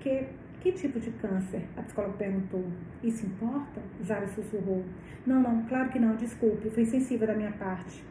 Que 0.00 0.26
que 0.60 0.72
tipo 0.72 1.00
de 1.00 1.10
câncer? 1.12 1.62
A 1.76 1.82
psicóloga 1.82 2.18
perguntou. 2.18 2.64
Isso 3.02 3.26
importa? 3.26 3.80
Zara 4.04 4.26
sussurrou. 4.28 4.84
Não, 5.26 5.40
não, 5.40 5.62
claro 5.64 5.88
que 5.88 5.98
não, 5.98 6.14
desculpe, 6.16 6.70
foi 6.70 6.84
sensível 6.84 7.26
da 7.26 7.34
minha 7.34 7.52
parte. 7.52 8.04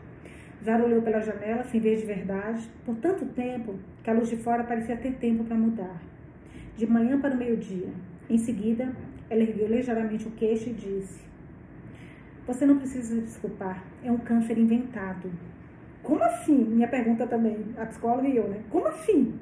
Zara 0.63 0.83
olhou 0.83 1.01
pela 1.01 1.21
janela, 1.21 1.63
sem 1.63 1.79
ver 1.79 1.97
de 1.97 2.05
verdade, 2.05 2.69
por 2.85 2.95
tanto 2.97 3.25
tempo 3.27 3.75
que 4.03 4.09
a 4.09 4.13
luz 4.13 4.29
de 4.29 4.37
fora 4.37 4.63
parecia 4.63 4.97
ter 4.97 5.13
tempo 5.13 5.43
para 5.43 5.55
mudar. 5.55 6.01
De 6.75 6.85
manhã 6.87 7.19
para 7.19 7.35
o 7.35 7.37
meio-dia. 7.37 7.89
Em 8.29 8.37
seguida, 8.37 8.93
ela 9.29 9.41
ergueu 9.41 9.67
ligeiramente 9.67 10.27
o 10.27 10.31
queixo 10.31 10.69
e 10.69 10.73
disse: 10.73 11.21
Você 12.47 12.65
não 12.65 12.77
precisa 12.77 13.15
se 13.15 13.21
desculpar, 13.21 13.83
é 14.03 14.11
um 14.11 14.17
câncer 14.17 14.57
inventado. 14.57 15.31
Como 16.01 16.23
assim? 16.23 16.57
Minha 16.57 16.87
pergunta 16.87 17.27
também, 17.27 17.57
a 17.77 17.85
psicóloga 17.85 18.27
e 18.27 18.35
eu, 18.35 18.47
né? 18.47 18.61
Como 18.69 18.87
assim? 18.87 19.39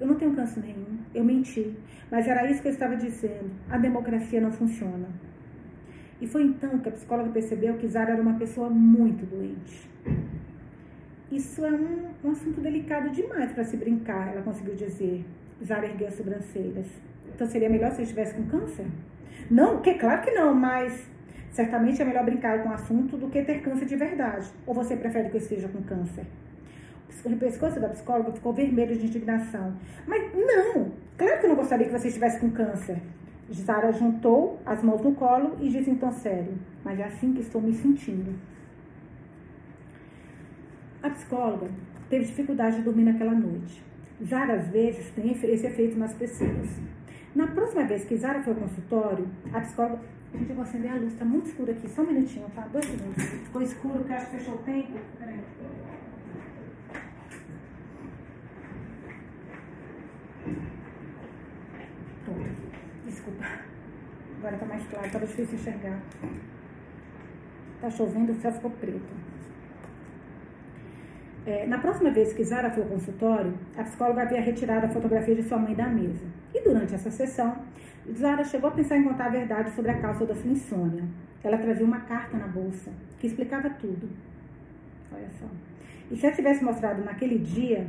Eu 0.00 0.06
não 0.06 0.14
tenho 0.14 0.34
câncer 0.34 0.60
nenhum, 0.60 0.98
eu 1.14 1.24
menti. 1.24 1.74
Mas 2.10 2.26
era 2.26 2.48
isso 2.50 2.62
que 2.62 2.68
eu 2.68 2.72
estava 2.72 2.96
dizendo. 2.96 3.50
A 3.68 3.78
democracia 3.78 4.40
não 4.40 4.52
funciona. 4.52 5.08
E 6.20 6.26
foi 6.26 6.42
então 6.42 6.78
que 6.78 6.88
a 6.88 6.92
psicóloga 6.92 7.30
percebeu 7.30 7.74
que 7.74 7.86
Zara 7.86 8.12
era 8.12 8.22
uma 8.22 8.38
pessoa 8.38 8.68
muito 8.68 9.24
doente. 9.26 9.88
Isso 11.30 11.64
é 11.64 11.70
um, 11.70 12.08
um 12.24 12.30
assunto 12.30 12.60
delicado 12.60 13.10
demais 13.10 13.52
para 13.52 13.64
se 13.64 13.76
brincar, 13.76 14.28
ela 14.28 14.42
conseguiu 14.42 14.74
dizer. 14.74 15.24
Zara 15.64 15.86
ergueu 15.86 16.08
as 16.08 16.14
sobrancelhas. 16.14 16.86
Então 17.34 17.46
seria 17.46 17.68
melhor 17.68 17.92
se 17.92 18.00
eu 18.00 18.04
estivesse 18.04 18.34
com 18.34 18.46
câncer? 18.46 18.86
Não, 19.50 19.80
que 19.80 19.94
claro 19.94 20.22
que 20.22 20.30
não, 20.30 20.54
mas 20.54 21.08
certamente 21.50 22.00
é 22.00 22.04
melhor 22.04 22.24
brincar 22.24 22.62
com 22.62 22.68
o 22.68 22.72
assunto 22.72 23.16
do 23.16 23.28
que 23.28 23.42
ter 23.42 23.60
câncer 23.62 23.86
de 23.86 23.96
verdade. 23.96 24.48
Ou 24.66 24.74
você 24.74 24.96
prefere 24.96 25.28
que 25.28 25.36
eu 25.36 25.40
esteja 25.40 25.68
com 25.68 25.82
câncer? 25.82 26.24
O 27.24 27.36
pescoço 27.36 27.80
da 27.80 27.88
psicóloga 27.88 28.32
ficou 28.32 28.52
vermelho 28.52 28.96
de 28.96 29.06
indignação. 29.06 29.74
Mas 30.06 30.32
não, 30.34 30.92
claro 31.16 31.40
que 31.40 31.46
eu 31.46 31.48
não 31.48 31.56
gostaria 31.56 31.86
que 31.86 31.92
você 31.92 32.08
estivesse 32.08 32.40
com 32.40 32.50
câncer. 32.50 33.00
Zara 33.52 33.92
juntou 33.92 34.60
as 34.64 34.82
mãos 34.82 35.00
no 35.00 35.14
colo 35.14 35.56
e 35.60 35.70
disse 35.70 35.90
em 35.90 35.94
tom 35.94 36.12
sério, 36.12 36.58
mas 36.84 36.98
é 36.98 37.04
assim 37.04 37.32
que 37.32 37.40
estou 37.40 37.62
me 37.62 37.72
sentindo. 37.72 38.34
A 41.02 41.10
psicóloga 41.10 41.68
teve 42.10 42.26
dificuldade 42.26 42.76
de 42.76 42.82
dormir 42.82 43.04
naquela 43.04 43.32
noite. 43.32 43.82
Zara, 44.26 44.54
às 44.54 44.68
vezes, 44.68 45.10
tem 45.12 45.30
esse 45.30 45.66
efeito 45.66 45.98
nas 45.98 46.12
pessoas. 46.12 46.68
Na 47.34 47.46
próxima 47.46 47.84
vez 47.84 48.04
que 48.04 48.16
Zara 48.16 48.42
foi 48.42 48.52
ao 48.52 48.58
consultório, 48.60 49.28
a 49.52 49.60
psicóloga. 49.60 50.00
Gente 50.34 50.52
vai 50.52 50.62
acender 50.62 50.90
a 50.90 50.96
luz, 50.96 51.14
tá 51.14 51.24
muito 51.24 51.46
escuro 51.46 51.70
aqui, 51.70 51.88
só 51.88 52.02
um 52.02 52.06
minutinho, 52.06 52.46
tá? 52.54 52.68
Dois 52.70 52.86
minutos. 52.90 53.24
Ficou 53.24 53.62
escuro, 53.62 54.04
que 54.04 54.12
acho 54.12 54.26
que 54.26 54.36
fechou 54.36 54.54
o 54.56 54.58
tempo. 54.58 54.98
Peraí. 55.18 55.40
Pronto. 62.24 62.68
Desculpa. 63.06 63.44
Agora 64.38 64.56
tá 64.56 64.66
mais 64.66 64.86
claro, 64.86 65.10
tava 65.10 65.26
difícil 65.26 65.54
enxergar. 65.54 66.00
Tá 67.80 67.90
chovendo, 67.90 68.32
o 68.32 68.34
céu 68.36 68.52
ficou 68.52 68.70
preto. 68.70 69.28
É, 71.46 71.66
na 71.66 71.78
próxima 71.78 72.10
vez 72.10 72.32
que 72.32 72.44
Zara 72.44 72.70
foi 72.70 72.82
ao 72.82 72.88
consultório, 72.88 73.54
a 73.76 73.82
psicóloga 73.82 74.22
havia 74.22 74.40
retirado 74.40 74.86
a 74.86 74.88
fotografia 74.90 75.34
de 75.34 75.42
sua 75.42 75.58
mãe 75.58 75.74
da 75.74 75.86
mesa. 75.86 76.26
E 76.54 76.60
durante 76.60 76.94
essa 76.94 77.10
sessão, 77.10 77.56
Zara 78.12 78.44
chegou 78.44 78.68
a 78.68 78.72
pensar 78.72 78.98
em 78.98 79.04
contar 79.04 79.26
a 79.26 79.30
verdade 79.30 79.70
sobre 79.70 79.90
a 79.90 79.98
causa 79.98 80.26
da 80.26 80.34
sua 80.34 80.50
insônia. 80.50 81.04
Ela 81.42 81.56
trazia 81.56 81.86
uma 81.86 82.00
carta 82.00 82.36
na 82.36 82.46
bolsa 82.46 82.90
que 83.18 83.26
explicava 83.26 83.70
tudo. 83.70 84.08
Olha 85.12 85.28
só. 85.40 85.46
E 86.10 86.16
se 86.16 86.26
ela 86.26 86.34
tivesse 86.34 86.62
mostrado 86.62 87.02
naquele 87.04 87.38
dia, 87.38 87.86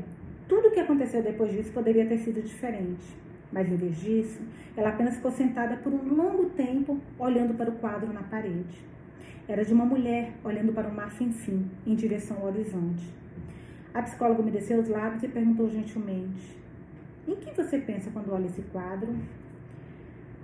tudo 0.50 0.68
o 0.68 0.72
que 0.72 0.80
aconteceu 0.80 1.22
depois 1.22 1.52
disso 1.52 1.72
poderia 1.72 2.08
ter 2.08 2.18
sido 2.18 2.42
diferente. 2.42 3.06
Mas 3.52 3.70
em 3.70 3.76
vez 3.76 4.02
disso, 4.02 4.42
ela 4.76 4.90
apenas 4.90 5.16
ficou 5.16 5.32
sentada 5.32 5.78
por 5.78 5.94
um 5.94 6.16
longo 6.16 6.50
tempo 6.50 7.00
olhando 7.20 7.54
para 7.54 7.70
o 7.70 7.76
quadro 7.76 8.12
na 8.12 8.24
parede. 8.24 8.84
Era 9.48 9.64
de 9.64 9.72
uma 9.72 9.86
mulher 9.86 10.34
olhando 10.44 10.74
para 10.74 10.88
o 10.88 10.94
mar 10.94 11.12
sem 11.12 11.32
fim, 11.32 11.70
em 11.86 11.94
direção 11.94 12.38
ao 12.38 12.48
horizonte. 12.48 13.08
A 13.94 14.02
psicóloga 14.02 14.42
umedeceu 14.42 14.80
os 14.80 14.90
lábios 14.90 15.22
e 15.22 15.28
perguntou 15.28 15.70
gentilmente: 15.70 16.58
Em 17.28 17.36
que 17.36 17.52
você 17.56 17.78
pensa 17.78 18.10
quando 18.12 18.32
olha 18.32 18.48
esse 18.48 18.64
quadro? 18.64 19.16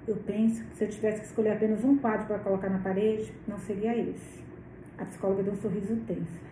Eu 0.07 0.17
penso 0.17 0.63
que 0.65 0.77
se 0.77 0.83
eu 0.83 0.89
tivesse 0.89 1.21
que 1.21 1.25
escolher 1.25 1.53
apenas 1.53 1.83
um 1.83 1.97
quadro 1.97 2.27
para 2.27 2.37
colocar 2.39 2.69
na 2.69 2.77
parede, 2.77 3.33
não 3.47 3.57
seria 3.57 3.97
esse. 3.97 4.43
A 4.99 5.05
psicóloga 5.05 5.41
deu 5.41 5.53
um 5.53 5.57
sorriso 5.57 5.95
tenso. 6.07 6.44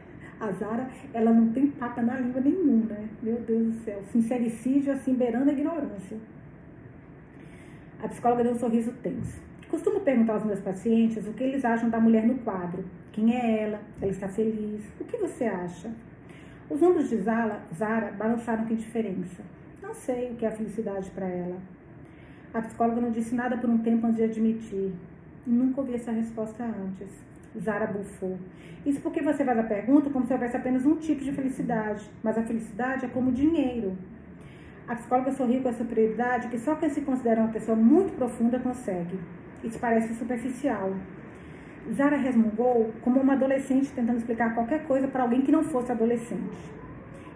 A 0.44 0.52
Zara, 0.52 0.90
ela 1.14 1.32
não 1.32 1.54
tem 1.54 1.68
pata 1.68 2.02
na 2.02 2.20
língua 2.20 2.42
nenhum, 2.42 2.84
né? 2.86 3.08
Meu 3.22 3.38
Deus 3.38 3.68
do 3.68 3.84
céu. 3.86 4.04
Sincericídio, 4.12 4.92
assim, 4.92 5.14
beirando 5.14 5.50
a 5.50 5.54
ignorância. 5.54 6.18
A 8.02 8.10
psicóloga 8.10 8.44
deu 8.44 8.52
um 8.52 8.60
sorriso 8.60 8.92
tenso. 9.02 9.42
Costumo 9.70 10.02
perguntar 10.02 10.34
aos 10.34 10.44
meus 10.44 10.60
pacientes 10.60 11.26
o 11.26 11.32
que 11.32 11.46
eles 11.46 11.64
acham 11.64 11.90
da 11.90 11.98
mulher 11.98 12.28
no 12.28 12.36
quadro. 12.40 12.84
Quem 13.14 13.34
é 13.38 13.64
ela? 13.64 13.80
Ela 14.02 14.12
está 14.12 14.28
feliz? 14.28 14.84
O 15.00 15.06
que 15.06 15.16
você 15.16 15.46
acha? 15.46 15.90
Os 16.70 16.82
ombros 16.82 17.10
de 17.10 17.22
Zara, 17.22 17.62
Zara 17.74 18.12
balançaram 18.12 18.66
com 18.66 18.74
indiferença. 18.74 19.42
Não 19.82 19.94
sei 19.94 20.32
o 20.32 20.36
que 20.36 20.46
é 20.46 20.50
a 20.50 20.52
felicidade 20.52 21.10
para 21.12 21.26
ela. 21.26 21.58
A 22.54 22.62
psicóloga 22.62 23.00
não 23.00 23.12
disse 23.12 23.34
nada 23.34 23.58
por 23.58 23.70
um 23.70 23.78
tempo 23.78 24.06
antes 24.06 24.18
de 24.18 24.24
admitir. 24.24 24.92
Nunca 25.48 25.80
ouvi 25.80 25.96
essa 25.96 26.12
resposta 26.12 26.66
antes. 26.66 27.24
Zara 27.60 27.88
bufou. 27.88 28.38
Isso 28.86 29.00
porque 29.02 29.22
você 29.22 29.44
faz 29.46 29.58
a 29.58 29.64
pergunta 29.64 30.10
como 30.10 30.26
se 30.26 30.34
houvesse 30.34 30.58
apenas 30.58 30.86
um 30.86 30.96
tipo 30.96 31.24
de 31.24 31.32
felicidade, 31.32 32.10
mas 32.24 32.38
a 32.38 32.44
felicidade 32.44 33.06
é 33.06 33.08
como 33.08 33.32
dinheiro. 33.32 33.98
A 34.88 34.96
psicóloga 34.96 35.32
sorriu 35.32 35.62
com 35.62 35.70
a 35.70 35.74
superioridade 35.74 36.50
que 36.50 36.60
só 36.60 36.76
quem 36.76 36.90
se 36.90 37.02
considera 37.02 37.42
uma 37.42 37.54
pessoa 37.54 37.76
muito 37.76 38.14
profunda 38.16 38.60
consegue. 38.60 39.18
Isso 39.64 39.80
parece 39.80 40.14
superficial. 40.16 40.94
Zara 41.94 42.18
resmungou 42.18 42.94
como 43.02 43.22
uma 43.22 43.34
adolescente 43.34 43.92
tentando 43.92 44.18
explicar 44.18 44.54
qualquer 44.54 44.86
coisa 44.86 45.08
para 45.08 45.24
alguém 45.24 45.42
que 45.42 45.52
não 45.52 45.64
fosse 45.64 45.92
adolescente. 45.92 46.58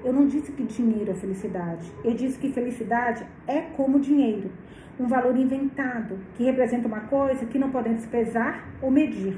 Eu 0.03 0.13
não 0.13 0.27
disse 0.27 0.51
que 0.51 0.63
dinheiro 0.63 1.11
é 1.11 1.13
felicidade. 1.13 1.91
Eu 2.03 2.13
disse 2.13 2.37
que 2.37 2.51
felicidade 2.51 3.25
é 3.47 3.61
como 3.61 3.99
dinheiro, 3.99 4.51
um 4.99 5.07
valor 5.07 5.35
inventado 5.37 6.17
que 6.35 6.43
representa 6.43 6.87
uma 6.87 7.01
coisa 7.01 7.45
que 7.45 7.57
não 7.57 7.71
podemos 7.71 8.05
pesar 8.05 8.67
ou 8.81 8.91
medir. 8.91 9.37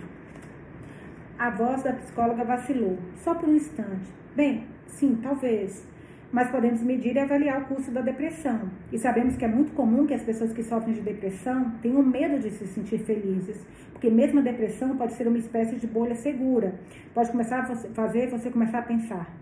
A 1.39 1.49
voz 1.51 1.81
da 1.83 1.93
psicóloga 1.93 2.43
vacilou, 2.43 2.97
só 3.15 3.33
por 3.33 3.47
um 3.47 3.55
instante. 3.55 4.11
Bem, 4.35 4.65
sim, 4.87 5.17
talvez. 5.23 5.87
Mas 6.33 6.51
podemos 6.51 6.81
medir 6.81 7.15
e 7.15 7.19
avaliar 7.19 7.61
o 7.61 7.65
custo 7.65 7.91
da 7.91 8.01
depressão. 8.01 8.69
E 8.91 8.99
sabemos 8.99 9.37
que 9.37 9.45
é 9.45 9.47
muito 9.47 9.71
comum 9.71 10.05
que 10.05 10.13
as 10.13 10.21
pessoas 10.21 10.51
que 10.51 10.61
sofrem 10.61 10.93
de 10.93 10.99
depressão 10.99 11.71
tenham 11.81 12.03
medo 12.03 12.39
de 12.39 12.51
se 12.51 12.67
sentir 12.67 12.99
felizes. 12.99 13.57
Porque 13.93 14.09
mesmo 14.09 14.41
a 14.41 14.43
depressão 14.43 14.97
pode 14.97 15.13
ser 15.13 15.29
uma 15.29 15.37
espécie 15.37 15.77
de 15.77 15.87
bolha 15.87 16.13
segura. 16.13 16.75
Pode 17.13 17.31
começar 17.31 17.59
a 17.59 17.65
fazer 17.73 18.27
você 18.27 18.49
começar 18.49 18.79
a 18.79 18.81
pensar: 18.81 19.33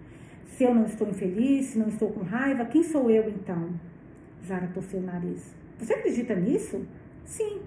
se 0.45 0.65
eu 0.65 0.76
não 0.76 0.86
estou 0.86 1.10
infeliz, 1.10 1.65
se 1.65 1.80
não 1.80 1.88
estou 1.88 2.11
com 2.11 2.22
raiva, 2.22 2.64
quem 2.65 2.84
sou 2.84 3.10
eu 3.10 3.28
então? 3.28 3.72
Zara 4.45 4.69
torceu 4.72 4.99
o 4.99 5.03
nariz. 5.03 5.52
Você 5.80 5.95
acredita 5.95 6.36
nisso? 6.36 6.80
Sim, 7.26 7.60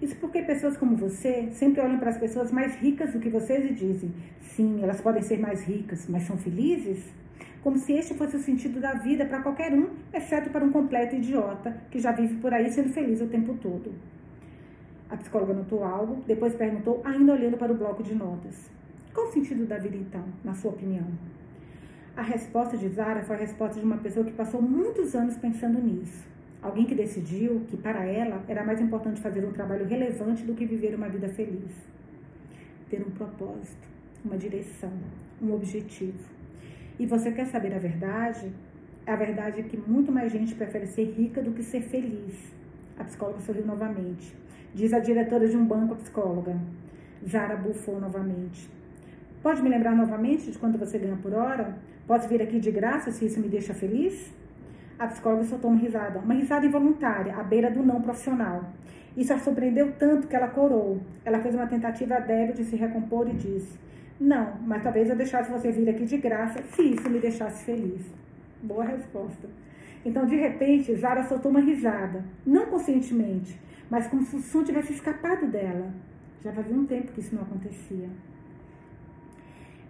isso 0.00 0.16
porque 0.16 0.42
pessoas 0.42 0.76
como 0.76 0.96
você 0.96 1.48
sempre 1.52 1.80
olham 1.80 1.98
para 1.98 2.10
as 2.10 2.18
pessoas 2.18 2.52
mais 2.52 2.76
ricas 2.76 3.12
do 3.12 3.18
que 3.18 3.28
vocês 3.28 3.68
e 3.68 3.74
dizem: 3.74 4.12
sim, 4.40 4.82
elas 4.82 5.00
podem 5.00 5.22
ser 5.22 5.38
mais 5.38 5.62
ricas, 5.64 6.06
mas 6.08 6.22
são 6.22 6.36
felizes? 6.36 7.04
Como 7.62 7.76
se 7.76 7.92
este 7.92 8.14
fosse 8.14 8.36
o 8.36 8.38
sentido 8.38 8.80
da 8.80 8.94
vida 8.94 9.26
para 9.26 9.42
qualquer 9.42 9.72
um, 9.72 9.88
exceto 10.14 10.50
para 10.50 10.64
um 10.64 10.70
completo 10.70 11.16
idiota 11.16 11.76
que 11.90 11.98
já 11.98 12.12
vive 12.12 12.36
por 12.36 12.54
aí 12.54 12.70
sendo 12.70 12.90
feliz 12.90 13.20
o 13.20 13.26
tempo 13.26 13.54
todo. 13.60 13.92
A 15.10 15.16
psicóloga 15.16 15.54
notou 15.54 15.82
algo, 15.82 16.22
depois 16.26 16.54
perguntou, 16.54 17.00
ainda 17.04 17.32
olhando 17.32 17.56
para 17.56 17.72
o 17.72 17.76
bloco 17.76 18.02
de 18.02 18.14
notas: 18.14 18.70
Qual 19.12 19.26
o 19.26 19.32
sentido 19.32 19.66
da 19.66 19.78
vida 19.78 19.96
então, 19.96 20.24
na 20.44 20.54
sua 20.54 20.70
opinião? 20.70 21.06
A 22.16 22.22
resposta 22.22 22.76
de 22.76 22.88
Zara 22.88 23.22
foi 23.22 23.36
a 23.36 23.38
resposta 23.38 23.78
de 23.78 23.86
uma 23.86 23.96
pessoa 23.98 24.24
que 24.24 24.32
passou 24.32 24.60
muitos 24.60 25.14
anos 25.14 25.36
pensando 25.36 25.80
nisso. 25.80 26.26
Alguém 26.60 26.86
que 26.86 26.94
decidiu 26.94 27.60
que 27.68 27.76
para 27.76 28.04
ela 28.04 28.42
era 28.48 28.64
mais 28.64 28.80
importante 28.80 29.20
fazer 29.20 29.44
um 29.44 29.52
trabalho 29.52 29.86
relevante 29.86 30.42
do 30.42 30.54
que 30.54 30.66
viver 30.66 30.94
uma 30.94 31.08
vida 31.08 31.28
feliz. 31.28 31.70
Ter 32.90 33.00
um 33.00 33.10
propósito, 33.10 33.86
uma 34.24 34.36
direção, 34.36 34.92
um 35.40 35.52
objetivo. 35.52 36.18
E 36.98 37.06
você 37.06 37.30
quer 37.30 37.46
saber 37.46 37.72
a 37.74 37.78
verdade? 37.78 38.52
A 39.06 39.14
verdade 39.14 39.60
é 39.60 39.62
que 39.62 39.76
muito 39.76 40.10
mais 40.10 40.32
gente 40.32 40.54
prefere 40.54 40.86
ser 40.86 41.04
rica 41.04 41.40
do 41.40 41.52
que 41.52 41.62
ser 41.62 41.82
feliz. 41.82 42.34
A 42.98 43.04
psicóloga 43.04 43.40
sorriu 43.40 43.64
novamente. 43.64 44.34
Diz 44.74 44.92
a 44.92 44.98
diretora 44.98 45.48
de 45.48 45.56
um 45.56 45.64
banco, 45.64 45.94
psicóloga. 45.94 46.56
Zara 47.26 47.56
bufou 47.56 48.00
novamente. 48.00 48.68
Pode 49.42 49.62
me 49.62 49.68
lembrar 49.68 49.94
novamente 49.94 50.50
de 50.50 50.58
quanto 50.58 50.76
você 50.76 50.98
ganha 50.98 51.16
por 51.16 51.32
hora? 51.32 51.78
Posso 52.06 52.28
vir 52.28 52.42
aqui 52.42 52.58
de 52.58 52.72
graça 52.72 53.12
se 53.12 53.26
isso 53.26 53.38
me 53.38 53.48
deixa 53.48 53.72
feliz? 53.72 54.32
A 54.98 55.06
psicóloga 55.06 55.44
soltou 55.44 55.70
uma 55.70 55.78
risada, 55.78 56.18
uma 56.18 56.34
risada 56.34 56.66
involuntária, 56.66 57.36
à 57.36 57.42
beira 57.44 57.70
do 57.70 57.84
não 57.84 58.02
profissional. 58.02 58.64
Isso 59.16 59.32
a 59.32 59.38
surpreendeu 59.38 59.92
tanto 59.92 60.26
que 60.26 60.34
ela 60.34 60.48
corou. 60.48 61.00
Ela 61.24 61.38
fez 61.38 61.54
uma 61.54 61.68
tentativa 61.68 62.18
débil 62.18 62.54
de 62.54 62.64
se 62.64 62.74
recompor 62.74 63.28
e 63.28 63.34
disse: 63.34 63.78
Não, 64.20 64.54
mas 64.66 64.82
talvez 64.82 65.08
eu 65.08 65.14
deixasse 65.14 65.52
você 65.52 65.70
vir 65.70 65.88
aqui 65.88 66.04
de 66.04 66.18
graça 66.18 66.60
se 66.74 66.82
isso 66.82 67.08
me 67.08 67.20
deixasse 67.20 67.64
feliz. 67.64 68.04
Boa 68.60 68.84
resposta. 68.84 69.48
Então, 70.04 70.26
de 70.26 70.34
repente, 70.34 70.94
Zara 70.96 71.22
soltou 71.24 71.52
uma 71.52 71.60
risada, 71.60 72.24
não 72.44 72.66
conscientemente, 72.66 73.60
mas 73.88 74.08
como 74.08 74.24
se 74.24 74.34
o 74.34 74.40
som 74.40 74.64
tivesse 74.64 74.92
escapado 74.92 75.46
dela. 75.46 75.92
Já 76.42 76.52
fazia 76.52 76.76
um 76.76 76.86
tempo 76.86 77.12
que 77.12 77.20
isso 77.20 77.34
não 77.36 77.42
acontecia. 77.42 78.08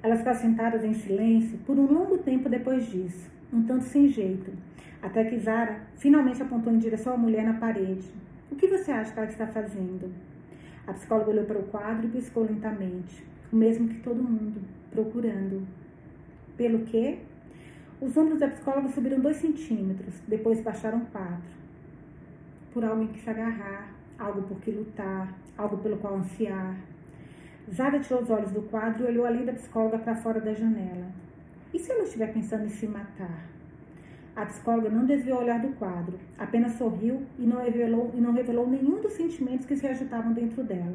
Elas 0.02 0.18
ficaram 0.18 0.39
sentadas 0.39 0.85
em 0.85 0.93
silêncio 0.93 1.59
por 1.66 1.78
um 1.78 1.86
longo 1.86 2.18
tempo 2.18 2.48
depois 2.48 2.86
disso, 2.86 3.30
um 3.52 3.62
tanto 3.62 3.85
sem 3.85 4.09
jeito, 4.09 4.52
até 5.02 5.24
que 5.24 5.38
Zara 5.38 5.80
finalmente 5.96 6.42
apontou 6.42 6.72
em 6.72 6.78
direção 6.78 7.14
à 7.14 7.16
mulher 7.16 7.44
na 7.44 7.54
parede. 7.54 8.10
O 8.50 8.56
que 8.56 8.66
você 8.66 8.90
acha 8.90 9.12
que 9.12 9.18
ela 9.18 9.28
está 9.28 9.46
fazendo? 9.46 10.12
A 10.86 10.92
psicóloga 10.92 11.30
olhou 11.30 11.44
para 11.44 11.58
o 11.58 11.64
quadro 11.64 12.06
e 12.06 12.10
piscou 12.10 12.44
lentamente, 12.44 13.24
o 13.52 13.56
mesmo 13.56 13.88
que 13.88 14.00
todo 14.00 14.22
mundo, 14.22 14.60
procurando. 14.90 15.66
Pelo 16.56 16.84
quê? 16.86 17.18
Os 18.00 18.16
ombros 18.16 18.40
da 18.40 18.48
psicóloga 18.48 18.88
subiram 18.88 19.20
dois 19.20 19.36
centímetros, 19.36 20.20
depois 20.26 20.60
baixaram 20.60 21.00
quatro. 21.06 21.58
Por 22.72 22.84
algo 22.84 23.02
em 23.02 23.08
que 23.08 23.20
se 23.20 23.30
agarrar, 23.30 23.92
algo 24.18 24.42
por 24.42 24.60
que 24.60 24.70
lutar, 24.70 25.34
algo 25.56 25.78
pelo 25.78 25.98
qual 25.98 26.16
ansiar. 26.16 26.76
Zara 27.72 28.00
tirou 28.00 28.22
os 28.22 28.30
olhos 28.30 28.50
do 28.50 28.62
quadro 28.62 29.04
e 29.04 29.08
olhou 29.08 29.26
além 29.26 29.44
da 29.44 29.52
psicóloga 29.52 29.98
para 29.98 30.14
fora 30.14 30.40
da 30.40 30.54
janela. 30.54 31.06
E 31.72 31.78
se 31.78 31.92
ela 31.92 32.04
estiver 32.04 32.32
pensando 32.32 32.64
em 32.64 32.70
se 32.70 32.86
matar? 32.86 33.57
A 34.39 34.47
psicóloga 34.47 34.89
não 34.89 35.05
desviou 35.05 35.39
o 35.39 35.43
olhar 35.43 35.59
do 35.59 35.70
quadro, 35.70 36.16
apenas 36.39 36.74
sorriu 36.74 37.23
e 37.40 37.43
não 37.44 37.60
revelou, 37.60 38.12
e 38.15 38.20
não 38.20 38.32
revelou 38.32 38.69
nenhum 38.69 39.01
dos 39.02 39.15
sentimentos 39.15 39.66
que 39.66 39.74
se 39.74 39.85
agitavam 39.85 40.32
dentro 40.32 40.62
dela. 40.62 40.94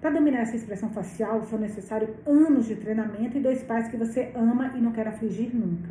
Para 0.00 0.08
dominar 0.08 0.40
essa 0.40 0.56
expressão 0.56 0.88
facial, 0.88 1.42
são 1.42 1.58
necessários 1.58 2.10
anos 2.26 2.64
de 2.64 2.74
treinamento 2.76 3.36
e 3.36 3.42
dois 3.42 3.62
pais 3.62 3.88
que 3.88 3.98
você 3.98 4.32
ama 4.34 4.72
e 4.74 4.80
não 4.80 4.90
quer 4.90 5.06
afligir 5.06 5.54
nunca. 5.54 5.90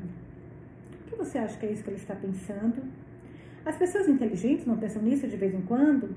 O 1.05 1.09
que 1.11 1.15
você 1.15 1.37
acha 1.37 1.55
que 1.55 1.67
é 1.67 1.71
isso 1.71 1.83
que 1.83 1.89
ela 1.91 1.99
está 1.99 2.15
pensando? 2.15 2.81
As 3.63 3.77
pessoas 3.77 4.09
inteligentes 4.09 4.65
não 4.65 4.77
pensam 4.77 5.03
nisso 5.03 5.27
de 5.27 5.37
vez 5.37 5.53
em 5.53 5.61
quando? 5.61 6.15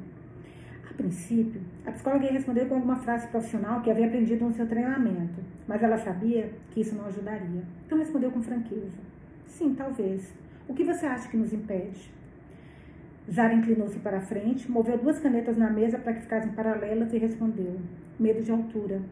A 0.91 0.95
princípio, 0.95 1.61
a 1.85 1.93
psicóloga 1.93 2.25
ia 2.25 2.33
responder 2.33 2.65
com 2.65 2.77
alguma 2.77 2.97
frase 2.97 3.29
profissional 3.29 3.83
que 3.83 3.91
havia 3.91 4.07
aprendido 4.07 4.47
no 4.47 4.55
seu 4.55 4.67
treinamento, 4.67 5.43
mas 5.67 5.83
ela 5.83 5.99
sabia 5.99 6.51
que 6.71 6.81
isso 6.81 6.95
não 6.95 7.05
ajudaria. 7.05 7.63
Então 7.85 7.99
respondeu 7.99 8.31
com 8.31 8.43
franqueza. 8.43 9.08
Sim, 9.49 9.75
talvez. 9.75 10.33
O 10.69 10.75
que 10.75 10.85
você 10.85 11.07
acha 11.07 11.29
que 11.29 11.37
nos 11.37 11.53
impede? 11.53 12.13
Zara 13.31 13.55
inclinou-se 13.55 13.99
para 13.99 14.19
a 14.19 14.21
frente, 14.21 14.71
moveu 14.71 14.97
duas 14.97 15.19
canetas 15.19 15.57
na 15.57 15.71
mesa 15.71 15.99
para 15.99 16.13
que 16.13 16.21
ficassem 16.23 16.53
paralelas 16.53 17.13
e 17.13 17.19
respondeu: 17.19 17.81
Medo 18.19 18.43
de 18.43 18.53
altura. 18.53 19.03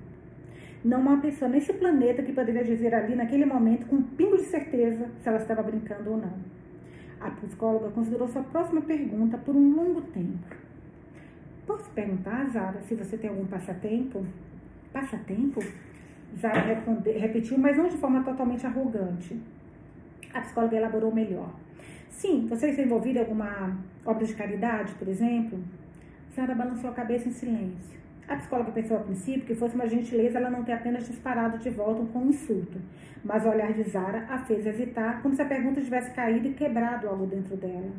Não 0.85 1.09
há 1.11 1.17
pessoa 1.17 1.51
nesse 1.51 1.73
planeta 1.73 2.23
que 2.23 2.33
poderia 2.33 2.63
dizer 2.63 2.95
ali, 2.95 3.17
naquele 3.17 3.45
momento, 3.45 3.87
com 3.87 3.97
um 3.97 4.03
pingo 4.03 4.37
de 4.37 4.45
certeza, 4.45 5.11
se 5.21 5.29
ela 5.29 5.39
estava 5.39 5.63
brincando 5.63 6.11
ou 6.11 6.17
não. 6.17 6.35
A 7.21 7.31
psicóloga 7.31 7.91
considerou 7.91 8.29
sua 8.29 8.43
próxima 8.43 8.83
pergunta 8.83 9.37
por 9.39 9.57
um 9.57 9.75
longo 9.75 10.03
tempo. 10.03 10.47
Posso 11.67 11.91
perguntar, 11.91 12.49
Zara, 12.51 12.81
se 12.83 12.95
você 12.95 13.17
tem 13.17 13.31
algum 13.31 13.47
passatempo? 13.47 14.25
Passatempo? 14.93 15.61
Zara 16.39 16.83
repetiu, 17.19 17.59
mas 17.59 17.77
não 17.77 17.89
de 17.89 17.97
forma 17.97 18.23
totalmente 18.23 18.65
arrogante. 18.65 19.37
A 20.37 20.43
psicóloga 20.43 20.77
elaborou 20.77 21.11
melhor. 21.15 21.49
Sim, 22.11 22.47
você 22.47 22.69
está 22.69 22.83
envolvido 22.83 23.19
em 23.19 23.23
alguma 23.23 23.75
obra 24.05 24.23
de 24.23 24.35
caridade, 24.35 24.93
por 24.97 25.09
exemplo? 25.09 25.59
Sara 26.35 26.55
balançou 26.55 26.91
a 26.91 26.93
cabeça 26.93 27.27
em 27.27 27.33
silêncio. 27.33 27.99
A 28.29 28.37
psicóloga 28.37 28.71
pensou 28.71 28.99
a 28.99 29.01
princípio 29.01 29.47
que 29.47 29.55
fosse 29.55 29.75
uma 29.75 29.89
gentileza 29.89 30.39
ela 30.39 30.51
não 30.51 30.63
ter 30.63 30.73
apenas 30.73 31.07
disparado 31.07 31.57
de 31.57 31.71
volta 31.71 32.05
com 32.13 32.19
um 32.19 32.29
insulto, 32.29 32.79
mas 33.25 33.47
o 33.47 33.49
olhar 33.49 33.73
de 33.73 33.83
Zara 33.85 34.27
a 34.29 34.37
fez 34.37 34.67
hesitar, 34.67 35.23
como 35.23 35.35
se 35.35 35.41
a 35.41 35.47
pergunta 35.47 35.81
tivesse 35.81 36.11
caído 36.11 36.49
e 36.49 36.53
quebrado 36.53 37.09
algo 37.09 37.25
dentro 37.25 37.57
dela. 37.57 37.91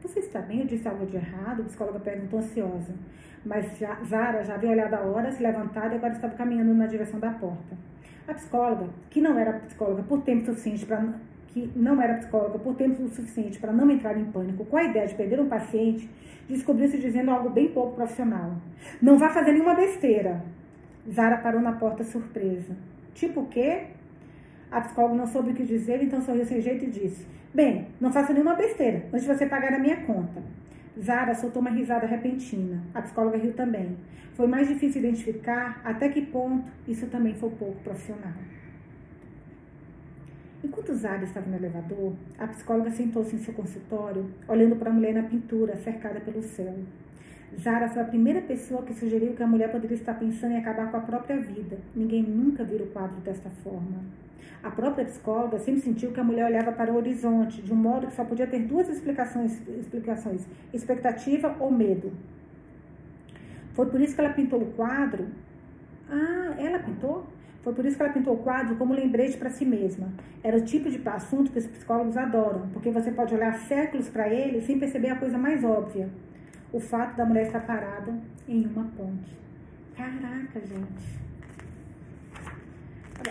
Você 0.00 0.20
está 0.20 0.40
bem? 0.40 0.60
Eu 0.60 0.66
disse 0.66 0.88
algo 0.88 1.04
de 1.04 1.16
errado? 1.16 1.60
A 1.60 1.64
psicóloga 1.66 2.00
perguntou 2.00 2.38
ansiosa. 2.38 2.94
Mas 3.44 3.76
já, 3.76 4.02
Zara 4.02 4.42
já 4.44 4.54
havia 4.54 4.70
olhado 4.70 4.94
a 4.94 5.00
hora, 5.00 5.30
se 5.30 5.42
levantado 5.42 5.92
e 5.92 5.96
agora 5.96 6.14
estava 6.14 6.34
caminhando 6.34 6.72
na 6.72 6.86
direção 6.86 7.20
da 7.20 7.32
porta. 7.32 7.76
A 8.26 8.32
psicóloga, 8.32 8.88
que 9.10 9.20
não 9.20 9.38
era 9.38 9.60
psicóloga 9.60 10.02
por 10.04 10.22
tempo 10.22 10.46
suficiente 10.46 10.86
para 10.86 11.02
que 11.56 11.72
não 11.74 12.02
era 12.02 12.18
psicóloga 12.18 12.58
por 12.58 12.74
tempo 12.74 13.08
suficiente 13.08 13.58
para 13.58 13.72
não 13.72 13.90
entrar 13.90 14.14
em 14.18 14.26
pânico 14.26 14.62
com 14.66 14.76
a 14.76 14.84
ideia 14.84 15.06
de 15.06 15.14
perder 15.14 15.40
um 15.40 15.48
paciente, 15.48 16.06
descobriu-se 16.46 16.98
dizendo 16.98 17.30
algo 17.30 17.48
bem 17.48 17.68
pouco 17.68 17.96
profissional. 17.96 18.58
Não 19.00 19.16
vá 19.16 19.30
fazer 19.30 19.52
nenhuma 19.52 19.74
besteira. 19.74 20.44
Zara 21.10 21.38
parou 21.38 21.62
na 21.62 21.72
porta 21.72 22.04
surpresa. 22.04 22.76
Tipo 23.14 23.40
o 23.40 23.46
quê? 23.46 23.84
A 24.70 24.82
psicóloga 24.82 25.14
não 25.14 25.26
soube 25.26 25.52
o 25.52 25.54
que 25.54 25.64
dizer, 25.64 26.02
então 26.02 26.20
sorriu 26.20 26.44
sem 26.44 26.60
jeito 26.60 26.84
e 26.84 26.90
disse: 26.90 27.26
Bem, 27.54 27.86
não 27.98 28.12
faça 28.12 28.34
nenhuma 28.34 28.54
besteira, 28.54 29.06
antes 29.10 29.22
de 29.22 29.34
você 29.34 29.46
pagar 29.46 29.72
a 29.72 29.78
minha 29.78 29.96
conta. 30.04 30.42
Zara 31.00 31.34
soltou 31.34 31.62
uma 31.62 31.70
risada 31.70 32.06
repentina. 32.06 32.82
A 32.92 33.00
psicóloga 33.00 33.38
riu 33.38 33.54
também. 33.54 33.96
Foi 34.34 34.46
mais 34.46 34.68
difícil 34.68 35.00
identificar 35.00 35.80
até 35.82 36.10
que 36.10 36.20
ponto 36.20 36.70
isso 36.86 37.06
também 37.06 37.32
foi 37.32 37.48
pouco 37.48 37.80
profissional. 37.82 38.34
Enquanto 40.64 40.94
Zara 40.94 41.24
estava 41.24 41.46
no 41.46 41.56
elevador, 41.56 42.14
a 42.38 42.46
psicóloga 42.46 42.90
sentou-se 42.90 43.36
em 43.36 43.38
seu 43.38 43.52
consultório, 43.52 44.26
olhando 44.48 44.76
para 44.76 44.90
a 44.90 44.92
mulher 44.92 45.14
na 45.14 45.22
pintura, 45.22 45.76
cercada 45.76 46.18
pelo 46.20 46.42
céu. 46.42 46.74
Zara 47.60 47.88
foi 47.88 48.02
a 48.02 48.06
primeira 48.06 48.40
pessoa 48.40 48.82
que 48.82 48.94
sugeriu 48.94 49.34
que 49.34 49.42
a 49.42 49.46
mulher 49.46 49.70
poderia 49.70 49.96
estar 49.96 50.14
pensando 50.14 50.52
em 50.52 50.58
acabar 50.58 50.90
com 50.90 50.96
a 50.96 51.00
própria 51.00 51.38
vida. 51.40 51.78
Ninguém 51.94 52.22
nunca 52.22 52.64
vira 52.64 52.84
o 52.84 52.88
quadro 52.88 53.20
desta 53.20 53.50
forma. 53.62 54.02
A 54.62 54.70
própria 54.70 55.04
psicóloga 55.04 55.58
sempre 55.58 55.82
sentiu 55.82 56.10
que 56.10 56.18
a 56.18 56.24
mulher 56.24 56.46
olhava 56.46 56.72
para 56.72 56.92
o 56.92 56.96
horizonte, 56.96 57.62
de 57.62 57.72
um 57.72 57.76
modo 57.76 58.06
que 58.08 58.14
só 58.14 58.24
podia 58.24 58.46
ter 58.46 58.60
duas 58.60 58.88
explicações, 58.88 59.60
explicações 59.68 60.44
expectativa 60.72 61.54
ou 61.60 61.70
medo. 61.70 62.12
Foi 63.74 63.86
por 63.86 64.00
isso 64.00 64.14
que 64.14 64.20
ela 64.20 64.32
pintou 64.32 64.60
o 64.60 64.72
quadro. 64.72 65.28
Ah, 66.10 66.54
ela 66.58 66.78
pintou? 66.78 67.26
Foi 67.66 67.74
por 67.74 67.84
isso 67.84 67.96
que 67.96 68.02
ela 68.04 68.12
pintou 68.12 68.34
o 68.34 68.38
quadro 68.44 68.76
como 68.76 68.94
lembrete 68.94 69.36
para 69.36 69.50
si 69.50 69.64
mesma. 69.64 70.12
Era 70.40 70.56
o 70.56 70.60
tipo 70.60 70.88
de 70.88 71.02
assunto 71.08 71.50
que 71.50 71.58
os 71.58 71.66
psicólogos 71.66 72.16
adoram, 72.16 72.68
porque 72.72 72.92
você 72.92 73.10
pode 73.10 73.34
olhar 73.34 73.58
séculos 73.58 74.08
para 74.08 74.28
ele 74.28 74.60
sem 74.60 74.78
perceber 74.78 75.08
a 75.08 75.16
coisa 75.16 75.36
mais 75.36 75.64
óbvia. 75.64 76.08
O 76.72 76.78
fato 76.78 77.16
da 77.16 77.24
mulher 77.24 77.46
estar 77.46 77.66
parada 77.66 78.14
em 78.46 78.64
uma 78.66 78.84
ponte. 78.96 79.36
Caraca, 79.96 80.60
gente. 80.60 81.18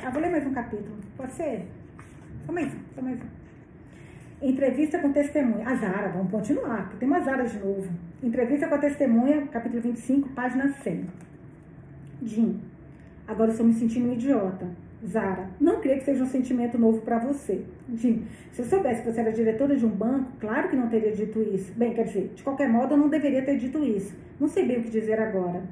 Ah, 0.04 0.10
vou 0.10 0.22
ler 0.22 0.32
mais 0.32 0.46
um 0.46 0.54
capítulo. 0.54 0.98
Pode 1.16 1.32
ser? 1.32 1.66
Só 2.46 2.52
mais 2.52 2.74
um, 2.74 2.80
só 2.94 3.02
mais 3.02 3.18
um. 3.18 4.46
Entrevista 4.46 5.00
com 5.00 5.14
testemunha. 5.14 5.66
A 5.66 5.76
Zara, 5.76 6.10
vamos 6.10 6.30
continuar, 6.30 6.82
porque 6.82 6.98
tem 6.98 7.08
uma 7.08 7.22
Zara 7.22 7.46
de 7.46 7.58
novo. 7.58 7.90
Entrevista 8.22 8.68
com 8.68 8.76
a 8.76 8.80
testemunha, 8.80 9.48
capítulo 9.48 9.82
25, 9.82 10.28
página 10.32 10.74
100. 10.74 11.08
Jim. 12.22 12.75
Agora 13.28 13.52
estou 13.52 13.66
me 13.66 13.74
sentindo 13.74 14.10
um 14.10 14.14
idiota. 14.14 14.68
Zara, 15.06 15.50
não 15.60 15.82
creio 15.82 16.00
que 16.00 16.06
seja 16.06 16.24
um 16.24 16.28
sentimento 16.28 16.78
novo 16.78 17.02
para 17.02 17.20
você. 17.20 17.64
Jim, 17.94 18.26
se 18.52 18.62
eu 18.62 18.66
soubesse 18.66 19.02
que 19.02 19.12
você 19.12 19.22
era 19.22 19.32
diretora 19.32 19.76
de 19.76 19.86
um 19.86 19.90
banco, 19.90 20.32
claro 20.40 20.70
que 20.70 20.76
não 20.76 20.88
teria 20.88 21.12
dito 21.12 21.42
isso. 21.42 21.74
Bem, 21.76 21.94
quer 21.94 22.06
dizer, 22.06 22.32
de 22.36 22.44
qualquer 22.44 22.70
modo 22.70 22.94
eu 22.94 22.98
não 22.98 23.10
deveria 23.10 23.44
ter 23.44 23.58
dito 23.58 23.84
isso. 23.84 24.16
Não 24.40 24.48
sei 24.48 24.66
bem 24.66 24.80
o 24.80 24.84
que 24.84 24.90
dizer 24.90 25.20
agora. 25.20 25.64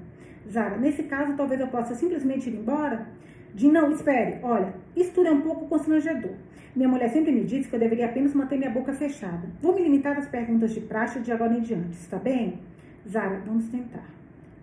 Zara, 0.50 0.78
nesse 0.78 1.04
caso 1.04 1.36
talvez 1.36 1.60
eu 1.60 1.68
possa 1.68 1.96
simplesmente 1.96 2.50
ir 2.50 2.56
embora? 2.56 3.08
Jim, 3.56 3.72
não, 3.72 3.92
espere. 3.92 4.40
Olha, 4.42 4.74
isso 4.96 5.12
tudo 5.14 5.28
é 5.28 5.32
um 5.32 5.42
pouco 5.42 5.68
constrangedor. 5.68 6.32
Minha 6.76 6.90
mulher 6.90 7.10
sempre 7.10 7.32
me 7.32 7.44
disse 7.44 7.70
que 7.70 7.76
eu 7.76 7.80
deveria 7.80 8.08
apenas 8.08 8.34
manter 8.34 8.58
minha 8.58 8.72
boca 8.72 8.94
fechada. 8.94 9.48
Vou 9.62 9.76
me 9.76 9.84
limitar 9.84 10.18
às 10.18 10.28
perguntas 10.28 10.72
de 10.74 10.82
praxe 10.82 11.20
de 11.20 11.32
agora 11.32 11.54
em 11.54 11.62
diante, 11.62 11.92
está 11.92 12.18
bem? 12.18 12.60
Zara, 13.08 13.42
vamos 13.46 13.68
tentar. 13.68 14.10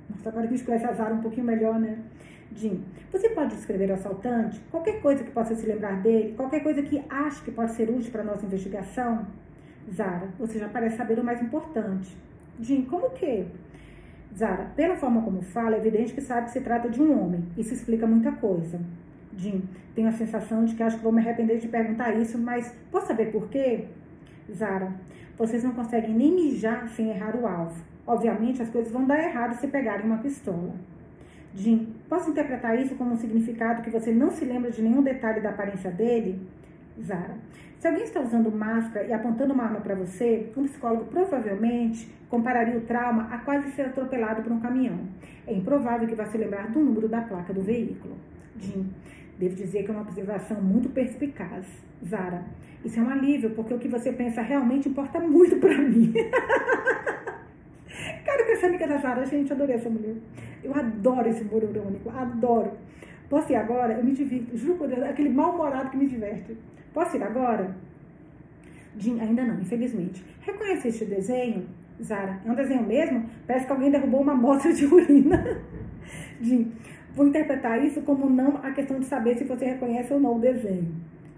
Nossa, 0.08 0.28
agora 0.28 0.48
que 0.48 0.64
conhece 0.64 0.84
a 0.86 0.92
Zara 0.92 1.14
um 1.14 1.20
pouquinho 1.20 1.46
melhor, 1.46 1.78
né? 1.78 1.98
Jim, 2.54 2.82
você 3.12 3.28
pode 3.28 3.54
descrever 3.54 3.90
o 3.90 3.94
assaltante? 3.94 4.60
Qualquer 4.70 5.00
coisa 5.00 5.22
que 5.22 5.30
possa 5.30 5.54
se 5.54 5.64
lembrar 5.66 6.02
dele? 6.02 6.34
Qualquer 6.36 6.62
coisa 6.62 6.82
que 6.82 7.02
ache 7.08 7.42
que 7.42 7.50
pode 7.50 7.72
ser 7.72 7.88
útil 7.88 8.10
para 8.10 8.22
a 8.22 8.24
nossa 8.24 8.44
investigação? 8.44 9.26
Zara, 9.92 10.28
você 10.38 10.58
já 10.58 10.68
parece 10.68 10.96
saber 10.96 11.18
o 11.18 11.24
mais 11.24 11.40
importante. 11.40 12.16
Jim, 12.60 12.82
como 12.82 13.10
que? 13.10 13.46
Zara, 14.36 14.70
pela 14.76 14.96
forma 14.96 15.22
como 15.22 15.42
fala, 15.42 15.76
é 15.76 15.78
evidente 15.78 16.12
que 16.12 16.20
sabe 16.20 16.46
que 16.46 16.52
se 16.52 16.60
trata 16.60 16.88
de 16.88 17.00
um 17.00 17.20
homem. 17.20 17.44
Isso 17.56 17.72
explica 17.72 18.06
muita 18.06 18.32
coisa. 18.32 18.80
Jim, 19.36 19.62
tenho 19.94 20.08
a 20.08 20.12
sensação 20.12 20.64
de 20.64 20.74
que 20.74 20.82
acho 20.82 20.96
que 20.96 21.02
vou 21.02 21.12
me 21.12 21.20
arrepender 21.20 21.58
de 21.58 21.68
perguntar 21.68 22.12
isso, 22.14 22.36
mas 22.36 22.74
posso 22.90 23.06
saber 23.06 23.30
por 23.32 23.48
quê? 23.48 23.86
Zara, 24.52 24.92
vocês 25.38 25.62
não 25.62 25.72
conseguem 25.72 26.14
nem 26.14 26.32
mijar 26.32 26.88
sem 26.88 27.10
errar 27.10 27.36
o 27.36 27.46
alvo. 27.46 27.82
Obviamente, 28.06 28.60
as 28.60 28.68
coisas 28.68 28.92
vão 28.92 29.06
dar 29.06 29.22
errado 29.22 29.54
se 29.54 29.68
pegarem 29.68 30.04
uma 30.04 30.18
pistola. 30.18 30.74
Jim, 31.54 31.94
posso 32.08 32.30
interpretar 32.30 32.78
isso 32.80 32.94
como 32.94 33.12
um 33.12 33.16
significado 33.16 33.82
que 33.82 33.90
você 33.90 34.12
não 34.12 34.30
se 34.30 34.44
lembra 34.44 34.70
de 34.70 34.80
nenhum 34.82 35.02
detalhe 35.02 35.40
da 35.40 35.50
aparência 35.50 35.90
dele? 35.90 36.40
Zara. 37.02 37.34
Se 37.78 37.88
alguém 37.88 38.04
está 38.04 38.20
usando 38.20 38.52
máscara 38.52 39.06
e 39.06 39.12
apontando 39.12 39.54
uma 39.54 39.64
arma 39.64 39.80
para 39.80 39.94
você, 39.94 40.52
um 40.56 40.64
psicólogo 40.64 41.06
provavelmente 41.06 42.08
compararia 42.28 42.76
o 42.76 42.82
trauma 42.82 43.28
a 43.32 43.38
quase 43.38 43.70
ser 43.72 43.86
atropelado 43.86 44.42
por 44.42 44.52
um 44.52 44.60
caminhão. 44.60 45.00
É 45.46 45.54
improvável 45.54 46.06
que 46.06 46.14
vá 46.14 46.26
se 46.26 46.36
lembrar 46.36 46.70
do 46.70 46.78
número 46.78 47.08
da 47.08 47.22
placa 47.22 47.52
do 47.52 47.62
veículo. 47.62 48.16
Jim, 48.58 48.88
devo 49.38 49.54
dizer 49.54 49.82
que 49.82 49.90
é 49.90 49.94
uma 49.94 50.02
observação 50.02 50.60
muito 50.60 50.90
perspicaz. 50.90 51.66
Zara, 52.06 52.44
isso 52.84 53.00
é 53.00 53.02
um 53.02 53.08
alívio, 53.08 53.50
porque 53.50 53.74
o 53.74 53.78
que 53.78 53.88
você 53.88 54.12
pensa 54.12 54.42
realmente 54.42 54.88
importa 54.88 55.18
muito 55.18 55.56
para 55.56 55.76
mim. 55.78 56.12
Cara, 58.24 58.44
que 58.44 58.52
essa 58.52 58.66
amiga 58.66 58.86
da 58.86 58.98
Zara, 58.98 59.26
gente, 59.26 59.52
adorei 59.52 59.76
essa 59.76 59.90
mulher. 59.90 60.14
Eu 60.62 60.74
adoro 60.74 61.28
esse 61.28 61.42
humor 61.42 61.62
adoro. 62.16 62.72
Posso 63.28 63.52
ir 63.52 63.56
agora? 63.56 63.94
Eu 63.94 64.04
me 64.04 64.12
divirto, 64.12 64.56
juro 64.56 64.74
por 64.76 64.88
Deus, 64.88 65.02
aquele 65.02 65.28
mal-humorado 65.28 65.90
que 65.90 65.96
me 65.96 66.06
diverte. 66.06 66.56
Posso 66.92 67.16
ir 67.16 67.22
agora? 67.22 67.76
Jim, 68.96 69.20
ainda 69.20 69.44
não, 69.44 69.60
infelizmente. 69.60 70.24
Reconhece 70.40 70.88
este 70.88 71.04
desenho? 71.04 71.66
Zara, 72.02 72.40
é 72.44 72.50
um 72.50 72.54
desenho 72.54 72.82
mesmo? 72.82 73.28
Parece 73.46 73.66
que 73.66 73.72
alguém 73.72 73.90
derrubou 73.90 74.22
uma 74.22 74.32
amostra 74.32 74.72
de 74.72 74.84
urina. 74.84 75.60
Jim, 76.40 76.72
vou 77.14 77.26
interpretar 77.26 77.84
isso 77.84 78.02
como 78.02 78.28
não 78.28 78.56
a 78.62 78.72
questão 78.72 78.98
de 78.98 79.06
saber 79.06 79.36
se 79.36 79.44
você 79.44 79.64
reconhece 79.66 80.12
ou 80.12 80.18
não 80.18 80.36
o 80.36 80.40
desenho. 80.40 80.92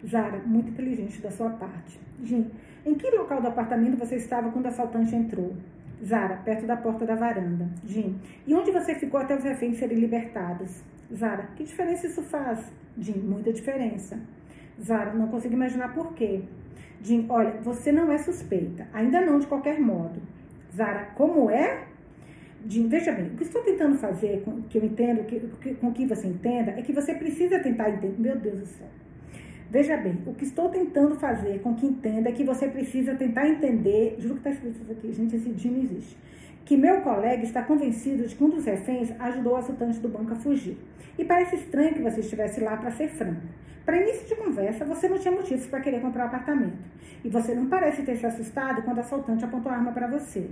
Zara, 0.07 0.41
muito 0.47 0.71
inteligente 0.71 1.21
da 1.21 1.31
sua 1.31 1.51
parte. 1.51 2.01
Jim, 2.23 2.51
em 2.87 2.95
que 2.95 3.11
local 3.11 3.41
do 3.41 3.49
apartamento 3.49 3.99
você 3.99 4.17
estava 4.17 4.51
quando 4.51 4.65
o 4.65 4.69
assaltante 4.69 5.15
entrou? 5.15 5.55
Zara, 6.05 6.37
perto 6.39 6.67
da 6.67 6.77
porta 6.77 7.07
da 7.07 7.15
varanda. 7.15 7.69
Jim, 7.85 8.19
e 8.47 8.55
onde 8.55 8.73
você 8.73 8.95
ficou 8.95 9.21
até 9.21 9.37
os 9.37 9.45
reféns 9.45 9.79
serem 9.79 9.99
libertados? 9.99 10.83
Zara, 11.15 11.49
que 11.55 11.63
diferença 11.65 12.07
isso 12.07 12.23
faz? 12.23 12.73
Jim, 12.99 13.19
muita 13.21 13.53
diferença. 13.53 14.19
Zara, 14.81 15.13
não 15.15 15.29
consigo 15.29 15.55
imaginar 15.55 15.95
por 15.95 16.13
quê. 16.15 16.43
Jim, 17.03 17.27
olha, 17.29 17.61
você 17.61 17.93
não 17.93 18.11
é 18.11 18.19
suspeita. 18.19 18.89
Ainda 18.93 19.21
não, 19.21 19.39
de 19.39 19.47
qualquer 19.47 19.79
modo. 19.81 20.21
Zara, 20.75 21.11
como 21.15 21.51
é? 21.51 21.85
Jim, 22.67 22.89
veja 22.89 23.13
bem, 23.13 23.27
o 23.27 23.37
que 23.37 23.45
estou 23.45 23.63
tentando 23.63 23.97
fazer, 23.99 24.43
com, 24.45 24.63
que 24.63 24.79
eu 24.79 24.85
entendo, 24.85 25.25
que, 25.25 25.41
que, 25.61 25.75
com 25.75 25.93
que 25.93 26.07
você 26.07 26.27
entenda, 26.27 26.73
é 26.73 26.83
que 26.83 26.93
você 26.93 27.15
precisa 27.15 27.59
tentar 27.61 27.91
entender. 27.91 28.19
Meu 28.19 28.37
Deus 28.37 28.59
do 28.59 28.67
céu. 28.67 28.89
Veja 29.73 29.97
bem, 29.97 30.19
o 30.27 30.35
que 30.35 30.45
estou 30.45 30.69
tentando 30.69 31.15
fazer 31.15 31.63
com 31.63 31.75
que 31.75 31.87
entenda 31.87 32.29
é 32.29 32.33
que 32.33 32.45
você 32.45 32.69
precisa 32.69 33.15
tentar 33.15 33.49
entender. 33.49 34.17
Juro 34.19 34.35
que 34.35 34.41
está 34.41 34.51
escrito 34.51 34.83
isso 34.83 34.93
aqui, 34.93 35.13
gente, 35.15 35.35
esse 35.35 35.49
dia 35.49 35.71
não 35.71 35.81
existe. 35.81 36.15
Que 36.63 36.77
meu 36.77 37.01
colega 37.01 37.43
está 37.43 37.63
convencido 37.63 38.29
de 38.29 38.35
que 38.35 38.45
um 38.45 38.51
dos 38.51 38.67
reféns 38.67 39.11
ajudou 39.19 39.55
o 39.55 39.57
assaltante 39.57 39.99
do 39.99 40.11
banco 40.11 40.35
a 40.35 40.37
fugir. 40.37 40.77
E 41.19 41.25
parece 41.25 41.57
estranho 41.57 41.95
que 41.95 42.03
você 42.03 42.21
estivesse 42.21 42.61
lá 42.61 42.77
para 42.77 42.91
ser 42.91 43.09
franco. 43.09 43.41
Para 43.83 43.97
início 43.97 44.29
de 44.29 44.37
conversa, 44.37 44.85
você 44.85 45.09
não 45.09 45.19
tinha 45.19 45.33
motivos 45.33 45.67
para 45.67 45.81
querer 45.81 46.03
comprar 46.03 46.25
o 46.25 46.27
um 46.27 46.29
apartamento. 46.29 46.77
E 47.25 47.31
você 47.31 47.55
não 47.55 47.67
parece 47.67 48.03
ter 48.03 48.19
se 48.19 48.27
assustado 48.27 48.83
quando 48.83 48.99
o 48.99 49.01
assaltante 49.01 49.43
apontou 49.43 49.73
a 49.73 49.77
arma 49.77 49.93
para 49.93 50.07
você. 50.07 50.51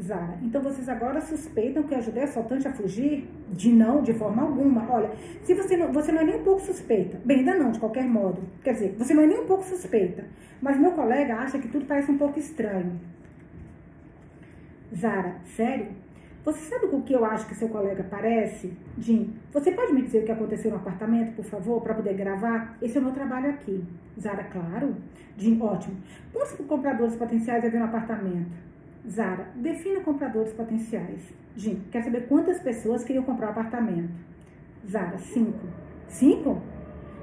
Zara. 0.00 0.38
Então 0.44 0.62
vocês 0.62 0.88
agora 0.88 1.20
suspeitam 1.20 1.82
que 1.82 1.92
eu 1.92 1.98
ajudei 1.98 2.22
o 2.22 2.26
assaltante 2.26 2.68
a 2.68 2.72
fugir? 2.72 3.28
De 3.48 3.70
não, 3.70 4.02
de 4.02 4.12
forma 4.12 4.42
alguma. 4.42 4.90
Olha, 4.90 5.10
se 5.42 5.54
você 5.54 5.76
não, 5.76 5.92
você 5.92 6.10
não 6.10 6.20
é 6.20 6.24
nem 6.24 6.36
um 6.40 6.44
pouco 6.44 6.60
suspeita. 6.60 7.20
Bem, 7.24 7.38
ainda 7.38 7.54
não, 7.54 7.70
de 7.70 7.78
qualquer 7.78 8.04
modo. 8.04 8.42
Quer 8.62 8.72
dizer, 8.72 8.94
você 8.98 9.14
não 9.14 9.22
é 9.22 9.26
nem 9.26 9.40
um 9.40 9.46
pouco 9.46 9.64
suspeita. 9.64 10.24
Mas 10.60 10.78
meu 10.78 10.92
colega 10.92 11.36
acha 11.36 11.58
que 11.58 11.68
tudo 11.68 11.86
parece 11.86 12.10
um 12.10 12.18
pouco 12.18 12.38
estranho. 12.38 12.98
Zara, 14.94 15.36
sério? 15.44 15.88
Você 16.44 16.60
sabe 16.60 16.86
com 16.86 16.98
o 16.98 17.02
que 17.02 17.12
eu 17.12 17.24
acho 17.24 17.48
que 17.48 17.56
seu 17.56 17.68
colega 17.68 18.06
parece? 18.08 18.72
Jim, 18.98 19.34
você 19.52 19.72
pode 19.72 19.92
me 19.92 20.02
dizer 20.02 20.22
o 20.22 20.24
que 20.24 20.30
aconteceu 20.30 20.70
no 20.70 20.76
apartamento, 20.76 21.34
por 21.34 21.44
favor, 21.44 21.80
para 21.82 21.94
poder 21.94 22.14
gravar? 22.14 22.78
Esse 22.80 22.96
é 22.96 23.00
o 23.00 23.04
meu 23.04 23.12
trabalho 23.12 23.50
aqui. 23.50 23.84
Zara, 24.20 24.44
claro. 24.44 24.94
Jim, 25.36 25.60
ótimo. 25.60 25.96
Quantos 26.32 26.52
compradores 26.52 27.16
potenciais 27.16 27.64
havia 27.64 27.80
no 27.80 27.86
apartamento? 27.86 28.50
Zara, 29.08 29.48
defina 29.54 30.00
compradores 30.00 30.52
potenciais. 30.52 31.22
Jim, 31.56 31.80
quer 31.90 32.02
saber 32.02 32.26
quantas 32.26 32.60
pessoas 32.60 33.04
queriam 33.04 33.24
comprar 33.24 33.48
o 33.48 33.50
apartamento? 33.50 34.12
Zara, 34.88 35.18
cinco. 35.18 35.66
Cinco? 36.08 36.60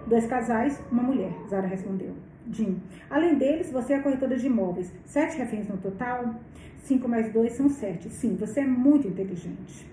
Dois 0.07 0.25
casais, 0.25 0.81
uma 0.91 1.03
mulher, 1.03 1.31
Zara 1.49 1.67
respondeu. 1.67 2.13
Jim, 2.49 2.81
além 3.09 3.35
deles, 3.35 3.71
você 3.71 3.93
é 3.93 3.99
corretora 3.99 4.37
de 4.37 4.47
imóveis. 4.47 4.93
Sete 5.05 5.37
reféns 5.37 5.67
no 5.67 5.77
total? 5.77 6.35
Cinco 6.83 7.07
mais 7.07 7.31
dois 7.31 7.53
são 7.53 7.69
sete. 7.69 8.09
Sim, 8.09 8.35
você 8.35 8.61
é 8.61 8.65
muito 8.65 9.07
inteligente. 9.07 9.87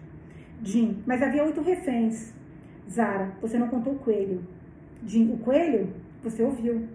Jim, 0.63 1.03
mas 1.07 1.23
havia 1.23 1.45
oito 1.45 1.61
reféns. 1.61 2.33
Zara, 2.89 3.33
você 3.41 3.59
não 3.59 3.69
contou 3.69 3.95
o 3.95 3.99
coelho. 3.99 4.43
Jim, 5.07 5.33
o 5.33 5.39
coelho? 5.39 5.89
Você 6.23 6.43
ouviu. 6.43 6.89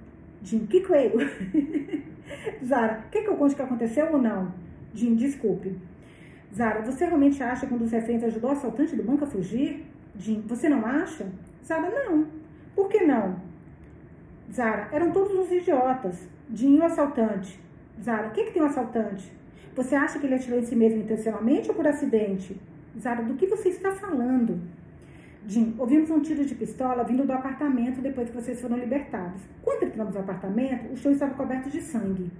Jim, 0.43 0.65
que 0.65 0.81
coelho? 0.81 1.19
Zara, 2.63 3.05
quer 3.11 3.23
que 3.23 3.29
eu 3.29 3.37
conte 3.37 3.53
o 3.53 3.55
que 3.55 3.61
aconteceu 3.61 4.11
ou 4.11 4.21
não? 4.21 4.53
Jim, 4.95 5.13
desculpe. 5.15 5.75
Zara, 6.55 6.81
você 6.81 7.05
realmente 7.05 7.43
acha 7.43 7.67
que 7.67 7.73
um 7.73 7.77
dos 7.77 7.91
reféns 7.91 8.23
ajudou 8.23 8.49
o 8.49 8.53
assaltante 8.53 8.95
do 8.95 9.03
banco 9.03 9.25
a 9.25 9.27
fugir? 9.27 9.85
Jim, 10.17 10.41
você 10.47 10.69
não 10.69 10.85
acha? 10.85 11.27
Zara, 11.63 11.89
não. 11.89 12.27
Por 12.73 12.87
que 12.87 13.03
não? 13.03 13.35
Zara, 14.51 14.87
eram 14.93 15.11
todos 15.11 15.35
uns 15.35 15.51
idiotas. 15.51 16.25
Jim, 16.53 16.77
o 16.79 16.85
assaltante. 16.85 17.59
Zara, 18.01 18.29
o 18.29 18.31
que, 18.31 18.45
que 18.45 18.51
tem 18.51 18.61
um 18.61 18.67
assaltante? 18.67 19.29
Você 19.75 19.95
acha 19.95 20.17
que 20.17 20.25
ele 20.25 20.35
atirou 20.35 20.59
em 20.59 20.63
si 20.63 20.75
mesmo 20.77 21.01
intencionalmente 21.01 21.69
ou 21.69 21.75
por 21.75 21.85
acidente? 21.85 22.57
Zara, 22.97 23.21
do 23.21 23.33
que 23.33 23.47
você 23.47 23.69
está 23.69 23.91
falando? 23.91 24.61
Jim, 25.45 25.75
ouvimos 25.77 26.09
um 26.09 26.21
tiro 26.21 26.45
de 26.45 26.55
pistola 26.55 27.03
vindo 27.03 27.25
do 27.25 27.33
apartamento 27.33 27.99
depois 27.99 28.29
que 28.29 28.35
vocês 28.35 28.61
foram 28.61 28.77
libertados. 28.77 29.41
Quando 29.61 29.83
entramos 29.83 30.13
no 30.13 30.21
apartamento, 30.21 30.93
o 30.93 30.95
chão 30.95 31.11
estava 31.11 31.33
coberto 31.33 31.69
de 31.69 31.81
sangue. 31.81 32.31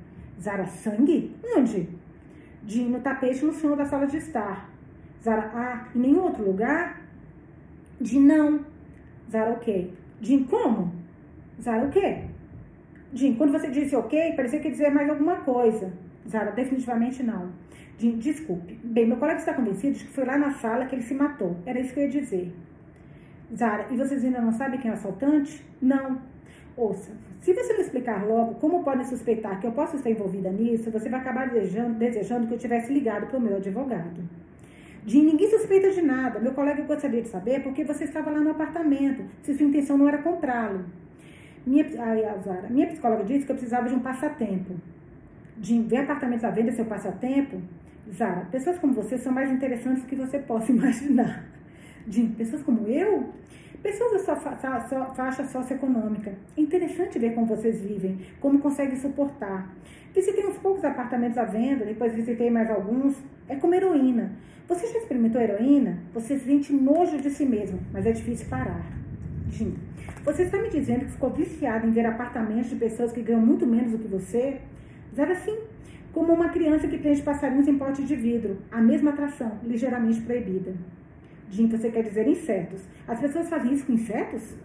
Zara, 0.42 0.66
sangue? 0.66 1.36
Onde? 1.58 1.90
De 2.66 2.82
no 2.84 3.00
tapete 3.00 3.46
no 3.46 3.54
chão 3.54 3.78
da 3.78 3.86
sala 3.86 4.08
de 4.08 4.18
estar. 4.18 4.70
Zara, 5.24 5.52
ah, 5.54 5.88
em 5.96 6.00
nenhum 6.00 6.24
outro 6.24 6.44
lugar? 6.44 7.02
De 8.02 8.20
não. 8.20 8.60
Zara, 9.32 9.52
ok. 9.52 9.94
De 10.20 10.44
como? 10.46 10.94
Zara, 11.62 11.86
o 11.86 11.90
quê? 11.90 12.26
Jim, 13.14 13.36
quando 13.36 13.52
você 13.52 13.70
disse 13.70 13.96
ok, 13.96 14.34
parecia 14.36 14.60
que 14.60 14.70
dizer 14.70 14.90
mais 14.90 15.10
alguma 15.10 15.38
coisa. 15.38 15.94
Zara, 16.28 16.52
definitivamente 16.52 17.24
não. 17.24 17.50
Jim, 17.98 18.18
desculpe. 18.18 18.78
Bem, 18.84 19.08
meu 19.08 19.18
colega 19.18 19.40
está 19.40 19.54
convencido 19.54 19.98
de 19.98 20.04
que 20.04 20.12
foi 20.12 20.26
lá 20.26 20.38
na 20.38 20.52
sala 20.52 20.86
que 20.86 20.96
ele 20.96 21.04
se 21.04 21.14
matou. 21.14 21.56
Era 21.66 21.80
isso 21.80 21.94
que 21.94 22.00
eu 22.00 22.04
ia 22.04 22.10
dizer. 22.10 22.54
Zara, 23.56 23.88
e 23.92 23.96
vocês 23.96 24.24
ainda 24.24 24.42
não 24.42 24.52
sabem 24.52 24.80
quem 24.80 24.90
é 24.90 24.94
o 24.94 24.98
assaltante? 24.98 25.66
Não. 25.82 26.20
Ouça, 26.76 27.12
se 27.46 27.54
você 27.54 27.74
não 27.74 27.82
explicar 27.82 28.26
logo 28.26 28.56
como 28.56 28.84
podem 28.84 29.06
suspeitar 29.06 29.60
que 29.60 29.68
eu 29.68 29.72
possa 29.72 29.96
estar 29.98 30.10
envolvida 30.10 30.50
nisso, 30.50 30.90
você 30.90 31.08
vai 31.08 31.20
acabar 31.20 31.48
desejando, 31.48 31.94
desejando 31.94 32.48
que 32.48 32.56
eu 32.56 32.58
tivesse 32.58 32.92
ligado 32.92 33.28
para 33.28 33.38
o 33.38 33.40
meu 33.40 33.58
advogado. 33.58 34.28
De 35.06 35.22
ninguém 35.22 35.48
suspeita 35.52 35.92
de 35.92 36.02
nada. 36.02 36.40
Meu 36.40 36.54
colega 36.54 36.82
gostaria 36.82 37.22
de 37.22 37.28
saber 37.28 37.62
porque 37.62 37.84
você 37.84 38.06
estava 38.06 38.32
lá 38.32 38.40
no 38.40 38.50
apartamento, 38.50 39.24
se 39.44 39.54
sua 39.54 39.68
intenção 39.68 39.96
não 39.96 40.08
era 40.08 40.18
comprá-lo. 40.24 40.86
Minha, 41.68 41.86
ai, 42.00 42.24
Zara, 42.44 42.68
minha 42.68 42.88
psicóloga 42.88 43.24
disse 43.24 43.46
que 43.46 43.52
eu 43.52 43.56
precisava 43.56 43.88
de 43.88 43.94
um 43.94 44.00
passatempo. 44.00 44.74
De 45.56 45.80
ver 45.84 45.98
apartamentos 45.98 46.44
à 46.44 46.50
venda 46.50 46.72
seu 46.72 46.86
passatempo? 46.86 47.62
Zara, 48.12 48.48
pessoas 48.52 48.80
como 48.80 48.96
você 48.96 49.20
são 49.20 49.32
mais 49.32 49.52
interessantes 49.52 50.02
do 50.02 50.08
que 50.08 50.16
você 50.16 50.40
possa 50.40 50.72
imaginar. 50.74 51.46
De 52.08 52.24
pessoas 52.24 52.64
como 52.64 52.88
eu? 52.88 53.30
Pessoas 53.86 54.14
da 54.14 54.18
sua 54.18 54.36
fa 54.36 54.56
faixa 55.14 55.46
socioeconômica. 55.46 56.34
É 56.58 56.60
interessante 56.60 57.20
ver 57.20 57.36
como 57.36 57.46
vocês 57.46 57.82
vivem, 57.82 58.18
como 58.40 58.58
conseguem 58.58 58.96
suportar. 58.96 59.72
Visitei 60.12 60.44
uns 60.44 60.58
poucos 60.58 60.84
apartamentos 60.84 61.38
à 61.38 61.44
venda, 61.44 61.86
depois 61.86 62.12
visitei 62.12 62.50
mais 62.50 62.68
alguns. 62.72 63.16
É 63.48 63.56
como 63.58 63.76
heroína. 63.76 64.32
Você 64.68 64.88
já 64.88 64.98
experimentou 64.98 65.40
heroína? 65.40 66.00
Você 66.16 66.40
sente 66.40 66.74
nojo 66.74 67.22
de 67.22 67.30
si 67.30 67.46
mesmo, 67.46 67.80
mas 67.94 68.08
é 68.08 68.12
difícil 68.12 68.50
parar. 68.50 68.84
Jim, 69.52 69.76
você 70.24 70.42
está 70.42 70.60
me 70.60 70.70
dizendo 70.72 71.06
que 71.06 71.12
ficou 71.12 71.30
viciado 71.30 71.86
em 71.86 71.92
ver 71.92 72.08
apartamentos 72.08 72.72
de 72.72 72.78
pessoas 72.78 73.12
que 73.12 73.22
ganham 73.22 73.46
muito 73.46 73.68
menos 73.68 73.92
do 73.92 74.00
que 74.00 74.08
você? 74.08 74.62
Zero 75.16 75.32
assim, 75.32 75.60
como 76.12 76.34
uma 76.34 76.50
criança 76.50 76.88
que 76.88 76.98
prende 76.98 77.22
passarinhos 77.22 77.68
em 77.68 77.78
pote 77.78 78.02
de 78.02 78.16
vidro, 78.16 78.58
a 78.72 78.82
mesma 78.82 79.12
atração, 79.12 79.60
ligeiramente 79.64 80.22
proibida. 80.22 80.74
Jim, 81.50 81.68
você 81.68 81.90
quer 81.90 82.04
dizer 82.04 82.28
insetos. 82.28 82.82
As 83.08 83.20
pessoas 83.20 83.50
fazem 83.50 83.74
isso 83.74 83.86
com 83.86 83.94
insetos? 83.94 84.56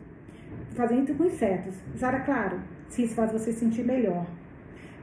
Fazem 0.75 1.03
isso 1.03 1.15
com 1.15 1.25
insetos. 1.25 1.75
Zara, 1.97 2.21
claro, 2.21 2.61
se 2.89 3.05
isso 3.05 3.15
faz 3.15 3.33
você 3.33 3.53
sentir 3.53 3.85
melhor. 3.85 4.27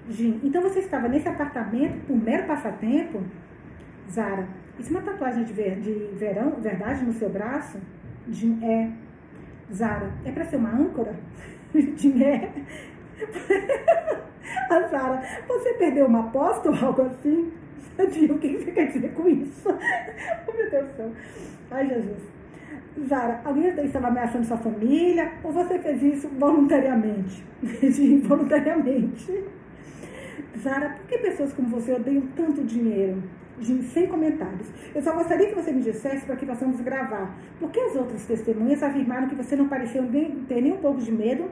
Jim, 0.09 0.39
então 0.43 0.61
você 0.61 0.79
estava 0.79 1.07
nesse 1.07 1.27
apartamento 1.27 2.05
por 2.05 2.15
mero 2.15 2.47
passatempo? 2.47 3.21
Zara, 4.09 4.47
isso 4.79 4.89
é 4.89 4.97
uma 4.97 5.01
tatuagem 5.01 5.43
de, 5.43 5.53
ver, 5.53 5.79
de 5.79 5.91
verão, 6.15 6.51
verdade, 6.61 7.03
no 7.03 7.13
seu 7.13 7.29
braço? 7.29 7.77
Jim, 8.29 8.59
é. 8.63 8.91
Zara, 9.71 10.11
é 10.23 10.31
para 10.31 10.45
ser 10.45 10.57
uma 10.57 10.69
âncora? 10.69 11.15
Jim, 11.73 12.23
é. 12.23 12.51
A 14.69 14.87
Zara, 14.87 15.21
você 15.47 15.73
perdeu 15.73 16.05
uma 16.05 16.21
aposta 16.21 16.69
ou 16.69 16.75
algo 16.75 17.01
assim? 17.01 17.51
Dinho, 18.05 18.35
o 18.35 18.39
que 18.39 18.57
você 18.57 18.71
quer 18.71 18.87
dizer 18.87 19.13
com 19.13 19.27
isso? 19.27 19.67
oh, 19.69 20.53
meu 20.53 20.69
Deus 20.69 20.87
do 20.87 20.95
céu. 20.95 21.11
Ai, 21.71 21.87
Jesus. 21.87 22.37
Zara, 23.07 23.41
alguém 23.43 23.67
estava 23.85 24.07
ameaçando 24.07 24.45
sua 24.45 24.57
família 24.57 25.31
ou 25.43 25.51
você 25.51 25.77
fez 25.79 26.01
isso 26.01 26.27
voluntariamente? 26.29 27.43
voluntariamente. 28.23 29.43
Zara, 30.59 30.89
por 30.89 31.07
que 31.07 31.17
pessoas 31.19 31.53
como 31.53 31.69
você 31.69 31.93
odeiam 31.93 32.23
tanto 32.35 32.63
dinheiro? 32.63 33.21
sem 33.93 34.07
comentários. 34.07 34.67
Eu 34.93 35.01
só 35.01 35.13
gostaria 35.13 35.47
que 35.47 35.55
você 35.55 35.71
me 35.71 35.81
dissesse 35.81 36.25
para 36.25 36.35
que 36.35 36.45
possamos 36.45 36.79
gravar. 36.81 37.35
Por 37.59 37.71
que 37.71 37.79
as 37.79 37.95
outras 37.95 38.23
testemunhas 38.25 38.83
afirmaram 38.83 39.27
que 39.27 39.35
você 39.35 39.55
não 39.55 39.67
pareceu 39.67 40.03
nem, 40.03 40.43
ter 40.47 40.61
nem 40.61 40.73
um 40.73 40.77
pouco 40.77 41.01
de 41.01 41.11
medo 41.11 41.49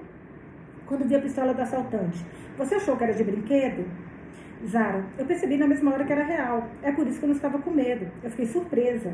quando 0.85 1.07
viu 1.07 1.17
a 1.17 1.21
pistola 1.21 1.53
do 1.53 1.61
assaltante? 1.61 2.23
Você 2.57 2.75
achou 2.75 2.95
que 2.95 3.03
era 3.03 3.13
de 3.13 3.23
brinquedo? 3.23 3.85
Zara, 4.67 5.05
eu 5.17 5.25
percebi 5.25 5.57
na 5.57 5.67
mesma 5.67 5.93
hora 5.93 6.03
que 6.03 6.11
era 6.11 6.23
real. 6.23 6.67
É 6.81 6.91
por 6.91 7.07
isso 7.07 7.19
que 7.19 7.25
eu 7.25 7.29
não 7.29 7.35
estava 7.35 7.59
com 7.59 7.71
medo. 7.71 8.07
Eu 8.23 8.29
fiquei 8.31 8.47
surpresa. 8.47 9.13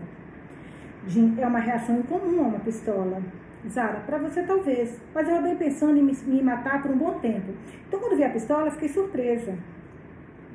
Jim, 1.07 1.35
é 1.39 1.45
uma 1.45 1.59
reação 1.59 1.99
incomum 1.99 2.45
a 2.45 2.47
uma 2.47 2.59
pistola. 2.59 3.21
Zara, 3.69 3.99
para 4.01 4.17
você 4.17 4.43
talvez, 4.43 4.99
mas 5.13 5.27
eu 5.27 5.35
andei 5.35 5.55
pensando 5.55 5.97
em 5.97 6.03
me, 6.03 6.41
matar 6.41 6.81
por 6.81 6.91
um 6.91 6.97
bom 6.97 7.19
tempo. 7.19 7.53
Então, 7.87 7.99
quando 7.99 8.15
vi 8.15 8.23
a 8.23 8.29
pistola, 8.29 8.71
fiquei 8.71 8.89
surpresa. 8.89 9.55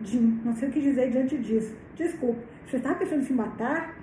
Jim, 0.03 0.41
não 0.45 0.55
sei 0.55 0.69
o 0.69 0.73
que 0.73 0.81
dizer 0.81 1.11
diante 1.11 1.39
disso. 1.39 1.77
Desculpe, 1.95 2.41
você 2.67 2.79
estava 2.79 2.97
pensando 2.97 3.23
em 3.23 3.25
se 3.25 3.33
matar? 3.33 3.97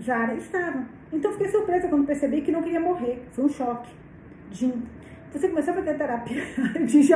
Zara, 0.00 0.34
estava. 0.34 0.84
Então, 1.12 1.32
fiquei 1.32 1.48
surpresa 1.48 1.88
quando 1.88 2.06
percebi 2.06 2.42
que 2.42 2.52
não 2.52 2.62
queria 2.62 2.80
morrer. 2.80 3.22
Foi 3.32 3.44
um 3.44 3.48
choque. 3.48 3.90
Jim, 4.50 4.82
você 5.38 5.48
começou 5.48 5.72
a 5.72 5.76
fazer 5.76 5.94
terapia. 5.94 6.42
Gente, 6.86 7.12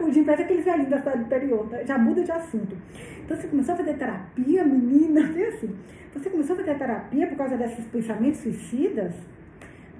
o 0.00 0.12
Jim 0.12 0.24
parece 0.24 0.42
aquele 0.42 0.62
velhinho 0.62 0.90
da 0.90 0.98
cidade 0.98 1.22
interior, 1.22 1.68
tá? 1.68 1.82
já 1.84 1.98
muda 1.98 2.22
de 2.22 2.32
assunto. 2.32 2.76
Então 3.24 3.36
você 3.36 3.48
começou 3.48 3.74
a 3.74 3.78
fazer 3.78 3.94
terapia, 3.94 4.64
menina, 4.64 5.22
vê 5.32 5.46
assim. 5.46 5.74
Você 6.12 6.28
começou 6.28 6.54
a 6.54 6.58
fazer 6.58 6.74
terapia 6.74 7.26
por 7.26 7.36
causa 7.36 7.56
desses 7.56 7.84
pensamentos 7.86 8.40
suicidas? 8.40 9.14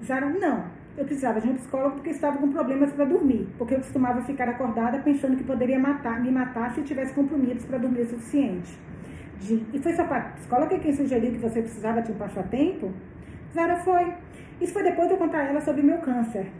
Zara, 0.05 0.29
não. 0.29 0.65
Eu 0.95 1.05
precisava 1.05 1.41
de 1.41 1.49
um 1.49 1.55
psicólogo 1.55 1.95
porque 1.95 2.11
estava 2.11 2.37
com 2.37 2.51
problemas 2.51 2.91
para 2.91 3.05
dormir, 3.05 3.47
porque 3.57 3.73
eu 3.73 3.79
costumava 3.79 4.21
ficar 4.21 4.47
acordada 4.47 4.99
pensando 4.99 5.35
que 5.35 5.43
poderia 5.43 5.79
matar, 5.79 6.21
me 6.21 6.29
matar 6.29 6.71
se 6.75 6.83
tivesse 6.83 7.13
compromissos 7.13 7.65
para 7.65 7.79
dormir 7.79 8.01
o 8.01 8.09
suficiente. 8.09 8.77
De, 9.39 9.65
e 9.73 9.79
foi 9.79 9.93
sua 9.93 10.05
psicóloga 10.05 10.77
quem 10.77 10.93
sugeriu 10.93 11.31
que 11.31 11.39
você 11.39 11.61
precisava 11.61 12.01
de 12.01 12.11
um 12.11 12.15
passatempo? 12.15 12.91
Zara 13.55 13.77
foi. 13.77 14.13
Isso 14.61 14.71
foi 14.71 14.83
depois 14.83 15.07
de 15.07 15.15
eu 15.15 15.17
contar 15.17 15.39
a 15.39 15.43
ela 15.45 15.61
sobre 15.61 15.81
meu 15.81 15.97
câncer. 15.97 16.51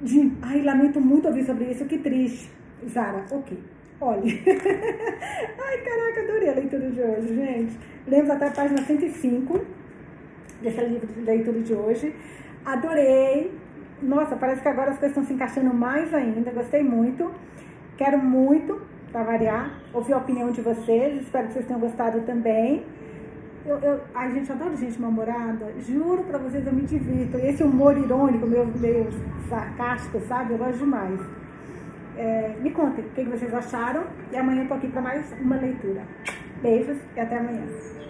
De, 0.00 0.32
ai, 0.42 0.62
lamento 0.62 1.00
muito 1.00 1.28
ouvir 1.28 1.44
sobre 1.44 1.64
isso, 1.70 1.84
que 1.86 1.98
triste. 1.98 2.50
Zara, 2.88 3.24
ok. 3.30 3.58
Olhe. 4.00 4.42
ai, 4.46 5.78
caraca, 5.78 6.20
adorei 6.22 6.48
a 6.50 6.54
leitura 6.54 6.90
de 6.90 7.00
hoje, 7.00 7.34
gente. 7.34 7.78
Lemos 8.06 8.30
até 8.30 8.48
a 8.48 8.50
página 8.50 8.82
105 8.82 9.60
desse 10.60 10.80
livro 10.82 11.06
de 11.06 11.20
leitura 11.20 11.60
de 11.60 11.74
hoje. 11.74 12.14
Adorei. 12.64 13.52
Nossa, 14.02 14.36
parece 14.36 14.60
que 14.60 14.68
agora 14.68 14.90
as 14.90 14.98
coisas 14.98 15.16
estão 15.16 15.24
se 15.24 15.32
encaixando 15.32 15.72
mais 15.72 16.12
ainda. 16.12 16.50
Gostei 16.50 16.82
muito. 16.82 17.32
Quero 17.96 18.18
muito, 18.18 18.82
para 19.10 19.22
variar, 19.22 19.80
ouvir 19.94 20.12
a 20.12 20.18
opinião 20.18 20.50
de 20.50 20.60
vocês. 20.60 21.22
Espero 21.22 21.46
que 21.46 21.54
vocês 21.54 21.66
tenham 21.66 21.80
gostado 21.80 22.20
também. 22.22 22.84
Eu, 23.66 23.78
eu, 23.80 24.00
ai, 24.14 24.32
gente, 24.32 24.52
adoro 24.52 24.76
gente 24.76 25.00
mal-humorada. 25.00 25.72
Juro 25.80 26.22
pra 26.22 26.38
vocês, 26.38 26.64
eu 26.64 26.72
me 26.72 26.82
divirto. 26.82 27.36
Esse 27.38 27.64
humor 27.64 27.98
irônico, 27.98 28.46
meio, 28.46 28.66
meio 28.78 29.08
sarcástico, 29.48 30.20
sabe? 30.20 30.52
Eu 30.52 30.58
gosto 30.58 30.78
demais. 30.78 31.20
É, 32.16 32.54
me 32.60 32.70
contem 32.70 33.04
o 33.04 33.08
que 33.08 33.24
vocês 33.24 33.52
acharam. 33.52 34.04
E 34.30 34.36
amanhã 34.36 34.62
eu 34.62 34.68
tô 34.68 34.74
aqui 34.74 34.86
para 34.86 35.02
mais 35.02 35.32
uma 35.40 35.56
leitura. 35.56 36.02
Beijos 36.62 36.96
e 37.16 37.20
até 37.20 37.38
amanhã. 37.38 37.66